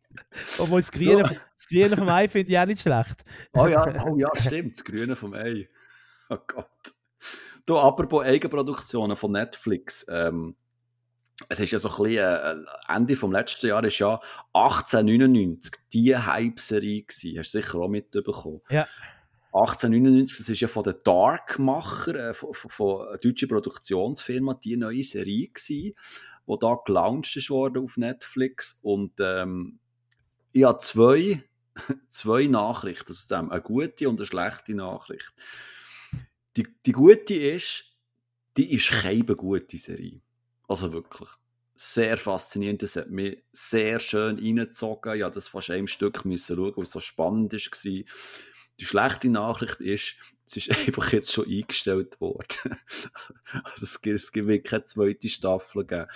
Obwohl 0.57 0.81
das 0.81 0.91
Grüne, 0.91 1.23
das 1.23 1.68
Grüne 1.68 1.95
vom 1.95 2.10
Ei 2.10 2.27
finde 2.27 2.52
ich 2.52 2.57
auch 2.57 2.65
nicht 2.65 2.81
schlecht. 2.81 3.23
Oh 3.53 3.68
ja, 3.68 4.06
oh 4.06 4.18
ja, 4.18 4.30
stimmt, 4.35 4.73
das 4.73 4.84
Grüne 4.84 5.15
vom 5.15 5.34
Ei. 5.34 5.69
Oh 6.30 6.38
Gott. 6.48 6.68
Du, 7.65 7.77
apropos 7.77 8.23
Eigenproduktionen 8.23 9.15
von 9.15 9.31
Netflix. 9.31 10.06
Ähm, 10.10 10.56
es 11.48 11.60
ist 11.60 11.72
ja 11.72 11.80
so 11.80 11.90
ein 11.90 12.03
bisschen, 12.03 12.66
äh, 12.66 12.94
Ende 12.94 13.16
vom 13.16 13.32
letzten 13.32 13.68
Jahr 13.68 13.84
ist 13.84 13.99
ja 13.99 14.20
1899 14.53 15.74
die 15.94 16.16
Hype-Serie 16.16 17.03
gewesen. 17.03 17.40
Hast 17.40 17.53
du 17.53 17.61
sicher 17.61 17.80
auch 17.80 17.88
mitbekommen. 17.88 18.61
Ja. 18.70 18.88
1899, 19.52 20.38
das 20.38 20.49
ist 20.49 20.60
ja 20.60 20.68
von 20.68 20.84
den 20.84 20.95
Dark-Macher, 21.03 22.30
äh, 22.30 22.34
von, 22.34 22.53
von, 22.53 22.70
von 22.70 23.07
einer 23.07 23.18
deutschen 23.18 23.49
Produktionsfirma, 23.49 24.53
die 24.56 24.78
neue 24.78 25.03
Serie 25.03 25.48
gewesen, 25.48 25.95
die 26.48 26.57
da 26.60 26.78
gelauncht 26.86 27.36
ist 27.36 27.49
worden 27.49 27.84
auf 27.84 27.98
Netflix. 27.98 28.78
Und 28.82 29.14
ähm, 29.20 29.80
ich 30.52 30.66
habe 30.66 30.78
zwei, 30.80 31.44
zwei 32.10 32.45
Nachrichten 32.45 33.16
dem. 33.32 33.52
Eine 33.52 33.61
gute 33.61 34.10
und 34.10 34.20
eine 34.20 34.26
schlechte 34.28 34.76
Nachricht. 34.76 35.34
Die, 36.57 36.68
die 36.86 36.91
gute 36.91 37.34
ist, 37.34 37.86
die 38.56 38.74
ist 38.74 38.91
keine 38.91 39.24
gute 39.24 39.78
Serie. 39.78 40.22
Also 40.69 40.93
wirklich 40.93 41.29
sehr 41.81 42.17
faszinierend. 42.17 42.83
Das 42.83 42.97
hat 42.97 43.09
mich 43.09 43.41
sehr 43.53 44.01
schön 44.01 44.37
reingezogen. 44.37 45.13
Ich 45.13 45.21
musste 45.21 45.35
das 45.35 45.47
fast 45.47 45.69
einem 45.69 45.87
Stück 45.87 46.25
müssen 46.25 46.57
schauen, 46.57 46.75
weil 46.75 46.83
es 46.83 46.91
so 46.91 46.99
spannend 46.99 47.53
war. 47.53 48.03
Die 48.79 48.85
schlechte 48.85 49.29
Nachricht 49.29 49.79
ist, 49.79 50.15
es 50.45 50.57
ist 50.57 50.71
einfach 50.87 51.13
jetzt 51.13 51.31
schon 51.31 51.47
eingestellt 51.47 52.19
worden. 52.19 52.77
also 53.63 53.83
es 53.83 54.01
gibt, 54.01 54.15
es 54.15 54.31
gibt 54.33 54.67
keine 54.67 54.85
zweite 54.85 55.29
Staffel 55.29 55.85
geben. 55.85 56.07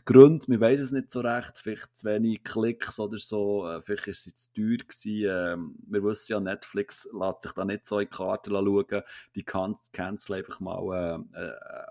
Die 0.00 0.04
Gründe, 0.04 0.48
wir 0.48 0.60
wissen 0.60 0.84
es 0.84 0.92
nicht 0.92 1.10
so 1.12 1.20
recht, 1.20 1.60
vielleicht 1.60 1.96
zu 1.96 2.06
wenig 2.06 2.42
Klicks 2.42 2.98
oder 2.98 3.18
so, 3.18 3.68
äh, 3.68 3.80
vielleicht 3.80 4.08
ist 4.08 4.26
es 4.26 4.36
zu 4.36 4.52
teuer 4.54 4.78
gewesen. 4.78 5.28
Ähm, 5.30 5.76
wir 5.86 6.02
wissen 6.02 6.32
ja, 6.32 6.40
Netflix 6.40 7.08
lässt 7.12 7.42
sich 7.42 7.52
da 7.52 7.64
nicht 7.64 7.86
so 7.86 8.00
in 8.00 8.08
die 8.08 8.16
Karte 8.16 8.50
schauen. 8.50 9.02
Die 9.36 9.44
kann 9.44 9.76
cancel 9.92 10.36
einfach 10.36 10.58
mal 10.58 11.26
äh, 11.32 11.40
äh, 11.40 11.86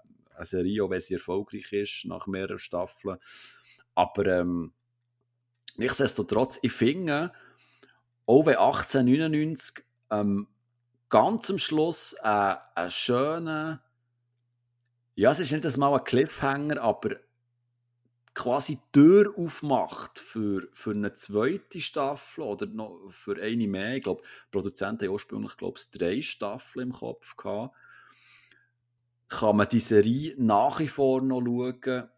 Serie, 0.46 0.84
auch 0.84 0.90
wenn 0.90 1.02
sie 1.02 1.16
erfolgreich 1.16 1.72
ist, 1.74 2.06
nach 2.06 2.28
mehreren 2.28 2.60
Staffeln. 2.60 3.18
Aber 3.96 4.26
ähm, 4.26 4.74
nichtsdestotrotz, 5.78 6.60
ich 6.62 6.72
finde, 6.72 7.32
auch 8.26 8.46
wenn 8.46 8.56
1899 8.56 9.84
ähm, 10.12 10.48
ganz 11.10 11.50
am 11.50 11.60
Schluss 11.60 12.16
äh, 12.24 12.56
einen 12.76 12.90
schönen, 12.90 13.80
ja, 15.16 15.32
es 15.32 15.40
ist 15.40 15.52
nicht 15.52 15.66
einmal 15.66 16.00
ein 16.00 16.04
Cliffhanger, 16.04 16.82
aber 16.82 17.18
quasi 18.34 18.80
Tür 18.94 19.34
aufmacht 19.38 20.20
für, 20.20 20.68
für 20.72 20.92
eine 20.92 21.14
zweite 21.14 21.82
Staffel 21.82 22.44
oder 22.44 22.66
noch 22.66 22.98
für 23.10 23.42
eine 23.42 23.68
mehr. 23.68 23.98
Ich 23.98 24.04
glaube, 24.04 24.24
die 24.24 24.52
Produzenten 24.52 25.06
haben 25.06 25.14
ursprünglich, 25.14 25.58
glaube 25.58 25.80
ich, 25.80 25.90
drei 25.90 26.22
Staffeln 26.22 26.88
im 26.88 26.94
Kopf 26.94 27.36
gehabt. 27.36 27.76
Kann 29.32 29.56
man 29.56 29.70
die 29.70 29.80
Serie 29.80 30.36
nach 30.38 30.80
wie 30.80 30.90
vor 30.90 31.22
noch 31.22 31.42
schauen, 31.42 32.10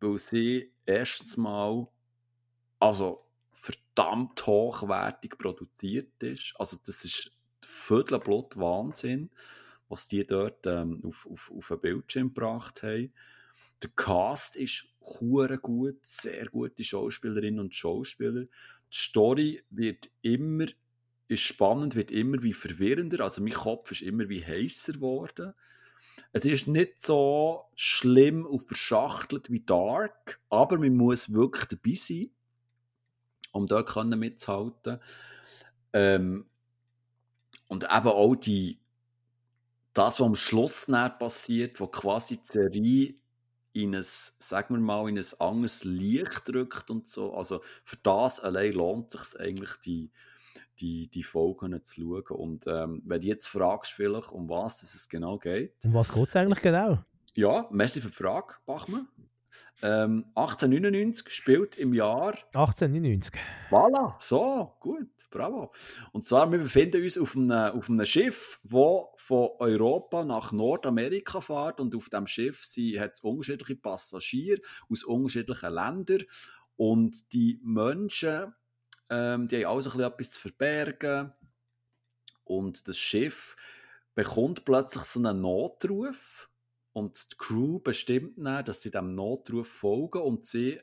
weil 0.00 0.18
sie 0.18 0.72
erstens 0.84 1.36
mal 1.36 1.86
also 2.80 3.24
verdammt 3.52 4.44
hochwertig 4.48 5.38
produziert 5.38 6.20
ist. 6.24 6.54
Also 6.58 6.76
das 6.84 7.04
ist 7.04 7.30
Viertelblut 7.64 8.56
Wahnsinn, 8.56 9.30
was 9.88 10.08
die 10.08 10.26
dort 10.26 10.66
ähm, 10.66 11.02
auf, 11.04 11.28
auf, 11.30 11.52
auf 11.56 11.70
ein 11.70 11.80
Bildschirm 11.80 12.34
gebracht 12.34 12.82
haben. 12.82 13.12
Der 13.80 13.90
Cast 13.94 14.56
ist 14.56 14.88
hure 15.00 15.58
gut, 15.58 16.04
sehr 16.04 16.46
gute 16.46 16.82
Schauspielerinnen 16.82 17.60
und 17.60 17.76
Schauspieler. 17.76 18.42
Die 18.42 18.48
Story 18.90 19.62
wird 19.70 20.10
immer 20.22 20.66
ist 21.28 21.42
spannend, 21.42 21.94
wird 21.94 22.10
immer 22.10 22.42
wie 22.42 22.52
verwirrender. 22.52 23.20
Also 23.20 23.40
mein 23.40 23.52
Kopf 23.52 23.92
ist 23.92 24.02
immer 24.02 24.28
wie 24.28 24.44
heißer 24.44 24.94
geworden. 24.94 25.54
Es 26.36 26.44
ist 26.44 26.68
nicht 26.68 27.00
so 27.00 27.64
schlimm 27.76 28.44
und 28.44 28.60
verschachtelt 28.60 29.50
wie 29.50 29.60
Dark, 29.60 30.38
aber 30.50 30.76
man 30.76 30.94
muss 30.94 31.32
wirklich 31.32 31.64
dabei 31.64 31.94
sein, 31.94 32.28
um 33.52 33.66
dort 33.66 33.96
mitzuhalten. 34.04 35.00
Ähm, 35.94 36.44
und 37.68 37.84
eben 37.84 38.08
auch 38.08 38.34
die, 38.34 38.78
das, 39.94 40.20
was 40.20 40.26
am 40.26 40.34
Schluss 40.34 40.84
passiert, 41.18 41.80
wo 41.80 41.86
quasi 41.86 42.36
die 42.36 42.46
Serie 42.46 43.14
in 43.72 43.94
ein, 43.94 44.02
sagen 44.02 44.74
wir 44.74 44.80
mal, 44.82 45.08
in 45.08 45.16
ein 45.16 45.40
anderes 45.40 45.84
Licht 45.84 46.42
drückt 46.44 46.90
und 46.90 47.08
so. 47.08 47.32
Also 47.32 47.62
für 47.82 47.96
das 48.02 48.40
allein 48.40 48.74
lohnt 48.74 49.14
es 49.14 49.30
sich 49.30 49.40
eigentlich, 49.40 49.74
die, 49.86 50.10
die, 50.80 51.08
die 51.08 51.22
Folgen 51.22 51.82
zu 51.84 52.00
schauen. 52.02 52.38
Und 52.38 52.66
ähm, 52.66 53.02
wenn 53.04 53.20
du 53.20 53.26
jetzt 53.26 53.46
fragst, 53.46 53.92
vielleicht, 53.92 54.32
um 54.32 54.48
was 54.48 54.82
es 54.82 55.08
genau 55.08 55.38
geht. 55.38 55.74
Um 55.84 55.94
was 55.94 56.12
geht 56.12 56.28
es 56.28 56.36
eigentlich 56.36 56.62
genau? 56.62 56.98
Ja, 57.34 57.66
merci 57.70 58.00
für 58.00 58.08
die 58.08 58.14
Frage, 58.14 58.54
Bachmann. 58.64 59.08
Ähm, 59.82 60.24
1899 60.34 61.28
spielt 61.28 61.76
im 61.76 61.92
Jahr. 61.92 62.34
1899. 62.54 63.32
Voilà, 63.70 64.14
so, 64.18 64.74
gut, 64.80 65.10
bravo. 65.30 65.72
Und 66.12 66.24
zwar, 66.24 66.50
wir 66.50 66.58
befinden 66.58 67.02
uns 67.02 67.18
auf 67.18 67.36
einem, 67.36 67.50
auf 67.50 67.90
einem 67.90 68.06
Schiff, 68.06 68.58
das 68.64 69.02
von 69.16 69.50
Europa 69.58 70.24
nach 70.24 70.52
Nordamerika 70.52 71.42
fährt. 71.42 71.80
Und 71.80 71.94
auf 71.94 72.08
diesem 72.08 72.26
Schiff 72.26 72.62
hat 72.98 73.12
es 73.12 73.20
unterschiedliche 73.20 73.76
Passagiere 73.76 74.62
aus 74.88 75.04
unterschiedlichen 75.04 75.74
Ländern. 75.74 76.22
Und 76.76 77.32
die 77.34 77.60
Menschen, 77.62 78.54
ähm, 79.10 79.46
die 79.48 79.64
haben 79.64 79.72
alles 79.72 79.86
ein 79.86 79.92
bisschen 79.92 80.12
etwas 80.12 80.30
zu 80.30 80.40
verbergen. 80.40 81.32
Und 82.44 82.88
das 82.88 82.98
Schiff 82.98 83.56
bekommt 84.14 84.64
plötzlich 84.64 85.02
so 85.04 85.18
einen 85.20 85.40
Notruf 85.40 86.48
und 86.92 87.32
die 87.32 87.36
Crew 87.36 87.78
bestimmt 87.80 88.38
dann, 88.38 88.64
dass 88.64 88.82
sie 88.82 88.90
dem 88.90 89.14
Notruf 89.14 89.68
folgen 89.68 90.22
und 90.22 90.46
sie 90.46 90.80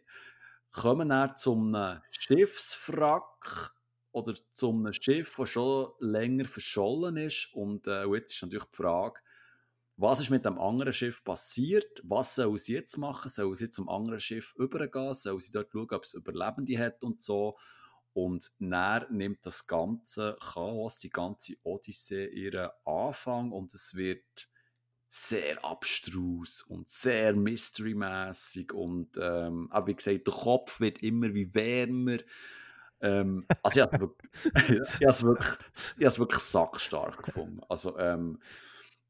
kommen 0.72 1.10
dann 1.10 1.36
zum 1.36 1.76
Schiffswrack 2.12 3.74
oder 4.12 4.36
zum 4.54 4.92
Schiff, 4.94 5.36
das 5.38 5.50
schon 5.50 5.92
länger 6.00 6.46
verschollen 6.46 7.18
ist. 7.18 7.50
Und 7.54 7.88
äh, 7.88 8.06
jetzt 8.06 8.34
ist 8.34 8.44
natürlich 8.44 8.66
die 8.66 8.76
Frage, 8.76 9.20
was 9.98 10.20
ist 10.20 10.30
mit 10.30 10.46
dem 10.46 10.60
anderen 10.60 10.94
Schiff 10.94 11.24
passiert? 11.24 12.02
Was 12.04 12.36
soll 12.36 12.58
sie 12.58 12.74
jetzt 12.74 12.98
machen? 12.98 13.30
Soll 13.30 13.56
sie 13.56 13.70
zum 13.70 13.90
anderen 13.90 14.20
Schiff 14.20 14.54
übergehen? 14.56 15.14
Soll 15.14 15.40
sie 15.40 15.52
dort 15.52 15.72
schauen, 15.72 15.92
ob 15.92 16.04
es 16.04 16.14
Überlebende 16.14 16.78
hat 16.78 17.04
und 17.04 17.22
so? 17.22 17.58
Und 18.14 18.54
dann 18.60 19.06
nimmt 19.10 19.46
das 19.46 19.66
ganze 19.66 20.38
Chaos, 20.40 21.00
die 21.00 21.10
ganze 21.10 21.56
Odyssee 21.64 22.28
ihren 22.28 22.70
Anfang 22.86 23.52
und 23.52 23.74
es 23.74 23.96
wird 23.96 24.48
sehr 25.10 25.64
abstrus 25.64 26.64
und 26.64 26.90
sehr 26.90 27.34
mysterymäßig 27.34 28.74
und 28.74 29.18
ähm, 29.22 29.72
auch 29.72 29.86
wie 29.86 29.94
gesagt, 29.94 30.26
der 30.26 30.34
Kopf 30.34 30.80
wird 30.80 31.04
immer 31.04 31.34
wie 31.36 31.54
wärmer. 31.54 32.18
Ähm, 33.00 33.46
also 33.62 33.80
ich 33.80 33.94
habe 33.94 34.16
es 35.02 35.24
wirklich, 35.24 36.20
wirklich 36.20 36.42
sackstark 36.42 37.22
gefunden. 37.22 37.62
Also 37.70 37.96
ähm, 38.00 38.40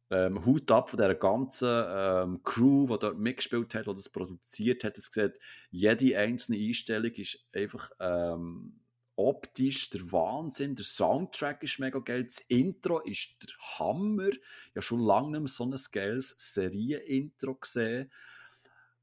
ähm, 0.10 0.46
Hut 0.46 0.70
ab 0.72 0.90
von 0.90 0.98
dieser 0.98 1.16
ganzen 1.16 1.86
ähm, 1.88 2.44
Crew, 2.44 2.88
die 2.88 3.00
dort 3.00 3.18
mitgespielt 3.18 3.74
hat, 3.74 3.88
die 3.88 3.94
das 3.94 4.10
produziert 4.10 4.84
hat. 4.84 4.98
Es 4.98 5.06
sieht, 5.06 5.40
jede 5.72 6.18
einzelne 6.18 6.58
Einstellung 6.58 7.12
ist 7.14 7.48
einfach 7.54 7.92
ähm, 8.00 8.83
optisch 9.16 9.90
der 9.90 10.12
Wahnsinn. 10.12 10.76
Der 10.76 10.86
Soundtrack 10.86 11.64
ist 11.64 11.80
mega 11.80 12.00
geil. 12.00 12.24
Das 12.24 12.40
Intro 12.40 13.00
ist 13.00 13.36
der 13.42 13.80
Hammer. 13.80 14.30
Ich 14.30 14.76
habe 14.76 14.82
schon 14.82 15.02
lange 15.02 15.32
nicht 15.32 15.42
mehr 15.42 15.48
so 15.48 15.66
ein 15.66 15.92
geiles 15.92 16.36
Serien-Intro 16.38 17.56
gesehen. 17.56 18.12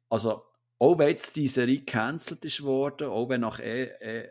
Also, 0.09 0.45
auch 0.79 0.99
wenn 0.99 1.11
jetzt 1.11 1.37
die 1.37 1.49
Serie 1.49 1.85
cancelled 1.85 2.45
ist 2.45 2.63
worden, 2.63 3.09
auch 3.09 3.29
wenn 3.29 3.43
nach, 3.43 3.61
e, 3.61 3.85
e, 4.01 4.29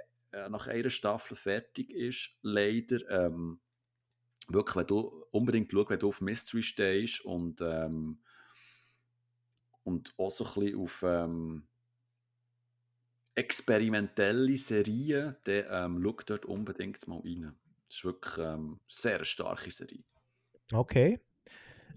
nach 0.49 0.68
einer 0.68 0.89
Staffel 0.89 1.35
fertig 1.35 1.91
ist, 1.91 2.31
leider, 2.41 3.07
ähm, 3.10 3.60
wirklich, 4.47 4.76
wenn 4.76 4.88
du 4.88 5.26
unbedingt 5.31 5.72
schaust, 5.72 5.89
wenn 5.89 5.99
du 5.99 6.07
auf 6.07 6.22
Mystery 6.22 6.64
stehst 6.64 7.22
und, 7.23 7.61
ähm, 7.61 8.19
und 9.84 10.14
auch 10.18 10.30
so 10.30 10.45
ein 10.45 10.53
bisschen 10.53 10.80
auf, 10.80 11.03
ähm, 11.03 11.69
experimentelle 13.35 14.57
Serien, 14.57 15.35
dann 15.43 15.64
ähm, 15.69 16.03
schau 16.03 16.18
dort 16.26 16.45
unbedingt 16.45 17.07
mal 17.07 17.19
rein. 17.19 17.53
Das 17.88 17.97
ist 17.97 18.06
wirklich 18.06 18.38
ähm, 18.38 18.43
eine 18.45 18.80
sehr 18.88 19.23
starke 19.23 19.72
Serie. 19.72 20.03
Okay. 20.72 21.19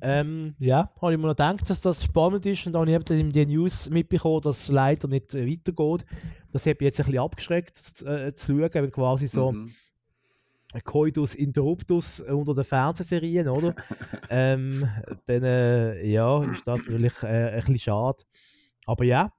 Ähm, 0.04 0.56
ja, 0.58 0.90
habe 1.00 1.12
ich 1.12 1.18
mir 1.18 1.28
noch 1.28 1.36
gedacht, 1.36 1.70
dass 1.70 1.80
das 1.80 2.02
spannend 2.02 2.44
ist 2.44 2.66
und 2.66 2.72
dann 2.72 2.92
habe 2.92 3.04
ich 3.04 3.20
in 3.20 3.30
die 3.30 3.46
News 3.46 3.88
mitbekommen, 3.88 4.40
dass 4.40 4.62
es 4.62 4.68
leider 4.68 5.06
nicht 5.06 5.32
äh, 5.32 5.46
weitergeht. 5.46 6.04
Das 6.50 6.66
hat 6.66 6.80
mich 6.80 6.86
jetzt 6.86 6.98
ein 6.98 7.06
bisschen 7.06 7.22
abgeschreckt 7.22 8.02
äh, 8.02 8.34
zu 8.34 8.58
schauen, 8.58 8.70
weil 8.74 8.90
quasi 8.90 9.28
so 9.28 9.52
mhm. 9.52 9.72
Coitus 10.84 11.36
Interruptus 11.36 12.18
unter 12.20 12.54
den 12.54 12.64
Fernsehserien, 12.64 13.48
oder? 13.48 13.76
ähm, 14.30 14.88
dann 15.26 15.44
äh, 15.44 16.04
ja, 16.04 16.42
ist 16.44 16.66
das 16.66 16.80
natürlich 16.80 17.22
äh, 17.22 17.50
ein 17.50 17.56
bisschen 17.60 17.78
schade. 17.78 18.24
Aber 18.86 19.04
ja, 19.04 19.32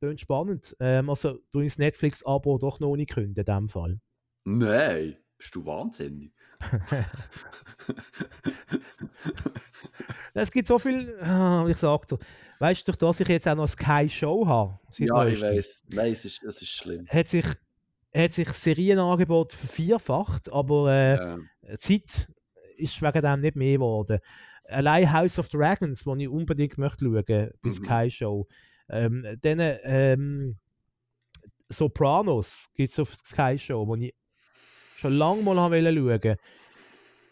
Klingt 0.00 0.20
spannend. 0.20 0.76
Ähm, 0.80 1.10
also, 1.10 1.38
du 1.52 1.60
ins 1.60 1.76
Netflix-Abo 1.76 2.56
doch 2.56 2.80
noch 2.80 2.96
nicht 2.96 3.10
künden, 3.10 3.34
in 3.36 3.44
dem 3.44 3.68
Fall. 3.68 4.00
Nein, 4.44 5.18
bist 5.36 5.54
du 5.54 5.66
wahnsinnig. 5.66 6.32
es 10.34 10.50
gibt 10.50 10.68
so 10.68 10.78
viel, 10.78 11.18
ah, 11.20 11.66
ich 11.68 11.76
sag 11.76 12.08
dir, 12.08 12.18
weißt 12.60 12.88
du, 12.88 12.92
dass 12.92 13.20
ich 13.20 13.28
jetzt 13.28 13.46
auch 13.46 13.56
noch 13.56 13.68
Sky 13.68 14.08
Show 14.08 14.46
habe? 14.46 14.78
Ja, 14.96 15.26
ich 15.26 15.42
weiß. 15.42 15.84
Nein, 15.90 16.12
es 16.12 16.24
ist, 16.24 16.42
es 16.44 16.62
ist 16.62 16.70
schlimm. 16.70 17.06
Hat 17.06 17.28
sich, 17.28 17.44
hat 18.14 18.32
sich 18.32 18.48
Serienangebot 18.48 19.52
vervierfacht, 19.52 20.50
aber 20.50 20.90
äh, 20.90 21.16
ja. 21.16 21.36
Zeit 21.78 22.26
ist 22.78 23.02
wegen 23.02 23.22
dem 23.22 23.40
nicht 23.40 23.56
mehr 23.56 23.74
geworden. 23.74 24.20
Allein 24.64 25.12
House 25.12 25.38
of 25.38 25.50
Dragons, 25.50 26.06
wo 26.06 26.16
ich 26.16 26.28
unbedingt 26.28 26.78
möchte 26.78 27.04
schauen, 27.04 27.22
bei 27.26 27.52
mhm. 27.62 27.70
Sky 27.70 28.10
Show, 28.10 28.48
ähm, 28.90 29.38
dann 29.40 29.58
ähm, 29.60 30.58
Sopranos 31.68 32.68
gibt 32.74 32.90
es 32.90 32.98
auf 32.98 33.14
Sky 33.14 33.56
Show, 33.58 33.86
wo 33.86 33.94
ich 33.94 34.12
schon 34.96 35.14
lange 35.14 35.42
mal 35.42 35.54
schauen 35.54 36.04
wollte. 36.04 36.36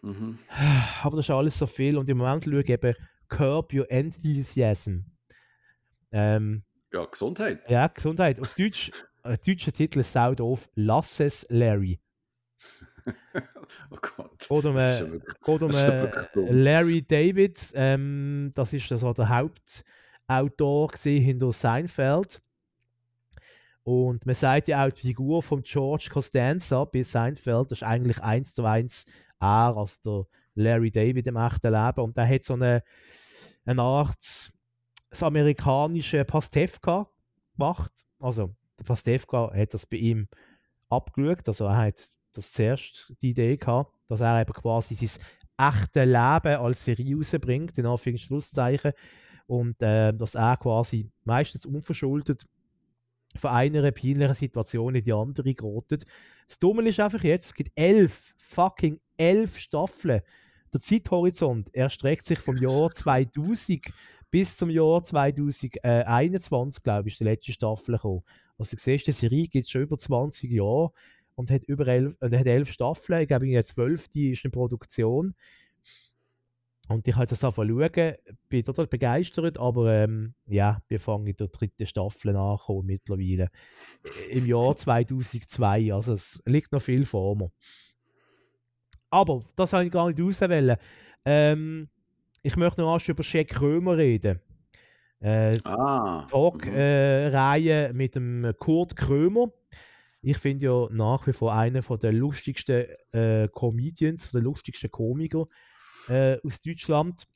Mhm. 0.02 0.38
Aber 1.02 1.16
das 1.16 1.26
ist 1.26 1.30
alles 1.30 1.58
so 1.58 1.66
viel 1.66 1.98
und 1.98 2.08
im 2.08 2.18
Moment 2.18 2.44
schaue 2.44 2.60
ich 2.60 2.68
eben 2.68 2.94
Curb 3.28 3.72
Your 3.74 3.90
Enthusiasm. 3.90 5.00
Ähm, 6.12 6.62
ja, 6.92 7.04
Gesundheit. 7.04 7.68
Ja, 7.68 7.88
Gesundheit. 7.88 8.40
Auf 8.40 8.54
Deutsch, 8.54 8.90
äh, 9.24 9.36
deutscher 9.44 9.72
Titel 9.72 10.00
ist 10.00 10.12
sau 10.12 10.34
doof, 10.34 10.68
Lass 10.74 11.20
es 11.20 11.44
Larry. 11.50 12.00
oh 13.90 13.98
Gott. 14.00 14.40
Ist 14.40 14.48
ja 14.50 14.56
man, 14.56 14.74
wirklich, 14.74 15.60
man 15.60 15.72
wirklich 15.72 16.26
dumm. 16.32 16.46
Larry 16.50 17.02
David, 17.02 17.60
ähm, 17.74 18.52
das 18.54 18.72
ist 18.72 18.90
also 18.92 19.12
der 19.12 19.28
Hauptautor 19.28 19.84
gewesen 20.28 21.22
hinter 21.24 21.52
Seinfeld. 21.52 22.40
Und 23.82 24.26
man 24.26 24.34
sagt 24.34 24.68
ja 24.68 24.84
auch, 24.84 24.90
die 24.90 25.00
Figur 25.00 25.42
von 25.42 25.62
George 25.62 26.10
Costanza 26.12 26.84
bei 26.84 27.02
Seinfeld, 27.02 27.70
das 27.70 27.78
ist 27.78 27.84
eigentlich 27.84 28.22
eins 28.22 28.54
zu 28.54 28.64
eins 28.64 29.06
er, 29.40 29.76
also 29.76 29.94
der 30.04 30.62
Larry 30.62 30.90
David 30.90 31.26
im 31.26 31.36
echten 31.36 31.72
Leben. 31.72 32.00
Und 32.00 32.16
der 32.16 32.28
hat 32.28 32.44
so 32.44 32.54
eine, 32.54 32.82
eine 33.64 33.82
Art 33.82 34.52
das 35.10 35.22
amerikanische 35.22 36.24
Pastewka 36.24 37.08
gemacht. 37.56 37.92
Also, 38.18 38.54
der 38.78 38.84
Pastewka 38.84 39.52
hat 39.54 39.72
das 39.72 39.86
bei 39.86 39.96
ihm 39.96 40.28
abgeschaut. 40.90 41.48
Also, 41.48 41.64
er 41.64 41.76
hat 41.76 42.12
das 42.34 42.52
zuerst 42.52 43.14
die 43.22 43.30
Idee 43.30 43.56
gehabt, 43.56 43.94
dass 44.08 44.20
er 44.20 44.42
eben 44.42 44.52
quasi 44.52 44.94
sein 44.94 45.24
echtes 45.56 46.04
Leben 46.04 46.60
als 46.60 46.84
Serie 46.84 47.16
rausbringt, 47.16 47.78
in 47.78 47.86
Anführungs- 47.86 48.30
und 49.48 49.82
äh, 49.82 50.12
dass 50.12 50.34
er 50.34 50.56
quasi 50.58 51.10
meistens 51.24 51.66
unverschuldet 51.66 52.46
von 53.34 53.50
einer 53.50 53.90
peinlichen 53.90 54.34
Situation 54.34 54.94
in 54.94 55.02
die 55.02 55.12
andere 55.12 55.54
gerottet. 55.54 56.04
Das 56.46 56.58
Dumme 56.58 56.86
ist 56.88 57.00
einfach 57.00 57.24
jetzt, 57.24 57.46
es 57.46 57.54
gibt 57.54 57.72
elf, 57.74 58.34
fucking 58.36 59.00
elf 59.16 59.58
Staffeln. 59.58 60.22
Der 60.72 60.80
Zeithorizont 60.80 61.74
erstreckt 61.74 62.26
sich 62.26 62.38
vom 62.38 62.56
Jahr 62.56 62.90
2000 62.90 63.86
bis 64.30 64.56
zum 64.56 64.68
Jahr 64.68 65.02
2021, 65.02 66.82
glaube 66.82 67.08
ich, 67.08 67.14
ist 67.14 67.20
die 67.20 67.24
letzte 67.24 67.52
Staffel 67.52 67.94
gekommen. 67.94 68.22
Also 68.58 68.76
du 68.76 68.82
siehst, 68.82 69.06
die 69.06 69.12
Serie 69.12 69.48
gibt 69.48 69.64
es 69.64 69.70
schon 69.70 69.82
über 69.82 69.96
20 69.96 70.50
Jahre 70.50 70.92
und 71.36 71.50
hat 71.50 71.64
über 71.64 71.86
elf, 71.86 72.14
und 72.20 72.36
hat 72.36 72.46
elf 72.46 72.70
Staffeln. 72.70 73.22
Ich 73.22 73.28
glaube, 73.28 73.46
in 73.46 73.52
der 73.52 73.64
zwölfte 73.64 74.20
ist 74.20 74.44
in 74.44 74.50
Produktion. 74.50 75.34
Und 76.88 77.06
ich 77.06 77.14
habe 77.14 77.26
das 77.26 77.44
angefangen 77.44 77.78
zu 77.78 77.92
schauen, 77.94 78.14
bin 78.48 78.64
total 78.64 78.86
begeistert, 78.86 79.58
aber 79.58 79.92
ähm, 79.92 80.34
ja, 80.46 80.80
wir 80.88 80.98
fangen 80.98 81.26
in 81.26 81.36
der 81.36 81.48
dritten 81.48 81.86
Staffel 81.86 82.34
ankommen 82.34 82.86
mittlerweile. 82.86 83.50
Im 84.30 84.46
Jahr 84.46 84.74
2002, 84.76 85.92
also 85.92 86.14
es 86.14 86.42
liegt 86.46 86.72
noch 86.72 86.80
viel 86.82 87.04
vor 87.04 87.36
mir. 87.36 87.50
Aber 89.10 89.44
das 89.56 89.72
habe 89.72 89.84
ich 89.84 89.92
gar 89.92 90.08
nicht 90.08 90.20
auswählen. 90.20 90.76
Ähm, 91.24 91.88
ich 92.42 92.56
möchte 92.56 92.80
noch 92.80 92.94
erst 92.94 93.08
über 93.08 93.22
Jack 93.22 93.48
Krömer 93.48 93.96
reden. 93.96 94.40
Äh, 95.20 95.58
Ah. 95.64 96.22
mhm. 96.22 96.28
Talk-Reihe 96.28 97.92
mit 97.92 98.14
dem 98.14 98.52
Kurt 98.58 98.96
Krömer. 98.96 99.52
Ich 100.22 100.38
finde 100.38 100.66
ja 100.66 100.88
nach 100.90 101.26
wie 101.26 101.32
vor 101.32 101.54
einer 101.54 101.82
von 101.82 101.98
der 101.98 102.12
lustigsten 102.12 102.86
äh, 103.12 103.48
Comedians, 103.52 104.30
der 104.30 104.42
lustigsten 104.42 104.90
Komiker 104.90 105.46
äh, 106.08 106.38
aus 106.44 106.60
Deutschland. 106.60 107.26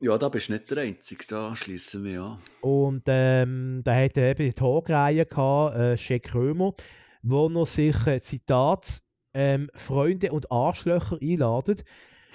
Ja, 0.00 0.16
da 0.16 0.28
bist 0.28 0.48
du 0.48 0.52
nicht 0.52 0.70
der 0.70 0.78
Einzige, 0.78 1.24
da 1.26 1.56
schließen 1.56 2.04
wir 2.04 2.22
an. 2.22 2.38
Und 2.60 3.02
ähm, 3.06 3.80
da 3.82 3.96
hat 3.96 4.16
er 4.16 4.30
eben 4.30 4.44
die 4.44 4.52
Talkreihe 4.52 5.26
gehabt, 5.26 5.76
äh, 5.76 5.96
Jack 5.96 6.24
Krömer, 6.24 6.74
wo 7.22 7.48
er 7.48 7.66
sich, 7.66 8.06
äh, 8.06 8.20
Zitat, 8.20 9.02
ähm, 9.34 9.70
Freunde 9.74 10.30
und 10.30 10.52
Arschlöcher 10.52 11.18
einladet. 11.20 11.84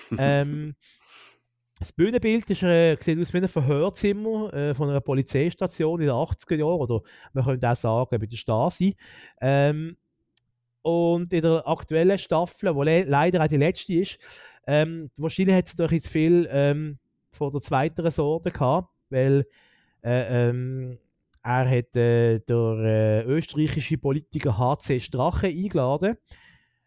ähm, 0.17 0.75
das 1.79 1.91
Bühnenbild 1.93 2.49
ist, 2.49 2.63
äh, 2.63 2.97
sieht 2.99 3.19
aus 3.19 3.33
wie 3.33 3.37
ein 3.37 3.47
Verhörzimmer 3.47 4.53
äh, 4.53 4.73
von 4.73 4.89
einer 4.89 5.01
Polizeistation 5.01 6.01
in 6.01 6.07
den 6.07 6.15
80er 6.15 6.55
Jahren 6.55 6.79
oder 6.79 7.01
man 7.33 7.45
könnte 7.45 7.69
auch 7.69 7.75
sagen 7.75 8.19
bei 8.19 8.25
der 8.25 8.35
Stasi. 8.37 8.95
Ähm, 9.41 9.97
und 10.81 11.31
in 11.33 11.41
der 11.41 11.67
aktuellen 11.67 12.17
Staffel, 12.17 12.75
wo 12.75 12.83
le 12.83 13.03
leider 13.03 13.41
auch 13.41 13.47
die 13.47 13.57
letzte 13.57 13.93
ist, 13.93 14.19
ähm, 14.67 15.09
wahrscheinlich 15.17 15.55
hat 15.55 15.67
es 15.67 15.75
doch 15.75 15.91
jetzt 15.91 16.09
viel 16.09 16.47
ähm, 16.51 16.97
von 17.29 17.51
der 17.51 17.61
zweiten 17.61 18.09
Sorte 18.11 18.51
gehabt, 18.51 18.89
weil 19.09 19.45
äh, 20.03 20.49
ähm, 20.49 20.97
er 21.43 21.69
hat 21.69 21.95
äh, 21.95 22.39
der 22.39 22.77
äh, 22.79 23.23
österreichische 23.23 23.97
Politiker 23.97 24.57
HC 24.57 24.99
Strache 24.99 25.47
eingeladen, 25.47 26.17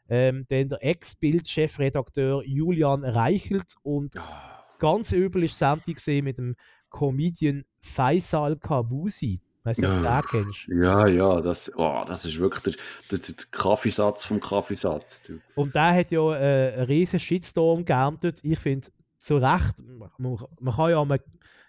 ähm, 0.09 0.47
dann 0.48 0.69
der 0.69 0.82
Ex-Bild-Chefredakteur 0.82 2.43
Julian 2.44 3.05
Reichelt 3.05 3.74
und 3.82 4.16
Ah, 4.16 4.65
ganz 4.78 5.12
übel 5.12 5.44
ist 5.44 5.59
Sendung 5.59 5.94
gesehen 5.94 6.24
mit 6.24 6.39
dem 6.39 6.57
Comedian 6.90 7.65
Faisal 7.81 8.57
Kawusi. 8.57 9.40
Weißt 9.66 9.80
du, 9.80 9.82
Ja. 9.82 10.20
den 10.22 10.28
kennst? 10.30 10.68
Ja, 10.68 11.06
ja, 11.09 11.40
das, 11.40 11.70
oh, 11.76 12.05
das 12.06 12.24
ist 12.24 12.38
wirklich 12.38 12.62
der, 13.10 13.18
der, 13.18 13.34
der 13.34 13.44
Kaffeesatz 13.51 14.24
vom 14.24 14.38
Kaffeesatz. 14.40 15.24
Du. 15.24 15.40
Und 15.56 15.74
der 15.74 15.93
hat 15.94 16.10
ja 16.12 16.36
äh, 16.36 16.72
einen 16.74 16.86
riesen 16.86 17.18
Shitstorm 17.18 17.84
geerntet. 17.84 18.38
Ich 18.44 18.59
finde, 18.60 18.88
zu 19.18 19.38
Recht, 19.38 19.74
man, 20.18 20.38
man 20.60 20.74
kann 20.74 20.90
ja 20.90 21.05
mal 21.05 21.20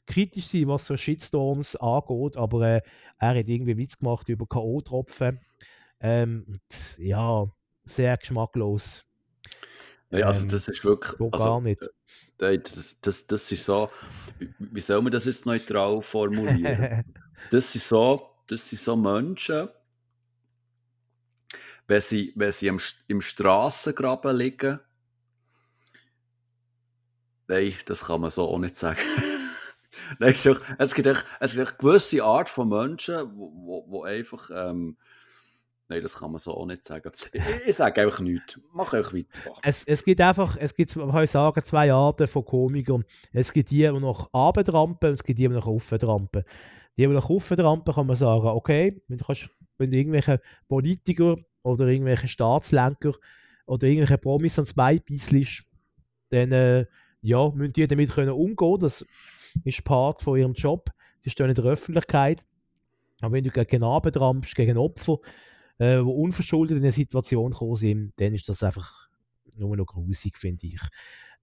kritisch 0.05 0.45
sein, 0.45 0.67
was 0.67 0.85
so 0.85 0.95
Shitstorms 0.95 1.75
angeht, 1.75 2.37
aber 2.37 2.61
äh, 2.75 2.81
er 3.17 3.29
hat 3.39 3.49
irgendwie 3.49 3.75
Witz 3.77 3.97
gemacht 3.97 4.29
über 4.29 4.45
K.O.-Tropfen. 4.45 5.39
Ähm, 5.99 6.59
ja, 6.99 7.47
sehr 7.85 8.15
geschmacklos. 8.17 9.03
Nein, 10.11 10.23
also 10.23 10.43
Ähm, 10.43 10.49
das 10.49 10.67
ist 10.67 10.85
wirklich, 10.85 11.17
So 11.17 11.29
also, 11.31 11.43
gar 11.45 11.61
nicht. 11.61 11.81
äh, 12.41 12.59
das, 12.59 12.97
das, 13.01 13.25
das 13.27 13.51
ist 13.51 13.65
so, 13.65 13.89
wie 14.59 14.81
soll 14.81 15.01
man 15.01 15.11
das 15.11 15.25
jetzt 15.25 15.45
neutral 15.47 16.01
formulieren? 16.03 17.03
das 17.51 17.71
sind 17.71 17.83
so, 17.83 18.29
das 18.47 18.69
sind 18.69 18.79
so 18.79 18.95
Menschen, 18.95 19.69
wenn 21.87 22.01
sie, 22.01 22.33
wenn 22.35 22.51
sie 22.51 22.67
im, 22.67 22.79
im 23.07 23.21
Strassengraben 23.21 24.35
liegen, 24.35 24.79
nein, 27.47 27.73
das 27.85 28.01
kann 28.01 28.21
man 28.21 28.29
so 28.29 28.43
auch 28.47 28.59
nicht 28.59 28.77
sagen. 28.77 28.99
nein, 30.19 30.33
es, 30.33 30.45
ist 30.45 30.47
einfach- 30.47 30.75
es 30.79 30.93
gibt 30.93 31.07
es 31.07 31.51
gibt 31.53 31.67
echt 31.67 31.79
gewisse 31.79 32.23
Art 32.23 32.49
von 32.49 32.69
Menschen, 32.69 33.15
wo, 33.35 33.51
wo, 33.53 33.85
wo 33.87 34.03
einfach, 34.03 34.49
ähm, 34.53 34.97
nein, 35.87 36.01
das 36.01 36.15
kann 36.19 36.31
man 36.31 36.39
so 36.39 36.51
auch 36.53 36.65
nicht 36.65 36.83
sagen. 36.83 37.09
Ich, 37.65 37.75
sage 37.75 38.01
einfach 38.01 38.19
nichts. 38.19 38.59
Mach 38.73 38.93
einfach 38.93 39.13
weiter. 39.13 39.53
es, 39.63 39.83
es 39.85 40.03
gibt 40.03 40.19
einfach, 40.19 40.57
es 40.59 40.73
gibt, 40.73 40.93
man 40.97 41.11
kann 41.11 41.27
sagen, 41.27 41.63
zwei 41.63 41.91
Arten 41.93 42.27
von 42.27 42.43
Komikern. 42.43 43.05
Es 43.31 43.53
gibt 43.53 43.71
die, 43.71 43.77
die 43.77 43.91
nach 43.91 44.27
oben 44.33 44.65
trampen 44.65 45.09
und 45.09 45.13
es 45.13 45.23
gibt 45.23 45.39
die, 45.39 45.47
die 45.47 45.53
nach 45.53 45.65
oben 45.67 45.99
trampen. 45.99 46.43
Die, 46.97 47.03
die 47.03 47.07
nach 47.07 47.29
oben 47.29 47.57
trampen, 47.57 47.93
kann 47.93 48.07
man 48.07 48.15
sagen, 48.15 48.47
okay, 48.47 49.01
wenn 49.07 49.17
du, 49.17 49.25
kannst, 49.25 49.49
wenn 49.77 49.91
du 49.91 49.97
irgendwelche 49.97 50.41
Politiker 50.67 51.37
oder 51.63 51.87
irgendwelche 51.87 52.27
Staatslenker 52.27 53.13
oder 53.65 53.87
irgendwelche 53.87 54.17
Promis 54.17 54.57
ans 54.57 54.73
Bein 54.73 55.01
beisselst, 55.07 55.63
dann 56.29 56.51
äh, 56.51 56.85
ja, 57.21 57.49
müssen 57.49 57.73
die 57.73 57.87
damit 57.87 58.11
können 58.11 58.31
umgehen. 58.31 58.79
Das 58.79 59.05
ist 59.63 59.83
Part 59.83 60.21
von 60.21 60.37
ihrem 60.37 60.53
Job. 60.53 60.89
Sie 61.21 61.29
stehen 61.29 61.49
in 61.49 61.55
der 61.55 61.65
Öffentlichkeit. 61.65 62.45
Aber 63.21 63.33
wenn 63.33 63.43
du 63.43 63.49
gegen 63.49 63.67
Knaben 63.67 64.11
trampst, 64.11 64.55
gegen 64.55 64.77
Opfer, 64.77 65.17
äh, 65.79 65.97
unverschuldet 65.97 66.77
in 66.77 66.83
eine 66.83 66.91
Situation 66.91 67.51
gekommen 67.51 67.75
sind, 67.75 68.13
dann 68.17 68.33
ist 68.33 68.47
das 68.49 68.63
einfach 68.63 69.09
nur 69.55 69.75
noch 69.75 69.85
grusig, 69.85 70.37
finde 70.37 70.67
ich. 70.67 70.81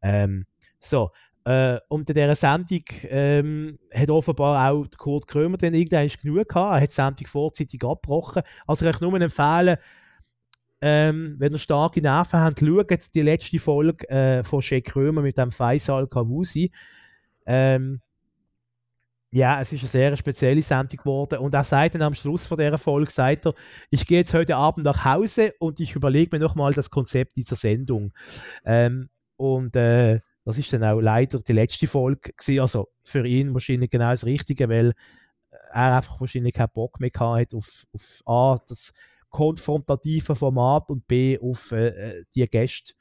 Ähm, 0.02 0.47
so, 0.78 1.10
äh, 1.45 1.79
und 1.89 2.09
in 2.09 2.15
dieser 2.15 2.37
Sendung 2.37 2.85
ähm, 3.05 3.79
hat 3.93 4.11
offenbar 4.11 4.71
auch 4.71 4.87
Kurt 4.97 5.27
Krömer 5.27 5.59
dann 5.59 5.75
irgendwann 5.75 6.09
genug 6.09 6.49
gehabt. 6.49 6.77
Er 6.77 6.81
hat 6.81 6.91
die 6.91 6.95
Sendung 6.95 7.27
vorzeitig 7.27 7.85
abgebrochen. 7.85 8.43
Also 8.66 8.87
ich 8.87 8.99
kann 8.99 9.11
nur 9.11 9.21
empfehlen, 9.21 9.77
ähm, 10.81 11.37
wenn 11.39 11.53
ihr 11.53 11.59
starke 11.59 12.01
Nerven 12.01 12.41
habt, 12.41 12.61
schaut 12.61 13.15
die 13.15 13.23
letzte 13.23 13.59
Folge 13.59 14.09
äh, 14.09 14.43
von 14.43 14.61
Jack 14.62 14.85
Krömer 14.85 15.23
mit 15.23 15.37
dem 15.37 15.51
Faisal 15.51 16.07
Kawusi. 16.07 16.73
Ähm, 17.47 18.01
ja, 19.31 19.61
es 19.61 19.73
ist 19.73 19.83
eine 19.83 19.89
sehr 19.89 20.16
spezielle 20.16 20.62
Sendung 20.62 20.99
geworden 20.99 21.41
und 21.41 21.53
er 21.55 21.65
sagt 21.65 21.95
dann 21.97 22.03
am 22.03 22.15
Schluss 22.15 22.47
von 22.47 22.57
dieser 22.57 22.79
Folge, 22.79 23.11
sagt 23.11 23.47
er, 23.47 23.55
ich 23.91 24.07
gehe 24.07 24.19
jetzt 24.19 24.33
heute 24.33 24.57
Abend 24.57 24.85
nach 24.85 25.05
Hause 25.05 25.55
und 25.59 25.81
ich 25.81 25.97
überlege 25.97 26.37
mir 26.37 26.43
nochmal 26.43 26.73
das 26.73 26.89
Konzept 26.89 27.37
dieser 27.37 27.57
Sendung. 27.57 28.12
Ähm, 28.65 29.09
und 29.37 29.75
äh, 29.77 30.21
das 30.45 30.59
ist 30.59 30.73
dann 30.73 30.85
auch 30.85 31.01
leider 31.01 31.39
die 31.39 31.53
letzte 31.53 31.87
Folge 31.87 32.33
gewesen, 32.37 32.61
also 32.61 32.89
für 33.03 33.27
ihn 33.27 33.55
wahrscheinlich 33.55 33.91
genau 33.91 34.11
das 34.11 34.25
Richtige, 34.25 34.69
weil 34.69 34.93
er 35.73 35.97
einfach 35.97 36.21
wahrscheinlich 36.21 36.55
keinen 36.55 36.71
Bock 36.75 37.01
mehr 37.01 37.11
hat 37.15 37.55
auf, 37.55 37.87
auf 37.93 38.23
A, 38.27 38.59
das 38.69 38.93
konfrontative 39.31 40.37
Format 40.37 40.89
und 40.91 41.07
B, 41.07 41.39
auf 41.39 41.73
äh, 41.73 41.89
äh, 41.89 42.25
die 42.35 42.47
Gäste, 42.47 42.95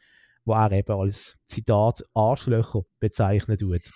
die 0.45 0.51
er 0.51 0.71
eben 0.71 0.93
als 0.99 1.37
Zitat 1.47 2.03
Arschlöcher 2.13 2.83
bezeichnen 2.99 3.57
tut. 3.57 3.91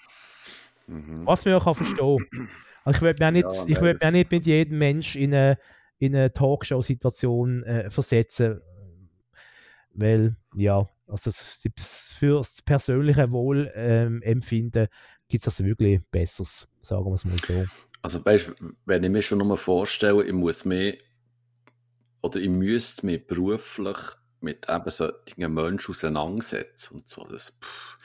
Mhm. 0.88 1.26
Was 1.26 1.46
man 1.46 1.56
ja 1.56 1.60
kann 1.60 1.76
verstehen. 1.76 2.26
Also 2.84 2.98
ich 2.98 3.02
würde 3.02 3.32
mich, 3.32 3.46
auch 3.46 3.52
nicht- 3.52 3.68
Ja, 3.70 3.74
ich 3.76 3.82
würd 3.82 4.00
mich 4.00 4.08
auch 4.08 4.12
nicht 4.12 4.32
mit 4.32 4.46
jedem 4.46 4.78
Mensch 4.78 5.16
in 5.16 5.34
eine, 5.34 5.58
in 6.00 6.16
eine 6.16 6.32
Talkshow-Situation 6.32 7.64
äh, 7.64 7.90
versetzen, 7.90 8.62
weil, 9.94 10.36
ja, 10.56 10.88
also 11.08 11.32
das- 11.32 12.14
für 12.18 12.38
das 12.38 12.62
persönliche 12.64 13.32
Wohlempfinden 13.32 14.88
gibt 15.28 15.48
es 15.48 15.56
das 15.58 15.64
wirklich 15.66 16.02
Besseres, 16.12 16.68
sagen 16.82 17.06
wir 17.06 17.14
es 17.16 17.26
mal 17.26 17.38
so. 17.40 17.70
Also 18.02 18.24
wenn 18.86 19.04
ich 19.04 19.10
mir 19.10 19.22
schon 19.22 19.40
nur 19.40 19.58
vorstelle, 19.58 20.24
ich 20.24 20.34
muss 20.34 20.66
mich 20.66 21.02
oder 22.22 22.40
ich 22.40 22.50
müsste 22.50 23.06
mich 23.06 23.26
beruflich 23.28 23.98
mit 24.42 24.68
eben 24.70 24.90
solchen 24.90 25.54
Menschen 25.54 25.92
auseinandersetze 25.92 26.94
und 26.94 27.08
so. 27.08 27.26
Das, 27.26 27.58
pff, 27.62 27.98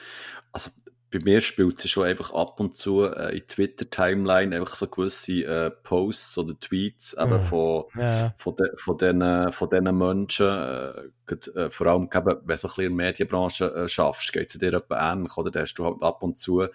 also 0.53 0.71
bei 1.13 1.21
mir 1.21 1.41
spielt 1.41 1.79
sie 1.79 1.89
schon 1.89 2.07
einfach 2.07 2.33
ab 2.33 2.59
und 2.59 2.77
zu 2.77 3.05
äh, 3.05 3.37
in 3.37 3.47
Twitter-Timeline 3.47 4.57
einfach 4.57 4.75
so 4.75 4.89
gewisse 4.89 5.45
äh, 5.45 5.71
Posts 5.71 6.39
oder 6.39 6.59
Tweets 6.59 7.13
eben 7.15 7.35
mhm. 7.35 7.43
von, 7.43 7.85
ja. 7.97 8.35
von, 8.37 8.57
de, 8.57 8.67
von, 8.77 8.99
den, 8.99 9.53
von 9.53 9.71
diesen 9.71 9.99
Menschen, 9.99 10.47
äh, 10.47 10.93
grad, 11.27 11.49
äh, 11.49 11.71
vor 11.71 11.87
allem 11.87 12.09
wenn 12.11 12.25
du 12.25 12.31
ein 12.31 12.47
bisschen 12.47 12.85
in 12.85 12.97
der 12.97 13.07
Medienbranche 13.07 13.75
äh, 13.75 13.89
schaffst, 13.89 14.33
geht 14.33 14.53
es 14.53 14.59
dir 14.59 14.73
etwa 14.73 15.13
ähnlich, 15.13 15.37
oder? 15.37 15.51
Da 15.51 15.61
hast 15.61 15.75
du 15.75 15.85
halt 15.85 16.03
ab 16.03 16.23
und 16.23 16.39
zu 16.39 16.67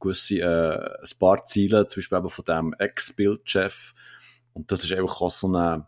gewisse, 0.00 0.40
äh, 0.40 1.00
ein 1.00 1.18
paar 1.18 1.44
Ziele, 1.44 1.86
zum 1.86 2.00
Beispiel 2.00 2.18
eben 2.18 2.30
von 2.30 2.44
dem 2.44 2.74
Ex-Bildchef 2.78 3.94
und 4.54 4.72
das 4.72 4.82
ist 4.82 4.92
einfach 4.92 5.20
auch 5.20 5.30
so 5.30 5.46
eine, 5.46 5.86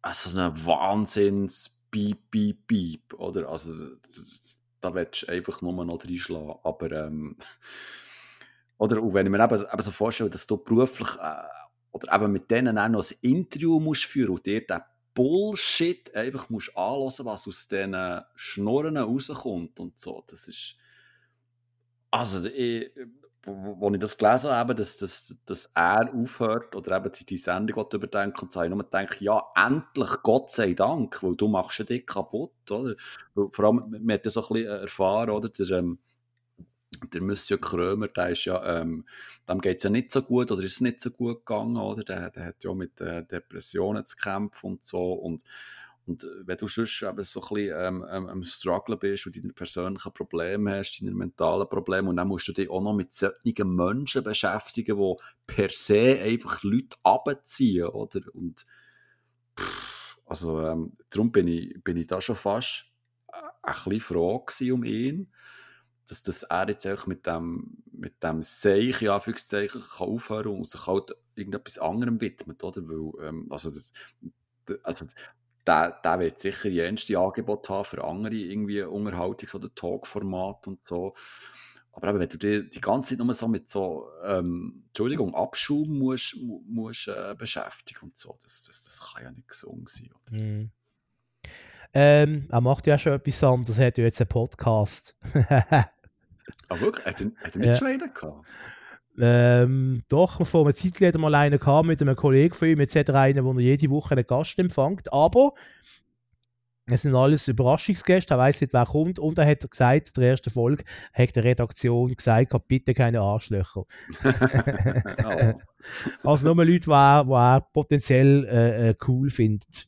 also 0.00 0.30
so 0.30 0.38
eine 0.38 0.54
Wahnsinns- 0.64 1.74
Beep, 1.94 2.28
Beep, 2.32 2.66
Beep, 2.66 3.14
oder? 3.14 3.48
Also, 3.48 3.72
da 4.84 4.94
willst 4.94 5.22
du 5.22 5.32
einfach 5.32 5.62
nur 5.62 5.84
noch 5.84 6.04
reinschlagen. 6.04 6.54
Aber, 6.62 6.92
ähm, 6.92 7.36
oder 8.78 9.02
und 9.02 9.14
wenn 9.14 9.26
ich 9.26 9.32
mir 9.32 9.42
eben, 9.42 9.62
eben 9.62 9.82
so 9.82 9.90
vorstelle, 9.90 10.30
dass 10.30 10.46
du 10.46 10.56
beruflich 10.56 11.08
äh, 11.20 11.44
oder 11.92 12.14
eben 12.14 12.32
mit 12.32 12.50
denen 12.50 12.78
auch 12.78 12.88
noch 12.88 13.08
ein 13.08 13.16
Interview 13.20 13.80
musst 13.80 14.04
führen 14.04 14.30
und 14.30 14.46
dir 14.46 14.66
den 14.66 14.80
Bullshit 15.14 16.12
einfach 16.14 16.50
musst 16.50 16.76
anhören, 16.76 17.24
was 17.24 17.46
aus 17.46 17.68
diesen 17.68 18.22
Schnurren 18.34 18.96
rauskommt 18.96 19.78
und 19.78 19.98
so. 19.98 20.24
Das 20.26 20.48
ist. 20.48 20.76
Also, 22.10 22.48
ich, 22.48 22.90
wo, 23.46 23.90
ich 23.92 24.00
das 24.00 24.16
gelesen 24.16 24.50
habe, 24.50 24.74
dass, 24.74 24.96
dass, 24.96 25.36
dass 25.44 25.70
er 25.74 26.12
aufhört 26.14 26.74
oder 26.74 26.96
eben 26.96 27.12
die 27.28 27.36
Sendung 27.36 27.86
überdenken 27.92 28.40
und 28.42 28.52
sagen, 28.52 28.74
nur 28.74 28.84
denke, 28.84 29.24
ja, 29.24 29.42
endlich, 29.54 30.10
Gott 30.22 30.50
sei 30.50 30.72
Dank, 30.74 31.22
weil 31.22 31.36
du 31.36 31.48
machst 31.48 31.88
dich 31.88 32.06
kaputt, 32.06 32.70
oder? 32.70 32.94
Weil, 33.34 33.50
vor 33.50 33.64
allem, 33.66 33.90
man 33.90 34.14
hat 34.14 34.24
ja 34.24 34.30
so 34.30 34.42
ein 34.42 34.48
bisschen 34.48 34.80
erfahren, 34.80 35.30
oder? 35.30 35.48
Der, 35.48 35.70
ähm, 35.70 35.98
der 37.12 37.22
Monsieur 37.22 37.60
Krömer, 37.60 38.08
der 38.08 38.30
ist 38.30 38.44
ja, 38.44 38.80
ähm, 38.80 39.04
dem 39.48 39.60
geht 39.60 39.78
es 39.78 39.82
ja 39.84 39.90
nicht 39.90 40.12
so 40.12 40.22
gut 40.22 40.50
oder 40.50 40.62
ist 40.62 40.74
es 40.74 40.80
nicht 40.80 41.00
so 41.00 41.10
gut 41.10 41.44
gegangen, 41.44 41.76
oder? 41.76 42.04
Der, 42.04 42.30
der 42.30 42.44
hat 42.46 42.64
ja 42.64 42.72
mit 42.72 43.00
äh, 43.00 43.24
Depressionen 43.24 44.04
zu 44.04 44.16
kämpfen 44.16 44.72
und 44.72 44.84
so 44.84 45.12
und 45.12 45.44
und 46.06 46.24
äh, 46.24 46.46
wenn 46.46 46.56
du 46.56 46.68
sonst 46.68 46.98
so 46.98 47.08
ein 47.08 47.16
bisschen 47.16 47.56
ähm, 47.58 48.06
ähm, 48.10 48.28
am 48.28 48.42
Struggle 48.42 48.96
bist 48.96 49.26
und 49.26 49.36
deine 49.36 49.52
persönlichen 49.52 50.12
Probleme 50.12 50.76
hast, 50.76 51.00
deine 51.00 51.12
mentalen 51.12 51.68
Probleme, 51.68 52.10
und 52.10 52.16
dann 52.16 52.28
musst 52.28 52.48
du 52.48 52.52
dich 52.52 52.68
auch 52.68 52.82
noch 52.82 52.94
mit 52.94 53.12
solchen 53.12 53.74
Menschen 53.74 54.22
beschäftigen, 54.22 54.96
die 54.96 55.14
per 55.46 55.70
se 55.70 56.20
einfach 56.20 56.62
Leute 56.62 56.96
abziehen, 57.02 57.88
oder? 57.88 58.20
Und 58.34 58.66
pff, 59.58 60.18
also 60.26 60.66
ähm, 60.66 60.96
darum 61.10 61.32
bin 61.32 61.48
ich, 61.48 61.82
bin 61.82 61.96
ich 61.96 62.06
da 62.06 62.20
schon 62.20 62.36
fast 62.36 62.92
äh, 63.32 63.36
ein 63.62 63.74
bisschen 63.84 64.00
froh 64.00 64.44
um 64.72 64.84
ihn, 64.84 65.32
dass, 66.06 66.22
dass 66.22 66.42
er 66.42 66.68
jetzt 66.68 66.86
auch 66.86 67.06
mit 67.06 67.26
dem, 67.26 67.82
mit 67.90 68.22
dem 68.22 68.42
Seich, 68.42 69.00
ja, 69.00 69.14
Anführungszeichen, 69.14 69.80
kann 69.80 70.08
aufhören 70.08 70.48
und 70.48 70.68
sich 70.68 70.86
halt 70.86 71.12
irgendetwas 71.34 71.78
anderem 71.78 72.20
widmet, 72.20 72.62
oder? 72.62 72.82
Weil, 72.86 73.26
ähm, 73.26 73.46
also, 73.50 73.70
also 74.82 75.06
der, 75.66 75.92
der 76.02 76.20
wird 76.20 76.40
sicher 76.40 76.68
jenste 76.68 77.18
Angebot 77.18 77.68
haben 77.68 77.84
für 77.84 78.04
andere 78.04 78.34
irgendwie 78.34 78.82
Unterhaltungs- 78.82 79.54
oder 79.54 79.74
Talkformate 79.74 80.70
und 80.70 80.84
so. 80.84 81.14
Aber 81.92 82.08
eben, 82.08 82.18
wenn 82.18 82.28
du 82.28 82.38
dir 82.38 82.68
die 82.68 82.80
ganze 82.80 83.10
Zeit 83.10 83.24
nur 83.24 83.34
so 83.34 83.46
mit 83.46 83.68
so, 83.68 84.08
ähm, 84.24 84.84
Entschuldigung, 84.88 85.34
Abschaum 85.34 85.98
musst, 85.98 86.36
musst 86.66 87.08
äh, 87.08 87.34
beschäftigen 87.38 88.00
und 88.02 88.18
so, 88.18 88.36
das, 88.42 88.64
das, 88.64 88.84
das 88.84 89.12
kann 89.12 89.22
ja 89.22 89.30
nicht 89.30 89.48
gesund 89.48 89.88
sein. 89.88 90.10
Oder? 90.12 90.42
Mm. 90.42 90.72
Ähm, 91.96 92.48
er 92.50 92.60
macht 92.60 92.88
ja 92.88 92.98
schon 92.98 93.12
etwas 93.12 93.44
anderes, 93.44 93.78
er 93.78 93.86
hat 93.86 93.98
ja 93.98 94.04
jetzt 94.04 94.20
einen 94.20 94.28
Podcast. 94.28 95.16
ah, 95.50 95.86
wirklich? 96.80 97.06
Hat 97.06 97.20
er, 97.20 97.30
hat 97.36 97.54
er 97.54 97.58
nicht 97.58 97.68
ja. 97.68 97.74
schon 97.76 97.86
einen 97.86 98.12
gehabt? 98.12 98.44
Ähm, 99.18 100.02
doch, 100.08 100.44
vor 100.46 100.64
einer 100.64 100.74
Zeit 100.74 100.94
hat 101.00 101.14
er 101.14 101.18
mal 101.18 101.34
einen 101.34 101.58
gehabt 101.58 101.86
mit 101.86 102.02
einem 102.02 102.16
Kollegen 102.16 102.54
von 102.54 102.68
ihm. 102.68 102.80
Jetzt 102.80 102.96
hat 102.96 103.08
er 103.08 103.14
einen, 103.14 103.44
wo 103.44 103.52
er 103.52 103.60
jede 103.60 103.90
Woche 103.90 104.12
einen 104.12 104.26
Gast 104.26 104.58
empfängt. 104.58 105.12
Aber 105.12 105.54
es 106.86 107.02
sind 107.02 107.14
alles 107.14 107.48
Überraschungsgäste, 107.48 108.34
er 108.34 108.38
weiß 108.38 108.60
nicht, 108.60 108.74
wer 108.74 108.84
kommt. 108.84 109.18
Und 109.18 109.38
er 109.38 109.46
hat 109.46 109.70
gesagt, 109.70 110.08
in 110.08 110.20
der 110.20 110.30
ersten 110.32 110.50
Folge 110.50 110.84
hat 111.12 111.34
die 111.34 111.40
Redaktion 111.40 112.14
gesagt, 112.14 112.54
bitte 112.68 112.92
keine 112.92 113.20
Arschlöcher. 113.20 113.84
oh. 115.24 115.52
Also 116.24 116.46
nur 116.46 116.64
Leute, 116.64 116.80
die 116.80 116.90
er, 116.90 117.24
die 117.24 117.32
er 117.32 117.60
potenziell 117.72 118.44
äh, 118.46 118.90
äh, 118.90 118.94
cool 119.06 119.30
findet. 119.30 119.86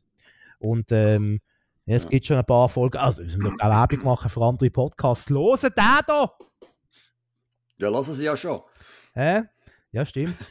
Und 0.58 0.92
ähm, 0.92 1.40
ja, 1.86 1.96
es 1.96 2.04
ja. 2.04 2.10
gibt 2.10 2.26
schon 2.26 2.36
ein 2.36 2.44
paar 2.44 2.68
Folgen. 2.68 2.98
Also, 2.98 3.22
wir 3.22 3.26
müssen 3.26 3.56
noch 3.56 3.58
Werbung 3.58 4.04
machen 4.04 4.28
für 4.28 4.42
andere 4.42 4.70
Podcasts. 4.70 5.30
Losen 5.30 5.70
den 5.76 6.00
da! 6.06 6.32
Ja, 7.78 7.88
lassen 7.88 8.14
Sie 8.14 8.24
ja 8.24 8.36
schon. 8.36 8.60
Hä? 9.16 9.44
Ja, 9.92 10.04
stimmt. 10.04 10.36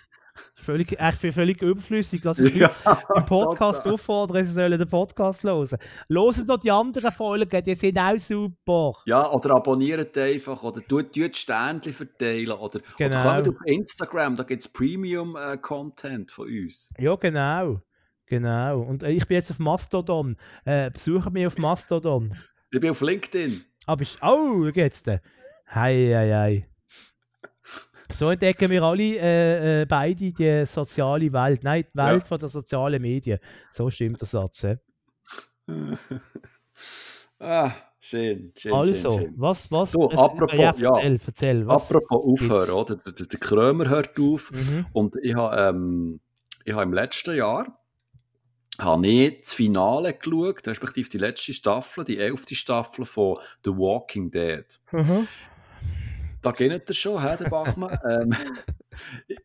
Völlig, 0.55 0.99
echt 0.99 1.33
völlig 1.33 1.61
überflüssig, 1.61 2.21
dass 2.21 2.39
ich 2.39 2.55
ja, 2.55 2.69
im 3.15 3.25
Podcast 3.25 3.87
auffordere, 3.87 4.43
sie 4.43 4.51
sollen 4.51 4.77
den 4.77 4.89
Podcast 4.89 5.43
hören. 5.43 5.77
Hören 6.09 6.47
doch 6.47 6.59
die 6.59 6.71
anderen 6.71 7.11
Folgen, 7.11 7.63
die 7.63 7.75
sind 7.75 7.97
auch 7.97 8.17
super. 8.17 8.93
Ja, 9.05 9.31
oder 9.31 9.55
abonniert 9.55 10.17
einfach, 10.17 10.61
oder 10.63 10.85
tut 10.85 11.15
die 11.15 11.29
Sternchen 11.31 11.93
verteilen, 11.93 12.51
oder, 12.51 12.81
genau. 12.97 13.21
oder 13.21 13.43
kommt 13.43 13.49
auf 13.49 13.65
Instagram, 13.65 14.35
da 14.35 14.43
gibt 14.43 14.63
es 14.63 14.67
Premium-Content 14.67 16.29
äh, 16.29 16.33
von 16.33 16.47
uns. 16.47 16.89
Ja, 16.97 17.15
genau. 17.15 17.81
Genau. 18.25 18.81
Und 18.81 19.03
äh, 19.03 19.11
ich 19.11 19.27
bin 19.27 19.35
jetzt 19.35 19.51
auf 19.51 19.59
Mastodon. 19.59 20.35
Äh, 20.65 20.89
besuche 20.89 21.29
mich 21.29 21.45
auf 21.47 21.57
Mastodon. 21.59 22.35
Ich 22.71 22.79
bin 22.81 22.89
auf 22.89 23.01
LinkedIn. 23.01 23.63
Aber 23.85 24.01
ich. 24.01 24.17
Oh, 24.21 24.65
wie 24.65 24.71
geht's 24.71 25.03
denn? 25.03 25.19
Hei, 25.69 26.11
hei, 26.13 26.33
hei. 26.33 26.74
So 28.11 28.30
entdecken 28.30 28.69
wir 28.69 28.84
alle 28.84 29.03
äh, 29.03 29.82
äh, 29.82 29.86
beide 29.86 30.32
die 30.32 30.65
soziale 30.65 31.32
Welt. 31.34 31.64
Nein, 31.64 31.86
die 31.91 31.98
Welt 31.98 32.22
ja. 32.22 32.27
von 32.27 32.40
der 32.40 32.49
sozialen 32.49 33.02
Medien. 33.02 33.40
So 33.72 33.90
stimmt 33.90 34.22
der 34.22 34.27
Satz. 34.27 34.64
Äh. 34.64 34.77
ah, 37.40 37.72
schön, 37.99 38.53
schön. 38.56 38.73
Also, 38.73 38.94
schön, 38.94 39.11
schön. 39.11 39.34
was, 39.38 39.72
was? 39.72 39.91
Du, 39.91 40.10
apropos, 40.10 40.57
ja, 40.57 40.68
erzähl, 40.68 40.84
ja. 40.84 41.19
erzähl, 41.26 41.68
was 41.68 41.84
apropos 41.90 42.23
aufhören, 42.23 42.72
oder? 42.72 42.95
Der, 42.95 43.14
der, 43.14 43.40
Krömer 43.40 43.90
hört 43.90 44.19
auf. 44.19 44.52
Mhm. 44.52 44.86
Und 44.94 45.15
ich 45.22 45.36
habe 45.36 45.56
ähm, 45.57 46.19
hab 46.69 46.84
im 46.84 46.94
letzten 46.94 47.36
Jahr 47.36 47.80
habe 48.77 49.07
ich 49.07 49.41
das 49.41 49.53
Finale 49.53 50.14
geschaut, 50.14 50.68
respektive 50.68 51.10
die 51.10 51.18
letzte 51.18 51.53
Staffel, 51.53 52.03
die 52.03 52.19
elfte 52.19 52.56
Staffel 52.56 53.06
von 53.06 53.38
The 53.64 53.72
Walking 53.72 54.30
Dead. 54.30 54.65
Mhm. 54.91 55.27
Da 56.45 56.51
geht 56.51 56.88
er 56.88 56.93
schon, 56.93 57.19
he, 57.19 57.38
der 57.38 57.49
Bachmann. 57.49 57.97
ähm, 58.07 58.35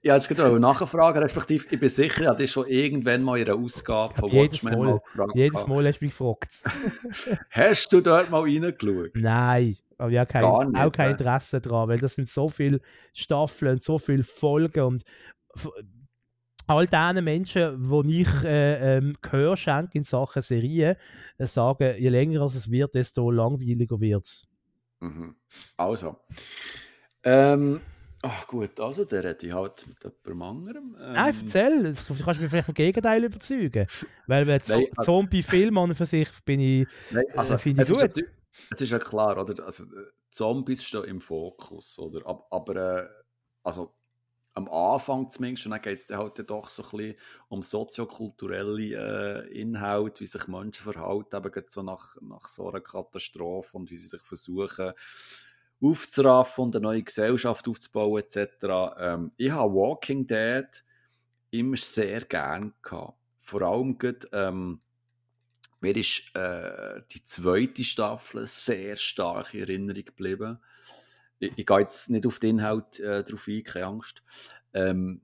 ich 0.03 0.11
habe 0.11 0.19
jetzt 0.19 0.29
gerade 0.29 0.61
nachfragen, 0.61 1.23
respektive 1.23 1.67
ich 1.71 1.81
bin 1.81 1.89
sicher, 1.89 2.25
er 2.25 2.31
hat 2.33 2.47
schon 2.47 2.67
irgendwann 2.67 3.23
mal 3.23 3.39
in 3.39 3.49
einer 3.49 3.59
Ausgabe 3.59 4.15
von 4.15 4.31
Watchmen 4.31 4.79
Mal, 4.79 5.01
gefragt. 5.01 5.33
Jedes 5.35 5.67
Mal 5.67 5.87
hast 5.87 6.01
du 6.01 6.05
mich 6.05 6.19
gefragt. 6.19 6.63
hast 7.51 7.93
du 7.95 8.03
dort 8.03 8.29
mal 8.29 8.43
reingeschaut? 8.43 9.13
Nein, 9.15 9.79
aber 9.97 10.11
ich 10.11 10.19
habe 10.19 10.31
kein, 10.31 10.69
nicht, 10.69 10.79
auch 10.79 10.93
kein 10.93 11.13
Interesse 11.13 11.63
daran, 11.63 11.89
weil 11.89 11.99
das 11.99 12.17
sind 12.17 12.29
so 12.29 12.51
viele 12.51 12.83
Staffeln 13.15 13.73
und 13.73 13.83
so 13.83 13.99
viele 13.99 14.23
Folgen 14.23 14.83
und 14.83 15.05
all 16.67 16.87
diesen 16.87 17.25
Menschen, 17.25 17.91
die 18.05 18.21
ich 18.21 18.45
äh, 18.45 18.99
ähm, 18.99 19.17
Gehör 19.23 19.57
schenke 19.57 19.97
in 19.97 20.05
Sachen 20.05 20.43
Serien, 20.43 20.97
äh, 21.39 21.47
sagen, 21.47 21.95
je 21.99 22.11
länger 22.11 22.43
es 22.43 22.71
wird, 22.71 22.95
desto 22.95 23.31
langweiliger 23.31 23.99
wird 24.03 24.25
es. 24.25 24.47
Mhm. 25.01 25.35
Also, 25.79 26.19
ähm, 27.25 27.81
ach 28.23 28.47
gut, 28.47 28.79
also 28.81 29.05
der 29.05 29.23
hätte 29.25 29.47
ich 29.47 29.53
halt 29.53 29.87
mit 29.87 29.99
jemandem 30.27 30.43
anderem. 30.43 30.97
Ähm, 31.01 31.13
Nein, 31.13 31.37
erzähl, 31.43 31.83
du 31.95 32.25
kannst 32.25 32.41
mich 32.41 32.51
vielleicht 32.51 32.67
vom 32.67 32.75
Gegenteil 32.75 33.25
überzeugen. 33.25 33.87
Weil 34.27 34.47
wenn 34.47 34.61
Nein, 34.69 34.87
also, 34.97 35.13
Zombie-Film 35.13 35.79
an 35.79 35.95
für 35.95 36.07
sich 36.07 36.29
bin 36.45 36.61
ich, 36.61 36.89
Nein, 37.11 37.25
äh, 37.29 37.39
also, 37.39 37.55
äh, 37.55 37.59
finde 37.59 37.83
ich 37.83 37.89
gut. 37.89 38.03
Ist, 38.03 38.25
es 38.71 38.81
ist 38.81 38.91
ja 38.91 38.99
klar, 38.99 39.39
oder? 39.39 39.65
Also, 39.65 39.85
Zombies 40.31 40.85
stehen 40.85 41.05
im 41.05 41.21
Fokus, 41.21 41.99
oder? 41.99 42.27
Aber, 42.27 42.47
aber 42.51 42.77
äh, 42.77 43.09
also 43.63 43.95
am 44.55 44.69
Anfang 44.69 45.31
zumindest, 45.31 45.67
und 45.67 45.73
dann 45.73 45.83
geht 45.83 45.97
es 45.97 46.11
halt 46.11 46.51
doch 46.51 46.71
so 46.71 46.83
ein 46.83 46.91
bisschen 46.91 47.15
um 47.49 47.63
soziokulturelle 47.63 49.47
äh, 49.49 49.61
Inhalte, 49.61 50.21
wie 50.21 50.27
sich 50.27 50.49
Menschen 50.49 50.83
verhalten, 50.93 51.37
eben 51.37 51.65
so 51.69 51.83
nach, 51.83 52.17
nach 52.21 52.49
so 52.49 52.69
einer 52.69 52.81
Katastrophe 52.81 53.77
und 53.77 53.91
wie 53.91 53.97
sie 53.97 54.09
sich 54.09 54.23
versuchen, 54.23 54.93
aufzuraffen 55.83 56.65
und 56.65 56.77
eine 56.77 56.83
neue 56.83 57.03
Gesellschaft 57.03 57.67
aufzubauen 57.69 58.23
etc. 58.23 58.49
Ähm, 58.99 59.33
ich 59.37 59.51
habe 59.51 59.75
Walking 59.75 60.27
Dead 60.27 60.69
immer 61.51 61.77
sehr 61.77 62.23
gern 62.23 62.75
gehabt. 62.83 63.19
Vor 63.39 63.63
allem 63.63 63.99
gerade, 63.99 64.29
ähm, 64.33 64.81
mir 65.81 65.97
ist 65.97 66.35
äh, 66.35 67.01
die 67.11 67.25
zweite 67.25 67.83
Staffel 67.83 68.47
sehr 68.47 68.97
stark 68.97 69.55
in 69.55 69.61
Erinnerung 69.61 70.05
geblieben. 70.05 70.59
Ich, 71.39 71.53
ich 71.57 71.67
gehe 71.67 71.81
jetzt 71.81 72.11
nicht 72.11 72.27
auf 72.27 72.39
den 72.39 72.59
Inhalt 72.59 73.01
äh, 73.01 73.25
drauf 73.25 73.49
ein, 73.49 73.65
keine 73.65 73.87
Angst. 73.87 74.23
Ähm, 74.75 75.23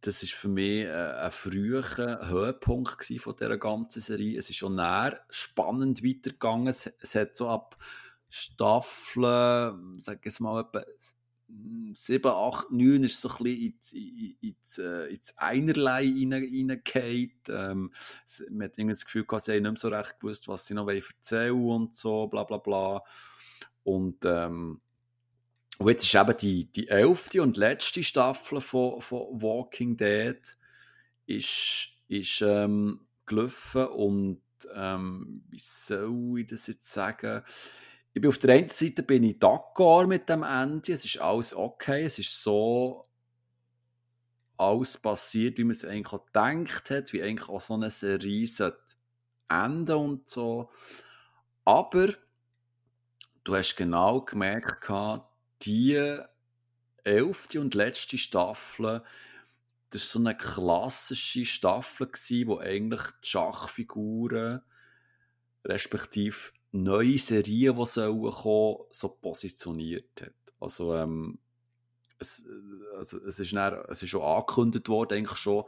das 0.00 0.24
ist 0.24 0.32
für 0.32 0.48
mich 0.48 0.84
äh, 0.84 0.90
ein 0.90 1.30
früher 1.30 1.84
Höhepunkt 2.26 3.06
von 3.20 3.36
dieser 3.36 3.56
ganzen 3.56 4.02
Serie. 4.02 4.38
Es 4.38 4.50
ist 4.50 4.56
schon 4.56 4.74
näher 4.74 5.20
spannend 5.30 6.04
weitergegangen. 6.04 6.66
Es, 6.66 6.92
es 6.98 7.14
hat 7.14 7.36
so 7.36 7.48
ab 7.48 7.76
Staffeln, 8.34 10.00
sag 10.02 10.24
ich 10.24 10.40
mal, 10.40 10.62
etwa 10.62 10.82
7, 11.92 12.30
8, 12.30 12.70
9 12.70 13.04
ist 13.04 13.20
so 13.20 13.28
ein 13.28 13.44
bisschen 13.44 13.60
ins, 13.60 13.92
ins, 14.40 14.78
äh, 14.78 15.12
ins 15.12 15.36
Einerlei 15.36 16.04
reingehauen. 16.06 17.32
Ähm, 17.48 17.92
man 18.50 18.64
hat 18.64 18.78
irgendwie 18.78 18.94
das 18.94 19.04
Gefühl 19.04 19.26
gehabt, 19.26 19.44
sie 19.44 19.52
haben 19.52 19.62
nicht 19.62 19.72
mehr 19.72 19.76
so 19.76 19.88
recht 19.88 20.18
gewusst, 20.18 20.48
was 20.48 20.66
sie 20.66 20.72
noch 20.72 20.88
erzählen 20.88 21.54
wollen 21.54 21.82
und 21.82 21.94
so, 21.94 22.26
bla 22.28 22.44
bla 22.44 22.56
bla. 22.56 23.02
Und, 23.84 24.24
ähm, 24.24 24.80
und 25.76 25.88
jetzt 25.88 26.04
ist 26.04 26.14
eben 26.14 26.36
die, 26.38 26.72
die 26.72 26.88
elfte 26.88 27.42
und 27.42 27.58
letzte 27.58 28.02
Staffel 28.02 28.62
von, 28.62 29.02
von 29.02 29.42
Walking 29.42 29.98
Dead 29.98 30.40
ist, 31.26 31.88
ist 32.08 32.40
ähm, 32.40 33.00
gelaufen 33.26 33.88
und 33.88 34.40
ähm, 34.74 35.44
wie 35.50 35.58
soll 35.58 36.40
ich 36.40 36.46
das 36.46 36.66
jetzt 36.66 36.90
sagen? 36.90 37.42
Ich 38.14 38.20
bin 38.20 38.28
auf 38.28 38.38
der 38.38 38.54
einen 38.54 38.68
Seite 38.68 39.02
bin 39.02 39.24
ich 39.24 39.36
d'accord 39.36 40.06
mit 40.06 40.28
dem 40.28 40.42
Ende, 40.42 40.92
es 40.92 41.04
ist 41.04 41.18
alles 41.18 41.54
okay, 41.54 42.04
es 42.04 42.18
ist 42.18 42.42
so 42.42 43.04
alles 44.58 44.98
passiert, 44.98 45.58
wie 45.58 45.64
man 45.64 45.72
es 45.72 45.84
eigentlich 45.84 46.12
auch 46.12 46.26
gedacht 46.26 46.90
hat, 46.90 47.12
wie 47.12 47.22
eigentlich 47.22 47.48
auch 47.48 47.60
so 47.60 47.74
eine 47.74 47.90
Serie 47.90 48.76
enden 49.48 49.96
und 49.96 50.28
so. 50.28 50.70
Aber 51.64 52.08
du 53.44 53.56
hast 53.56 53.76
genau 53.76 54.20
gemerkt, 54.20 54.90
die 55.62 56.18
elfte 57.04 57.60
und 57.60 57.74
letzte 57.74 58.18
Staffel, 58.18 59.02
das 59.90 60.02
war 60.02 60.08
so 60.08 60.18
eine 60.20 60.36
klassische 60.36 61.44
Staffel, 61.44 62.08
wo 62.46 62.58
eigentlich 62.58 63.02
die 63.22 63.28
Schachfiguren 63.28 64.62
respektive 65.64 66.52
neue 66.72 67.18
Serien, 67.18 67.76
die 67.76 67.86
sollen 67.86 68.30
kommen, 68.30 68.78
so 68.90 69.08
positioniert 69.08 70.22
hat. 70.22 70.34
Also, 70.58 70.94
ähm, 70.94 71.38
es, 72.18 72.46
also 72.96 73.18
es, 73.26 73.40
ist 73.40 73.52
dann, 73.52 73.84
es 73.88 74.02
ist 74.02 74.10
schon 74.10 74.22
angekündigt 74.22 74.88
worden, 74.88 75.18
eigentlich 75.18 75.38
schon 75.38 75.64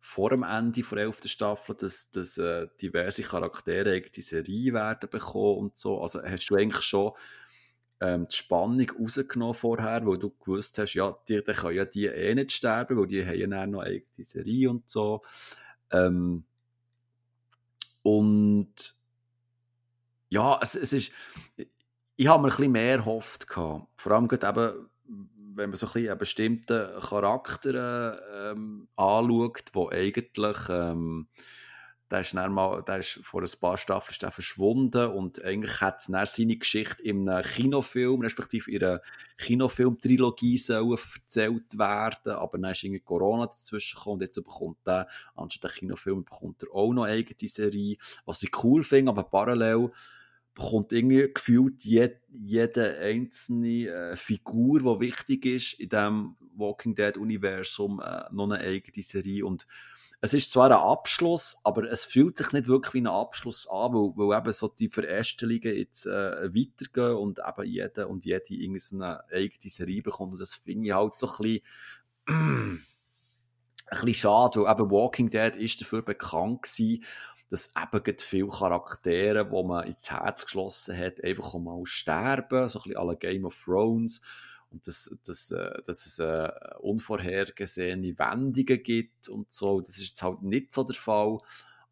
vor 0.00 0.30
dem 0.30 0.42
Ende 0.42 0.82
der 0.82 0.98
11. 0.98 1.20
Staffel, 1.26 1.76
dass, 1.76 2.10
dass 2.10 2.36
äh, 2.38 2.66
diverse 2.80 3.22
Charaktere 3.22 4.00
die 4.00 4.20
Serie 4.20 4.72
werden 4.72 5.08
bekommen 5.08 5.58
und 5.58 5.76
so. 5.76 6.00
Also 6.00 6.22
hast 6.22 6.48
du 6.50 6.56
eigentlich 6.56 6.82
schon 6.82 7.12
ähm, 8.00 8.26
die 8.26 8.34
Spannung 8.34 8.90
rausgenommen 8.98 9.54
vorher, 9.54 10.04
weil 10.04 10.18
du 10.18 10.30
gewusst 10.30 10.76
hast, 10.78 10.94
ja, 10.94 11.16
die, 11.28 11.42
die 11.44 11.52
können 11.52 11.76
ja 11.76 11.84
die 11.84 12.06
eh 12.06 12.34
nicht 12.34 12.50
sterben, 12.50 12.98
weil 12.98 13.06
die 13.06 13.24
haben 13.24 13.38
ja 13.38 13.66
noch 13.66 13.82
eine 13.82 14.02
Serie 14.18 14.70
und 14.70 14.90
so. 14.90 15.22
Ähm, 15.92 16.44
und 18.02 18.96
ja, 20.32 20.58
es, 20.62 20.74
es 20.74 20.94
ist, 20.94 21.12
ich 22.16 22.26
habe 22.26 22.42
mir 22.42 22.48
ein 22.48 22.56
bisschen 22.56 22.72
mehr 22.72 22.96
erhofft 22.96 23.46
gehabt. 23.46 23.86
Vor 23.96 24.12
allem 24.12 24.28
gerade 24.28 24.48
eben, 24.48 24.90
wenn 25.54 25.68
man 25.68 25.76
so 25.76 25.86
ein 25.86 25.92
bisschen 25.92 26.08
einen 26.08 26.18
bestimmten 26.18 27.00
Charakter 27.00 28.50
ähm, 28.50 28.88
anschaut, 28.96 29.64
wo 29.74 29.90
eigentlich 29.90 30.56
ähm, 30.70 31.28
der 32.10 32.20
ist, 32.20 32.34
mal, 32.34 32.82
der 32.82 32.98
ist 32.98 33.20
vor 33.22 33.42
ein 33.42 33.48
paar 33.60 33.76
Staffeln 33.76 34.16
ist 34.20 34.34
verschwunden 34.34 35.10
und 35.12 35.42
eigentlich 35.42 35.80
hat 35.80 36.02
er 36.10 36.26
seine 36.26 36.56
Geschichte 36.56 37.02
in 37.02 37.28
einem 37.28 37.42
Kinofilm, 37.42 38.20
respektive 38.20 38.70
in 38.70 38.84
einer 38.84 39.00
Kinofilm-Trilogie 39.38 40.60
erzählt 40.68 41.78
werden, 41.78 42.32
aber 42.32 42.58
dann 42.58 42.70
ist 42.70 42.84
irgendwie 42.84 43.00
Corona 43.00 43.46
dazwischen 43.46 43.96
gekommen 43.96 44.14
und 44.14 44.22
jetzt 44.22 44.36
bekommt 44.36 44.86
er, 44.86 45.06
anstatt 45.34 45.64
der 45.64 45.70
Kinofilm, 45.70 46.24
bekommt 46.24 46.62
er 46.62 46.74
auch 46.74 46.92
noch 46.92 47.04
eine 47.04 47.14
eigene 47.14 47.48
Serie, 47.48 47.96
was 48.26 48.42
ich 48.42 48.62
cool 48.62 48.84
finde, 48.84 49.10
aber 49.10 49.24
parallel 49.24 49.90
bekommt 50.54 50.92
irgendwie 50.92 51.32
gefühlt 51.32 51.84
jede, 51.84 52.20
jede 52.28 52.98
einzelne 52.98 53.88
äh, 53.88 54.16
Figur, 54.16 54.80
die 54.80 55.06
wichtig 55.06 55.46
ist 55.46 55.80
in 55.80 55.88
diesem 55.88 56.36
Walking 56.54 56.94
Dead-Universum, 56.94 58.00
äh, 58.00 58.24
noch 58.32 58.50
eine 58.50 58.58
eigene 58.58 59.02
Serie. 59.02 59.46
Und 59.46 59.66
es 60.20 60.34
ist 60.34 60.52
zwar 60.52 60.66
ein 60.66 60.72
Abschluss, 60.72 61.56
aber 61.64 61.90
es 61.90 62.04
fühlt 62.04 62.38
sich 62.38 62.52
nicht 62.52 62.68
wirklich 62.68 62.94
wie 62.94 63.00
ein 63.00 63.08
Abschluss 63.08 63.66
an, 63.68 63.92
weil, 63.92 64.12
weil 64.14 64.38
eben 64.38 64.52
so 64.52 64.68
die 64.68 64.88
Verästelungen 64.88 65.76
jetzt 65.76 66.06
äh, 66.06 66.54
weitergehen 66.54 67.16
und 67.16 67.40
eben 67.40 67.68
jeder 67.68 68.08
und 68.08 68.24
jede 68.24 68.44
irgendwie 68.50 68.78
so 68.78 68.96
eine 68.96 69.24
eigene 69.30 69.70
Serie 69.70 70.02
bekommt. 70.02 70.34
Und 70.34 70.40
das 70.40 70.54
finde 70.54 70.86
ich 70.86 70.94
halt 70.94 71.18
so 71.18 71.28
ein 71.28 71.36
bisschen, 71.38 71.60
ein 72.26 72.84
bisschen 73.90 74.14
schade, 74.14 74.60
weil 74.60 74.72
eben 74.72 74.90
Walking 74.90 75.30
Dead 75.30 75.56
ist 75.56 75.80
dafür 75.80 76.02
bekannt 76.02 76.62
gewesen, 76.62 77.02
dass 77.52 77.70
eben 77.76 78.16
viele 78.18 78.48
Charaktere, 78.48 79.44
die 79.44 79.62
man 79.62 79.86
ins 79.86 80.10
Herz 80.10 80.46
geschlossen 80.46 80.96
hat, 80.96 81.22
einfach 81.22 81.52
mal 81.58 81.84
sterben, 81.84 82.66
so 82.70 82.78
ein 82.78 82.82
bisschen 82.84 82.96
alle 82.96 83.14
Game 83.14 83.44
of 83.44 83.62
Thrones. 83.62 84.22
Und 84.70 84.86
dass, 84.86 85.14
dass, 85.22 85.50
äh, 85.50 85.82
dass 85.84 86.06
es 86.06 86.18
äh, 86.18 86.50
unvorhergesehene 86.80 88.18
Wendungen 88.18 88.82
gibt 88.82 89.28
und 89.28 89.52
so. 89.52 89.82
Das 89.82 89.98
ist 89.98 90.08
jetzt 90.08 90.22
halt 90.22 90.40
nicht 90.40 90.72
so 90.72 90.82
der 90.82 90.94
Fall. 90.94 91.40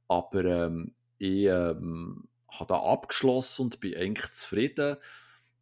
Aber 0.09 0.45
ähm, 0.47 0.95
ich 1.19 1.45
ähm, 1.45 2.27
habe 2.49 2.67
da 2.67 2.83
abgeschlossen 2.83 3.65
und 3.65 3.81
bin 3.81 3.95
eigentlich 3.99 4.31
zufrieden. 4.31 4.97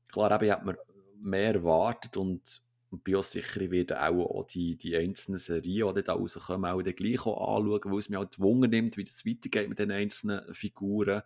Klar, 0.06 0.30
eben, 0.30 0.44
ich 0.44 0.52
habe 0.52 0.64
mir 0.64 0.78
mehr 1.20 1.54
erwartet 1.54 2.16
und 2.16 2.62
und 2.90 3.05
bin 3.05 3.16
auch 3.16 3.23
sicher, 3.23 3.60
ich 3.60 3.70
werde 3.70 4.01
auch, 4.02 4.31
auch 4.31 4.47
die, 4.47 4.77
die 4.77 4.97
einzelnen 4.97 5.39
Serien, 5.39 5.94
die 5.94 6.02
da 6.02 6.15
rauskommen, 6.15 6.70
auch 6.70 6.82
dann 6.82 6.94
gleich 6.94 7.27
auch 7.27 7.56
anschauen, 7.56 7.93
weil 7.93 7.98
es 7.98 8.09
mich 8.09 8.19
halt 8.19 8.39
Wunder 8.39 8.69
nimmt, 8.69 8.97
wie 8.97 9.05
das 9.05 9.27
weitergeht 9.27 9.69
mit 9.69 9.78
den 9.78 9.90
einzelnen 9.90 10.55
Figuren. 10.55 11.23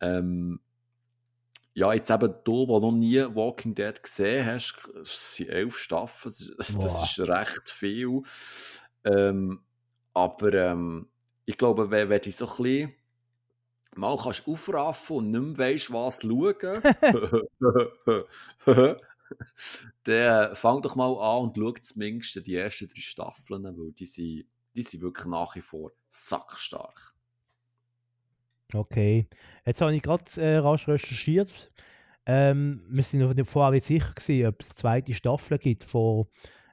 Ähm, 0.00 0.60
ja, 1.72 1.92
jetzt 1.92 2.10
eben 2.10 2.34
du, 2.44 2.66
der 2.66 2.80
noch 2.80 2.92
nie 2.92 3.20
Walking 3.34 3.74
Dead 3.74 4.00
gesehen 4.00 4.46
hast, 4.46 4.76
es 5.02 5.36
sind 5.36 5.50
elf 5.50 5.76
Staffeln, 5.76 6.34
das, 6.56 6.68
das 6.78 7.18
ist 7.18 7.28
recht 7.28 7.70
viel. 7.70 8.22
Ähm, 9.04 9.60
aber 10.12 10.52
ähm, 10.52 11.08
ich 11.46 11.58
glaube, 11.58 11.90
wenn, 11.90 12.10
wenn 12.10 12.20
du 12.20 12.30
so 12.30 12.46
ein 12.46 12.62
bisschen 12.62 12.94
mal 13.96 14.16
kannst 14.16 14.46
aufraffen 14.46 15.16
und 15.16 15.30
nicht 15.30 15.58
mehr 15.58 15.74
weißt, 15.74 15.92
was 15.92 16.18
schauen, 16.22 16.82
dann 20.04 20.54
fang 20.54 20.82
doch 20.82 20.96
mal 20.96 21.12
an 21.18 21.44
und 21.44 21.56
schau 21.56 21.72
zumindest 21.72 22.46
die 22.46 22.56
ersten 22.56 22.88
drei 22.88 23.00
Staffeln, 23.00 23.64
weil 23.64 23.92
die 23.92 24.06
sind, 24.06 24.46
die 24.76 24.82
sind 24.82 25.02
wirklich 25.02 25.26
nach 25.26 25.54
wie 25.56 25.60
vor 25.60 25.92
sackstark. 26.08 27.14
Okay, 28.72 29.28
jetzt 29.64 29.80
habe 29.80 29.94
ich 29.94 30.02
gerade 30.02 30.24
äh, 30.40 30.56
rasch 30.56 30.88
recherchiert. 30.88 31.70
Ähm, 32.26 32.82
wir 32.88 33.02
sind 33.02 33.20
noch 33.20 33.46
vorher 33.46 33.72
nicht 33.72 33.86
sicher 33.86 34.12
gewesen, 34.12 34.46
ob 34.46 34.60
es 34.60 34.70
zweite 34.70 35.12
Staffel 35.12 35.58
gibt 35.58 35.84
von 35.84 36.26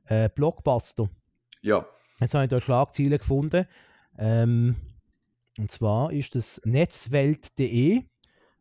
äh, 0.06 0.30
Blockbuster. 0.30 1.10
Ja. 1.62 1.86
Jetzt 2.20 2.34
habe 2.34 2.46
ich 2.46 2.50
da 2.50 2.62
Schlagzeilen 2.62 3.18
gefunden. 3.18 3.68
Ähm, 4.18 4.76
und 5.58 5.70
zwar 5.70 6.12
ist 6.12 6.36
das 6.36 6.62
netzwelt.de 6.64 8.04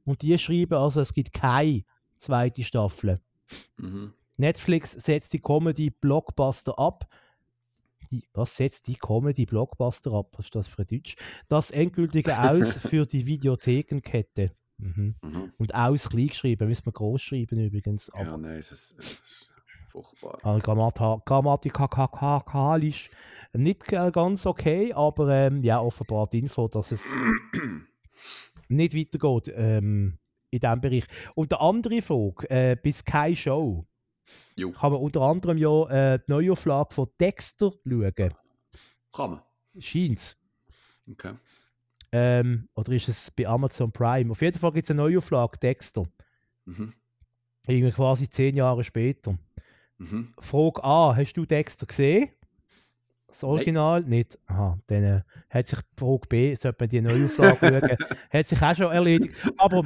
und 0.04 0.22
die 0.22 0.36
schreiben 0.38 0.74
also, 0.74 1.00
es 1.00 1.14
gibt 1.14 1.32
keine 1.32 1.84
zweite 2.16 2.64
Staffel. 2.64 3.20
Mhm. 3.76 4.12
Netflix 4.36 4.92
setzt 4.92 5.32
die 5.32 5.40
Comedy-Blockbuster 5.40 6.78
ab. 6.78 7.08
Die, 8.10 8.24
was 8.32 8.56
setzt 8.56 8.88
die 8.88 8.96
Comedy-Blockbuster 8.96 10.12
ab? 10.12 10.28
Was 10.32 10.46
ist 10.46 10.54
das 10.54 10.68
für 10.68 10.84
Deutsch? 10.84 11.16
Das 11.48 11.70
endgültige 11.70 12.38
Aus 12.40 12.76
für 12.78 13.06
die 13.06 13.26
Videothekenkette. 13.26 14.52
Mhm. 14.78 15.14
Mhm. 15.22 15.52
Und 15.58 15.74
aus 15.74 16.08
klein 16.08 16.28
geschrieben, 16.28 16.68
müssen 16.68 16.86
wir 16.86 16.92
groß 16.92 17.20
schreiben 17.20 17.58
übrigens. 17.58 18.08
Aber, 18.10 18.24
ja, 18.24 18.36
nein, 18.36 18.58
es 18.58 18.72
ist, 18.72 18.94
es 18.98 19.12
ist 19.12 19.50
furchtbar. 19.90 20.60
Grammatikalisch 21.24 23.10
nicht 23.52 23.84
ganz 23.84 24.46
okay, 24.46 24.92
aber 24.92 25.28
ähm, 25.28 25.62
ja, 25.62 25.80
offenbar 25.80 26.28
die 26.28 26.38
Info, 26.38 26.68
dass 26.68 26.92
es 26.92 27.04
nicht 28.68 28.94
weitergeht. 28.94 29.52
Ähm, 29.54 30.19
in 30.50 30.60
diesem 30.60 30.80
Bereich. 30.80 31.04
Und 31.34 31.52
der 31.52 31.60
andere 31.60 32.02
Frage, 32.02 32.50
äh, 32.50 32.76
bei 32.76 32.90
Sky 32.90 33.34
Show 33.36 33.86
jo. 34.56 34.70
kann 34.72 34.92
man 34.92 35.00
unter 35.00 35.22
anderem 35.22 35.58
ja 35.58 35.88
äh, 35.88 36.18
die 36.18 36.30
Neuauflage 36.30 36.94
von 36.94 37.08
Dexter 37.20 37.72
schauen. 37.84 38.34
Kann 39.12 39.30
man. 39.30 39.42
Scheint's. 39.78 40.36
Okay. 41.10 41.34
Ähm, 42.12 42.68
oder 42.74 42.92
ist 42.92 43.08
es 43.08 43.30
bei 43.30 43.46
Amazon 43.46 43.92
Prime? 43.92 44.30
Auf 44.30 44.42
jeden 44.42 44.58
Fall 44.58 44.72
gibt 44.72 44.86
es 44.86 44.90
eine 44.90 45.02
Neuauflage, 45.02 45.58
Dexter. 45.58 46.06
Mhm. 46.64 46.92
Irgendwie 47.66 47.92
quasi 47.92 48.28
zehn 48.28 48.56
Jahre 48.56 48.82
später. 48.82 49.38
Mhm. 49.98 50.32
Frage 50.40 50.82
A, 50.82 51.14
hast 51.14 51.34
du 51.34 51.46
Dexter 51.46 51.86
gesehen? 51.86 52.30
Das 53.30 53.44
Original 53.44 54.02
nicht. 54.02 54.38
Aha, 54.46 54.76
dann 54.88 55.04
äh, 55.04 55.20
hat 55.50 55.68
sich 55.68 55.78
Frage 55.96 56.26
B, 56.28 56.54
sollte 56.56 56.76
man 56.80 56.88
die 56.88 57.00
Neuauflage 57.00 57.58
schauen, 57.58 57.96
hat 58.30 58.46
sich 58.46 58.60
auch 58.60 58.76
schon 58.76 58.92
erledigt. 58.92 59.38
Aber 59.56 59.84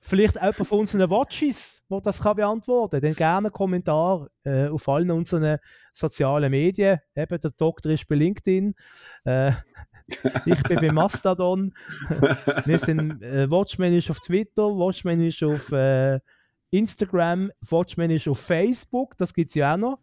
vielleicht 0.00 0.34
jemand 0.34 0.56
von 0.56 0.80
unseren 0.80 1.08
Watches, 1.08 1.84
der 1.88 2.00
das 2.00 2.20
kann 2.20 2.36
beantworten 2.36 3.00
kann, 3.00 3.02
dann 3.02 3.14
gerne 3.14 3.48
einen 3.48 3.52
Kommentar 3.52 4.28
äh, 4.44 4.66
auf 4.66 4.88
allen 4.88 5.12
unseren 5.12 5.58
sozialen 5.92 6.50
Medien. 6.50 6.98
Eben, 7.14 7.40
der 7.40 7.50
Doktor 7.52 7.92
ist 7.92 8.08
bei 8.08 8.16
LinkedIn. 8.16 8.74
Äh, 9.24 9.52
ich 10.46 10.62
bin 10.64 10.76
bei 10.76 10.92
Mastodon. 10.92 11.72
Wir 12.64 12.78
sind 12.80 13.22
äh, 13.22 13.48
Watchman 13.48 13.94
ist 13.94 14.10
auf 14.10 14.18
Twitter, 14.18 14.64
Watchman 14.64 15.22
ist 15.22 15.42
auf 15.44 15.70
äh, 15.70 16.18
Instagram, 16.70 17.52
Watchman 17.60 18.10
ist 18.10 18.26
auf 18.26 18.40
Facebook, 18.40 19.16
das 19.18 19.32
gibt 19.32 19.50
es 19.50 19.54
ja 19.54 19.74
auch 19.74 19.78
noch. 19.78 19.98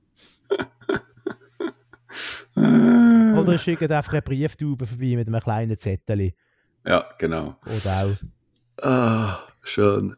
Oder 2.56 3.57
schickt 3.57 3.91
einfach 3.91 4.14
eine 4.14 4.22
Brieftube 4.22 4.86
vorbei 4.86 5.15
mit 5.15 5.27
einem 5.27 5.40
kleinen 5.40 5.77
Zettel. 5.77 6.34
Ja, 6.86 7.06
genau. 7.18 7.56
Oder 7.65 8.03
auch. 8.03 8.84
Ah, 8.84 9.40
schön. 9.64 10.15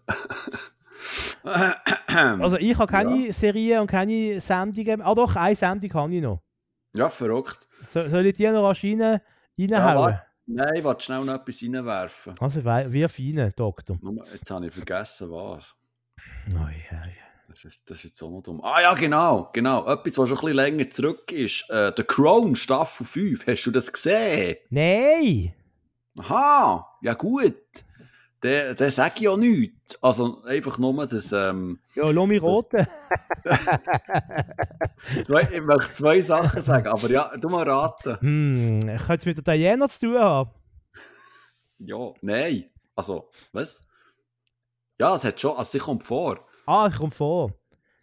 Also 1.43 2.57
ich 2.57 2.77
habe 2.77 2.91
keine 2.91 3.27
ja. 3.27 3.33
Serien 3.33 3.81
und 3.81 3.87
keine 3.87 4.39
Sendungen. 4.39 5.01
Ah 5.01 5.15
doch, 5.15 5.35
eine 5.35 5.55
Sendung 5.55 5.93
habe 5.93 6.13
ich 6.13 6.21
noch. 6.21 6.43
Ja, 6.95 7.09
verrückt. 7.09 7.67
So, 7.91 8.07
soll 8.09 8.27
ich 8.27 8.35
die 8.35 8.47
noch 8.47 8.63
reinhauen? 8.63 9.21
reinhauen? 9.57 10.11
Ja, 10.11 10.25
Nein, 10.45 10.75
ich 10.75 10.83
wollte 10.83 11.03
schnell 11.03 11.23
noch 11.23 11.35
etwas 11.35 11.63
reinwerfen. 11.63 12.35
Also 12.39 12.63
wie 12.63 13.07
fein, 13.07 13.53
Doktor. 13.55 13.97
Jetzt 14.33 14.51
habe 14.51 14.67
ich 14.67 14.73
vergessen, 14.73 15.31
was. 15.31 15.75
Ja, 16.47 16.69
ja. 16.69 17.20
Das 17.51 17.65
ist, 17.65 17.89
das 17.89 17.97
ist 17.97 18.03
jetzt 18.05 18.23
auch 18.23 18.29
noch 18.29 18.41
dumm. 18.41 18.61
Ah 18.63 18.81
ja, 18.81 18.93
genau, 18.93 19.49
genau. 19.51 19.85
Etwas, 19.85 20.17
was 20.17 20.29
schon 20.29 20.37
ein 20.37 20.41
bisschen 20.41 20.55
länger 20.55 20.89
zurück 20.89 21.31
ist. 21.33 21.69
Äh, 21.69 21.91
The 21.97 22.03
Crown, 22.03 22.55
Staffel 22.55 23.05
5. 23.05 23.45
Hast 23.45 23.63
du 23.65 23.71
das 23.71 23.91
gesehen? 23.91 24.55
Nein! 24.69 25.53
Aha, 26.17 26.97
ja 27.01 27.13
gut. 27.13 27.55
Der, 28.41 28.73
der 28.73 28.87
ich 28.87 29.19
ja 29.19 29.35
nichts. 29.35 30.01
Also 30.01 30.41
einfach 30.43 30.77
nur, 30.77 31.05
dass... 31.05 31.33
Ähm, 31.33 31.79
ja, 31.93 32.09
lass 32.09 32.27
mich 32.27 32.41
roten. 32.41 32.87
zwei, 35.25 35.49
ich 35.51 35.61
möchte 35.61 35.91
zwei 35.91 36.21
Sachen 36.21 36.61
sagen, 36.61 36.87
aber 36.87 37.09
ja, 37.09 37.35
du 37.35 37.49
mal 37.49 37.69
raten. 37.69 38.17
Hm, 38.21 38.97
könnte 39.05 39.13
es 39.15 39.25
mit 39.25 39.45
der 39.45 39.55
Diana 39.55 39.89
zu 39.89 39.99
tun 39.99 40.17
haben? 40.17 40.51
Ja, 41.79 42.13
nein. 42.21 42.69
Also, 42.95 43.29
was? 43.51 43.83
Ja, 44.97 45.15
es 45.15 45.25
hat 45.25 45.39
schon, 45.39 45.57
also 45.57 45.69
sie 45.69 45.79
kommt 45.79 46.03
vor. 46.03 46.47
Ah, 46.71 46.87
ich 46.89 46.95
komme 46.95 47.11
vor. 47.11 47.53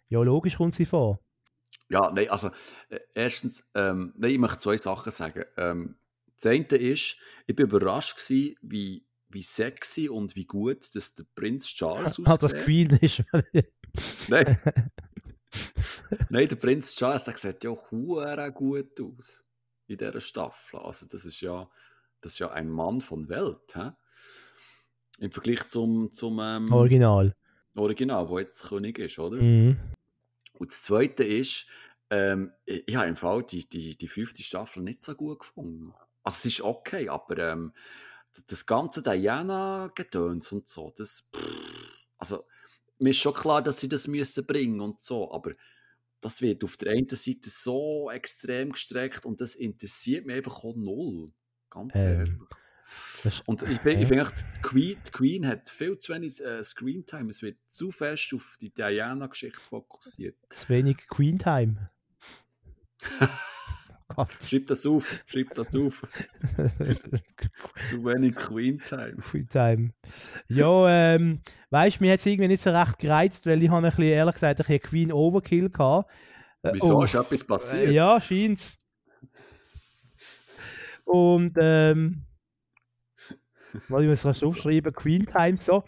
Ja, 0.09 0.21
logisch 0.21 0.57
kommt 0.57 0.75
sie 0.75 0.85
vor. 0.85 1.19
Ja, 1.89 2.11
nein, 2.11 2.29
also 2.29 2.51
äh, 2.89 2.99
erstens, 3.15 3.67
ähm, 3.73 4.13
nein, 4.15 4.33
ich 4.33 4.37
möchte 4.37 4.59
zwei 4.59 4.77
Sachen 4.77 5.11
sagen. 5.11 5.43
Ähm, 5.57 5.97
das 6.35 6.45
eine 6.45 6.65
ist, 6.65 7.17
ich 7.47 7.57
war 7.57 7.63
überrascht 7.65 8.17
gewesen, 8.17 8.55
wie, 8.61 9.07
wie 9.29 9.41
sexy 9.41 10.07
und 10.07 10.35
wie 10.35 10.45
gut 10.45 10.95
dass 10.95 11.15
der 11.15 11.25
Prinz 11.33 11.65
Charles 11.65 12.19
aussieht. 12.19 12.27
Ah, 12.27 12.37
das 12.37 12.53
Queen 12.53 12.91
ist. 13.01 13.23
nein. 14.27 14.59
nein, 16.29 16.47
der 16.47 16.55
Prinz 16.55 16.95
Charles, 16.95 17.23
der 17.23 17.37
sieht 17.37 17.63
ja 17.63 17.71
hure 17.71 18.51
gut 18.51 19.01
aus 19.01 19.43
in 19.87 19.97
dieser 19.97 20.21
Staffel. 20.21 20.79
Also 20.81 21.07
das 21.07 21.25
ist 21.25 21.41
ja, 21.41 21.67
das 22.21 22.33
ist 22.33 22.39
ja 22.39 22.51
ein 22.51 22.69
Mann 22.69 23.01
von 23.01 23.29
Welt, 23.29 23.73
hä? 23.73 23.93
Im 25.17 25.31
Vergleich 25.31 25.67
zum, 25.67 26.11
zum 26.11 26.39
ähm, 26.39 26.71
Original. 26.71 27.35
Original, 27.75 28.29
wo 28.29 28.39
jetzt 28.39 28.67
König 28.67 28.99
ist, 28.99 29.19
oder? 29.19 29.37
Mhm. 29.37 29.77
Und 30.53 30.71
das 30.71 30.83
Zweite 30.83 31.23
ist, 31.23 31.67
ähm, 32.09 32.51
ich, 32.65 32.83
ich 32.87 32.95
habe 32.95 33.07
im 33.07 33.15
Fall 33.15 33.43
die, 33.43 33.67
die, 33.67 33.97
die 33.97 34.07
fünfte 34.07 34.43
Staffel 34.43 34.83
nicht 34.83 35.03
so 35.03 35.15
gut 35.15 35.39
gefunden. 35.39 35.93
Also 36.23 36.37
es 36.37 36.45
ist 36.45 36.61
okay, 36.61 37.09
aber 37.09 37.37
ähm, 37.37 37.73
das, 38.33 38.45
das 38.45 38.65
ganze 38.65 39.01
Diana-Gedöns 39.01 40.51
und 40.51 40.67
so, 40.67 40.93
das, 40.95 41.27
pff, 41.35 41.97
also 42.17 42.45
mir 42.99 43.11
ist 43.11 43.19
schon 43.19 43.33
klar, 43.33 43.61
dass 43.61 43.79
sie 43.79 43.87
das 43.89 44.07
müssen 44.07 44.45
bringen 44.45 44.81
und 44.81 45.01
so, 45.01 45.31
aber 45.31 45.53
das 46.21 46.41
wird 46.41 46.63
auf 46.63 46.75
der 46.77 46.91
einen 46.91 47.07
Seite 47.07 47.49
so 47.49 48.11
extrem 48.11 48.73
gestreckt 48.73 49.25
und 49.25 49.39
das 49.39 49.55
interessiert 49.55 50.25
mich 50.25 50.35
einfach 50.35 50.63
auch 50.63 50.75
null. 50.75 51.31
Ganz 51.69 51.93
Ähm, 51.95 52.03
ehrlich. 52.03 52.39
Und 53.45 53.63
ich 53.63 53.79
finde, 53.79 54.01
ich 54.01 54.07
find, 54.07 54.21
echt, 54.21 54.45
die, 54.55 54.61
Queen, 54.61 54.97
die 55.05 55.11
Queen 55.11 55.47
hat 55.47 55.69
viel 55.69 55.97
zu 55.99 56.13
wenig 56.13 56.43
äh, 56.43 56.63
Screentime. 56.63 57.29
Es 57.29 57.41
wird 57.41 57.57
zu 57.67 57.91
fest 57.91 58.33
auf 58.33 58.57
die 58.59 58.69
Diana-Geschichte 58.69 59.59
fokussiert. 59.59 60.35
zu 60.49 60.69
wenig 60.69 60.97
Queen 61.09 61.37
Time. 61.37 61.89
Gott. 64.15 64.29
Schreib 64.43 64.67
das 64.67 64.85
auf, 64.85 65.23
schreib 65.27 65.53
das 65.53 65.73
auf. 65.75 66.01
zu 67.87 68.03
wenig 68.03 68.35
Queen-Time. 68.35 69.17
Queen 69.17 69.47
Time. 69.47 69.93
Ja, 70.47 71.13
ähm, 71.15 71.41
weißt 71.69 71.99
du, 71.99 72.03
mir 72.03 72.13
hat 72.13 72.19
es 72.19 72.25
irgendwie 72.25 72.47
nicht 72.47 72.63
so 72.63 72.71
recht 72.71 72.97
gereizt, 72.99 73.45
weil 73.45 73.61
ich 73.61 73.69
habe 73.69 73.85
ein 73.85 73.89
bisschen, 73.89 74.05
ehrlich 74.05 74.33
gesagt, 74.33 74.59
ein 74.59 74.65
bisschen 74.65 74.81
Queen 74.81 75.11
Overkill 75.13 75.69
gehabt. 75.69 76.11
Äh, 76.63 76.71
Wieso 76.73 76.97
oh, 76.97 77.03
ist 77.03 77.13
etwas 77.13 77.43
passiert? 77.45 77.87
äh, 77.87 77.91
Ja, 77.91 78.19
scheint's. 78.19 78.77
Und, 81.05 81.53
ähm, 81.59 82.25
was 83.87 84.01
ich 84.01 84.07
muss 84.07 84.25
rasch 84.25 84.43
aufschreiben, 84.43 84.93
Queen 84.93 85.25
Time 85.25 85.57
so. 85.57 85.83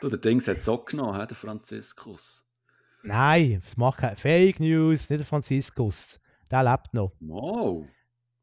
Du, 0.00 0.08
der 0.08 0.18
Dings 0.18 0.46
hat 0.48 0.58
es 0.58 0.68
auch 0.68 0.84
genommen, 0.84 1.26
der 1.26 1.36
Franziskus. 1.36 2.46
Nein, 3.02 3.62
das 3.64 3.76
macht 3.76 3.98
keine 3.98 4.16
Fake 4.16 4.60
News, 4.60 5.08
nicht 5.08 5.20
der 5.20 5.26
Franziskus. 5.26 6.20
Der 6.50 6.62
lebt 6.64 6.92
noch. 6.92 7.12
Wow. 7.20 7.86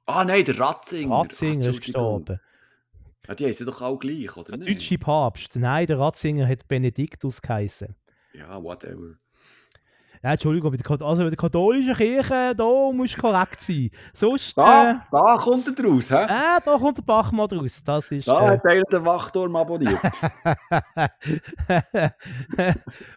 Ah, 0.05 0.23
nein, 0.25 0.43
der 0.45 0.59
Ratzinger. 0.59 1.15
Ratzinger 1.15 1.65
Ach, 1.65 1.69
ist 1.69 1.81
gestorben. 1.81 2.39
Ja, 3.27 3.35
die 3.35 3.45
heißen 3.45 3.65
doch 3.65 3.81
auch 3.81 3.97
gleich, 3.99 4.35
oder 4.35 4.57
Der 4.57 4.57
nicht? 4.57 4.81
deutsche 4.81 4.97
Papst. 4.97 5.55
Nein, 5.55 5.87
der 5.87 5.99
Ratzinger 5.99 6.47
hat 6.47 6.67
Benediktus 6.67 7.41
geheißen. 7.41 7.95
Ja, 8.33 8.61
whatever. 8.61 9.15
Ja, 10.23 10.31
Entschuldigung, 10.31 10.71
Kat- 10.77 11.01
also 11.01 11.23
bei 11.23 11.29
der 11.29 11.37
katholischen 11.37 11.95
Kirche, 11.95 12.53
da 12.55 12.91
muss 12.93 13.15
korrekt 13.17 13.59
sein. 13.59 13.89
Sonst, 14.13 14.57
Da, 14.57 14.91
äh, 14.91 14.95
da 15.11 15.35
kommt 15.37 15.67
er 15.67 15.73
draus, 15.73 16.09
hä? 16.11 16.23
äh, 16.23 16.61
da 16.63 16.77
kommt 16.77 16.97
der 16.97 17.03
Bachmann 17.03 17.49
draus. 17.49 17.83
Das 17.83 18.09
ist. 18.09 18.25
Da 18.27 18.39
Äh, 18.39 18.47
hat 18.51 18.65
einer 18.65 18.83
den 18.83 19.05
Wachturm 19.05 19.53
abonniert. 19.57 19.99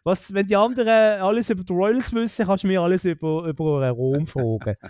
Was, 0.05 0.33
wenn 0.35 0.47
die 0.47 0.57
anderen 0.57 1.20
alles 1.23 1.49
über 1.51 1.62
die 1.62 1.73
Royals 1.73 2.12
wissen, 2.12 2.45
kannst 2.47 2.65
du 2.65 2.69
mir 2.69 2.81
alles 2.81 3.05
über, 3.05 3.45
über 3.45 3.89
Rom 3.91 4.27
fragen. 4.27 4.74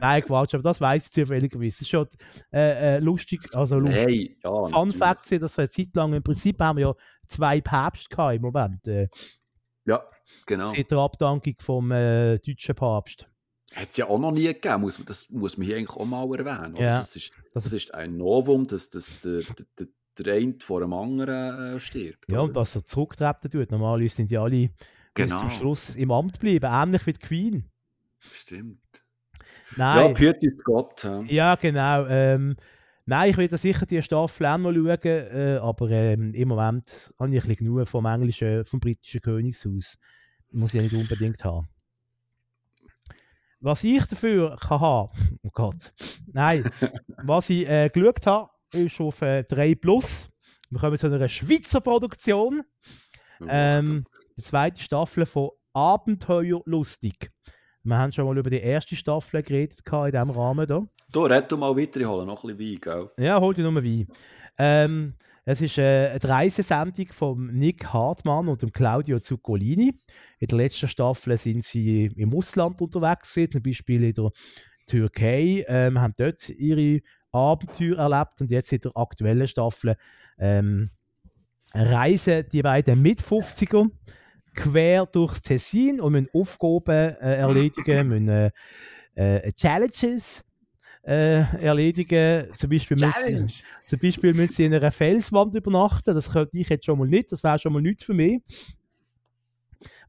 Nein, 0.00 0.22
Quatsch, 0.22 0.54
aber 0.54 0.62
das 0.62 0.80
weiß 0.80 1.04
ich 1.06 1.12
zufälligerweise. 1.12 1.76
Das 1.76 1.80
ist 1.82 1.88
schon 1.90 2.06
äh, 2.52 2.96
äh, 2.96 2.98
lustig, 3.00 3.40
also 3.54 3.78
lustig. 3.78 4.38
Nein, 4.42 4.42
ja. 4.42 4.64
Fun. 4.68 4.90
Fact 4.92 5.30
dass 5.42 5.56
wir 5.58 5.62
eine 5.64 5.70
Zeit 5.70 5.88
lang, 5.94 6.14
im 6.14 6.22
Prinzip 6.22 6.58
haben 6.60 6.78
wir 6.78 6.86
ja 6.88 6.94
zwei 7.26 7.60
Päpste 7.60 8.08
gehabt 8.08 8.36
im 8.36 8.42
Moment, 8.42 8.86
äh, 8.86 9.08
Ja, 9.86 10.02
genau. 10.46 10.72
seit 10.74 10.90
der 10.90 10.98
Abdankung 10.98 11.54
vom 11.60 11.90
äh, 11.92 12.38
deutschen 12.38 12.74
Papst. 12.74 13.26
Hat 13.74 13.90
es 13.90 13.96
ja 13.96 14.06
auch 14.08 14.18
noch 14.18 14.30
nie 14.32 14.44
gegeben, 14.44 14.80
muss 14.82 15.00
das 15.04 15.28
muss 15.30 15.58
man 15.58 15.66
hier 15.66 15.76
eigentlich 15.76 15.96
auch 15.96 16.04
mal 16.04 16.24
erwähnen. 16.38 16.76
Ja. 16.76 16.96
Das, 16.96 17.16
ist, 17.16 17.32
Das- 17.52 17.72
ist 17.72 17.92
ein 17.94 18.16
Novum, 18.16 18.66
dass, 18.66 18.88
dass 18.90 19.18
der, 19.20 19.40
der, 19.78 19.86
der, 20.18 20.34
eine 20.34 20.54
vor 20.60 20.80
dem 20.80 20.92
anderen 20.92 21.76
äh, 21.76 21.80
stirbt. 21.80 22.30
Ja, 22.30 22.40
und 22.40 22.50
oder? 22.50 22.60
dass 22.60 22.76
er 22.76 22.84
zurücktreten 22.84 23.50
tut. 23.50 23.70
Normalerweise 23.70 24.14
sind 24.16 24.30
die 24.30 24.38
alle 24.38 24.68
bis 24.68 25.26
Genau. 25.26 25.40
zum 25.40 25.50
Schluss 25.50 25.90
im 25.96 26.10
Amt 26.10 26.34
geblieben, 26.34 26.66
ähnlich 26.70 27.06
wie 27.06 27.12
die 27.12 27.20
Queen. 27.20 27.70
Stimmt. 28.20 28.80
Ja, 29.76 29.94
Nein, 30.02 30.14
Pürtis 30.14 30.54
Gott. 30.64 31.02
hä? 31.04 31.24
ja, 31.34 31.54
genau. 31.56 32.06
Ähm, 32.06 32.56
nein, 33.06 33.34
ich 33.38 33.50
da 33.50 33.58
sicher 33.58 33.86
die 33.86 34.02
Staffel 34.02 34.46
auch 34.46 34.58
noch 34.58 34.72
schauen, 34.72 34.98
äh, 35.02 35.58
aber 35.60 35.90
ähm, 35.90 36.34
im 36.34 36.48
Moment 36.48 37.12
habe 37.18 37.30
ich 37.30 37.42
ein 37.42 37.48
bisschen 37.48 37.56
genug 37.56 37.88
vom 37.88 38.06
englischen, 38.06 38.64
vom 38.64 38.80
britischen 38.80 39.20
Königshaus. 39.20 39.98
Muss 40.50 40.74
ich 40.74 40.82
nicht 40.82 40.94
unbedingt 40.94 41.44
haben. 41.44 41.68
Was 43.60 43.82
ich 43.82 44.04
dafür 44.04 44.56
kann 44.60 44.80
haben, 44.80 45.38
oh 45.42 45.50
Gott, 45.52 45.92
nein, 46.32 46.70
was 47.24 47.50
ich 47.50 47.68
äh, 47.68 47.88
geschaut 47.88 48.26
habe, 48.26 48.50
ist 48.72 49.00
auf 49.00 49.22
äh, 49.22 49.44
3 49.44 49.74
Plus. 49.76 50.28
Wir 50.70 50.80
kommen 50.80 50.98
zu 50.98 51.06
einer 51.06 51.28
Schweizer 51.28 51.80
Produktion. 51.80 52.62
Oh, 53.40 53.46
Ähm, 53.48 54.04
die 54.36 54.42
zweite 54.42 54.82
Staffel 54.82 55.26
von 55.26 55.50
Abenteuerlustig. 55.72 57.30
Wir 57.86 57.98
haben 57.98 58.12
schon 58.12 58.24
mal 58.24 58.38
über 58.38 58.48
die 58.48 58.60
erste 58.60 58.96
Staffel 58.96 59.42
geredet 59.42 59.80
in 59.86 60.10
diesem 60.10 60.30
Rahmen 60.30 60.66
hier. 60.66 60.88
Du, 61.12 61.26
red 61.26 61.52
du 61.52 61.58
mal 61.58 61.76
weiter, 61.76 62.00
ich 62.00 62.06
hole 62.06 62.24
noch 62.24 62.42
ein 62.42 62.56
bisschen 62.56 62.80
Wein, 62.82 63.10
gell? 63.16 63.26
Ja, 63.26 63.38
hol 63.38 63.52
dir 63.52 63.70
nur 63.70 63.84
Wein. 63.84 64.08
Ähm, 64.56 65.14
es 65.44 65.60
ist 65.60 65.76
äh, 65.76 66.08
eine 66.08 66.24
Reisesendung 66.24 67.08
von 67.12 67.48
Nick 67.48 67.92
Hartmann 67.92 68.48
und 68.48 68.62
dem 68.62 68.72
Claudio 68.72 69.20
Zuccolini. 69.20 69.94
In 70.38 70.48
der 70.48 70.56
letzten 70.56 70.88
Staffel 70.88 71.36
sind 71.36 71.62
sie 71.62 72.06
im 72.16 72.34
Ausland 72.34 72.80
unterwegs, 72.80 73.34
gewesen, 73.34 73.52
zum 73.52 73.62
Beispiel 73.62 74.04
in 74.04 74.14
der 74.14 74.30
Türkei, 74.86 75.66
ähm, 75.68 76.00
haben 76.00 76.14
dort 76.16 76.48
ihre 76.48 77.02
Abenteuer 77.32 77.98
erlebt 77.98 78.40
und 78.40 78.50
jetzt 78.50 78.72
in 78.72 78.80
der 78.80 78.92
aktuellen 78.94 79.46
Staffel 79.46 79.96
ähm, 80.38 80.90
reisen 81.74 82.46
die 82.50 82.62
beiden 82.62 83.02
mit 83.02 83.20
50er 83.20 83.90
quer 84.54 85.06
durchs 85.06 85.42
Tessin 85.42 86.00
und 86.00 86.12
müssen 86.12 86.28
Aufgaben 86.32 87.16
äh, 87.16 87.36
erledigen, 87.36 88.08
müssen 88.08 88.28
äh, 88.28 88.50
äh, 89.14 89.52
Challenges 89.52 90.44
äh, 91.02 91.40
erledigen. 91.62 92.48
Zum 92.56 92.70
Beispiel, 92.70 92.96
müssen 92.96 93.48
sie, 93.48 93.62
zum 93.86 93.98
Beispiel 93.98 94.34
müssen 94.34 94.52
sie 94.52 94.64
in 94.64 94.74
einer 94.74 94.90
Felswand 94.90 95.54
übernachten. 95.54 96.14
Das 96.14 96.32
könnte 96.32 96.58
ich 96.58 96.68
jetzt 96.68 96.84
schon 96.84 96.98
mal 96.98 97.08
nicht. 97.08 97.32
Das 97.32 97.42
wäre 97.42 97.58
schon 97.58 97.72
mal 97.72 97.82
nichts 97.82 98.04
für 98.04 98.14
mich. 98.14 98.40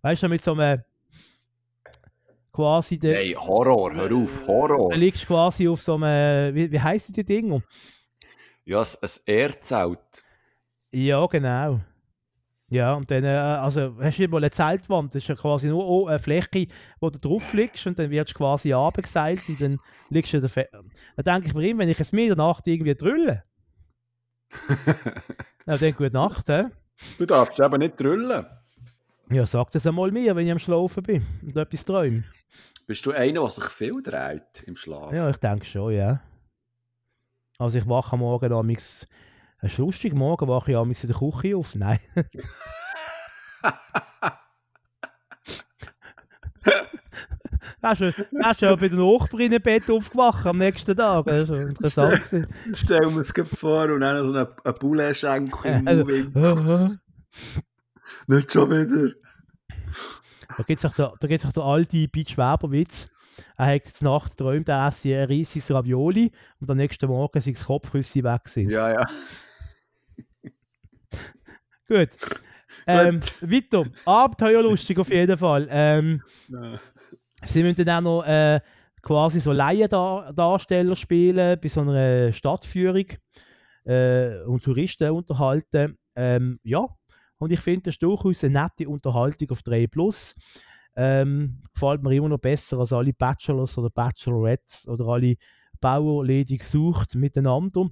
Weißt 0.02 0.24
du, 0.24 0.30
mit 0.30 0.44
so 0.44 0.54
einem 0.54 0.84
quasi 2.52 2.98
der. 2.98 3.16
Hey, 3.16 3.34
Horror, 3.34 3.94
hör 3.94 4.12
auf, 4.16 4.48
Horror. 4.48 4.92
Da 4.92 4.96
liegst 4.96 5.24
du 5.24 5.28
quasi 5.28 5.68
auf 5.68 5.82
so 5.82 5.96
einem. 5.96 6.56
Wie, 6.56 6.72
wie 6.72 6.80
heissen 6.80 7.14
die 7.14 7.24
Dinger? 7.24 7.62
Ja, 8.64 8.82
ein 8.82 9.10
Erdzelt. 9.26 10.24
Ja, 10.92 11.26
genau. 11.28 11.82
Ja, 12.70 12.96
und 12.96 13.12
dann, 13.12 13.24
äh, 13.24 13.28
also 13.28 13.96
hast 14.00 14.18
du 14.18 14.28
mal 14.28 14.38
eine 14.38 14.50
Zeltwand, 14.50 15.14
das 15.14 15.24
ist 15.24 15.30
ja 15.30 15.36
quasi 15.36 15.68
nur 15.68 16.10
eine 16.10 16.18
Fläche, 16.18 16.68
wo 17.00 17.12
du 17.12 17.20
drauf 17.20 17.54
liegst 17.54 17.86
und 17.86 18.00
dann 18.00 18.10
wirst 18.10 18.32
du 18.32 18.38
quasi 18.38 18.74
abgeseilt 18.74 19.42
und 19.48 19.62
dann 19.62 19.80
liegst 20.10 20.34
du 20.34 20.42
da. 20.42 20.50
Da 21.16 21.24
denke 21.24 21.48
ich 21.48 21.54
mir 21.54 21.70
immer, 21.70 21.82
wenn 21.82 21.90
ich 21.90 22.00
es 22.00 22.12
mir 22.12 22.24
in 22.24 22.30
der 22.30 22.38
Nacht 22.38 22.66
irgendwie 22.66 22.96
drülle. 22.96 23.44
ja, 25.68 25.78
dann 25.78 25.94
gute 25.94 26.14
Nacht, 26.14 26.50
hä? 26.50 26.66
Du 27.18 27.26
darfst 27.26 27.60
aber 27.62 27.78
nicht 27.78 28.00
drüllen. 28.00 28.46
Ja, 29.30 29.46
sag 29.46 29.72
das 29.72 29.86
einmal 29.86 30.12
mir, 30.12 30.36
wenn 30.36 30.46
ich 30.46 30.52
am 30.52 30.60
Schlafen 30.60 31.04
bin 31.04 31.26
und 31.42 31.58
etwas 31.58 31.86
träume. 31.86 32.24
Bist 32.88 33.06
du 33.06 33.12
einer, 33.12 33.42
der 33.42 33.50
sich 33.50 33.66
viel 33.66 34.02
dreht 34.02 34.64
im 34.66 34.76
Schlaf? 34.76 35.14
Ja, 35.14 35.30
ich 35.30 35.38
denke 35.38 35.66
schon, 35.66 35.94
ja. 35.94 36.22
Also 37.58 37.78
ich 37.78 37.88
wache 37.88 38.14
am 38.14 38.20
Morgen 38.20 38.54
amigs, 38.54 39.08
es 39.62 39.74
ist 39.74 39.78
lustig, 39.78 40.14
morgen 40.14 40.48
wache 40.48 40.72
ich 40.72 40.78
amigs 40.78 41.04
in 41.04 41.10
der 41.10 41.18
Küche 41.18 41.58
auf. 41.58 41.76
Nein. 41.76 42.00
Hast 47.86 48.02
du, 48.02 48.12
hast 48.42 48.62
du 48.64 48.66
ja 48.66 48.76
bei 48.76 48.88
den 48.88 48.98
Nachbarinnenbett 48.98 49.92
aufgewacht 49.92 50.44
am 50.48 50.58
nächsten 50.58 50.98
Tag? 50.98 51.26
Das 51.28 51.48
ist 51.48 51.66
interessant. 51.66 52.20
Stell, 52.26 52.48
stell 52.74 53.12
mir 53.12 53.20
es 53.22 53.32
vor 53.60 53.86
und 53.92 54.02
dann 54.02 54.26
so 54.26 54.32
eine, 54.32 54.50
eine 54.64 54.74
Boulet-Schenkel 54.74 55.84
im 55.86 56.34
Mund. 56.34 57.00
Nicht 58.26 58.52
schon 58.52 58.72
wieder. 58.72 59.14
Da 60.58 60.64
gibt 60.64 60.84
es 60.84 61.00
auch, 61.00 61.18
der, 61.20 61.38
der 61.38 61.64
alte 61.64 62.08
Beach 62.08 62.36
Weber-Witz. 62.38 63.08
Er 63.58 63.76
hat 63.76 63.86
zur 63.86 64.10
Nacht 64.10 64.38
geträumt, 64.38 64.68
er 64.68 64.88
esse 64.88 65.16
ein 65.16 65.26
riesiges 65.26 65.70
Ravioli 65.70 66.32
und 66.60 66.72
am 66.72 66.78
nächsten 66.78 67.08
Morgen 67.08 67.40
sind 67.42 67.58
das 67.58 67.66
Kopfrüsse 67.66 68.24
weg 68.24 68.48
sind. 68.48 68.70
Ja, 68.70 68.92
ja. 68.92 69.06
Gut. 71.88 72.10
Ähm, 72.88 73.20
weiter. 73.42 73.86
Abenteuerlustig 74.06 75.00
auf 75.00 75.10
jeden 75.10 75.38
Fall. 75.38 75.68
Ähm, 75.70 76.22
ja. 76.50 76.80
Sie 77.44 77.64
müssen 77.64 77.86
dann 77.86 78.06
auch 78.08 78.24
noch 78.24 78.28
äh, 78.28 78.60
quasi 79.02 79.40
so 79.40 79.52
Laiendarsteller 79.52 80.96
spielen 80.96 81.60
bei 81.62 81.68
so 81.68 81.82
einer 81.82 82.34
Stadtführung 82.34 83.06
äh, 83.86 84.40
und 84.46 84.64
Touristen 84.64 85.12
unterhalten. 85.12 85.98
Ähm, 86.16 86.60
ja, 86.64 86.88
und 87.38 87.52
ich 87.52 87.60
finde, 87.60 87.84
das 87.84 87.96
ist 87.96 88.04
durchaus 88.04 88.44
eine 88.44 88.62
nette 88.62 88.90
Unterhaltung 88.90 89.52
auf 89.52 89.62
3 89.62 89.88
Plus. 89.88 90.36
Ähm, 90.96 91.62
gefällt 91.74 92.04
mir 92.04 92.14
immer 92.16 92.30
noch 92.30 92.40
besser 92.40 92.80
als 92.80 92.94
alle 92.94 93.14
Bachelors 93.14 93.78
oder 93.78 93.90
Bachelorettes 93.90 94.88
oder 94.88 95.06
alle 95.08 95.36
Bauer 95.82 96.26
ledig 96.26 96.64
sucht 96.64 97.16
miteinander. 97.16 97.90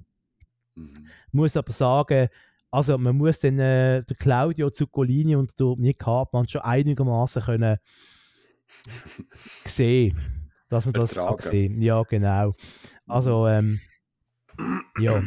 Mhm. 0.74 1.06
Muss 1.30 1.56
aber 1.56 1.72
sagen, 1.72 2.28
also 2.74 2.98
man 2.98 3.16
muss 3.16 3.38
den, 3.38 3.60
äh, 3.60 4.02
der 4.02 4.16
Claudio 4.16 4.68
Zuccolini 4.68 5.36
und 5.36 5.58
der 5.60 5.74
Nick 5.76 6.04
Hartmann 6.04 6.48
schon 6.48 6.62
einigermaßen 6.62 7.42
können 7.42 7.78
sehen, 9.64 10.18
dass 10.70 10.84
man 10.84 10.94
das 10.94 11.14
kann 11.14 11.38
sehen. 11.38 11.80
Ja, 11.80 12.02
genau. 12.02 12.56
Also, 13.06 13.46
ähm, 13.46 13.80
ja, 14.98 15.22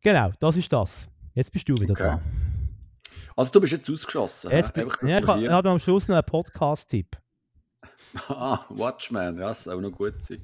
genau, 0.00 0.32
das 0.40 0.56
ist 0.56 0.72
das. 0.72 1.08
Jetzt 1.34 1.52
bist 1.52 1.68
du 1.68 1.74
wieder 1.74 1.92
okay. 1.92 2.02
dran. 2.04 2.20
Also 3.36 3.52
du 3.52 3.60
bist 3.60 3.74
jetzt 3.74 3.90
ausgeschossen. 3.90 4.50
Jetzt 4.50 4.72
bin, 4.72 4.90
ja, 5.02 5.18
ich 5.18 5.48
habe 5.50 5.68
am 5.68 5.78
Schluss 5.78 6.08
noch 6.08 6.16
einen 6.16 6.24
Podcast-Tipp. 6.24 7.18
ah, 8.28 8.64
Watchman, 8.70 9.36
ja, 9.36 9.48
das 9.48 9.64
soll 9.64 9.76
auch 9.76 9.80
noch 9.82 9.92
gut 9.92 10.22
sein. 10.22 10.40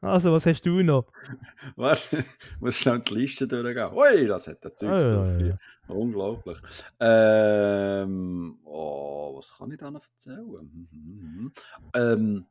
Also, 0.00 0.32
was 0.32 0.46
hast 0.46 0.64
du 0.66 0.82
noch? 0.82 1.06
Ich 1.76 2.60
muss 2.60 2.76
schnell 2.76 3.00
die 3.00 3.14
Liste 3.14 3.46
durchgehen. 3.46 3.92
Ui, 3.92 4.26
das 4.26 4.46
hat 4.46 4.62
der 4.62 4.74
Zeug 4.74 4.92
oh, 4.92 5.00
so 5.00 5.24
viel. 5.24 5.48
Ja, 5.48 5.58
ja. 5.88 5.94
Unglaublich. 5.94 6.58
Ähm, 7.00 8.58
oh, 8.64 9.36
was 9.36 9.56
kann 9.56 9.70
ich 9.70 9.78
da 9.78 9.90
noch 9.90 10.04
erzählen? 10.04 10.44
Mhm, 10.44 10.88
mhm, 10.90 11.42
mhm. 11.44 11.52
Ähm, 11.94 12.46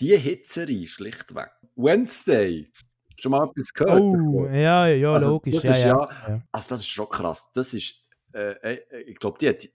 die 0.00 0.16
Hitzerie, 0.16 0.86
schlichtweg. 0.86 1.50
Wednesday. 1.76 2.70
Schon 3.16 3.32
mal 3.32 3.48
etwas 3.48 3.72
gehört? 3.72 4.00
Oh, 4.00 4.46
ja, 4.46 4.86
ja, 4.86 5.14
also, 5.14 5.28
logisch. 5.28 5.54
Das 5.54 5.64
ja, 5.64 5.72
ist 5.72 5.84
ja, 5.84 6.08
ja, 6.28 6.42
also 6.50 6.68
das 6.68 6.80
ist 6.80 6.88
schon 6.88 7.08
krass. 7.08 7.50
Das 7.54 7.72
ist, 7.74 8.02
äh, 8.32 8.52
äh 8.62 9.02
ich 9.06 9.18
glaube, 9.18 9.38
die 9.38 9.48
hat 9.48 9.68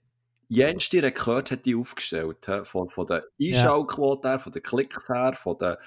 jenste 0.48 1.02
Rekord 1.02 1.50
hat 1.50 1.66
die 1.66 1.76
aufgestellt. 1.76 2.46
He? 2.46 2.60
Von, 2.64 2.88
von 2.88 3.06
der 3.06 3.24
Einschaltquote 3.40 4.28
her, 4.28 4.38
von 4.38 4.52
den 4.52 4.62
Klicks 4.62 5.08
her, 5.08 5.34
von 5.34 5.56
der, 5.58 5.78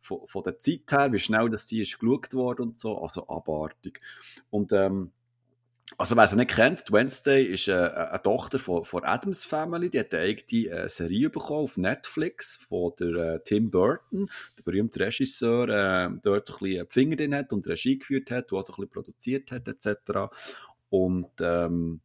von, 0.00 0.26
von 0.26 0.42
der 0.42 0.58
Zeit 0.58 0.90
her, 0.90 1.12
wie 1.12 1.18
schnell 1.18 1.48
das 1.48 1.66
die 1.66 1.82
ist 1.82 1.98
geschaut 1.98 2.34
worden 2.34 2.62
und 2.62 2.78
so. 2.78 3.00
Also 3.00 3.28
abartig. 3.28 4.00
Und 4.50 4.72
ähm, 4.72 5.12
also 5.96 6.16
wer 6.16 6.26
sie 6.26 6.36
nicht 6.36 6.50
kennt, 6.50 6.92
Wednesday 6.92 7.44
ist 7.44 7.68
äh, 7.68 7.72
eine 7.72 8.20
Tochter 8.22 8.58
von, 8.58 8.84
von 8.84 9.04
Adams 9.04 9.44
Family, 9.44 9.88
die 9.88 10.00
hat 10.00 10.12
eine 10.12 10.24
eigene 10.24 10.70
äh, 10.70 10.88
Serie 10.88 11.30
bekommen 11.30 11.64
auf 11.64 11.78
Netflix 11.78 12.56
von 12.56 12.92
der 13.00 13.14
äh, 13.14 13.40
Tim 13.42 13.70
Burton, 13.70 14.28
der 14.58 14.62
berühmte 14.64 15.00
Regisseur, 15.00 15.68
äh, 15.68 16.10
dort 16.22 16.46
so 16.46 16.54
ein 16.54 16.58
bisschen 16.58 16.90
Finger 16.90 17.16
drin 17.16 17.34
hat 17.34 17.52
und 17.54 17.66
Regie 17.66 17.98
geführt 17.98 18.30
hat, 18.30 18.52
und 18.52 18.58
auch 18.58 18.62
so 18.62 18.72
ein 18.72 18.76
bisschen 18.76 18.90
produziert 18.90 19.50
hat 19.50 19.66
etc. 19.66 20.30
Und 20.90 21.30
ähm, 21.40 22.00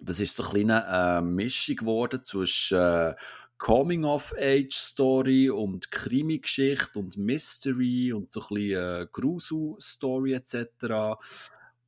das 0.00 0.20
ist 0.20 0.36
so 0.36 0.42
eine 0.44 0.52
kleine 0.52 1.18
äh, 1.18 1.20
Mischung 1.20 1.76
geworden 1.76 2.22
zwischen 2.22 2.78
äh, 2.78 3.14
Coming-of-Age-Story 3.58 5.50
und 5.50 5.90
Krimi-Geschichte 5.90 6.98
und 6.98 7.16
Mystery 7.16 8.12
und 8.12 8.30
so 8.30 8.40
ein 8.40 8.54
bisschen 8.54 9.02
äh, 9.02 9.06
Grusel-Story 9.10 10.34
etc. 10.34 11.16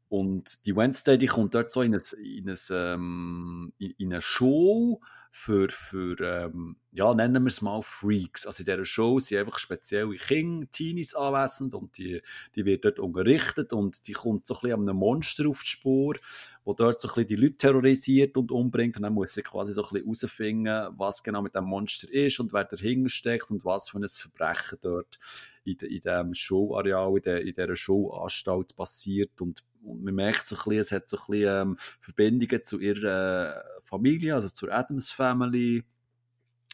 Und 0.09 0.65
die 0.65 0.75
Wednesday, 0.75 1.19
die 1.19 1.27
kommt 1.27 1.55
dort 1.55 1.71
so 1.71 1.83
in, 1.83 1.95
ein, 1.95 2.03
in, 2.23 2.49
ein, 2.49 2.59
ähm, 2.71 3.73
in 3.79 4.13
eine 4.13 4.23
Show 4.23 5.01
für, 5.31 5.69
für 5.69 6.19
ähm, 6.21 6.77
ja, 6.91 7.13
nennen 7.15 7.45
wir 7.45 7.49
es 7.49 7.61
mal 7.61 7.83
Freaks. 7.83 8.47
Also 8.47 8.63
in 8.63 8.65
dieser 8.65 8.85
Show 8.85 9.21
sind 9.21 9.39
einfach 9.39 9.59
spezielle 9.59 10.17
Kinder, 10.17 10.67
Teenies 10.71 11.15
anwesend 11.15 11.75
und 11.75 11.97
die, 11.99 12.21
die 12.57 12.65
wird 12.65 12.85
dort 12.85 12.99
unterrichtet 12.99 13.73
und 13.73 14.09
die 14.09 14.13
kommt 14.13 14.47
so 14.47 14.55
ein 14.55 14.61
bisschen 14.63 14.81
einem 14.81 14.97
Monster 14.97 15.49
auf 15.49 15.61
die 15.63 15.69
Spur, 15.69 16.17
wo 16.65 16.73
dort 16.73 17.01
so 17.01 17.09
ein 17.09 17.15
bisschen 17.15 17.29
die 17.29 17.37
Leute 17.37 17.57
terrorisiert 17.57 18.37
und 18.37 18.51
umbringt 18.51 18.97
und 18.97 19.03
dann 19.03 19.13
muss 19.13 19.35
sie 19.35 19.43
quasi 19.43 19.75
so 19.75 19.83
ein 19.83 19.89
bisschen 19.91 20.05
herausfinden, 20.07 20.95
was 20.97 21.23
genau 21.23 21.43
mit 21.43 21.55
dem 21.55 21.65
Monster 21.65 22.11
ist 22.11 22.41
und 22.41 22.53
wer 22.53 22.65
dahinter 22.65 23.11
steckt 23.11 23.51
und 23.51 23.65
was 23.65 23.91
für 23.91 23.99
ein 23.99 24.09
Verbrechen 24.09 24.79
dort 24.81 25.19
in, 25.65 25.75
in 25.75 26.01
diesem 26.01 26.35
Showareal, 26.35 27.17
in, 27.17 27.23
der, 27.23 27.41
in 27.43 27.55
dieser 27.55 27.77
Showanstalt 27.77 28.75
passiert 28.75 29.41
und 29.41 29.63
und 29.89 30.05
man 30.05 30.15
merkt 30.15 30.47
so 30.47 30.57
ein 30.57 30.63
bisschen, 30.65 30.81
es 30.81 30.93
hat 30.93 31.09
so 31.09 31.17
ein 31.17 31.25
bisschen 31.29 31.69
ähm, 31.69 31.77
Verbindungen 32.01 32.63
zu 32.65 32.79
ihrer 32.79 33.57
äh, 33.57 33.63
Familie, 33.83 34.35
also 34.35 34.49
zur 34.49 34.73
Adams 34.73 35.11
Family 35.11 35.85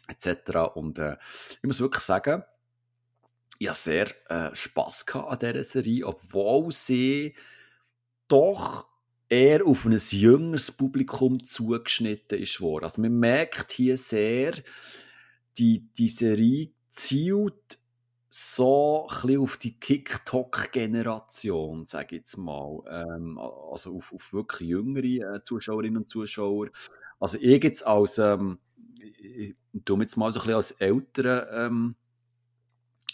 etc. 0.07 0.75
Und 0.75 0.99
äh, 0.99 1.17
ich 1.51 1.63
muss 1.63 1.79
wirklich 1.79 2.03
sagen, 2.03 2.43
ich 3.57 3.69
hatte 3.69 3.79
sehr 3.79 4.07
äh, 4.29 4.55
Spass 4.55 5.05
an 5.13 5.39
dieser 5.39 5.63
Serie, 5.63 6.05
obwohl 6.05 6.71
sie 6.71 7.35
doch 8.27 8.87
eher 9.29 9.65
auf 9.65 9.85
ein 9.85 9.99
jüngeres 10.09 10.71
Publikum 10.71 11.43
zugeschnitten 11.43 12.39
ist 12.39 12.61
worden. 12.61 12.85
Also 12.85 13.01
man 13.01 13.17
merkt 13.17 13.71
hier 13.71 13.97
sehr, 13.97 14.53
die, 15.57 15.87
die 15.97 16.09
Serie 16.09 16.71
zielt 16.89 17.79
so 18.37 19.07
ein 19.23 19.39
auf 19.39 19.55
die 19.55 19.79
TikTok-Generation, 19.79 21.85
sage 21.85 22.17
ich 22.17 22.19
jetzt 22.19 22.35
mal. 22.35 22.81
Ähm, 22.89 23.37
also 23.37 23.95
auf, 23.95 24.11
auf 24.11 24.33
wirklich 24.33 24.67
jüngere 24.67 25.35
äh, 25.35 25.41
Zuschauerinnen 25.41 25.99
und 25.99 26.09
Zuschauer. 26.09 26.67
Also 27.17 27.37
ich 27.39 27.63
jetzt 27.63 27.87
als, 27.87 28.17
ähm, 28.17 28.59
ich, 28.99 29.55
tue 29.85 30.01
jetzt 30.01 30.17
mal 30.17 30.33
so 30.33 30.41
ein 30.41 30.47
bisschen 30.47 30.57
als 30.57 30.71
älterer 30.71 31.65
ähm, 31.65 31.95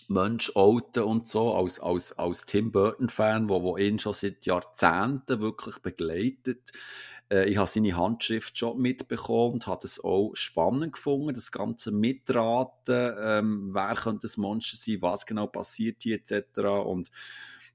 Mensch 0.07 0.56
outen 0.56 1.03
und 1.03 1.27
so, 1.27 1.53
als, 1.53 1.80
als, 1.80 2.18
als 2.18 2.45
Tim 2.45 2.72
Burton-Fan, 2.72 3.48
wo, 3.48 3.61
wo 3.61 3.77
ihn 3.77 3.99
schon 3.99 4.14
seit 4.14 4.48
Jahrzehnten 4.48 5.39
wirklich 5.39 5.77
begleitet. 5.84 6.72
Äh, 7.32 7.49
ich 7.49 7.58
habe 7.58 7.70
seine 7.70 7.95
Handschrift 7.98 8.58
schon 8.58 8.80
mitbekommen 8.80 9.53
und 9.53 9.68
habe 9.68 9.86
es 9.86 10.03
auch 10.03 10.34
spannend 10.36 10.94
gefunden, 10.94 11.34
das 11.34 11.52
ganze 11.52 11.91
Mitraten, 11.91 13.14
ähm, 13.20 13.70
wer 13.74 13.95
könnte 13.95 14.22
das 14.24 14.38
Monster 14.38 14.78
sein, 14.78 15.02
was 15.02 15.26
genau 15.26 15.48
passiert 15.48 16.03
hier 16.03 16.18
etc. 16.18 16.60
Und 16.86 17.12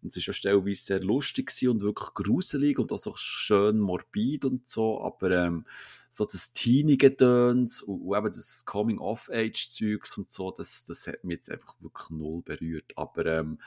Und 0.02 0.16
es 0.16 0.16
war 0.16 0.22
ja 0.26 0.32
stellenweise 0.34 0.84
sehr 0.84 1.00
lustig 1.00 1.52
und 1.68 1.80
wirklich 1.82 2.14
gruselig 2.14 2.78
und 2.78 2.92
auch 2.92 2.98
so 2.98 3.14
schön 3.16 3.80
morbid 3.80 4.44
und 4.44 4.68
so, 4.68 5.00
aber 5.02 5.30
ähm, 5.32 5.66
so 6.16 6.24
das 6.24 6.52
Teenie-Gedöns 6.54 7.82
und, 7.82 8.00
und 8.00 8.16
eben 8.16 8.26
das 8.32 8.64
Coming-of-Age-Zeugs 8.64 10.16
und 10.16 10.30
so, 10.30 10.50
das, 10.50 10.84
das 10.86 11.06
hat 11.06 11.24
mich 11.24 11.36
jetzt 11.36 11.50
einfach 11.50 11.74
wirklich 11.80 12.10
null 12.10 12.40
berührt. 12.42 12.92
Aber 12.96 13.26
ähm, 13.26 13.58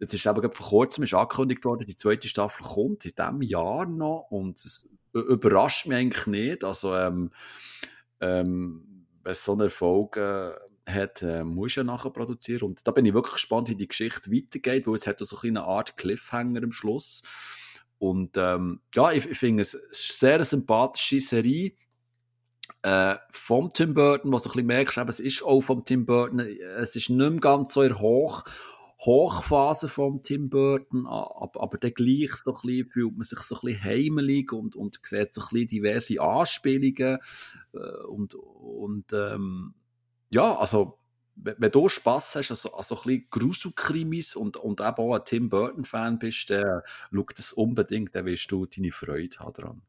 jetzt 0.00 0.12
ist 0.12 0.26
eben 0.26 0.52
vor 0.52 0.66
kurzem 0.66 1.04
ist 1.04 1.14
angekündigt 1.14 1.64
worden, 1.64 1.86
die 1.86 1.94
zweite 1.94 2.26
Staffel 2.26 2.64
kommt 2.64 3.04
in 3.04 3.12
diesem 3.16 3.42
Jahr 3.42 3.86
noch 3.86 4.26
und 4.30 4.58
es 4.58 4.88
überrascht 5.12 5.86
mich 5.86 5.96
eigentlich 5.96 6.26
nicht. 6.26 6.64
Also 6.64 6.96
ähm, 6.96 7.30
ähm, 8.20 9.06
wenn 9.22 9.32
es 9.32 9.44
so 9.44 9.52
einen 9.52 9.60
Erfolg 9.62 10.16
äh, 10.16 10.50
hat, 10.86 11.22
äh, 11.22 11.44
muss 11.44 11.76
ja 11.76 11.84
nachher 11.84 12.10
produzieren. 12.10 12.70
Und 12.70 12.86
da 12.86 12.90
bin 12.90 13.06
ich 13.06 13.14
wirklich 13.14 13.34
gespannt, 13.34 13.68
wie 13.68 13.76
die 13.76 13.86
Geschichte 13.86 14.32
weitergeht, 14.32 14.88
weil 14.88 14.94
es 14.94 15.06
hat 15.06 15.20
so 15.20 15.38
eine 15.42 15.62
Art 15.62 15.96
Cliffhanger 15.96 16.64
am 16.64 16.72
Schluss. 16.72 17.22
Und 17.98 18.36
ähm, 18.36 18.80
ja, 18.96 19.12
ich, 19.12 19.26
ich 19.26 19.38
finde 19.38 19.62
es 19.62 19.76
eine 19.76 19.84
sehr 19.92 20.44
sympathische 20.44 21.20
Serie 21.20 21.72
äh, 22.84 23.16
vom 23.30 23.70
Tim 23.70 23.94
Burton, 23.94 24.30
was 24.30 24.42
du 24.42 24.50
ein 24.50 24.52
bisschen 24.52 24.66
merkst, 24.66 24.98
eben, 24.98 25.08
es 25.08 25.18
ist 25.18 25.42
auch 25.42 25.62
vom 25.62 25.86
Tim 25.86 26.04
Burton, 26.04 26.40
es 26.40 26.94
ist 26.94 27.08
nicht 27.08 27.18
mehr 27.18 27.40
ganz 27.40 27.72
so 27.72 27.80
in 27.80 27.98
Hoch, 27.98 28.44
Hochphase 29.00 29.88
vom 29.88 30.20
Tim 30.20 30.50
Burton, 30.50 31.06
aber, 31.06 31.62
aber 31.62 31.78
dann 31.78 31.94
gleich 31.94 32.32
so 32.34 32.54
ein 32.54 32.60
bisschen, 32.62 32.88
fühlt 32.88 33.16
man 33.16 33.24
sich 33.24 33.38
so 33.38 33.54
ein 33.54 33.60
bisschen 33.62 33.84
heimelig 33.84 34.52
und, 34.52 34.76
und 34.76 35.00
sieht 35.02 35.32
so 35.32 35.40
ein 35.40 35.48
bisschen 35.50 35.68
diverse 35.68 36.20
Anspielungen 36.20 37.18
äh, 37.72 37.78
und, 38.06 38.34
und 38.34 39.10
ähm, 39.14 39.74
ja, 40.28 40.54
also 40.54 40.98
wenn 41.36 41.70
du 41.70 41.88
Spass 41.88 42.36
hast, 42.36 42.50
also, 42.50 42.74
also 42.74 42.96
ein 42.96 43.02
bisschen 43.02 43.26
Gruselkrimis 43.30 44.36
und, 44.36 44.58
und 44.58 44.80
eben 44.82 44.88
auch 44.88 45.14
ein 45.14 45.24
Tim 45.24 45.48
Burton-Fan 45.48 46.18
bist, 46.18 46.50
dann 46.50 46.82
schau 47.10 47.26
das 47.34 47.54
unbedingt, 47.54 48.14
dann 48.14 48.26
wirst 48.26 48.52
du 48.52 48.66
deine 48.66 48.92
Freude 48.92 49.38
haben 49.38 49.52
dran. 49.54 49.82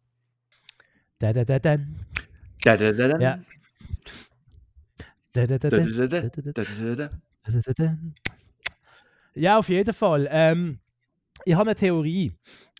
Da, 1.20 1.34
da, 1.34 1.60
da, 1.60 1.78
da. 2.66 2.76
Da, 2.78 2.92
da, 2.92 3.08
da. 3.08 3.20
Ja. 3.20 3.40
Da, 5.34 5.46
da, 5.48 5.58
da, 5.58 5.70
Da, 5.70 5.78
da. 5.80 5.86
da, 6.22 6.30
da, 7.62 7.74
Da. 7.78 7.98
Ja, 9.36 9.58
auf 9.60 9.68
jeden 9.70 9.94
Fall. 9.94 10.28
Ähm, 10.32 10.80
ich 11.46 11.54
habe 11.54 11.70
eine 11.70 11.76
Theorie. 11.76 12.34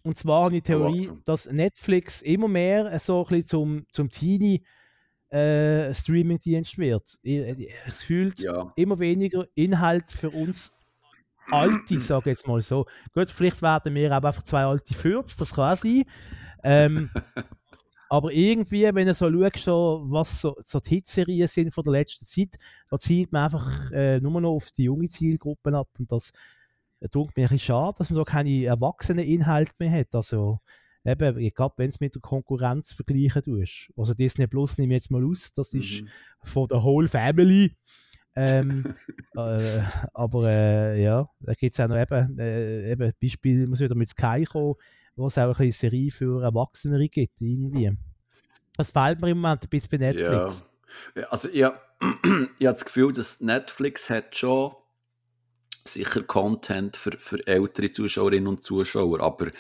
Und 0.04 0.18
zwar 0.18 0.46
habe 0.46 0.56
ich 0.56 0.64
die 0.64 0.74
Oh, 0.74 0.78
Theorie, 0.80 1.04
Achtung. 1.04 1.22
dass 1.26 1.46
Netflix 1.52 2.22
immer 2.22 2.48
mehr 2.48 2.92
äh, 2.92 3.00
so 3.00 3.22
ein 3.24 3.28
bisschen 3.28 3.46
zum, 3.46 3.86
zum 3.92 4.10
Teenie 4.10 4.64
äh, 5.30 5.94
Streaming-Dienst 5.94 6.78
wird. 6.78 7.18
Ich- 7.24 7.68
Es 7.88 8.04
fühlt 8.04 8.40
Ja, 8.40 8.72
immer 8.76 9.00
weniger 9.00 9.46
Inhalt 9.56 10.12
für 10.12 10.30
uns 10.30 10.72
Alte, 11.52 12.00
sage 12.00 12.32
ich 12.32 12.38
jetzt 12.38 12.48
mal 12.48 12.62
so. 12.62 12.86
Gut, 13.14 13.32
vielleicht 13.32 13.62
werden 13.62 13.94
wir 13.96 14.12
auch 14.12 14.24
einfach 14.24 14.44
zwei 14.44 14.64
alte 14.64 14.94
Fürz, 14.94 15.36
das 15.38 15.54
kann 15.54 15.74
auch 15.74 15.78
sein. 15.78 16.04
Ähm, 16.64 17.10
aber 18.16 18.32
irgendwie, 18.32 18.84
wenn 18.94 19.08
du 19.08 19.14
so 19.14 19.30
schaust, 19.30 19.68
was 19.68 20.42
so, 20.42 20.56
so 20.66 20.80
die 20.80 20.96
Hitserien 20.96 21.48
sind 21.48 21.74
von 21.74 21.84
der 21.84 21.94
letzten 21.94 22.26
Zeit, 22.26 22.56
da 22.90 22.98
zielt 22.98 23.34
man 23.34 23.44
einfach 23.44 23.92
äh, 23.92 24.22
nur 24.22 24.40
noch 24.40 24.52
auf 24.52 24.72
die 24.72 24.84
junge 24.84 25.10
Zielgruppen 25.10 25.76
ab. 25.76 25.90
Und 26.00 26.10
das 26.12 26.32
äh, 27.02 27.10
tut 27.10 27.36
mir 27.36 27.44
ein 27.44 27.50
bisschen 27.50 27.60
schade, 27.60 27.96
dass 27.98 28.10
man 28.10 28.20
da 28.20 28.24
keine 28.24 28.64
erwachsenen 28.64 29.26
Inhalte 29.26 29.74
mehr 29.80 29.92
hat. 29.92 30.16
Also, 30.16 30.60
eben, 31.04 31.54
gerade 31.54 31.74
wenn 31.76 31.90
es 31.90 32.00
mit 32.00 32.16
der 32.16 32.22
Konkurrenz 32.22 32.94
vergleichen 32.94 33.44
tust. 33.44 33.92
Also 33.98 34.14
Disney 34.14 34.48
Plus 34.48 34.78
nehme 34.78 34.96
ich 34.96 35.02
jetzt 35.02 35.12
mal 35.12 35.26
aus, 35.26 35.52
das 35.52 35.74
ist 35.74 36.04
mhm. 36.04 36.08
von 36.42 36.70
der 36.70 36.84
Whole 36.84 37.10
Family. 37.10 37.76
Ähm, 38.38 38.96
äh, 39.36 39.82
aber 40.14 40.50
äh, 40.50 41.04
ja, 41.04 41.30
da 41.42 41.54
gibt 41.54 41.74
es 41.74 41.80
auch 41.82 41.90
noch 41.90 41.98
eben, 41.98 42.40
äh, 42.40 42.92
eben 42.94 43.12
Beispiel, 43.22 43.68
muss 43.68 43.82
wieder 43.82 43.96
mit 43.96 44.10
Sky 44.10 44.46
kommen, 44.46 44.76
wo 45.16 45.28
es 45.28 45.38
auch 45.38 45.60
ein 45.60 45.68
bisschen 45.68 45.90
Serie 45.90 46.12
für 46.12 46.44
Erwachsene 46.44 47.08
gibt, 47.10 47.42
irgendwie. 47.42 47.92
Das 48.78 48.92
fehlt 48.92 49.22
mir 49.22 49.30
im 49.30 49.40
Moment 49.40 49.64
ein 49.64 49.70
bisschen 49.70 49.90
bei. 49.92 49.98
Netflix. 49.98 50.64
Ja, 51.16 51.24
Also 51.30 51.50
ich, 51.50 51.62
ich 51.64 51.68
habe 51.68 52.54
das 52.60 52.86
Gefühl, 52.86 53.14
dass 53.14 53.42
Netflix 53.42 54.10
hat 54.10 54.36
schon 54.36 54.76
sicher 55.88 56.24
Content 56.24 56.98
für, 56.98 57.18
für 57.18 57.46
ältere 57.48 57.92
Zuschauerinnen 57.92 58.48
und 58.48 58.64
Zuschauer, 58.64 59.22
aber 59.22 59.52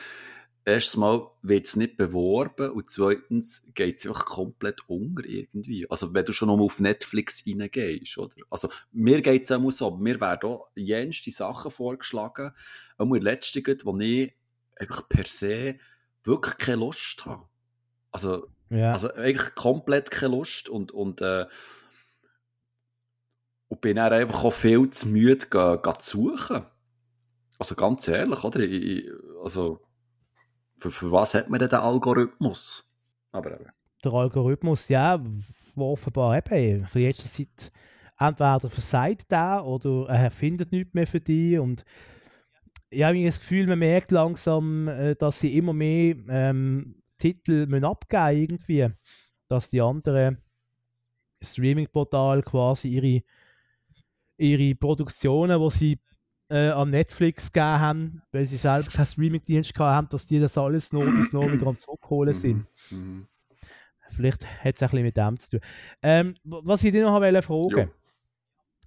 erstens 0.66 0.98
mal 0.98 1.32
wird 1.44 1.68
es 1.68 1.76
nicht 1.76 1.98
beworben 1.98 2.72
und 2.72 2.90
zweitens 2.90 3.72
geht 3.76 4.00
es 4.00 4.08
einfach 4.08 4.26
komplett 4.26 4.82
unter 4.88 5.24
irgendwie. 5.24 5.90
Also 5.90 6.14
wenn 6.14 6.26
du 6.26 6.34
schon 6.34 6.50
mal 6.50 6.60
auf 6.60 6.80
Netflix 6.80 7.44
reingehst, 7.48 8.18
oder? 8.18 8.36
Also 8.50 8.70
mir 8.92 9.22
geht 9.22 9.44
es 9.44 9.52
auch 9.52 9.72
so, 9.72 9.96
mir 9.96 10.20
werden 10.20 10.50
auch 10.50 10.70
jenste 10.76 11.32
Sachen 11.32 11.70
vorgeschlagen, 11.70 12.52
auch 12.98 13.14
in 13.14 13.22
letzten, 13.22 13.64
wo 13.84 13.98
ich 14.00 14.34
einfach 14.76 15.08
per 15.08 15.26
se 15.26 15.78
wirklich 16.24 16.58
keine 16.58 16.78
Lust 16.78 17.26
habe. 17.26 17.48
Also 18.12 18.48
Ja, 18.70 18.94
also 18.94 19.14
eigentlich 19.14 19.56
komplett 19.56 20.12
keine 20.12 20.36
Lust 20.36 20.70
und, 20.70 20.92
und, 20.92 21.22
äh, 21.22 21.46
und 23.68 23.82
bin 23.82 23.98
dann 23.98 24.14
einfach 24.14 24.44
auch 24.44 24.54
viel 24.54 24.90
zu 24.90 25.08
müde, 25.08 25.48
ga, 25.50 25.76
ga 25.76 25.98
zu 26.00 26.36
suchen. 26.36 26.66
Also 27.58 27.76
ganz 27.76 28.08
ehrlich, 28.08 28.44
oder? 28.44 28.60
Ich, 28.60 29.10
also, 29.44 29.80
für, 30.78 30.92
für 30.92 31.12
was 31.12 31.34
hat 31.34 31.50
man 31.50 31.60
denn 31.60 31.70
den 31.70 31.80
Algorithmus? 31.80 32.84
Aber 33.32 33.54
eben. 33.54 33.70
der 34.04 34.14
Algorithmus, 34.14 34.88
ja, 34.90 35.24
wo 35.76 35.92
offenbar 35.92 36.38
eben 36.38 36.54
in 36.54 36.88
der 36.94 37.02
letzten 37.02 37.30
Zeit 37.30 37.72
entweder 38.18 38.70
versagt 38.70 39.26
da 39.30 39.62
oder 39.62 40.08
er 40.10 40.32
findet 40.32 40.72
nichts 40.72 40.94
mehr 40.94 41.08
für 41.08 41.20
die 41.20 41.58
und 41.58 41.86
ich 42.90 43.04
habe 43.04 43.24
das 43.24 43.40
Gefühl, 43.40 43.68
man 43.68 43.80
merkt 43.80 44.12
langsam, 44.12 44.88
äh, 44.88 45.16
dass 45.16 45.40
sie 45.40 45.58
immer 45.58 45.74
mehr 45.74 46.16
ähm, 46.30 47.02
Titel 47.18 47.66
müssen 47.68 47.86
abgeben 47.86 48.42
irgendwie, 48.42 48.90
dass 49.48 49.70
die 49.70 49.82
anderen 49.82 50.38
Streaming-Portale 51.42 52.42
quasi 52.42 52.90
ihre, 52.90 53.24
ihre 54.38 54.76
Produktionen, 54.76 55.62
die 55.62 55.70
sie 55.72 56.00
äh, 56.50 56.70
an 56.70 56.92
Netflix 56.92 57.52
gegeben 57.52 57.80
haben, 57.80 58.22
weil 58.32 58.46
sie 58.46 58.58
selber 58.58 58.90
keinen 58.90 59.06
Streaming-Dienst 59.06 59.78
haben, 59.78 60.10
dass 60.10 60.28
die 60.28 60.40
das 60.40 60.58
alles 60.58 60.94
noch 60.94 61.06
bis 61.06 61.34
noch 61.34 61.52
wieder 61.52 61.68
am 61.68 61.78
Zurückholen 61.78 62.34
sind. 62.34 62.66
Mhm. 62.92 62.98
Mhm. 62.98 63.28
Vielleicht 64.12 64.46
hat 64.46 64.76
es 64.76 64.84
ein 64.84 64.90
bisschen 64.90 65.04
mit 65.04 65.18
dem 65.18 65.40
zu 65.40 65.50
tun. 65.50 65.60
Ähm, 66.02 66.36
was 66.44 66.84
ich 66.84 66.92
dich 66.92 67.02
noch 67.02 67.20
wollte 67.20 67.42
fragen, 67.42 67.70
Jo. 67.70 67.88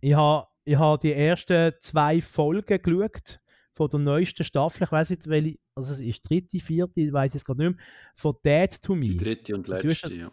ich 0.00 0.14
habe 0.14 0.46
ich 0.64 0.78
ha 0.78 0.96
die 0.98 1.12
ersten 1.12 1.72
zwei 1.80 2.20
Folgen 2.20 2.80
geschaut 2.82 3.40
von 3.78 3.88
der 3.90 4.00
neuesten 4.00 4.44
Staffel. 4.44 4.84
Ich 4.84 4.92
weiß 4.92 5.10
nicht, 5.10 5.26
welche, 5.28 5.56
also 5.74 5.92
es 5.94 6.00
ist 6.00 6.28
die 6.30 6.40
dritte, 6.40 6.60
vierte, 6.60 7.00
ich 7.00 7.12
weiß 7.12 7.34
jetzt 7.34 7.44
gerade 7.46 7.64
nicht 7.64 7.76
mehr, 7.76 7.86
von 8.16 8.34
Dead 8.44 8.82
to 8.82 8.94
Me. 8.94 9.06
Die 9.06 9.16
Die, 9.16 9.16
dritte 9.16 9.54
und 9.54 9.66
du 9.68 9.72
hast 9.72 9.84
letzte, 9.84 10.14
ja. 10.14 10.32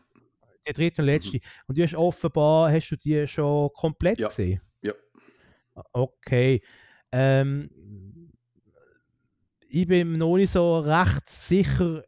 dritte 0.74 1.02
und 1.02 1.06
letzte. 1.08 1.40
Und 1.68 1.78
du 1.78 1.84
hast 1.84 1.96
offenbar, 1.96 2.72
hast 2.72 2.90
du 2.90 2.98
die 2.98 3.28
schon 3.28 3.70
komplett 3.74 4.20
Ja. 4.20 4.28
gesehen? 4.28 4.62
Ja. 4.82 4.94
Okay. 5.94 6.62
Ähm, 7.12 7.70
ich 9.68 9.88
bin 9.88 10.12
mir 10.12 10.18
noch 10.18 10.38
nicht 10.38 10.52
so 10.52 10.80
recht 10.80 11.30
sicher, 11.30 12.04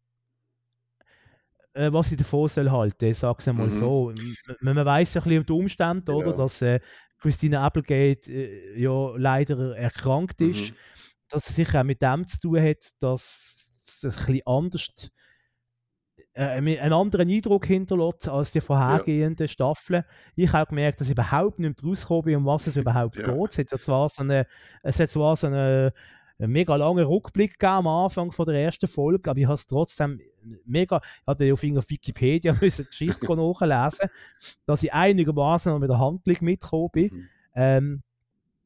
äh, 1.74 1.92
was 1.92 2.12
ich 2.12 2.18
davon 2.18 2.48
soll 2.48 2.72
halten. 2.72 3.06
Ich 3.06 3.18
sage 3.20 3.38
es 3.40 3.48
einmal 3.48 3.68
Mhm. 3.68 3.72
so. 3.72 4.12
Man, 4.62 4.76
man 4.76 4.86
weiß 4.86 5.16
ja 5.16 5.22
ein 5.22 5.24
bisschen 5.26 5.40
um 5.40 5.46
die 5.46 5.54
Umstände, 5.54 6.12
oder, 6.14 6.32
Ja. 6.32 6.34
dass 6.34 6.62
äh, 6.62 6.80
Christina 7.20 7.66
Applegate 7.66 8.32
äh, 8.32 8.80
ja 8.80 9.16
leider 9.18 9.76
erkrankt 9.78 10.42
ist. 10.42 10.72
Mhm. 10.72 10.76
Dass 11.30 11.50
es 11.50 11.56
sicher 11.56 11.82
auch 11.82 11.86
mit 11.86 12.02
dem 12.02 12.26
zu 12.28 12.40
tun 12.40 12.62
hat, 12.62 12.78
dass 13.00 13.74
es 13.86 14.04
ein 14.04 14.26
bisschen 14.26 14.42
anders 14.46 15.12
äh, 16.34 16.44
einen 16.44 16.94
anderen 16.94 17.30
Eindruck 17.30 17.66
hinterlässt 17.66 18.28
als 18.30 18.52
die 18.52 18.62
vorhergehenden 18.62 19.48
Staffeln. 19.48 20.04
Ich 20.36 20.54
habe 20.54 20.64
auch 20.64 20.70
gemerkt, 20.70 21.02
dass 21.02 21.08
ich 21.08 21.14
überhaupt 21.14 21.60
nicht 21.60 21.84
rausgekommen 21.84 22.26
bin, 22.26 22.36
um 22.38 22.46
was 22.46 22.68
es 22.68 22.78
überhaupt 22.78 23.18
Ja. 23.20 23.32
geht. 23.32 23.52
Es 23.52 23.58
hat 23.58 23.72
ja 23.72 23.78
zwar 23.78 24.10
so 24.10 24.22
eine, 24.22 24.46
es 24.84 25.00
hat 25.00 25.10
zwar 25.10 25.36
so 25.36 25.48
eine, 25.48 25.94
einen 26.40 26.52
mega 26.52 26.76
langen 26.76 27.06
Rückblick 27.06 27.58
gegeben 27.58 27.72
am 27.72 27.88
Anfang 27.88 28.32
von 28.32 28.46
der 28.46 28.62
ersten 28.62 28.88
Folge, 28.88 29.30
aber 29.30 29.40
ich 29.40 29.46
habe 29.46 29.56
es 29.56 29.66
trotzdem 29.66 30.22
mega, 30.66 31.02
ich 31.22 31.28
hatte 31.28 31.54
auf 31.54 31.64
Wikipedia 31.64 32.54
müssen 32.62 32.84
die 32.84 32.90
Geschichte 32.90 33.36
nachlesen, 33.36 34.10
dass 34.66 34.84
ich 34.84 34.94
einigermaßen 34.94 35.72
noch 35.72 35.80
mit 35.80 35.90
der 35.90 36.00
Handlung 36.00 36.38
mitgekommen 36.42 36.90
bin. 36.92 37.14
Mhm. 37.14 37.30
Ähm, 37.56 38.04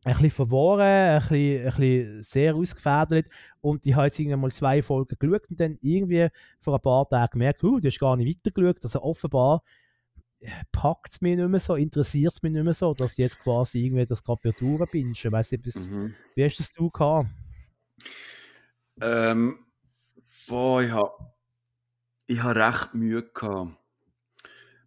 ein 0.03 0.13
bisschen 0.13 0.31
verworren, 0.31 0.81
ein 0.81 1.21
bisschen, 1.21 1.59
ein 1.67 1.75
bisschen 1.75 2.23
sehr 2.23 2.55
ausgefädelt 2.55 3.27
und 3.61 3.85
ich 3.85 3.95
habe 3.95 4.05
jetzt 4.07 4.19
irgendwann 4.19 4.41
mal 4.41 4.51
zwei 4.51 4.81
Folgen 4.81 5.15
geschaut 5.19 5.49
und 5.49 5.59
dann 5.59 5.77
irgendwie 5.81 6.29
vor 6.59 6.75
ein 6.75 6.81
paar 6.81 7.07
Tagen 7.07 7.31
gemerkt, 7.33 7.63
uh, 7.63 7.79
du 7.79 7.87
hast 7.87 7.99
gar 7.99 8.15
nicht 8.15 8.37
weitergeschaut, 8.37 8.83
also 8.83 9.01
offenbar 9.03 9.63
packt 10.71 11.11
es 11.13 11.21
mich 11.21 11.37
nicht 11.37 11.47
mehr 11.49 11.59
so, 11.59 11.75
interessiert 11.75 12.33
es 12.33 12.41
mich 12.41 12.51
nicht 12.51 12.63
mehr 12.63 12.73
so, 12.73 12.93
dass 12.93 13.11
ich 13.13 13.19
jetzt 13.19 13.39
quasi 13.39 13.85
irgendwie 13.85 14.05
das 14.05 14.23
gerade 14.23 14.41
bin. 14.91 15.11
Ich 15.11 15.31
weiß 15.31 15.51
nicht, 15.51 15.67
was, 15.67 15.87
Mhm. 15.87 16.15
wie 16.35 16.43
hast 16.43 16.57
das 16.59 16.71
du 16.71 16.89
gehabt? 16.89 17.29
Ähm, 18.99 19.65
boah, 20.47 20.81
ich 20.81 20.91
habe 20.91 21.11
ich 22.27 22.41
ha 22.41 22.51
recht 22.51 22.93
Mühe 22.93 23.23
gehabt 23.23 23.77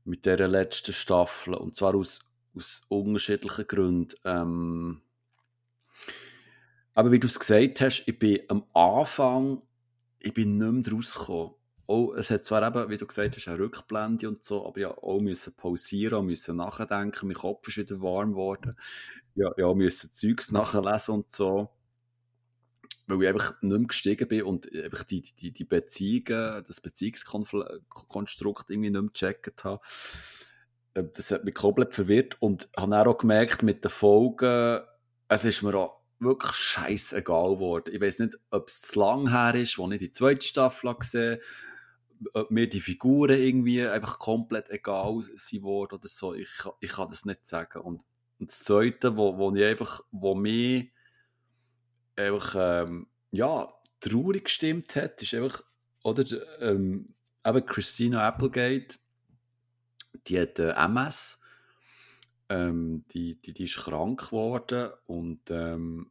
mit 0.05 0.25
dieser 0.25 0.49
letzten 0.49 0.93
Staffel. 0.93 1.55
Und 1.55 1.75
zwar 1.77 1.95
aus, 1.95 2.25
aus 2.55 2.83
unterschiedlichen 2.89 3.67
Gründen. 3.67 4.15
Ähm, 4.25 5.03
aber 6.95 7.11
wie 7.11 7.19
du 7.19 7.27
es 7.27 7.39
gesagt 7.39 7.81
hast, 7.81 8.05
ich 8.07 8.19
bin 8.19 8.41
am 8.49 8.65
Anfang, 8.73 9.63
ich 10.21 10.33
bin 10.33 10.59
nicht 10.59 10.87
mehr 10.87 10.95
rausgekommen. 10.95 11.55
Oh, 11.87 12.15
es 12.17 12.31
hat 12.31 12.45
zwar 12.47 12.67
eben, 12.67 12.89
wie 12.89 12.97
du 12.97 13.07
gesagt 13.07 13.37
hast, 13.37 13.47
eine 13.49 13.59
Rückblende 13.59 14.27
und 14.29 14.43
so, 14.43 14.67
aber 14.67 14.81
ja 14.81 14.91
auch 14.91 15.21
müssen 15.21 15.55
pausieren, 15.55 16.25
müssen 16.25 16.57
nachdenken, 16.57 17.27
mein 17.27 17.37
Kopf 17.37 17.69
ist 17.69 17.77
wieder 17.77 18.01
warm 18.01 18.31
geworden. 18.31 18.79
Ja, 19.35 19.51
ja, 19.59 19.75
müssen 19.75 20.11
Zeugs 20.13 20.51
nachlesen 20.51 21.15
und 21.15 21.31
so. 21.31 21.69
Weil 23.07 23.23
ich 23.23 23.29
einfach 23.29 23.61
nicht 23.61 23.79
mehr 23.79 23.87
gestiegen 23.87 24.29
bin 24.29 24.45
und 24.45 24.75
einfach 24.75 25.05
die, 25.05 25.21
die, 25.21 25.51
die 25.51 25.65
Beziehungen, 25.65 26.65
das 26.67 26.81
Beziehungskonstrukt 26.81 28.71
irgendwie 28.71 28.91
nicht 28.91 29.03
mehr 29.03 29.11
gecheckt 29.11 29.65
habe. 29.65 29.83
Äh, 30.95 31.05
das 31.15 31.31
hat 31.33 31.45
mich 31.45 31.55
komplett 31.55 31.93
verwirrt 31.93 32.41
und 32.41 32.71
habe 32.77 32.97
auch 32.97 33.19
gemerkt 33.19 33.63
mit 33.63 33.85
den 33.85 33.91
Folgen, 33.91 34.81
es 35.29 35.45
ist 35.45 35.63
mir 35.63 35.75
auch 35.75 36.04
wirklich 36.19 36.53
scheißegal 36.53 37.55
geworden. 37.55 37.93
Ich 37.93 38.01
weiß 38.01 38.21
nicht, 38.21 38.39
ob 38.51 38.69
es 38.69 38.83
zu 38.83 39.01
lang 39.01 39.31
her 39.31 39.55
ist, 39.55 39.79
wo 39.79 39.91
ich 39.91 39.99
die 39.99 40.13
zweite 40.13 40.47
Staffel 40.47 40.95
gesehen 40.95 41.41
ob 42.33 42.51
mir 42.51 42.69
die 42.69 42.81
Figuren 42.81 43.39
irgendwie 43.39 43.87
einfach 43.87 44.19
komplett 44.19 44.71
egal 44.71 45.23
sind 45.37 45.65
oder 45.65 45.99
so. 46.05 46.35
Ich, 46.35 46.49
ich 46.81 46.93
kann 46.93 47.09
das 47.09 47.25
nicht 47.25 47.45
sagen. 47.45 47.81
Und, 47.81 48.05
und 48.39 48.51
das 48.51 48.61
Zweite, 48.61 49.17
wo, 49.17 49.37
wo 49.37 49.55
ich 49.55 49.65
einfach, 49.65 50.01
wo 50.11 50.35
mich 50.35 50.93
einfach, 52.17 52.55
ähm, 52.59 53.09
ja, 53.31 53.73
traurig 54.01 54.45
gestimmt 54.45 54.97
hat, 54.97 55.21
ist 55.23 55.35
einfach, 55.35 55.63
oder, 56.03 56.25
ähm, 56.61 57.15
eben 57.45 57.67
Christina 57.67 58.27
Applegate, 58.27 58.97
die 60.27 60.41
hat 60.41 60.59
äh, 60.59 60.71
MS, 60.71 61.41
ähm, 62.49 63.05
die, 63.13 63.41
die, 63.41 63.53
die 63.53 63.65
ist 63.65 63.77
krank 63.77 64.27
geworden 64.27 64.91
und, 65.07 65.51
ähm, 65.51 66.11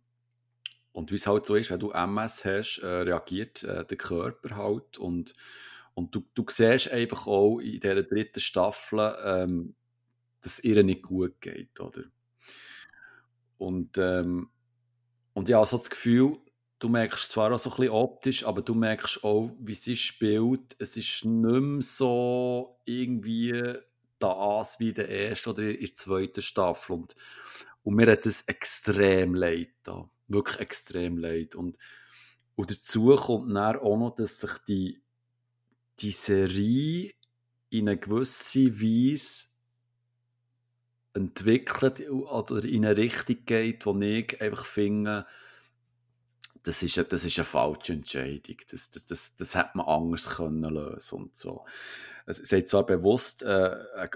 und 0.91 1.11
wie 1.11 1.15
es 1.15 1.27
halt 1.27 1.45
so 1.45 1.55
ist, 1.55 1.71
wenn 1.71 1.79
du 1.79 1.91
MS 1.91 2.45
hast, 2.45 2.79
äh, 2.79 2.87
reagiert 2.87 3.63
äh, 3.63 3.85
der 3.85 3.97
Körper 3.97 4.55
halt 4.55 4.97
und, 4.97 5.33
und 5.93 6.13
du, 6.15 6.23
du 6.33 6.45
siehst 6.49 6.91
einfach 6.91 7.27
auch 7.27 7.59
in 7.59 7.79
dieser 7.79 8.03
dritten 8.03 8.39
Staffel, 8.39 9.15
ähm, 9.23 9.75
dass 10.41 10.59
es 10.59 10.63
ihr 10.63 10.83
nicht 10.83 11.03
gut 11.03 11.39
geht, 11.39 11.79
oder? 11.79 12.03
Und, 13.57 13.97
ähm, 13.97 14.49
und 15.33 15.49
ja, 15.49 15.65
so 15.65 15.77
das 15.77 15.89
Gefühl, 15.89 16.37
du 16.79 16.89
merkst 16.89 17.31
zwar 17.31 17.53
auch 17.53 17.59
so 17.59 17.69
ein 17.69 17.75
bisschen 17.77 17.93
optisch, 17.93 18.45
aber 18.45 18.61
du 18.61 18.75
merkst 18.75 19.23
auch, 19.23 19.51
wie 19.59 19.73
sie 19.73 19.95
spielt. 19.95 20.75
Es 20.79 20.97
ist 20.97 21.23
nicht 21.23 21.61
mehr 21.61 21.81
so 21.81 22.77
irgendwie 22.85 23.73
das 24.23 24.79
wie 24.79 24.93
der 24.93 25.09
erste 25.09 25.51
oder 25.51 25.63
in 25.63 25.79
der 25.79 25.95
zweiten 25.95 26.41
Staffel. 26.41 26.93
Und, 26.93 27.15
und 27.83 27.95
mir 27.95 28.11
hat 28.11 28.25
das 28.25 28.41
extrem 28.43 29.35
leid 29.35 29.73
da. 29.83 30.09
Wirklich 30.27 30.59
extrem 30.59 31.17
leid. 31.17 31.55
Und, 31.55 31.77
und 32.55 32.71
dazu 32.71 33.15
kommt 33.15 33.55
dann 33.55 33.77
auch 33.77 33.97
noch, 33.97 34.15
dass 34.15 34.39
sich 34.39 34.57
die, 34.67 35.01
die 35.99 36.11
Serie 36.11 37.13
in 37.69 37.89
eine 37.89 37.97
gewisse 37.97 38.79
Weise 38.81 39.47
entwickelt 41.13 42.09
oder 42.09 42.63
in 42.63 42.85
eine 42.85 42.97
Richtung 42.97 43.45
geht, 43.45 43.85
wo 43.85 43.99
ich 43.99 44.41
einfach 44.41 44.65
finde, 44.65 45.25
das 46.63 46.81
ist, 46.81 46.97
eine, 46.97 47.07
das 47.07 47.25
ist 47.25 47.37
eine 47.37 47.45
falsche 47.45 47.93
Entscheidung. 47.93 48.57
Das, 48.69 48.89
das, 48.89 49.05
das, 49.05 49.35
das 49.35 49.55
hätte 49.55 49.71
man 49.75 49.85
anders 49.85 50.29
können 50.29 50.63
lösen 50.63 51.23
und 51.23 51.37
so. 51.37 51.65
Es 52.25 52.51
hat 52.51 52.67
zwar 52.67 52.85
bewusst 52.85 53.43
äh, 53.43 53.75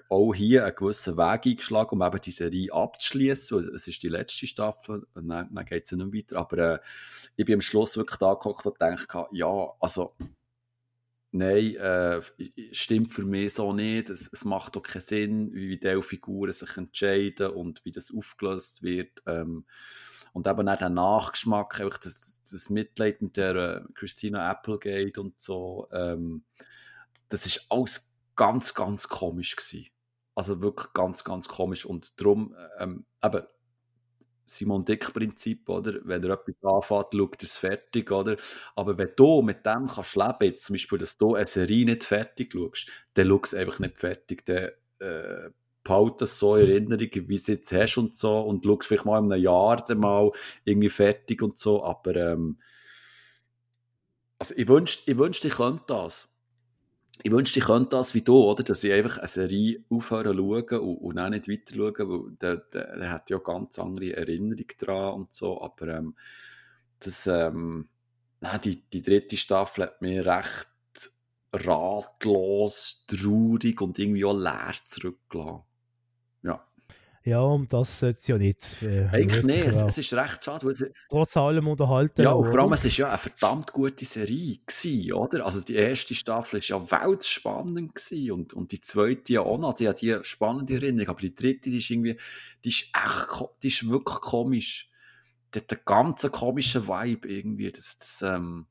auch 0.10 0.34
hier 0.34 0.66
einen 0.66 0.76
gewissen 0.76 1.18
Weg 1.18 1.46
eingeschlagen, 1.46 2.00
um 2.00 2.02
eben 2.02 2.22
die 2.22 2.32
Serie 2.32 2.72
abzuschließen. 2.72 3.76
Es 3.76 3.88
ist 3.88 4.02
die 4.02 4.10
letzte 4.10 4.48
Staffel, 4.48 5.06
und 5.14 5.28
dann, 5.28 5.54
dann 5.54 5.66
geht 5.66 5.86
es 5.86 5.92
ja 5.92 5.98
nicht 5.98 6.14
weiter. 6.14 6.40
Aber 6.40 6.58
äh, 6.58 6.80
ich 7.36 7.46
bin 7.46 7.56
am 7.56 7.62
Schluss 7.62 7.98
wirklich 7.98 8.18
da 8.18 8.32
und 8.32 8.64
gedacht, 8.64 9.08
ja, 9.32 9.74
also 9.80 10.12
nein, 11.32 11.76
äh, 11.76 12.22
stimmt 12.72 13.12
für 13.12 13.24
mich 13.24 13.54
so 13.54 13.74
nicht. 13.74 14.10
Es, 14.10 14.32
es 14.32 14.46
macht 14.46 14.76
doch 14.76 14.84
keinen 14.84 15.02
Sinn, 15.02 15.54
wie 15.54 15.78
diese 15.78 16.02
Figuren 16.02 16.54
sich 16.54 16.78
entscheiden 16.78 17.52
und 17.52 17.84
wie 17.86 17.92
das 17.92 18.14
aufgelöst 18.16 18.84
wird. 18.84 19.22
Ähm, 19.26 19.66
und 20.34 20.48
eben 20.48 20.70
auch 20.70 20.78
der 20.78 20.90
Nachgeschmack, 20.90 21.80
das, 22.04 22.42
das 22.50 22.70
Mitleid 22.70 23.22
mit 23.22 23.38
der 23.38 23.56
äh, 23.56 23.82
Christina 23.96 24.50
Applegate 24.50 25.20
und 25.20 25.40
so, 25.40 25.88
ähm, 25.92 26.44
das 27.30 27.46
ist 27.46 27.66
alles 27.70 28.14
ganz, 28.36 28.74
ganz 28.74 29.08
komisch 29.08 29.56
gewesen. 29.56 29.88
Also 30.36 30.62
wirklich 30.62 30.94
ganz, 30.94 31.24
ganz 31.24 31.48
komisch. 31.48 31.86
Und 31.86 32.20
darum, 32.20 32.56
ähm, 32.80 33.06
eben, 33.24 33.44
Simon 34.46 34.86
Dick-Prinzip, 34.86 35.68
oder? 35.68 36.00
Wenn 36.04 36.24
er 36.24 36.40
etwas 36.40 36.64
anfängt, 36.64 37.08
schaut 37.14 37.44
es 37.44 37.58
fertig, 37.58 38.12
oder? 38.12 38.38
Aber 38.76 38.98
wenn 38.98 39.12
du 39.16 39.42
mit 39.42 39.66
dem 39.66 39.88
kannst 39.88 40.16
leben, 40.16 40.38
jetzt 40.42 40.64
zum 40.64 40.76
Beispiel, 40.76 40.98
dass 40.98 41.18
du 41.18 41.36
eine 41.36 41.48
Serie 41.48 41.86
nicht 41.86 42.06
fertig 42.06 42.54
schaust, 42.54 42.90
dann 43.16 43.28
schau 43.28 43.42
es 43.44 43.54
einfach 43.54 43.80
nicht 43.80 44.00
fertig. 44.00 44.46
Dann 44.46 44.70
äh, 45.00 45.50
behalte 45.88 46.18
das 46.20 46.38
so 46.38 46.56
in 46.56 46.70
Erinnerung, 46.70 47.10
wie 47.14 47.22
du 47.22 47.34
es 47.36 47.48
jetzt 47.48 47.72
hast 47.72 47.98
und 47.98 48.16
so 48.16 48.40
und 48.42 48.66
schau 48.66 48.78
es 48.80 48.86
vielleicht 48.86 49.06
mal 49.06 49.20
in 49.20 49.32
einem 49.32 49.42
Jahr 49.42 49.78
dann 49.78 50.00
mal 50.00 50.32
irgendwie 50.66 50.90
fertig 50.90 51.42
und 51.42 51.58
so, 51.58 51.84
aber 51.84 52.16
ähm, 52.16 52.60
also 54.38 54.54
ich 54.56 54.68
wünschte, 54.68 55.10
ich, 55.10 55.18
wünschte, 55.18 55.48
ich 55.48 55.56
könnte 55.56 55.84
das 55.88 56.28
ich 57.24 57.32
wünschte, 57.32 57.60
ich 57.60 57.66
könnte 57.66 57.98
das 57.98 58.14
wie 58.14 58.22
du, 58.22 58.44
oder? 58.44 58.64
Dass 58.64 58.84
ich 58.84 58.94
einfach 58.94 59.18
eine 59.20 59.28
Serie 59.28 59.84
aufhören 59.90 60.38
schauen 60.38 60.80
und, 60.80 60.98
und 60.98 61.20
auch 61.20 61.30
nicht 61.30 61.48
weiter 61.48 61.76
schauen, 61.76 62.10
weil 62.10 62.32
der, 62.38 62.58
der, 62.58 62.98
der 62.98 63.12
hat 63.12 63.30
ja 63.30 63.38
ganz 63.40 63.80
andere 63.80 64.16
Erinnerungen 64.16 64.66
dran 64.78 65.14
und 65.14 65.34
so, 65.34 65.62
aber 65.62 65.88
ähm, 65.90 66.16
das, 67.00 67.28
ähm, 67.28 67.88
nein, 68.40 68.62
die, 68.64 68.82
die 68.90 69.02
dritte 69.02 69.38
Staffel 69.38 69.86
hat 69.86 70.02
mir 70.02 70.26
recht 70.26 70.68
ratlos, 71.54 73.06
traurig 73.08 73.82
und 73.82 73.98
irgendwie 74.00 74.26
auch 74.26 74.38
leer 74.38 74.74
zurückgelassen. 74.84 75.67
Ja, 77.28 77.42
um 77.42 77.68
das 77.68 78.00
sollte 78.00 78.20
es 78.20 78.28
ja 78.28 78.38
nicht. 78.38 78.82
Äh, 78.82 79.10
Eigentlich 79.12 79.44
nicht, 79.44 79.66
es, 79.66 79.76
es, 79.82 79.98
ist 79.98 80.14
recht 80.14 80.46
schade. 80.46 80.66
Weil 80.66 80.72
es, 80.72 80.86
Trotz 81.10 81.36
allem 81.36 81.68
unterhalten. 81.68 82.22
Ja, 82.22 82.32
und 82.32 82.46
vor 82.46 82.58
allem, 82.58 82.72
es 82.72 82.86
war 82.86 82.92
ja 82.92 83.10
eine 83.10 83.18
verdammt 83.18 83.74
gute 83.74 84.06
Serie, 84.06 84.60
gewesen, 84.66 85.12
oder? 85.12 85.46
Also 85.46 85.60
die 85.60 85.76
erste 85.76 86.16
Staffel 86.16 86.62
war 86.62 86.66
ja 86.66 86.90
weltspannend 86.90 87.96
gewesen, 87.96 88.32
und, 88.32 88.54
und 88.54 88.72
die 88.72 88.80
zweite 88.80 89.34
ja 89.34 89.42
auch 89.42 89.58
noch. 89.58 89.72
Also 89.72 89.84
ich 89.84 89.88
habe 89.90 90.00
die 90.00 90.18
spannende 90.24 90.76
Erinnerung, 90.76 91.10
aber 91.10 91.20
die 91.20 91.36
dritte, 91.36 91.70
die 91.70 91.80
ist 91.80 91.90
irgendwie, 91.90 92.16
die 92.64 92.70
ist 92.70 92.92
echt, 92.96 93.46
die 93.62 93.68
ist 93.68 93.90
wirklich 93.90 94.22
komisch. 94.22 94.90
Die 95.54 95.60
hat 95.60 95.74
einen 95.74 95.82
ganz 95.84 96.32
komischen 96.32 96.88
Vibe 96.88 97.28
irgendwie. 97.28 97.74
Das, 97.74 97.98
das, 97.98 98.22
ähm. 98.22 98.68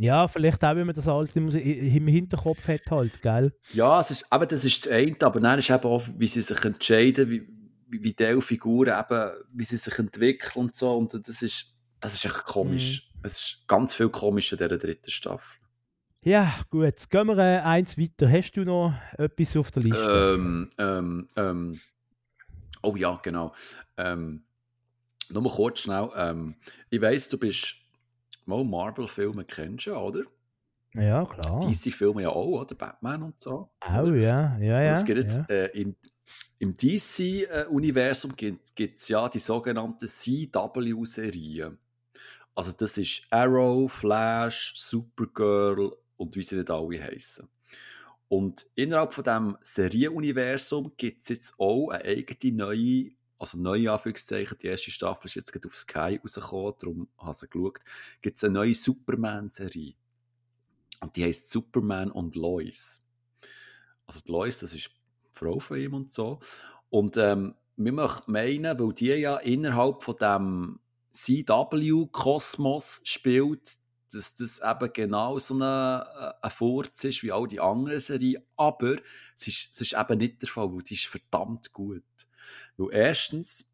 Ja, 0.00 0.28
vielleicht 0.28 0.64
auch, 0.64 0.74
wenn 0.76 0.86
man 0.86 0.96
das 0.96 1.06
alte 1.06 1.38
im 1.38 2.08
Hinterkopf 2.08 2.66
hat, 2.68 2.90
halt, 2.90 3.20
gell? 3.20 3.52
Ja, 3.74 4.00
es 4.00 4.10
ist, 4.10 4.32
aber 4.32 4.46
das 4.46 4.64
ist 4.64 4.86
das 4.86 4.92
eine, 4.92 5.14
aber 5.20 5.40
dann 5.40 5.58
ist 5.58 5.68
eben 5.68 5.84
auch, 5.84 6.02
wie 6.16 6.26
sie 6.26 6.40
sich 6.40 6.64
entscheiden, 6.64 7.28
wie, 7.28 7.46
wie, 7.86 8.02
wie 8.02 8.12
diese 8.14 8.40
Figuren 8.40 8.98
eben, 8.98 9.30
wie 9.52 9.64
sie 9.64 9.76
sich 9.76 9.98
entwickeln 9.98 10.52
und 10.54 10.74
so. 10.74 10.96
Und 10.96 11.12
das 11.12 11.42
ist, 11.42 11.76
das 12.00 12.14
ist 12.14 12.24
echt 12.24 12.44
komisch. 12.46 13.10
Mhm. 13.12 13.20
Es 13.24 13.32
ist 13.32 13.64
ganz 13.66 13.92
viel 13.92 14.08
komisch 14.08 14.50
in 14.52 14.56
dieser 14.56 14.78
dritten 14.78 15.10
Staffel. 15.10 15.60
Ja, 16.22 16.50
gut. 16.70 17.10
Gehen 17.10 17.26
wir 17.26 17.36
äh, 17.36 17.58
eins 17.58 17.98
weiter. 17.98 18.32
Hast 18.32 18.52
du 18.52 18.64
noch 18.64 18.94
etwas 19.18 19.54
auf 19.54 19.70
der 19.70 19.82
Liste? 19.82 20.34
Ähm, 20.34 20.70
ähm, 20.78 21.28
ähm, 21.36 21.80
oh 22.82 22.96
ja, 22.96 23.20
genau. 23.22 23.54
Ähm, 23.98 24.44
nur 25.28 25.42
mal 25.42 25.52
kurz 25.52 25.80
schnell. 25.80 26.08
Ähm, 26.16 26.54
ich 26.88 27.02
weiss, 27.02 27.28
du 27.28 27.36
bist 27.36 27.79
Mal 28.50 28.64
Marvel-Filme 28.64 29.44
kennst 29.44 29.86
du, 29.86 29.94
oder? 29.94 30.24
Ja, 30.94 31.24
klar. 31.24 31.60
DC-Filme 31.60 32.22
ja 32.22 32.30
auch, 32.30 32.62
oder? 32.62 32.74
Batman 32.74 33.22
und 33.22 33.38
so. 33.38 33.70
Auch, 33.80 34.06
ja, 34.08 34.58
ja, 34.58 34.82
ja. 34.82 34.92
es 34.92 35.04
gibt 35.04 35.22
jetzt, 35.22 35.36
ja. 35.36 35.44
Äh, 35.54 35.80
im, 35.80 35.94
im 36.58 36.74
DC-Universum 36.74 38.32
gibt 38.34 38.98
es 38.98 39.08
ja 39.08 39.28
die 39.28 39.38
sogenannten 39.38 40.08
CW-Serien. 40.08 41.78
Also 42.54 42.72
das 42.72 42.98
ist 42.98 43.22
Arrow, 43.30 43.90
Flash, 43.90 44.74
Supergirl 44.76 45.92
und 46.16 46.34
wie 46.34 46.42
sie 46.42 46.56
nicht 46.56 46.70
alle 46.70 47.02
heißen. 47.02 47.48
Und 48.28 48.66
innerhalb 48.74 49.12
von 49.12 49.24
diesem 49.24 49.58
Serienuniversum 49.62 50.92
gibt 50.96 51.22
es 51.22 51.28
jetzt 51.30 51.54
auch 51.58 51.90
eine 51.90 52.04
eigene 52.04 52.56
neue 52.56 53.12
also 53.40 53.56
neue 53.56 53.90
Anführungszeichen, 53.90 54.58
die 54.58 54.66
erste 54.66 54.90
Staffel 54.90 55.26
ist 55.26 55.34
jetzt 55.34 55.50
gerade 55.50 55.66
auf 55.66 55.74
Sky 55.74 56.20
rausgekommen, 56.22 56.74
darum 56.78 57.08
habe 57.16 57.30
ich 57.30 57.36
sie 57.38 57.48
geschaut, 57.48 57.80
gibt 58.20 58.36
es 58.36 58.44
eine 58.44 58.52
neue 58.52 58.74
Superman-Serie. 58.74 59.94
Und 61.00 61.16
die 61.16 61.24
heißt 61.24 61.48
Superman 61.48 62.10
und 62.10 62.36
Lois. 62.36 63.02
Also 64.06 64.20
die 64.20 64.30
Lois, 64.30 64.58
das 64.58 64.74
ist 64.74 64.88
die 64.88 65.38
Frau 65.38 65.58
von 65.58 65.80
ihm 65.80 65.94
und 65.94 66.12
so. 66.12 66.38
Und 66.90 67.16
ähm, 67.16 67.54
wir 67.76 67.92
möchten 67.92 68.30
meinen, 68.30 68.78
weil 68.78 68.92
die 68.92 69.06
ja 69.06 69.38
innerhalb 69.38 70.02
von 70.02 70.16
dem 70.16 70.80
CW-Kosmos 71.12 73.00
spielt, 73.04 73.78
dass 74.12 74.34
das 74.34 74.60
eben 74.60 74.92
genau 74.92 75.38
so 75.38 75.54
ein, 75.54 75.62
äh, 75.62 76.32
ein 76.42 76.50
Furz 76.50 77.04
ist 77.04 77.22
wie 77.22 77.32
all 77.32 77.46
die 77.48 77.60
anderen 77.60 78.00
Serien. 78.00 78.42
Aber 78.58 78.96
es 79.38 79.48
ist, 79.48 79.70
es 79.72 79.80
ist 79.80 79.94
eben 79.94 80.18
nicht 80.18 80.42
der 80.42 80.48
Fall, 80.50 80.70
weil 80.70 80.82
die 80.82 80.94
ist 80.94 81.06
verdammt 81.06 81.72
gut. 81.72 82.02
Weil 82.80 82.94
erstens, 82.94 83.66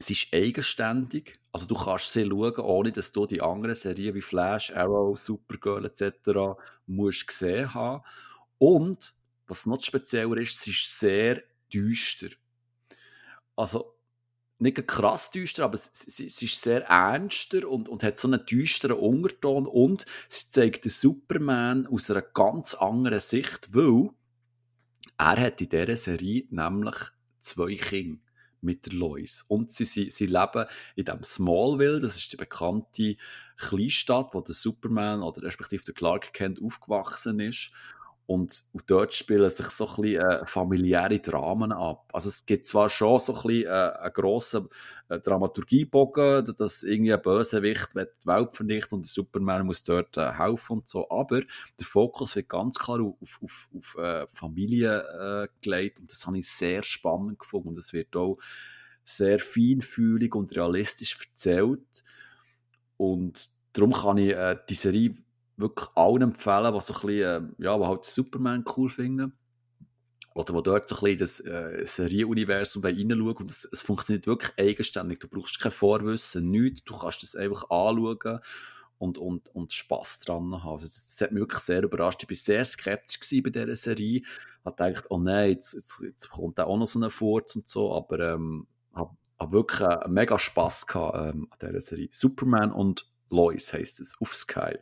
sie 0.00 0.12
ist 0.12 0.28
eigenständig. 0.32 1.38
Also 1.52 1.66
du 1.66 1.74
kannst 1.76 2.12
sie 2.12 2.26
schauen, 2.26 2.56
ohne 2.58 2.90
dass 2.90 3.12
du 3.12 3.26
die 3.26 3.40
anderen 3.40 3.76
Serien 3.76 4.14
wie 4.14 4.22
Flash, 4.22 4.72
Arrow, 4.74 5.16
Supergirl 5.16 5.84
etc. 5.84 6.58
musst 6.86 7.28
gesehen 7.28 7.72
haben. 7.72 8.02
Und, 8.58 9.14
was 9.46 9.66
noch 9.66 9.80
spezieller 9.80 10.36
ist, 10.38 10.60
sie 10.60 10.72
ist 10.72 10.98
sehr 10.98 11.42
düster. 11.72 12.28
Also, 13.54 13.94
nicht 14.58 14.84
krass 14.88 15.30
düster, 15.30 15.64
aber 15.64 15.78
sie, 15.78 16.26
ist 16.26 16.62
sehr 16.62 16.82
ernster 16.86 17.68
und, 17.68 17.88
und 17.88 18.02
hat 18.02 18.18
so 18.18 18.26
einen 18.26 18.44
düsteren 18.44 18.98
Unterton 18.98 19.68
und 19.68 20.04
sie 20.28 20.48
zeigt 20.48 20.84
den 20.84 20.90
Superman 20.90 21.86
aus 21.86 22.10
einer 22.10 22.22
ganz 22.22 22.74
anderen 22.74 23.20
Sicht, 23.20 23.72
weil 23.72 24.10
er 25.16 25.40
hat 25.40 25.60
in 25.60 25.68
dieser 25.68 25.96
Serie 25.96 26.46
nämlich 26.50 26.96
zwei 27.40 27.74
Kinder 27.74 28.20
mit 28.60 28.86
der 28.86 28.94
Lois. 28.94 29.44
Und 29.48 29.70
sie, 29.70 29.84
sie, 29.84 30.10
sie 30.10 30.26
leben 30.26 30.64
in 30.96 31.04
dem 31.04 31.22
Smallville, 31.22 32.00
das 32.00 32.16
ist 32.16 32.32
die 32.32 32.36
bekannte 32.36 33.16
Kleinstadt, 33.56 34.34
wo 34.34 34.40
der 34.40 34.54
Superman 34.54 35.22
oder 35.22 35.42
respektive 35.42 35.84
der 35.84 35.94
Clark 35.94 36.32
Kent 36.32 36.60
aufgewachsen 36.62 37.40
ist. 37.40 37.70
Und, 38.26 38.64
und 38.72 38.84
dort 38.90 39.14
spielen 39.14 39.48
sich 39.48 39.68
so 39.68 39.88
ein 39.88 40.02
bisschen 40.02 40.20
äh, 40.20 40.46
familiäre 40.46 41.18
Dramen 41.18 41.72
ab. 41.72 42.10
Also 42.12 42.28
es 42.28 42.44
gibt 42.44 42.66
zwar 42.66 42.90
schon 42.90 43.18
so 43.20 43.34
ein 43.34 43.42
bisschen 43.42 43.64
äh, 43.64 43.92
einen 43.98 44.12
grossen 44.12 44.68
Dramaturgiebogen, 45.08 46.54
dass 46.56 46.82
irgendwie 46.82 47.14
ein 47.14 47.22
Bösewicht 47.22 47.88
die 47.94 48.26
Welt 48.26 48.54
vernichtet 48.54 48.92
und 48.92 49.04
der 49.04 49.10
Superman 49.10 49.66
muss 49.66 49.82
dort 49.82 50.16
äh, 50.16 50.32
helfen 50.32 50.78
und 50.78 50.88
so, 50.88 51.08
aber 51.10 51.40
der 51.40 51.86
Fokus 51.86 52.36
wird 52.36 52.48
ganz 52.48 52.78
klar 52.78 53.00
auf, 53.00 53.40
auf, 53.42 53.68
auf 53.76 53.96
äh, 53.96 54.26
Familie 54.32 55.00
äh, 55.00 55.48
gelegt 55.62 56.00
und 56.00 56.10
das 56.10 56.26
habe 56.26 56.38
ich 56.38 56.50
sehr 56.50 56.82
spannend 56.82 57.38
gefunden. 57.38 57.68
Und 57.68 57.78
es 57.78 57.92
wird 57.92 58.14
auch 58.16 58.38
sehr 59.04 59.38
feinfühlig 59.38 60.34
und 60.34 60.54
realistisch 60.54 61.18
erzählt. 61.18 62.04
Und 62.96 63.50
darum 63.72 63.92
kann 63.92 64.18
ich 64.18 64.34
äh, 64.34 64.56
die 64.68 64.74
Serie 64.74 65.16
wirklich 65.56 65.88
allen 65.94 66.22
empfehlen, 66.22 66.74
die 66.74 66.80
so 66.80 66.94
ein 66.94 67.00
bisschen, 67.00 67.56
äh, 67.58 67.64
ja, 67.64 67.78
die 67.78 67.84
halt 67.84 68.04
Superman 68.04 68.64
cool 68.76 68.90
finden. 68.90 69.37
Oder 70.38 70.52
die 70.52 70.62
dort 70.62 70.88
so 70.88 70.94
ein 70.94 71.00
bisschen 71.00 71.18
das 71.18 71.40
äh, 71.40 71.84
Serienuniversum 71.84 72.84
reinschauen. 72.84 73.36
Und 73.38 73.50
es, 73.50 73.68
es 73.72 73.82
funktioniert 73.82 74.28
wirklich 74.28 74.52
eigenständig. 74.56 75.18
Du 75.18 75.26
brauchst 75.26 75.58
kein 75.58 75.72
Vorwissen, 75.72 76.48
nichts. 76.48 76.84
Du 76.84 76.96
kannst 76.96 77.24
das 77.24 77.34
einfach 77.34 77.68
anschauen 77.70 78.38
und, 78.98 79.18
und, 79.18 79.52
und 79.52 79.72
Spass 79.72 80.20
dran 80.20 80.62
haben. 80.62 80.70
Also 80.70 80.86
das, 80.86 81.16
das 81.16 81.20
hat 81.22 81.32
mich 81.32 81.40
wirklich 81.40 81.58
sehr 81.58 81.82
überrascht. 81.82 82.22
Ich 82.22 82.30
war 82.30 82.36
sehr 82.36 82.64
skeptisch 82.64 83.18
bei 83.42 83.50
dieser 83.50 83.74
Serie. 83.74 84.20
Ich 84.20 84.26
habe 84.64 84.76
gedacht, 84.76 85.06
oh 85.10 85.18
nein, 85.18 85.50
jetzt, 85.50 85.74
jetzt, 85.74 86.00
jetzt 86.02 86.28
kommt 86.28 86.60
auch 86.60 86.78
noch 86.78 86.86
so 86.86 87.00
ein 87.00 87.10
Furz 87.10 87.56
und 87.56 87.66
so. 87.66 87.92
Aber 87.92 88.20
ähm, 88.20 88.68
habe 88.94 89.16
hab 89.40 89.50
wirklich 89.50 89.80
äh, 89.80 90.06
mega 90.06 90.38
Spass 90.38 90.86
gehabt 90.86 91.34
ähm, 91.34 91.48
an 91.50 91.58
dieser 91.60 91.80
Serie. 91.80 92.08
Superman 92.12 92.70
und 92.70 93.10
Lois 93.28 93.72
heisst 93.72 93.98
es, 93.98 94.14
auf 94.20 94.32
Sky. 94.36 94.78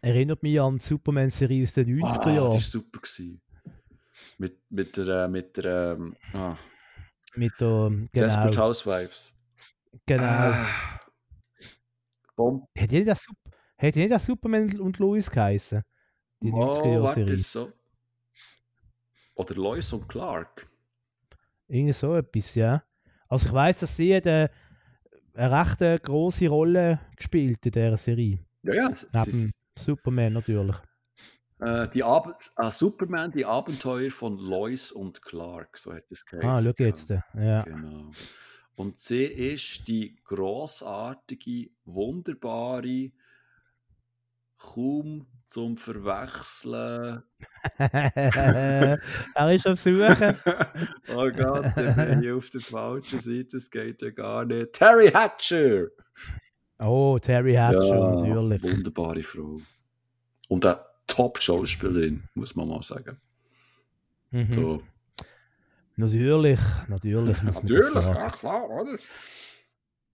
Erinnert 0.00 0.42
mich 0.42 0.60
an 0.60 0.78
die 0.78 0.84
Superman-Serie 0.84 1.62
aus 1.62 1.74
den 1.74 2.00
90er 2.00 2.26
ah, 2.26 2.28
Jahren. 2.28 2.48
Oh, 2.48 2.54
das 2.54 2.74
war 2.74 2.82
super. 2.82 2.98
Gewesen. 2.98 3.40
Mit, 4.38 4.58
mit 4.70 4.96
der, 4.96 5.28
mit 5.28 5.56
der, 5.56 5.96
ähm, 5.98 6.16
ah. 6.32 6.56
mit 7.34 7.52
der, 7.60 7.90
genau. 7.90 8.08
Desperate 8.12 8.60
Housewives. 8.60 9.38
Genau. 10.06 10.24
Ah. 10.24 11.00
Hätte 12.74 12.94
nicht 12.94 13.08
das, 13.08 13.26
hätte 13.76 13.98
nicht 13.98 14.10
das 14.10 14.26
Superman 14.26 14.80
und 14.80 14.98
Lois 14.98 15.30
geheißen? 15.30 15.82
Die 16.42 16.50
oh, 16.50 16.56
90er-Jahre-Serie. 16.56 17.38
So. 17.38 17.72
Oder 19.34 19.54
Lois 19.54 19.92
und 19.92 20.08
Clark. 20.08 20.68
Irgendwie 21.68 21.92
so 21.92 22.16
etwas, 22.16 22.54
ja. 22.54 22.82
Also 23.28 23.46
ich 23.46 23.52
weiß, 23.52 23.80
dass 23.80 23.96
sie 23.96 24.14
eine, 24.14 24.50
eine 25.34 25.78
recht 25.80 26.04
große 26.04 26.48
Rolle 26.48 27.00
gespielt 27.16 27.64
in 27.64 27.72
dieser 27.72 27.96
Serie. 27.96 28.38
Ja, 28.62 28.74
ja. 28.74 28.94
Neben, 29.12 29.52
Superman 29.78 30.34
natürlich. 30.34 30.76
Äh, 31.62 31.88
die 31.90 32.02
Ab 32.02 32.40
äh, 32.56 32.72
Superman, 32.72 33.30
die 33.30 33.44
Abenteuer 33.44 34.10
von 34.10 34.36
Lois 34.36 34.90
und 34.90 35.22
Clark, 35.22 35.78
so 35.78 35.94
hat 35.94 36.10
es 36.10 36.26
geheißen. 36.26 36.50
Ah, 36.50 36.60
schau 36.60 36.84
jetzt. 36.84 37.10
Ja. 37.10 37.62
Genau. 37.62 38.10
Und 38.74 38.98
sie 38.98 39.24
ist 39.24 39.86
die 39.86 40.16
großartige, 40.24 41.70
wunderbare, 41.84 43.12
kaum 44.58 45.28
zum 45.46 45.76
Verwechseln. 45.76 47.22
er 47.78 48.98
ist 49.52 49.68
auf 49.68 49.80
Suche. 49.80 50.36
oh 51.14 51.30
Gott, 51.30 51.66
ich 51.76 51.94
bin 51.94 52.22
hier 52.22 52.36
auf 52.38 52.50
der 52.50 52.60
falschen 52.60 53.20
Seite, 53.20 53.48
das 53.52 53.70
geht 53.70 54.02
ja 54.02 54.10
gar 54.10 54.44
nicht. 54.44 54.72
Terry 54.72 55.12
Hatcher! 55.12 55.86
Oh, 56.80 57.20
Terry 57.20 57.54
Hatcher, 57.54 57.86
ja, 57.86 58.16
natürlich. 58.16 58.62
Wunderbare 58.64 59.22
Frau. 59.22 59.60
Und 60.48 60.66
eine 60.66 60.80
Top-Schauspielerin, 61.12 62.22
muss 62.34 62.56
man 62.56 62.68
mal 62.68 62.82
sagen. 62.82 63.20
Mhm. 64.30 64.52
So. 64.52 64.82
Natürlich, 65.96 66.58
natürlich. 66.88 67.42
natürlich, 67.42 67.94
ja 67.94 68.30
klar, 68.30 68.68
oder? 68.70 68.96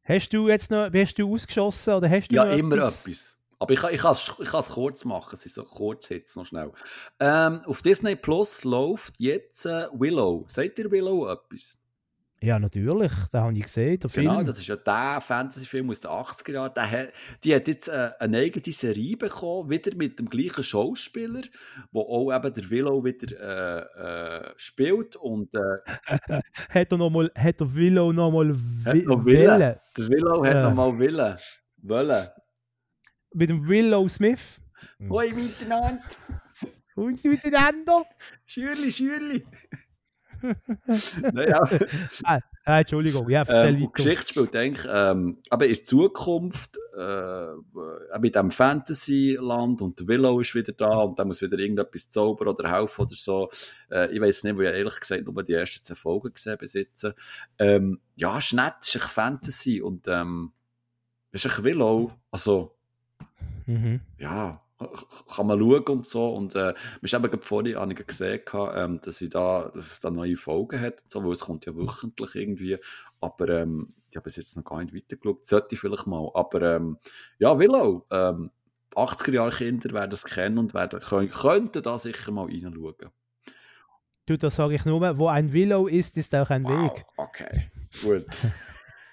Hast 0.03 0.33
du 0.33 0.49
jetzt 0.49 0.71
noch, 0.71 0.91
hast 0.93 1.15
du 1.19 1.33
ausgeschossen 1.33 1.95
oder 1.95 2.11
hast 2.11 2.29
du 2.29 2.35
Ja, 2.35 2.45
immer 2.51 2.77
etwas? 2.77 3.01
etwas. 3.07 3.39
Aber 3.61 3.73
ich, 3.75 3.83
ich 3.83 4.01
kann 4.01 4.13
es 4.13 4.33
ich 4.41 4.51
kurz 4.51 5.05
machen, 5.05 5.31
es 5.35 5.43
sind 5.43 5.53
so 5.53 5.65
Kurzhits 5.65 6.37
noch 6.37 6.47
schnell. 6.47 6.73
Ähm, 7.21 7.61
auf 7.65 7.83
Disney 7.83 8.17
Plus 8.17 8.65
läuft 8.65 9.21
jetzt 9.21 9.67
äh, 9.67 9.87
Willow. 9.93 10.47
Seht 10.49 10.79
ihr 10.79 10.91
Willow 10.91 11.29
etwas? 11.31 11.77
Ja, 12.41 12.59
natürlich, 12.61 13.11
den 13.33 13.41
habe 13.41 13.53
ich 13.53 13.65
gesehen. 13.65 13.99
Genau, 13.99 14.35
Film. 14.35 14.47
das 14.47 14.61
ist 14.61 14.69
ja 14.69 14.77
der 14.77 15.21
Fantasy-Film 15.21 15.91
aus 15.91 16.01
den 16.01 16.11
80er 16.13 16.53
Jahren. 16.53 17.09
Die 17.43 17.53
hat 17.53 17.67
jetzt 17.67 17.89
äh, 17.89 18.11
eine 18.21 18.39
eigene 18.39 18.73
Serie 18.73 19.17
bekommen, 19.17 19.69
wieder 19.71 19.97
mit 19.97 20.21
dem 20.21 20.29
gleichen 20.29 20.63
Schauspieler, 20.63 21.43
wo 21.91 22.03
auch 22.03 22.33
eben 22.33 22.55
der 22.55 22.71
Willow 22.71 23.05
wieder 23.05 23.41
äh, 23.41 24.47
äh, 24.47 24.53
spielt. 24.57 25.17
Und, 25.17 25.53
äh, 25.57 25.61
hat, 26.69 26.93
er 26.93 26.99
noch 26.99 27.11
mal, 27.11 27.29
hat 27.35 27.59
der 27.59 27.75
Willow 27.75 28.13
nochmal 28.13 28.47
noch 28.47 29.25
Willen? 29.25 29.59
Der 29.59 30.09
Willow 30.09 30.47
hat 30.47 30.63
nochmal 30.63 30.97
Willen. 30.97 31.37
Wollen. 31.79 32.29
Mit 33.35 33.51
dem 33.51 33.69
Willow 33.69 34.09
Smith. 34.09 34.61
Hoi 35.11 35.33
miteinander. 35.33 36.05
Und 36.95 37.25
miteinander. 37.25 38.05
Schürli, 38.47 38.93
Schürli 38.93 39.45
naja. 41.33 41.69
ah, 42.25 42.41
ah, 42.65 42.79
Entschuldigung, 42.81 43.29
ja, 43.29 43.45
ähm, 43.49 43.91
Geschichte 43.93 44.29
spielt 44.29 44.55
eigentlich 44.57 44.87
ähm, 44.91 45.39
aber 45.51 45.67
in 45.67 45.85
Zukunft 45.85 46.79
äh, 46.97 48.19
mit 48.19 48.35
dem 48.35 48.51
Fantasy-Land 48.51 49.83
und 49.83 50.07
Willow 50.07 50.41
ist 50.41 50.55
wieder 50.55 50.73
da 50.73 51.03
und 51.03 51.19
da 51.19 51.25
muss 51.25 51.43
wieder 51.43 51.59
irgendetwas 51.59 52.11
zaubern 52.11 52.49
oder 52.49 52.71
helfen 52.71 53.03
oder 53.03 53.15
so. 53.15 53.51
Äh, 53.91 54.13
ich 54.13 54.21
weiß 54.21 54.45
nicht, 54.45 54.57
wo 54.57 54.61
ich 54.61 54.69
ehrlich 54.69 55.01
gesagt 55.01 55.25
nur 55.25 55.43
die 55.43 55.55
ersten 55.55 55.83
zwei 55.83 55.95
Folgen 55.95 56.33
gesehen 56.33 56.59
besitzen. 56.59 57.15
Ähm, 57.59 58.01
ja, 58.17 58.39
ist 58.39 58.53
nett, 58.53 58.75
ist 58.83 58.97
ein 58.97 59.03
Fantasy 59.03 59.81
und 59.81 60.07
ähm, 60.09 60.53
ist 61.33 61.47
ein 61.47 61.65
Willow, 61.65 62.13
also 62.31 62.77
mhm. 63.67 64.01
ja, 64.19 64.61
kann 65.35 65.47
man 65.47 65.59
schauen 65.59 65.85
und 65.87 66.07
so. 66.07 66.35
Und 66.35 66.55
äh, 66.55 66.75
wir 67.01 67.11
haben 67.11 67.25
eben 67.25 67.43
vorhin 67.43 67.77
habe 67.77 67.93
ich 67.93 68.07
gesehen, 68.07 68.41
ähm, 68.75 69.01
dass, 69.03 69.21
ich 69.21 69.31
da, 69.31 69.71
dass 69.75 69.93
es 69.93 70.01
da 70.01 70.11
neue 70.11 70.37
Folgen 70.37 70.81
hat, 70.81 71.03
und 71.03 71.11
so, 71.11 71.25
weil 71.25 71.33
es 71.33 71.41
kommt 71.41 71.67
ja 71.67 71.75
wöchentlich 71.77 72.35
irgendwie. 72.35 72.79
Aber 73.21 73.49
ähm, 73.49 73.95
ich 74.11 74.17
habe 74.17 74.25
bis 74.25 74.37
jetzt 74.37 74.57
noch 74.57 74.65
gar 74.65 74.83
nicht 74.83 74.95
weitergeschaut. 74.95 75.45
Sollte 75.45 75.75
ich 75.75 75.81
vielleicht 75.81 76.07
mal. 76.07 76.31
Aber 76.35 76.63
ähm, 76.63 76.99
ja, 77.39 77.59
Willow, 77.59 78.07
ähm, 78.11 78.51
80er 78.95 79.33
Jahre 79.33 79.51
Kinder 79.51 79.91
werden 79.93 80.13
es 80.13 80.25
kennen 80.25 80.59
und 80.59 80.75
werden, 80.75 81.01
können, 81.01 81.29
könnten 81.29 81.83
da 81.83 81.99
sicher 81.99 82.31
mal 82.33 82.47
reinschauen. 82.47 82.95
Du, 84.27 84.37
das 84.37 84.57
sage 84.57 84.75
ich 84.75 84.85
nur, 84.85 85.19
wo 85.19 85.29
ein 85.29 85.53
Willow 85.53 85.87
ist, 85.87 86.17
ist 86.17 86.35
auch 86.35 86.51
ein 86.51 86.65
wow, 86.65 86.95
Weg. 86.95 87.07
Okay, 87.17 87.71
gut. 88.03 88.43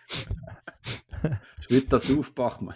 Schritt 1.61 1.91
das 1.93 2.11
auf, 2.11 2.33
Bachmann. 2.35 2.75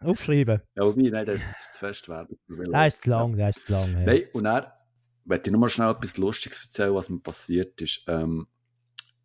Aufschreiben. 0.00 0.60
Ja, 0.74 0.84
wobei, 0.84 1.10
nein, 1.10 1.26
das 1.26 1.42
ist 1.42 1.72
zu 1.74 1.78
fest 1.78 2.08
Werbung. 2.08 2.38
Das 2.48 2.94
ist 2.94 3.02
zu 3.02 3.10
lang, 3.10 3.36
das 3.36 3.56
ist 3.56 3.66
zu 3.66 3.72
lang. 3.72 3.92
Ja. 3.92 4.04
Nein, 4.06 4.22
und 4.32 4.44
dann 4.44 4.66
möchte 5.24 5.50
ich 5.50 5.52
noch 5.52 5.60
mal 5.60 5.68
schnell 5.68 5.90
etwas 5.90 6.16
Lustiges 6.16 6.62
erzählen, 6.62 6.94
was 6.94 7.08
mir 7.08 7.20
passiert 7.20 7.80
ist. 7.80 8.04
Ähm, 8.06 8.46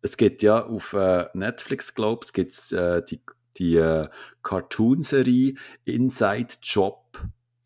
es 0.02 0.16
gibt 0.16 0.42
ja 0.42 0.64
auf 0.64 0.92
äh, 0.94 1.28
Netflix, 1.34 1.94
glaube 1.94 2.24
ich, 2.24 2.32
gibt's, 2.32 2.72
äh, 2.72 3.02
die, 3.02 3.22
die 3.56 3.76
äh, 3.76 4.08
Cartoon-Serie 4.42 5.54
Inside 5.84 6.54
Job. 6.62 7.18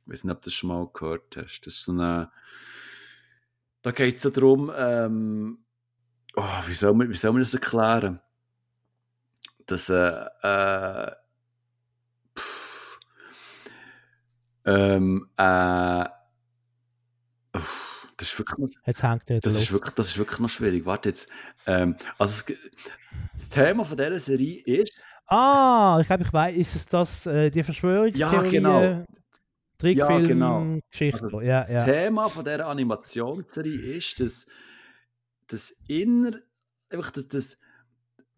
Ich 0.06 0.12
weiß 0.12 0.24
nicht, 0.24 0.32
ob 0.32 0.43
du 0.43 0.47
das 0.47 0.55
schon 0.55 0.68
mal 0.68 0.89
gehört 0.93 1.36
hast. 1.36 1.60
Das 1.60 1.74
ist 1.74 1.85
so 1.85 1.93
eine. 1.93 2.31
Da 3.82 3.93
geht 3.93 4.16
es 4.16 4.24
ja 4.24 4.31
darum, 4.31 4.72
ähm, 4.74 5.64
oh, 6.36 6.43
wie, 6.66 6.74
soll 6.74 6.94
man, 6.94 7.10
wie 7.10 7.14
soll 7.14 7.32
man 7.32 7.43
das 7.43 7.55
erklären? 7.55 8.20
Dass 9.66 9.89
äh, 9.90 10.24
äh, 10.43 11.12
ähm, 14.65 15.28
äh, 15.36 15.43
der 15.43 16.12
das 18.16 18.28
ist 18.28 18.39
wirklich 18.39 18.59
noch, 18.59 18.69
Jetzt 18.86 19.03
hängt 19.03 19.31
er 19.31 19.41
das 19.41 19.53
ist 19.55 19.59
Luft. 19.70 19.73
wirklich, 19.73 19.95
das 19.95 20.07
ist 20.09 20.19
wirklich 20.19 20.39
noch 20.41 20.49
schwierig. 20.49 20.86
Warte 20.86 21.09
jetzt. 21.11 21.28
Ähm, 21.66 21.97
also 22.19 22.32
es, 22.53 22.59
das 23.32 23.49
Thema 23.49 23.85
von 23.85 23.97
dieser 23.97 24.19
Serie 24.20 24.62
ist, 24.62 24.93
Ah, 25.27 25.99
ich 26.03 26.07
glaube, 26.07 26.23
ich 26.23 26.32
weiß, 26.32 26.55
ist 26.57 26.77
es 26.77 26.86
das, 26.86 27.24
äh, 27.27 27.51
die 27.51 27.62
Verschwörungstheorie? 27.65 28.51
genau. 28.51 29.05
Trickfilm, 29.78 30.23
Ja, 30.23 30.28
genau. 30.28 30.78
Geschichte. 30.91 31.24
also 31.24 31.41
ja, 31.41 31.61
das 31.61 31.70
ja. 31.70 31.85
Thema 31.85 32.28
von 32.28 32.45
dieser 32.45 32.66
Animationsserie 32.69 33.97
ist, 33.97 34.20
dass 34.20 34.47
das 35.49 35.70
inner, 35.89 36.39
einfach 36.91 37.11
das, 37.11 37.27
das, 37.28 37.59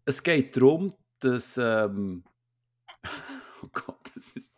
es 0.05 0.23
geht 0.23 0.55
darum, 0.55 0.93
dass, 1.19 1.57
ähm, 1.57 2.23
oh 3.63 3.67
Gott, 3.73 3.99
das 4.15 4.23
ist, 4.33 4.51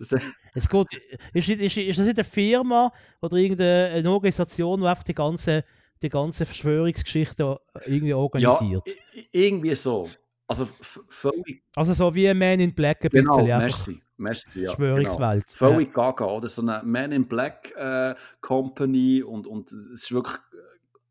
das, 0.00 0.10
Es 0.54 0.68
geht, 0.68 0.86
ist, 1.34 1.48
ist, 1.48 1.76
ist 1.76 1.98
das 1.98 2.06
nicht 2.06 2.18
eine 2.18 2.24
Firma 2.24 2.92
oder 3.20 3.36
irgendeine 3.36 3.94
eine 3.94 4.10
Organisation, 4.10 4.80
die 4.80 4.86
einfach 4.86 5.04
die 5.04 5.14
ganze, 5.14 5.64
die 6.02 6.08
ganze 6.08 6.44
Verschwörungsgeschichte 6.46 7.60
irgendwie 7.86 8.08
ja, 8.08 8.16
organisiert? 8.16 8.82
i- 9.14 9.28
irgendwie 9.32 9.74
so. 9.74 10.08
Also 10.48 10.66
völlig, 11.08 11.62
Also 11.76 11.94
so 11.94 12.12
wie 12.12 12.28
ein 12.28 12.36
Man 12.36 12.58
in 12.58 12.74
Black 12.74 13.04
ein 13.04 13.10
genau, 13.10 13.36
bisschen, 13.36 13.58
merci, 13.58 14.02
merci, 14.16 14.48
ja, 14.62 14.74
genau. 14.74 14.76
Verschwörungswelt. 14.96 15.44
Ja. 15.48 15.54
Völlig 15.56 15.94
gaga, 15.94 16.24
oder? 16.24 16.48
So 16.48 16.62
eine 16.62 16.82
Man 16.84 17.12
in 17.12 17.28
Black 17.28 17.72
äh, 17.76 18.16
Company 18.40 19.22
und, 19.22 19.46
und 19.46 19.70
es 19.70 19.86
ist 19.86 20.12
wirklich 20.12 20.34
äh, 20.52 20.69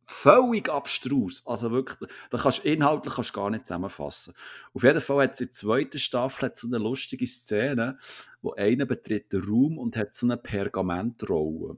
völlig 0.10 0.69
abstrus. 0.69 1.44
Also 1.45 1.72
wirklich, 1.72 2.10
da 2.31 2.38
kannst 2.38 2.64
du 2.64 2.69
inhaltlich 2.69 3.14
kannst 3.14 3.34
gar 3.34 3.49
nicht 3.49 3.68
zusammenfassen. 3.68 4.34
Auf 4.73 4.84
jeden 4.84 5.02
Fall 5.02 5.23
hat 5.23 5.34
es 5.34 5.41
in 5.41 5.48
der 5.48 5.53
zweiten 5.53 5.99
Staffel 5.99 6.52
so 6.56 6.68
eine 6.68 6.80
lustige 6.80 7.27
Szene, 7.27 7.99
wo 8.41 8.53
einer 8.53 8.86
betritt 8.86 9.31
den 9.31 9.44
Raum 9.44 9.77
und 9.77 9.95
hat 9.95 10.14
so 10.14 10.26
eine 10.26 10.38
Pergamentrolle. 10.38 11.77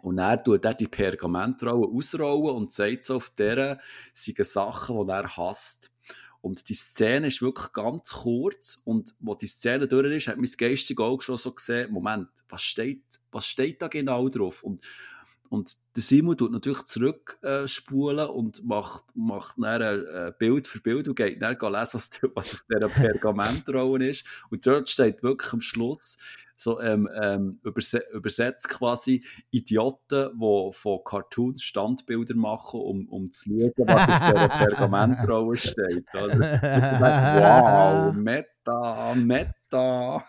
Und 0.00 0.18
er 0.18 0.42
tut 0.42 0.64
er 0.64 0.74
die 0.74 0.86
Pergamentrolle 0.86 1.88
ausrollen 1.88 2.54
und 2.54 2.72
sagt 2.72 3.02
so, 3.02 3.16
auf 3.16 3.30
der 3.30 3.80
sind 4.12 4.38
Sachen, 4.46 5.04
die 5.04 5.12
er 5.12 5.36
hasst. 5.36 5.90
Und 6.40 6.68
die 6.68 6.74
Szene 6.74 7.26
ist 7.26 7.42
wirklich 7.42 7.72
ganz 7.72 8.12
kurz 8.12 8.80
und 8.84 9.16
wo 9.18 9.34
die 9.34 9.48
Szene 9.48 9.88
durch 9.88 10.16
ist, 10.16 10.28
hat 10.28 10.36
mein 10.36 10.50
geistiges 10.56 11.04
Auge 11.04 11.24
schon 11.24 11.36
so 11.36 11.52
gesehen, 11.52 11.90
Moment, 11.90 12.28
was 12.48 12.62
steht, 12.62 13.02
was 13.32 13.44
steht 13.44 13.82
da 13.82 13.88
genau 13.88 14.28
drauf? 14.28 14.62
Und, 14.62 14.86
und 15.48 15.76
der 15.96 16.02
Simon 16.02 16.36
tut 16.36 16.52
natürlich 16.52 16.84
zurückspulen 16.84 18.26
äh, 18.26 18.30
und 18.30 18.64
macht, 18.64 19.04
macht 19.14 19.56
dann 19.58 19.82
äh, 19.82 20.32
Bild 20.38 20.66
für 20.66 20.80
Bild 20.80 21.08
und 21.08 21.14
geht 21.14 21.40
dann 21.40 21.52
lesen, 21.52 21.70
was, 21.72 22.10
was 22.34 22.54
auf 22.54 22.64
dieser 22.70 22.88
Pergamentrolle 22.88 24.10
ist. 24.10 24.24
Und 24.50 24.66
dort 24.66 24.88
steht 24.88 25.22
wirklich 25.22 25.52
am 25.52 25.60
Schluss, 25.60 26.18
so 26.56 26.80
ähm, 26.80 27.08
ähm, 27.14 27.60
überse 27.62 28.02
übersetzt 28.12 28.68
quasi 28.68 29.24
Idioten, 29.50 30.30
die 30.38 30.72
von 30.72 31.04
Cartoons 31.04 31.62
Standbilder 31.62 32.34
machen, 32.34 32.80
um, 32.80 33.08
um 33.08 33.30
zu 33.30 33.48
schauen, 33.48 33.72
was 33.86 34.08
auf 34.08 34.30
dieser 34.30 34.48
Pergamentrolle 34.66 35.56
steht. 35.56 36.06
Oder? 36.12 36.32
Und 36.32 36.40
dachte, 36.40 37.00
wow, 38.10 38.14
Meta, 38.14 39.14
Meta. 39.14 40.24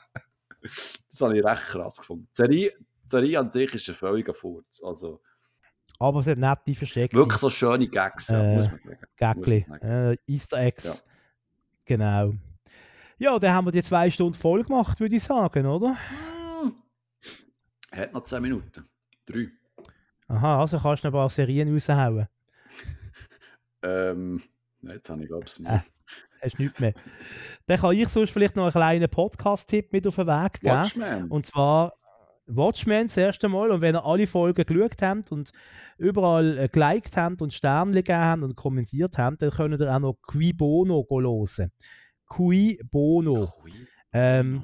Das 0.62 1.22
habe 1.22 1.38
ich 1.38 1.44
recht 1.44 1.64
krass 1.64 1.98
gefunden. 1.98 2.28
Die 2.32 2.36
Serie, 2.36 2.74
die 2.80 2.89
Serie 3.10 3.40
an 3.40 3.52
sich 3.52 3.74
ist 3.74 3.90
ein 3.90 3.96
völliger 3.96 4.34
Furz. 4.34 4.82
Also 4.84 5.22
Aber 6.00 6.20
es 6.20 6.28
hat 6.28 6.38
nette 6.38 6.76
versteckte 6.76 7.18
wirklich 7.18 7.40
so 7.40 7.50
schöne 7.50 7.88
Gags, 7.88 8.28
ja, 8.30 8.40
Äh, 8.42 8.56
muss 8.56 8.72
man 8.72 8.80
sagen. 8.84 8.98
Gagli, 9.18 9.66
äh, 9.82 10.18
Easter 10.28 10.58
Eggs. 10.58 10.84
Ja. 10.86 10.94
Genau. 11.86 12.34
Ja, 13.18 13.38
dann 13.38 13.54
haben 13.54 13.68
wir 13.68 13.72
die 13.72 13.84
zwei 13.84 14.10
Stunden 14.10 14.36
voll 14.36 14.64
gemacht, 14.64 15.00
würde 15.00 15.16
ich 15.16 15.24
sagen, 15.24 15.66
oder? 15.66 15.98
Hm. 16.62 16.76
Hat 17.92 18.14
noch 18.14 18.24
10 18.24 18.42
Minuten. 18.42 18.88
Drei. 19.26 19.50
Aha, 20.28 20.62
also 20.62 20.80
kannst 20.80 21.04
du 21.04 21.08
noch 21.08 21.14
ein 21.16 21.20
paar 21.20 21.30
Serien 21.30 21.74
raushauen. 21.74 22.28
Ähm, 23.82 24.44
nein, 24.82 24.96
jetzt 24.96 25.10
habe 25.10 25.22
ich 25.22 25.28
glaube 25.28 25.46
ich 25.48 25.60
nicht. 25.60 25.70
Äh, 25.70 25.80
Hast 26.42 26.58
nichts 26.60 26.80
mehr. 26.80 26.94
Dann 27.66 27.80
kann 27.80 27.96
ich 27.98 28.08
sonst 28.08 28.32
vielleicht 28.32 28.56
noch 28.56 28.64
einen 28.64 28.72
kleinen 28.72 29.10
Podcast-Tipp 29.10 29.92
mit 29.92 30.08
auf 30.08 30.16
den 30.16 30.28
Weg 30.28 30.62
geben. 30.62 30.74
Watchmen. 30.74 31.28
Und 31.30 31.46
zwar 31.46 31.94
Watchmen 32.50 33.08
das 33.08 33.18
erste 33.18 33.50
Mal. 33.50 33.72
Und 33.72 33.82
wenn 33.82 33.96
ihr 33.96 34.06
alle 34.06 34.28
Folgen 34.28 34.66
geschaut 34.66 35.02
habt 35.02 35.32
und 35.32 35.52
überall 35.98 36.58
äh, 36.58 36.68
geliked 36.70 37.16
habt 37.18 37.42
und 37.42 37.54
Sterne 37.54 37.94
gegeben 37.94 38.20
habt 38.20 38.44
und 38.44 38.56
kommentiert 38.56 39.18
habt, 39.18 39.42
dann 39.42 39.52
könnt 39.52 39.80
ihr 39.80 39.96
auch 39.96 40.00
noch 40.00 40.18
Qui 40.28 40.54
Bono 40.54 41.06
hören. 41.10 41.72
Qui 42.28 42.80
Bono. 42.92 43.48
Ui. 43.64 43.72
Ähm, 44.14 44.62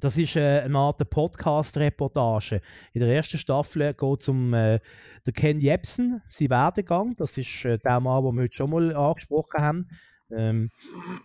das 0.00 0.16
ist 0.16 0.34
äh, 0.36 0.60
eine 0.60 0.78
Art 0.78 1.10
Podcast-Reportage. 1.10 2.62
In 2.94 3.00
der 3.00 3.14
ersten 3.14 3.36
Staffel 3.36 3.92
geht 3.92 4.20
es 4.22 4.28
um 4.28 4.54
äh, 4.54 4.80
den 5.26 5.34
Ken 5.34 5.60
Jebsen, 5.60 6.22
seinen 6.30 6.50
Werdegang. 6.50 7.14
Das 7.16 7.36
ist 7.36 7.66
äh, 7.66 7.78
der 7.78 8.00
Mann, 8.00 8.24
den 8.24 8.34
wir 8.36 8.42
heute 8.44 8.56
schon 8.56 8.70
mal 8.70 8.96
angesprochen 8.96 9.60
haben. 9.60 9.88
Ähm, 10.32 10.70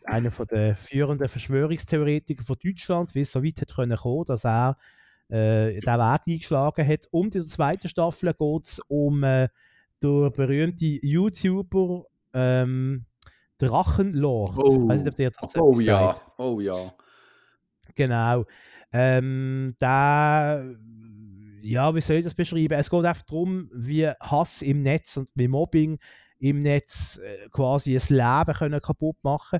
einer 0.04 0.30
der 0.30 0.76
führenden 0.76 1.28
Verschwörungstheoretiker 1.28 2.44
von 2.44 2.58
Deutschland, 2.62 3.16
wie 3.16 3.22
es 3.22 3.32
so 3.32 3.44
weit 3.44 3.62
hat 3.62 3.76
können 3.76 3.98
kommen, 3.98 4.26
dass 4.26 4.44
er 4.44 4.78
äh, 5.30 5.80
den 5.80 5.82
Weg 5.82 6.22
eingeschlagen 6.28 6.88
hat. 6.88 7.08
Und 7.12 7.36
in 7.36 7.42
der 7.42 7.50
zweiten 7.50 7.88
Staffel 7.88 8.34
geht 8.34 8.66
es 8.66 8.80
um 8.88 9.24
äh, 9.24 9.50
den 10.02 10.32
berühmten 10.32 11.00
YouTuber 11.02 12.06
ähm, 12.34 13.06
Drachenlord. 13.58 14.58
Oh. 14.58 14.88
Weiß 14.88 15.00
nicht, 15.00 15.12
ob 15.12 15.16
der 15.16 15.32
das 15.32 15.56
Oh 15.56 15.80
ja, 15.80 16.14
sagt. 16.14 16.40
oh 16.40 16.60
ja. 16.60 16.94
Genau. 17.96 18.46
Ähm, 18.92 19.76
da, 19.80 20.64
ja, 21.62 21.96
wie 21.96 22.02
soll 22.02 22.18
ich 22.18 22.24
das 22.24 22.36
beschreiben? 22.36 22.78
Es 22.78 22.90
geht 22.90 23.06
einfach 23.06 23.24
darum, 23.24 23.70
wie 23.74 24.08
Hass 24.20 24.62
im 24.62 24.84
Netz 24.84 25.18
und 25.18 25.30
wie 25.36 25.48
Mobbing 25.48 26.00
im 26.40 26.60
Netz 26.60 27.18
äh, 27.24 27.50
quasi 27.50 27.98
ein 27.98 28.04
Leben 28.10 28.58
können 28.58 28.82
kaputt 28.82 29.18
machen 29.24 29.60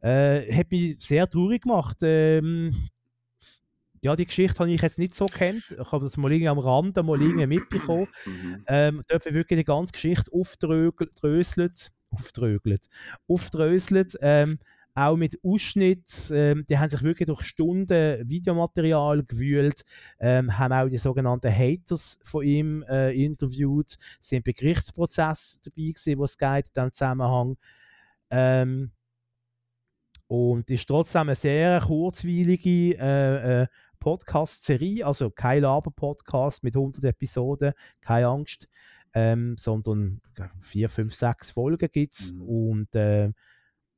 äh, 0.00 0.52
Hat 0.52 0.70
mich 0.70 1.00
sehr 1.00 1.28
traurig 1.28 1.62
gemacht. 1.62 1.98
Ähm, 2.02 2.88
ja, 4.02 4.16
die 4.16 4.26
Geschichte 4.26 4.58
habe 4.58 4.70
ich 4.70 4.82
jetzt 4.82 4.98
nicht 4.98 5.14
so 5.14 5.26
kennt. 5.26 5.76
Ich 5.78 5.92
habe 5.92 6.04
das 6.04 6.16
mal 6.16 6.30
irgendwie 6.32 6.48
am 6.48 6.58
Rand 6.58 6.96
mal 6.96 7.20
irgendwie 7.20 7.46
mitbekommen. 7.46 8.08
Mhm. 8.24 8.64
Ähm, 8.66 9.02
dort 9.08 9.24
wird 9.24 9.34
wirklich 9.34 9.58
die 9.60 9.64
ganze 9.64 9.92
Geschichte 9.92 10.30
aufdröselt, 10.32 11.92
aufdröselt, 12.10 12.88
aufdröselt, 13.26 14.16
ähm, 14.20 14.58
auch 14.94 15.16
mit 15.16 15.38
Ausschnitt. 15.44 16.30
Ähm, 16.30 16.64
die 16.68 16.78
haben 16.78 16.88
sich 16.88 17.02
wirklich 17.02 17.26
durch 17.26 17.42
Stunden 17.42 18.28
Videomaterial 18.28 19.24
gewühlt, 19.24 19.84
ähm, 20.18 20.58
haben 20.58 20.72
auch 20.72 20.88
die 20.88 20.98
sogenannten 20.98 21.52
Haters 21.52 22.18
von 22.22 22.44
ihm 22.44 22.82
äh, 22.88 23.12
interviewt, 23.12 23.96
sind 24.20 24.44
bei 24.44 24.52
Gerichtsprozess 24.52 25.60
dabei 25.62 25.92
gewesen, 25.92 26.18
wo 26.18 26.24
es 26.24 26.38
geht 26.38 26.66
in 26.66 26.72
diesem 26.74 26.92
Zusammenhang. 26.92 27.56
Ähm, 28.30 28.90
und 30.28 30.70
ist 30.70 30.86
trotzdem 30.86 31.22
eine 31.22 31.34
sehr 31.34 31.80
kurzweilige 31.80 32.98
äh, 32.98 33.62
äh, 33.62 33.66
Podcast-Serie, 34.08 35.04
also 35.04 35.28
kein 35.30 35.60
Laber-Podcast 35.62 36.64
mit 36.64 36.74
100 36.74 37.04
Episoden, 37.04 37.74
keine 38.00 38.28
Angst, 38.28 38.66
ähm, 39.12 39.56
sondern 39.58 40.22
vier, 40.62 40.88
fünf, 40.88 41.14
sechs 41.14 41.50
Folgen 41.50 41.90
gibt 41.92 42.14
es 42.14 42.32
Mhm. 42.32 42.42
und 42.42 42.94
äh, 42.94 43.32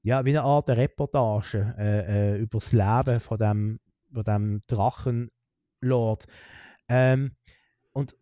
ja, 0.03 0.24
wie 0.24 0.31
eine 0.31 0.43
Art 0.43 0.69
Reportage 0.69 1.77
äh, 1.78 2.32
äh, 2.32 2.39
über 2.39 2.59
das 2.59 2.73
Leben 2.73 3.20
von 3.20 3.39
dem, 3.39 3.81
von 4.12 4.24
dem 4.24 4.62
Drachenlord. 4.66 6.27
Ähm, 6.89 7.37
und 7.93 8.16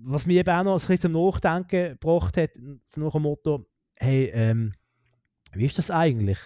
was 0.00 0.24
mir 0.26 0.38
eben 0.38 0.50
auch 0.54 0.62
noch 0.62 0.74
ein 0.74 0.86
bisschen 0.86 1.12
zum 1.12 1.12
Nachdenken 1.12 1.98
gebracht 1.98 2.36
hat, 2.36 2.50
nach 2.94 3.12
dem 3.12 3.22
Motto, 3.22 3.66
hey, 3.96 4.26
ähm, 4.32 4.72
wie 5.52 5.66
ist 5.66 5.78
das 5.78 5.90
eigentlich? 5.90 6.38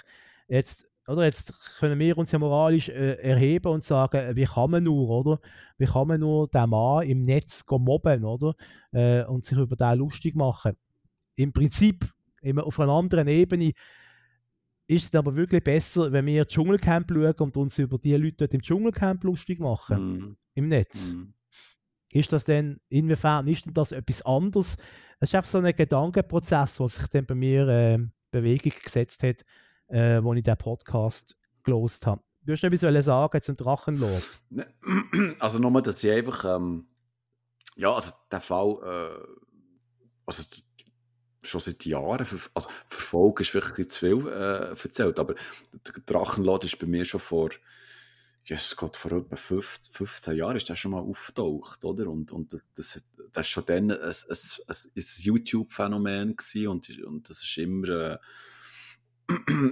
Jetzt, 0.48 0.88
oder 1.08 1.24
jetzt 1.24 1.52
können 1.78 1.98
wir 1.98 2.16
uns 2.16 2.30
ja 2.32 2.38
moralisch 2.38 2.88
äh, 2.88 3.14
erheben 3.14 3.68
und 3.68 3.82
sagen, 3.82 4.36
wie 4.36 4.44
kann 4.44 4.70
man 4.70 4.84
nur, 4.84 5.08
oder? 5.10 5.40
Wie 5.78 5.86
kann 5.86 6.08
man 6.08 6.20
nur 6.20 6.48
den 6.48 6.70
Mann 6.70 7.08
im 7.08 7.22
Netz 7.22 7.64
mobben, 7.68 8.24
oder? 8.24 8.54
Äh, 8.92 9.24
und 9.24 9.44
sich 9.44 9.58
über 9.58 9.76
den 9.76 9.98
lustig 9.98 10.36
machen. 10.36 10.76
Im 11.34 11.52
Prinzip, 11.52 12.12
immer 12.40 12.64
auf 12.64 12.78
einer 12.78 12.92
anderen 12.92 13.26
Ebene, 13.26 13.72
ist 14.86 15.14
es 15.14 15.18
aber 15.18 15.34
wirklich 15.34 15.64
besser, 15.64 16.12
wenn 16.12 16.26
wir 16.26 16.46
Dschungelcamp 16.46 17.10
schauen 17.10 17.34
und 17.38 17.56
uns 17.56 17.78
über 17.78 17.98
die 17.98 18.14
Leute 18.14 18.36
dort 18.38 18.54
im 18.54 18.62
Dschungelcamp 18.62 19.24
lustig 19.24 19.58
machen, 19.58 20.12
Mhm. 20.12 20.36
im 20.54 20.68
Netz. 20.68 21.12
Mhm. 21.12 21.34
Ist 22.12 22.32
das 22.32 22.44
denn, 22.44 22.78
inwiefern 22.90 23.48
ist 23.48 23.64
denn 23.64 23.74
das 23.74 23.92
etwas 23.92 24.22
anderes? 24.22 24.76
Das 25.18 25.30
ist 25.30 25.34
einfach 25.34 25.50
so 25.50 25.58
ein 25.58 25.74
Gedankenprozess, 25.74 26.76
der 26.76 26.88
sich 26.88 27.06
dann 27.08 27.26
bei 27.26 27.34
mir 27.34 27.66
äh, 27.68 27.94
in 27.94 28.12
Bewegung 28.30 28.72
gesetzt 28.84 29.22
hat, 29.22 29.44
äh, 29.92 30.24
wo 30.24 30.32
ich 30.34 30.42
den 30.42 30.56
Podcast 30.56 31.36
gelost 31.62 32.06
habe. 32.06 32.22
Du 32.44 32.52
hast 32.52 32.64
etwas 32.64 33.04
sagen 33.04 33.42
zum 33.42 33.56
Drachenlord. 33.56 34.40
Ne, 34.50 34.66
Also 35.38 35.58
nur, 35.58 35.82
dass 35.82 36.02
ich 36.02 36.10
einfach, 36.10 36.56
ähm, 36.56 36.86
ja, 37.76 37.94
also 37.94 38.12
der 38.30 38.40
Fall, 38.40 38.78
äh, 38.82 39.26
also 40.26 40.42
schon 41.44 41.60
seit 41.60 41.84
Jahren, 41.84 42.26
also 42.54 42.68
verfolgt 42.86 43.40
ist 43.40 43.50
vielleicht 43.50 43.92
zu 43.92 43.98
viel 43.98 44.28
äh, 44.28 44.70
erzählt, 44.70 45.18
aber 45.18 45.34
der 45.72 46.02
Drachenlord 46.06 46.64
ist 46.64 46.78
bei 46.78 46.86
mir 46.86 47.04
schon 47.04 47.20
vor, 47.20 47.50
yes 48.44 48.74
Gott, 48.76 48.96
vor 48.96 49.12
etwa 49.12 49.36
15, 49.36 49.92
15 49.92 50.36
Jahren 50.36 50.56
ist 50.56 50.68
der 50.68 50.76
schon 50.76 50.92
mal 50.92 51.00
aufgetaucht, 51.00 51.84
oder? 51.84 52.08
Und, 52.08 52.32
und 52.32 52.52
das, 52.52 52.62
das, 52.74 53.04
das 53.32 53.46
ist 53.46 53.50
schon 53.50 53.66
dann 53.66 53.90
ein, 53.90 54.00
ein, 54.00 54.16
ein, 54.30 54.76
ein 54.96 55.04
YouTube-Phänomen 55.18 56.36
gewesen 56.36 56.68
und, 56.68 56.88
und 57.04 57.30
das 57.30 57.42
ist 57.42 57.58
immer, 57.58 57.88
äh, 57.88 58.18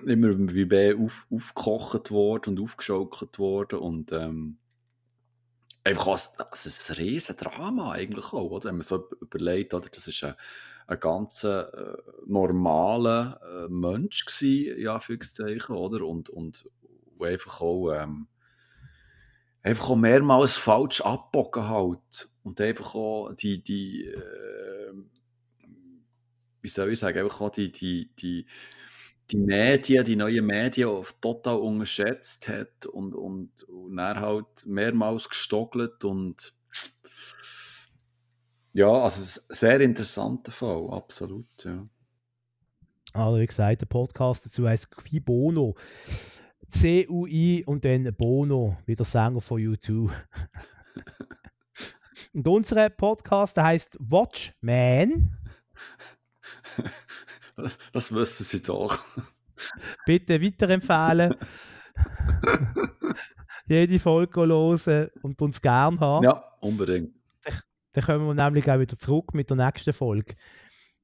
immer 0.06 0.36
wie 0.54 0.64
mehr 0.64 0.96
auf, 0.98 1.26
aufgekocht 1.30 2.10
worden 2.10 2.50
und 2.50 2.60
aufgeschaukelt 2.62 3.38
worden 3.38 3.78
und 3.78 4.12
ähm, 4.12 4.58
einfach 5.84 6.08
als, 6.08 6.38
also 6.38 6.92
ein 6.92 6.96
riesen 6.96 7.36
Drama 7.36 7.92
eigentlich 7.92 8.32
auch, 8.32 8.50
oder? 8.50 8.68
Wenn 8.68 8.76
man 8.76 8.82
so 8.82 9.08
überlegt, 9.20 9.74
oder? 9.74 9.88
Das 9.88 10.06
ist 10.06 10.22
ein, 10.24 10.34
ein 10.86 11.00
ganz 11.00 11.44
äh, 11.44 11.64
normaler 12.26 13.40
äh, 13.42 13.68
Mensch 13.68 14.24
gewesen, 14.24 14.80
ja, 14.80 14.98
Füchszeichen, 14.98 15.74
oder? 15.74 16.06
Und, 16.06 16.28
und 16.28 16.68
einfach 17.20 17.60
auch, 17.60 17.92
ähm, 17.92 18.28
einfach 19.62 19.90
auch 19.90 19.96
mehrmals 19.96 20.56
falsch 20.56 21.00
abbogen 21.00 21.68
halt. 21.68 22.28
Und 22.42 22.60
einfach 22.60 22.94
auch 22.94 23.32
die, 23.34 23.62
die, 23.62 24.06
äh, 24.06 24.92
wie 26.60 26.68
soll 26.68 26.92
ich 26.92 26.98
sagen, 26.98 27.18
einfach 27.18 27.40
auch 27.40 27.50
die, 27.50 27.70
die, 27.72 28.10
die, 28.18 28.46
die 29.30 29.36
Medien, 29.36 30.04
die 30.04 30.16
neuen 30.16 30.46
Medien 30.46 31.04
total 31.20 31.56
unterschätzt 31.56 32.48
hat 32.48 32.86
und, 32.86 33.14
und, 33.14 33.62
und 33.64 33.98
er 33.98 34.20
halt 34.20 34.66
mehrmals 34.66 35.28
gestockelt 35.28 36.04
und 36.04 36.54
ja, 38.72 38.90
also 38.90 39.22
ein 39.22 39.54
sehr 39.54 39.80
interessanter 39.80 40.52
Fall, 40.52 40.88
absolut, 40.90 41.64
ja. 41.64 41.86
Also 43.12 43.40
wie 43.40 43.46
gesagt, 43.46 43.80
der 43.80 43.86
Podcast 43.86 44.46
dazu 44.46 44.68
heißt 44.68 44.90
Qui 44.90 45.18
Bono. 45.18 45.74
C-U-I 46.68 47.64
und 47.66 47.84
dann 47.84 48.14
Bono, 48.14 48.76
wie 48.86 48.94
der 48.94 49.04
Sänger 49.04 49.40
von 49.40 49.60
U2. 49.60 50.10
und 52.32 52.46
unser 52.46 52.88
Podcast 52.90 53.56
heißt 53.56 53.96
Watchman. 53.98 55.36
Das, 57.92 58.14
wissen 58.14 58.44
Sie 58.44 58.62
doch. 58.62 58.98
Bitte 60.06 60.40
weiterempfehlen. 60.42 61.34
Jede 63.66 63.98
Folge 63.98 64.40
hören 64.40 65.10
und 65.22 65.40
uns 65.42 65.60
gern 65.60 66.00
haben. 66.00 66.24
Ja, 66.24 66.44
unbedingt. 66.60 67.14
Dann, 67.44 67.60
dann 67.92 68.04
kommen 68.04 68.26
wir 68.26 68.34
nämlich 68.34 68.70
auch 68.70 68.78
wieder 68.78 68.98
zurück 68.98 69.34
mit 69.34 69.50
der 69.50 69.56
nächsten 69.56 69.92
Folge. 69.92 70.34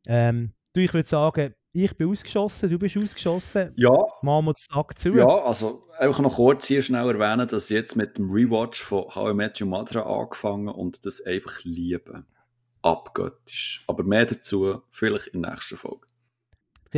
Ähm, 0.06 0.52
du, 0.72 0.80
ich 0.80 0.92
würde 0.92 1.08
sagen, 1.08 1.54
ich 1.72 1.96
bin 1.96 2.08
ausgeschossen, 2.08 2.70
du 2.70 2.78
bist 2.78 2.96
ausgeschossen. 2.96 3.72
Ja. 3.76 3.92
Machen 4.22 4.46
wir 4.46 4.54
den 4.54 4.74
Sack 4.74 4.98
zu. 4.98 5.10
Ja, 5.10 5.26
also 5.26 5.86
einfach 5.98 6.20
noch 6.20 6.36
kurz 6.36 6.66
hier 6.66 6.82
schnell 6.82 7.06
erwähnen, 7.08 7.46
dass 7.46 7.70
ich 7.70 7.76
jetzt 7.76 7.96
mit 7.96 8.16
dem 8.16 8.30
Rewatch 8.30 8.82
von 8.82 9.14
How 9.14 9.30
I 9.30 9.34
Met 9.34 9.60
Your 9.60 9.68
Mother 9.68 10.06
angefangen 10.06 10.68
und 10.68 11.04
das 11.04 11.20
einfach 11.20 11.64
liebe. 11.64 12.24
Abgöttisch. 12.80 13.84
Aber 13.88 14.04
mehr 14.04 14.24
dazu 14.24 14.82
vielleicht 14.90 15.28
in 15.28 15.42
der 15.42 15.50
nächsten 15.52 15.76
Folge. 15.76 16.06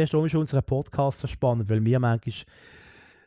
Zuerst 0.06 0.14
ist 0.26 0.34
unser 0.34 0.62
Podcast 0.62 1.20
so 1.20 1.26
spannend, 1.26 1.68
weil 1.68 1.84
wir 1.84 1.98
manchmal 1.98 2.44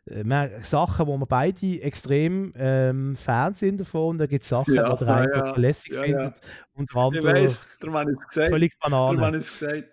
äh, 0.05 0.61
Sachen, 0.63 1.07
wo 1.07 1.17
wir 1.17 1.25
beide 1.25 1.81
extrem 1.81 2.53
ähm, 2.55 3.15
Fan 3.17 3.53
sind 3.53 3.81
davon, 3.81 4.17
da 4.17 4.25
gibt 4.25 4.43
es 4.43 4.49
Sachen, 4.49 4.73
Ja, 4.75 4.95
die 4.95 5.03
der 5.05 5.15
eine 5.15 5.31
ja, 5.33 5.55
lässig 5.57 5.93
ja, 5.93 6.03
findet 6.03 6.41
und 6.73 6.89
der 6.93 7.01
Ich 7.01 7.05
andere 7.07 7.33
weiss, 7.33 7.77
darum 7.79 7.97
habe 7.97 8.11
ich 8.13 8.27
gesagt. 8.27 8.49
völlig 8.49 8.73
Darum 8.79 8.97
habe 9.07 9.17
Banane. 9.17 9.37
ich 9.37 9.43
es 9.43 9.59
gesagt. 9.59 9.89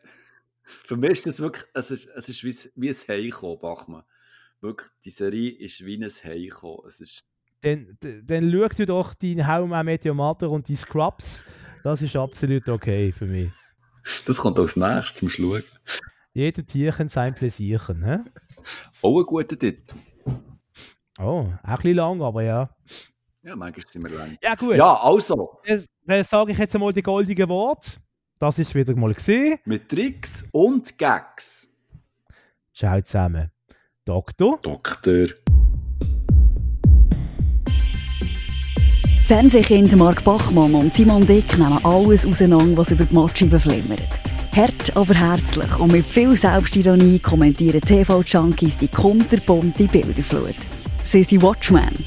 Für 0.62 0.96
mich 0.96 1.10
ist 1.10 1.26
das 1.26 1.40
wirklich, 1.40 1.64
es 1.74 1.90
ist, 1.90 2.06
es 2.14 2.28
ist 2.28 2.44
wie, 2.44 2.56
wie 2.76 2.90
ein 2.90 2.96
Heimkommen, 3.08 3.58
Bachmann. 3.58 4.02
Wirklich, 4.60 4.88
die 5.04 5.10
Serie 5.10 5.50
ist 5.58 5.84
wie 5.84 5.96
ein 5.96 6.08
Heimkommen. 6.08 6.86
Es 6.86 7.00
ist, 7.00 7.20
Dann, 7.62 7.98
dann 8.00 8.50
schau 8.52 8.68
du 8.68 8.86
doch 8.86 9.14
deinen 9.14 9.46
How 9.48 9.68
I 9.68 9.84
Met 9.84 10.06
Your 10.06 10.14
Mother 10.14 10.50
und 10.50 10.68
die 10.68 10.76
Scrubs. 10.76 11.42
Das 11.82 12.02
ist 12.02 12.14
absolut 12.16 12.68
okay 12.68 13.10
für 13.10 13.26
mich. 13.26 13.50
das 14.26 14.36
kommt 14.36 14.58
als 14.58 14.76
nächstes 14.76 15.16
zum 15.16 15.28
Schauen. 15.28 15.64
Jedem 16.38 16.68
Tierchen 16.68 17.08
sein 17.08 17.34
Pläsierchen. 17.34 18.04
Hä? 18.04 18.18
Auch 19.02 19.18
ein 19.18 19.26
guter 19.26 19.58
Titel. 19.58 19.96
Oh, 21.18 21.22
auch 21.24 21.48
ein 21.64 21.76
bisschen 21.78 21.94
lang, 21.94 22.22
aber 22.22 22.44
ja. 22.44 22.70
Ja, 23.42 23.56
manchmal 23.56 23.84
sind 23.88 24.04
wir 24.04 24.16
lang. 24.16 24.38
Ja, 24.40 24.54
gut. 24.54 24.76
Ja, 24.76 25.00
also, 25.02 25.58
Dann, 25.66 25.84
dann 26.06 26.22
sage 26.22 26.52
ich 26.52 26.58
jetzt 26.58 26.76
einmal 26.76 26.92
die 26.92 27.02
goldigen 27.02 27.48
Worte. 27.48 27.90
Das 28.38 28.56
ist 28.60 28.72
wieder 28.72 28.94
mal 28.94 29.12
gesehen. 29.14 29.58
mit 29.64 29.88
Tricks 29.88 30.44
und 30.52 30.96
Gags. 30.96 31.68
Ciao 32.72 33.02
zusammen. 33.02 33.50
Doktor. 34.04 34.60
Doktor. 34.62 35.26
Fernsehkind 39.26 39.96
Mark 39.96 40.22
Bachmann 40.22 40.72
und 40.76 40.94
Simon 40.94 41.26
Dick 41.26 41.58
nehmen 41.58 41.84
alles 41.84 42.24
auseinander, 42.24 42.76
was 42.76 42.92
über 42.92 43.06
die 43.06 43.12
Matscheibe 43.12 43.58
flimmert. 43.58 44.37
Hart, 44.54 44.96
aber 44.96 45.14
herzlich 45.14 45.78
und 45.78 45.92
mit 45.92 46.04
viel 46.04 46.36
Selbstironie 46.36 47.18
kommentieren 47.18 47.80
TV-Junkies 47.80 48.78
die 48.78 48.88
kunterbunte 48.88 49.84
Bilderflut. 49.84 50.56
Sie 51.04 51.22
sind 51.22 51.42
Watchmen. 51.42 52.04